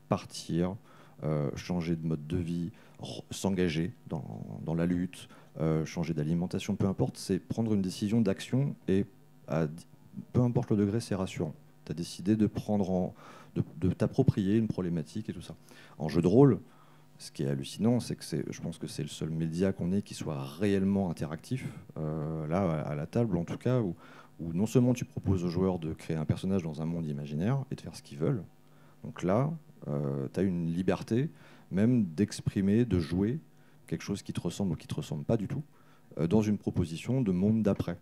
partir, 0.08 0.76
euh, 1.24 1.50
changer 1.56 1.96
de 1.98 2.08
mode 2.08 2.26
de 2.28 2.38
vie, 2.38 2.72
s'engager 3.30 3.92
dans, 4.08 4.74
la 4.74 4.86
lutte, 4.86 5.28
euh, 5.60 5.86
changer 5.86 6.14
d'alimentation, 6.14 6.76
peu 6.76 6.88
importe, 6.88 7.18
c'est 7.18 7.40
prendre 7.40 7.74
une 7.74 7.82
décision 7.82 8.22
d'action 8.22 8.76
et 8.88 9.06
peu 10.34 10.42
importe 10.42 10.72
le 10.72 10.78
degré, 10.78 11.00
c'est 11.00 11.16
rassurant. 11.16 11.54
Tu 11.86 11.92
as 11.92 11.96
décidé 11.96 12.36
de 12.36 12.48
prendre 12.48 12.90
en, 12.90 13.14
de, 13.56 13.90
t'approprier 13.90 14.56
une 14.56 14.68
problématique 14.68 15.30
et 15.30 15.34
tout 15.34 15.42
ça. 15.42 15.56
En 15.98 16.08
jeu 16.08 16.22
de 16.22 16.28
rôle, 16.28 16.60
ce 17.20 17.32
qui 17.32 17.44
est 17.44 17.48
hallucinant, 17.48 18.00
c'est 18.00 18.16
que 18.16 18.24
je 18.50 18.62
pense 18.62 18.78
que 18.78 18.88
c'est 18.88 19.04
le 19.04 19.10
seul 19.10 19.30
média 19.30 19.74
qu'on 19.74 19.92
ait 19.92 20.02
qui 20.02 20.14
soit 20.14 20.42
réellement 20.42 21.12
interactif, 21.12 21.68
euh, 21.98 22.48
là, 22.48 22.82
à 22.82 22.96
la 22.96 23.06
table 23.06 23.38
en 23.38 23.44
tout 23.44 23.58
cas, 23.58 23.82
où, 23.82 23.94
non 24.40 24.66
seulement 24.66 24.94
tu 24.94 25.04
proposes 25.04 25.44
aux 25.44 25.50
joueurs 25.50 25.80
de 25.80 25.94
créer 25.94 26.16
un 26.16 26.24
personnage 26.24 26.64
dans 26.64 26.82
un 26.82 26.86
monde 26.86 27.06
imaginaire 27.06 27.66
et 27.72 27.76
de 27.76 27.82
faire 27.82 27.94
ce 27.94 28.02
qu'ils 28.02 28.18
veulent, 28.18 28.44
donc 29.04 29.22
là, 29.24 29.52
euh, 29.90 30.30
tu 30.34 30.40
as 30.40 30.44
une 30.44 30.68
liberté 30.68 31.30
même 31.72 32.06
d'exprimer, 32.06 32.86
de 32.86 33.00
jouer 33.00 33.40
quelque 33.86 34.02
chose 34.02 34.24
qui 34.24 34.32
te 34.32 34.40
ressemble 34.40 34.72
ou 34.72 34.76
qui 34.76 34.88
te 34.88 34.96
ressemble 34.96 35.26
pas 35.26 35.36
du 35.36 35.50
tout, 35.50 35.64
euh, 36.20 36.26
dans 36.26 36.42
une 36.42 36.58
proposition 36.58 37.22
de 37.22 37.32
monde 37.32 37.62
d'après. 37.62 38.00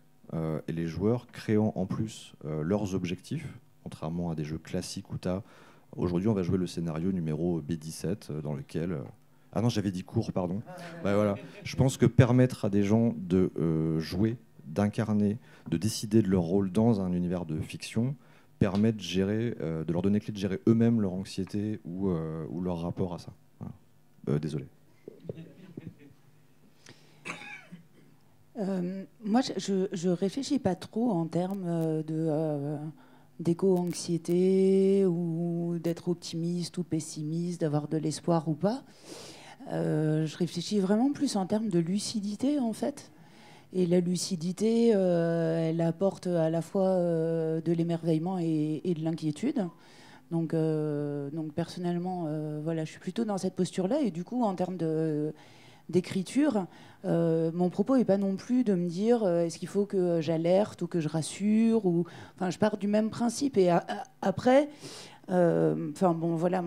Et 0.67 0.73
les 0.73 0.87
joueurs 0.87 1.25
créant 1.27 1.71
en 1.77 1.85
plus 1.85 2.33
leurs 2.43 2.95
objectifs, 2.95 3.47
contrairement 3.83 4.29
à 4.29 4.35
des 4.35 4.43
jeux 4.43 4.57
classiques 4.57 5.09
où 5.13 5.17
tu 5.17 5.29
as 5.29 5.41
Aujourd'hui, 5.95 6.27
on 6.27 6.33
va 6.33 6.43
jouer 6.43 6.57
le 6.57 6.67
scénario 6.67 7.11
numéro 7.11 7.61
B17 7.61 8.41
dans 8.41 8.53
lequel. 8.53 8.97
Ah 9.53 9.61
non, 9.61 9.69
j'avais 9.69 9.91
dit 9.91 10.03
court, 10.03 10.31
pardon. 10.31 10.61
Bah, 11.03 11.15
voilà. 11.15 11.35
Je 11.63 11.75
pense 11.75 11.97
que 11.97 12.05
permettre 12.05 12.65
à 12.65 12.69
des 12.69 12.83
gens 12.83 13.15
de 13.17 13.51
jouer, 13.99 14.37
d'incarner, 14.65 15.37
de 15.69 15.77
décider 15.77 16.21
de 16.21 16.27
leur 16.27 16.43
rôle 16.43 16.71
dans 16.71 17.01
un 17.01 17.13
univers 17.13 17.45
de 17.45 17.59
fiction, 17.59 18.15
permet 18.59 18.91
de 18.91 18.99
gérer, 18.99 19.55
euh, 19.61 19.83
de 19.83 19.93
leur 19.93 20.01
donner 20.01 20.19
clé 20.19 20.33
de 20.33 20.37
gérer 20.37 20.59
eux-mêmes 20.67 21.01
leur 21.01 21.13
anxiété 21.13 21.79
ou, 21.85 22.09
euh, 22.09 22.45
ou, 22.49 22.61
leur 22.61 22.81
rapport 22.81 23.13
à 23.13 23.19
ça. 23.19 23.31
Euh, 24.29 24.39
désolé. 24.39 24.65
moi, 29.23 29.41
je, 29.41 29.87
je 29.91 30.09
réfléchis 30.09 30.57
pas 30.57 30.75
trop 30.75 31.11
en 31.11 31.27
termes 31.27 32.03
de 32.03 32.77
d'éco-anxiété 33.39 35.05
ou 35.05 35.77
d'être 35.79 36.09
optimiste 36.09 36.77
ou 36.77 36.83
pessimiste, 36.83 37.61
d'avoir 37.61 37.87
de 37.87 37.97
l'espoir 37.97 38.47
ou 38.47 38.53
pas. 38.53 38.83
je 39.71 40.37
réfléchis 40.37 40.79
vraiment 40.79 41.11
plus 41.11 41.35
en 41.35 41.45
termes 41.45 41.69
de 41.69 41.79
lucidité 41.79 42.59
en 42.59 42.73
fait. 42.73 43.11
Et 43.73 43.85
la 43.85 43.99
lucidité, 43.99 44.93
euh, 44.95 45.69
elle 45.69 45.81
apporte 45.81 46.27
à 46.27 46.49
la 46.49 46.61
fois 46.61 46.87
euh, 46.87 47.59
de 47.61 47.73
l'émerveillement 47.73 48.39
et, 48.39 48.93
de 48.97 49.03
l'inquiétude. 49.03 49.67
Donc, 50.31 50.53
euh, 50.53 51.29
donc 51.31 51.53
personnellement, 51.53 52.27
voilà, 52.63 52.85
je 52.85 52.91
suis 52.91 52.99
plutôt 52.99 53.25
dans 53.25 53.37
cette 53.37 53.55
posture-là. 53.55 54.01
Et 54.01 54.11
du 54.11 54.23
coup, 54.23 54.43
en 54.43 54.55
termes 54.55 54.77
d'écriture, 55.89 56.65
mon 57.03 57.69
propos 57.69 57.97
n'est 57.97 58.05
pas 58.05 58.17
non 58.17 58.35
plus 58.35 58.63
de 58.63 58.73
me 58.73 58.87
dire 58.87 59.25
est-ce 59.27 59.57
qu'il 59.57 59.67
faut 59.67 59.85
que 59.85 60.19
j'alerte 60.19 60.81
ou 60.81 60.87
que 60.87 60.99
je 60.99 61.07
rassure. 61.07 61.85
Ou, 61.85 62.05
enfin, 62.35 62.49
je 62.49 62.57
pars 62.57 62.77
du 62.77 62.87
même 62.87 63.09
principe. 63.09 63.57
Et 63.57 63.69
après, 64.21 64.69
enfin 65.29 66.13
bon, 66.13 66.35
voilà. 66.35 66.63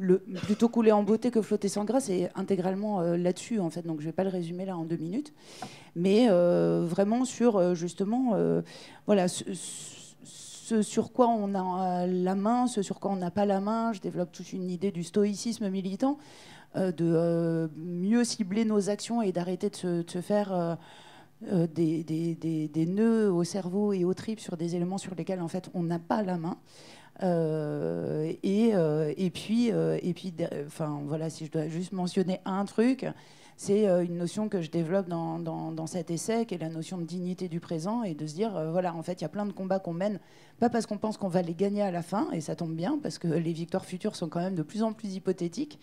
Le, 0.00 0.18
plutôt 0.18 0.68
couler 0.68 0.92
en 0.92 1.02
beauté 1.02 1.32
que 1.32 1.42
flotter 1.42 1.68
sans 1.68 1.84
grâce 1.84 2.08
est 2.08 2.30
intégralement 2.36 3.00
euh, 3.00 3.16
là-dessus 3.16 3.58
en 3.58 3.68
fait. 3.68 3.84
Donc 3.84 4.00
je 4.00 4.06
vais 4.06 4.12
pas 4.12 4.22
le 4.22 4.30
résumer 4.30 4.64
là 4.64 4.76
en 4.76 4.84
deux 4.84 4.96
minutes, 4.96 5.34
mais 5.96 6.28
euh, 6.30 6.86
vraiment 6.86 7.24
sur 7.24 7.56
euh, 7.56 7.74
justement 7.74 8.36
voilà 9.06 9.26
ce, 9.26 10.82
sur 10.82 11.12
quoi 11.12 11.26
on 11.26 11.52
a 11.56 12.06
la 12.06 12.34
main, 12.36 12.68
ce 12.68 12.80
sur 12.80 13.00
quoi 13.00 13.10
on 13.10 13.16
n'a 13.16 13.32
pas 13.32 13.44
la 13.44 13.60
main. 13.60 13.92
Je 13.92 14.00
développe 14.00 14.30
toute 14.30 14.52
une 14.52 14.70
idée 14.70 14.92
du 14.92 15.02
stoïcisme 15.02 15.68
militant, 15.68 16.16
de 16.78 17.70
mieux 17.76 18.24
cibler 18.24 18.64
nos 18.64 18.90
actions 18.90 19.22
et 19.22 19.32
d'arrêter 19.32 19.70
de, 19.70 20.04
se 20.06 20.20
faire 20.20 20.78
des, 21.42 22.04
des, 22.04 22.86
nœuds 22.86 23.32
au 23.32 23.44
cerveau 23.44 23.92
et 23.92 24.04
aux 24.04 24.14
tripes 24.14 24.40
sur 24.40 24.56
des 24.56 24.76
éléments 24.76 24.98
sur 24.98 25.14
lesquels 25.14 25.40
en 25.40 25.48
fait 25.48 25.70
on 25.74 25.82
n'a 25.82 25.98
pas 25.98 26.22
la 26.22 26.36
main. 26.36 26.58
Euh, 27.22 28.32
et, 28.42 28.74
euh, 28.74 29.12
et, 29.16 29.30
puis, 29.30 29.72
euh, 29.72 29.98
et 30.02 30.12
puis 30.14 30.32
enfin, 30.66 31.02
voilà, 31.06 31.30
si 31.30 31.46
je 31.46 31.50
dois 31.50 31.68
juste 31.68 31.92
mentionner 31.92 32.40
un 32.44 32.64
truc, 32.64 33.06
c'est 33.56 33.86
une 33.86 34.18
notion 34.18 34.48
que 34.48 34.62
je 34.62 34.70
développe 34.70 35.08
dans, 35.08 35.40
dans, 35.40 35.86
cet 35.88 36.12
essai, 36.12 36.46
qui 36.46 36.54
est 36.54 36.58
la 36.58 36.68
notion 36.68 36.96
de 36.96 37.02
dignité 37.02 37.48
du 37.48 37.58
présent, 37.58 38.04
et 38.04 38.14
de 38.14 38.24
se 38.24 38.34
dire, 38.34 38.52
voilà, 38.70 38.94
en 38.94 39.02
fait, 39.02 39.20
il 39.20 39.22
y 39.22 39.24
a 39.24 39.28
plein 39.28 39.46
de 39.46 39.52
combats 39.52 39.80
qu'on 39.80 39.92
mène, 39.92 40.20
pas 40.60 40.70
parce 40.70 40.86
qu'on 40.86 40.96
pense 40.96 41.16
qu'on 41.16 41.26
va 41.26 41.42
les 41.42 41.54
gagner 41.54 41.82
à 41.82 41.90
la 41.90 42.02
fin, 42.02 42.30
et 42.30 42.40
ça 42.40 42.54
tombe 42.54 42.76
bien, 42.76 43.00
parce 43.02 43.18
que 43.18 43.26
les 43.26 43.52
victoires 43.52 43.84
futures 43.84 44.14
sont 44.14 44.28
quand 44.28 44.38
même 44.38 44.54
de 44.54 44.62
plus 44.62 44.84
en 44.84 44.92
plus 44.92 45.16
hypothétiques, 45.16 45.80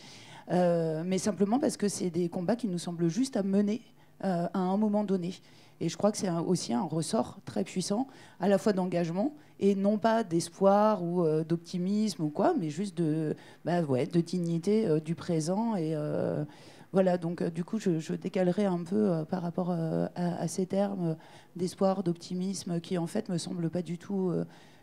mais 0.50 1.18
simplement 1.18 1.60
parce 1.60 1.78
que 1.78 1.88
c'est 1.88 2.10
des 2.10 2.30
combats 2.30 2.56
qui 2.56 2.68
nous 2.68 2.78
semblent 2.78 3.10
juste 3.10 3.38
à 3.38 3.44
mener 3.44 3.82
à 4.22 4.60
un 4.60 4.78
moment 4.78 5.04
donné. 5.04 5.34
Et 5.82 5.90
je 5.90 5.98
crois 5.98 6.12
que 6.12 6.18
c'est 6.18 6.30
aussi 6.30 6.74
un 6.74 6.84
ressort 6.84 7.40
très 7.46 7.64
puissant, 7.64 8.08
à 8.40 8.48
la 8.48 8.58
fois 8.58 8.74
d'engagement 8.74 9.34
et 9.60 9.76
non 9.76 9.98
pas 9.98 10.24
d'espoir 10.24 11.04
ou 11.04 11.24
euh, 11.24 11.44
d'optimisme 11.44 12.24
ou 12.24 12.30
quoi, 12.30 12.54
mais 12.58 12.70
juste 12.70 12.98
de, 12.98 13.36
bah 13.66 13.82
ouais, 13.82 14.06
de 14.06 14.22
dignité 14.22 14.88
euh, 14.88 15.00
du 15.00 15.16
présent 15.16 15.76
et, 15.76 15.96
euh, 15.96 16.46
voilà, 16.94 17.18
donc 17.18 17.44
du 17.44 17.66
coup, 17.66 17.78
je, 17.78 18.14
décalerai 18.14 18.64
un 18.64 18.82
peu 18.86 19.26
par 19.30 19.42
rapport 19.42 19.70
à, 19.72 20.48
ces 20.48 20.66
termes 20.66 21.18
d'espoir, 21.58 22.04
d'optimisme, 22.04 22.80
qui 22.80 22.98
en 22.98 23.06
fait 23.06 23.28
me 23.28 23.38
semblent 23.38 23.70
pas 23.70 23.82
du 23.82 23.98
tout 23.98 24.32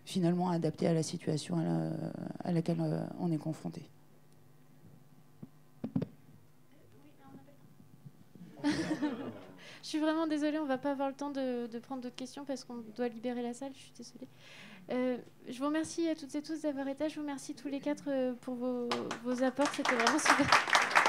finalement 0.05 0.51
adaptés 0.51 0.87
à 0.87 0.93
la 0.93 1.03
situation 1.03 1.57
à 2.45 2.53
laquelle 2.53 2.77
on 3.19 3.33
est 3.33 3.39
confronté. 3.39 3.89
Je 8.65 9.89
suis 9.89 9.99
vraiment 9.99 10.27
désolée, 10.27 10.59
on 10.59 10.67
va 10.67 10.79
pas 10.79 10.93
avoir 10.93 11.09
le 11.09 11.15
temps 11.15 11.31
de, 11.31 11.79
prendre 11.81 12.03
d'autres 12.03 12.17
questions 12.17 12.45
parce 12.45 12.65
qu'on 12.65 12.83
doit 12.97 13.09
libérer 13.09 13.43
la 13.43 13.55
salle. 13.55 13.73
Je 13.75 13.81
suis 13.81 13.93
désolée. 13.97 14.29
Euh, 14.91 15.17
je 15.49 15.59
vous 15.59 15.67
remercie 15.67 16.09
à 16.09 16.15
toutes 16.15 16.35
et 16.35 16.43
tous 16.43 16.63
d'avoir 16.63 16.89
été. 16.89 17.09
Je 17.09 17.17
vous 17.17 17.23
remercie 17.23 17.55
tous 17.55 17.69
les 17.69 17.81
quatre 17.81 18.05
euh, 18.09 18.35
pour 18.41 18.55
vos, 18.55 18.89
vos 19.25 19.43
apports. 19.43 19.69
C'était 19.75 19.95
vraiment 19.95 20.19
super. 20.19 21.02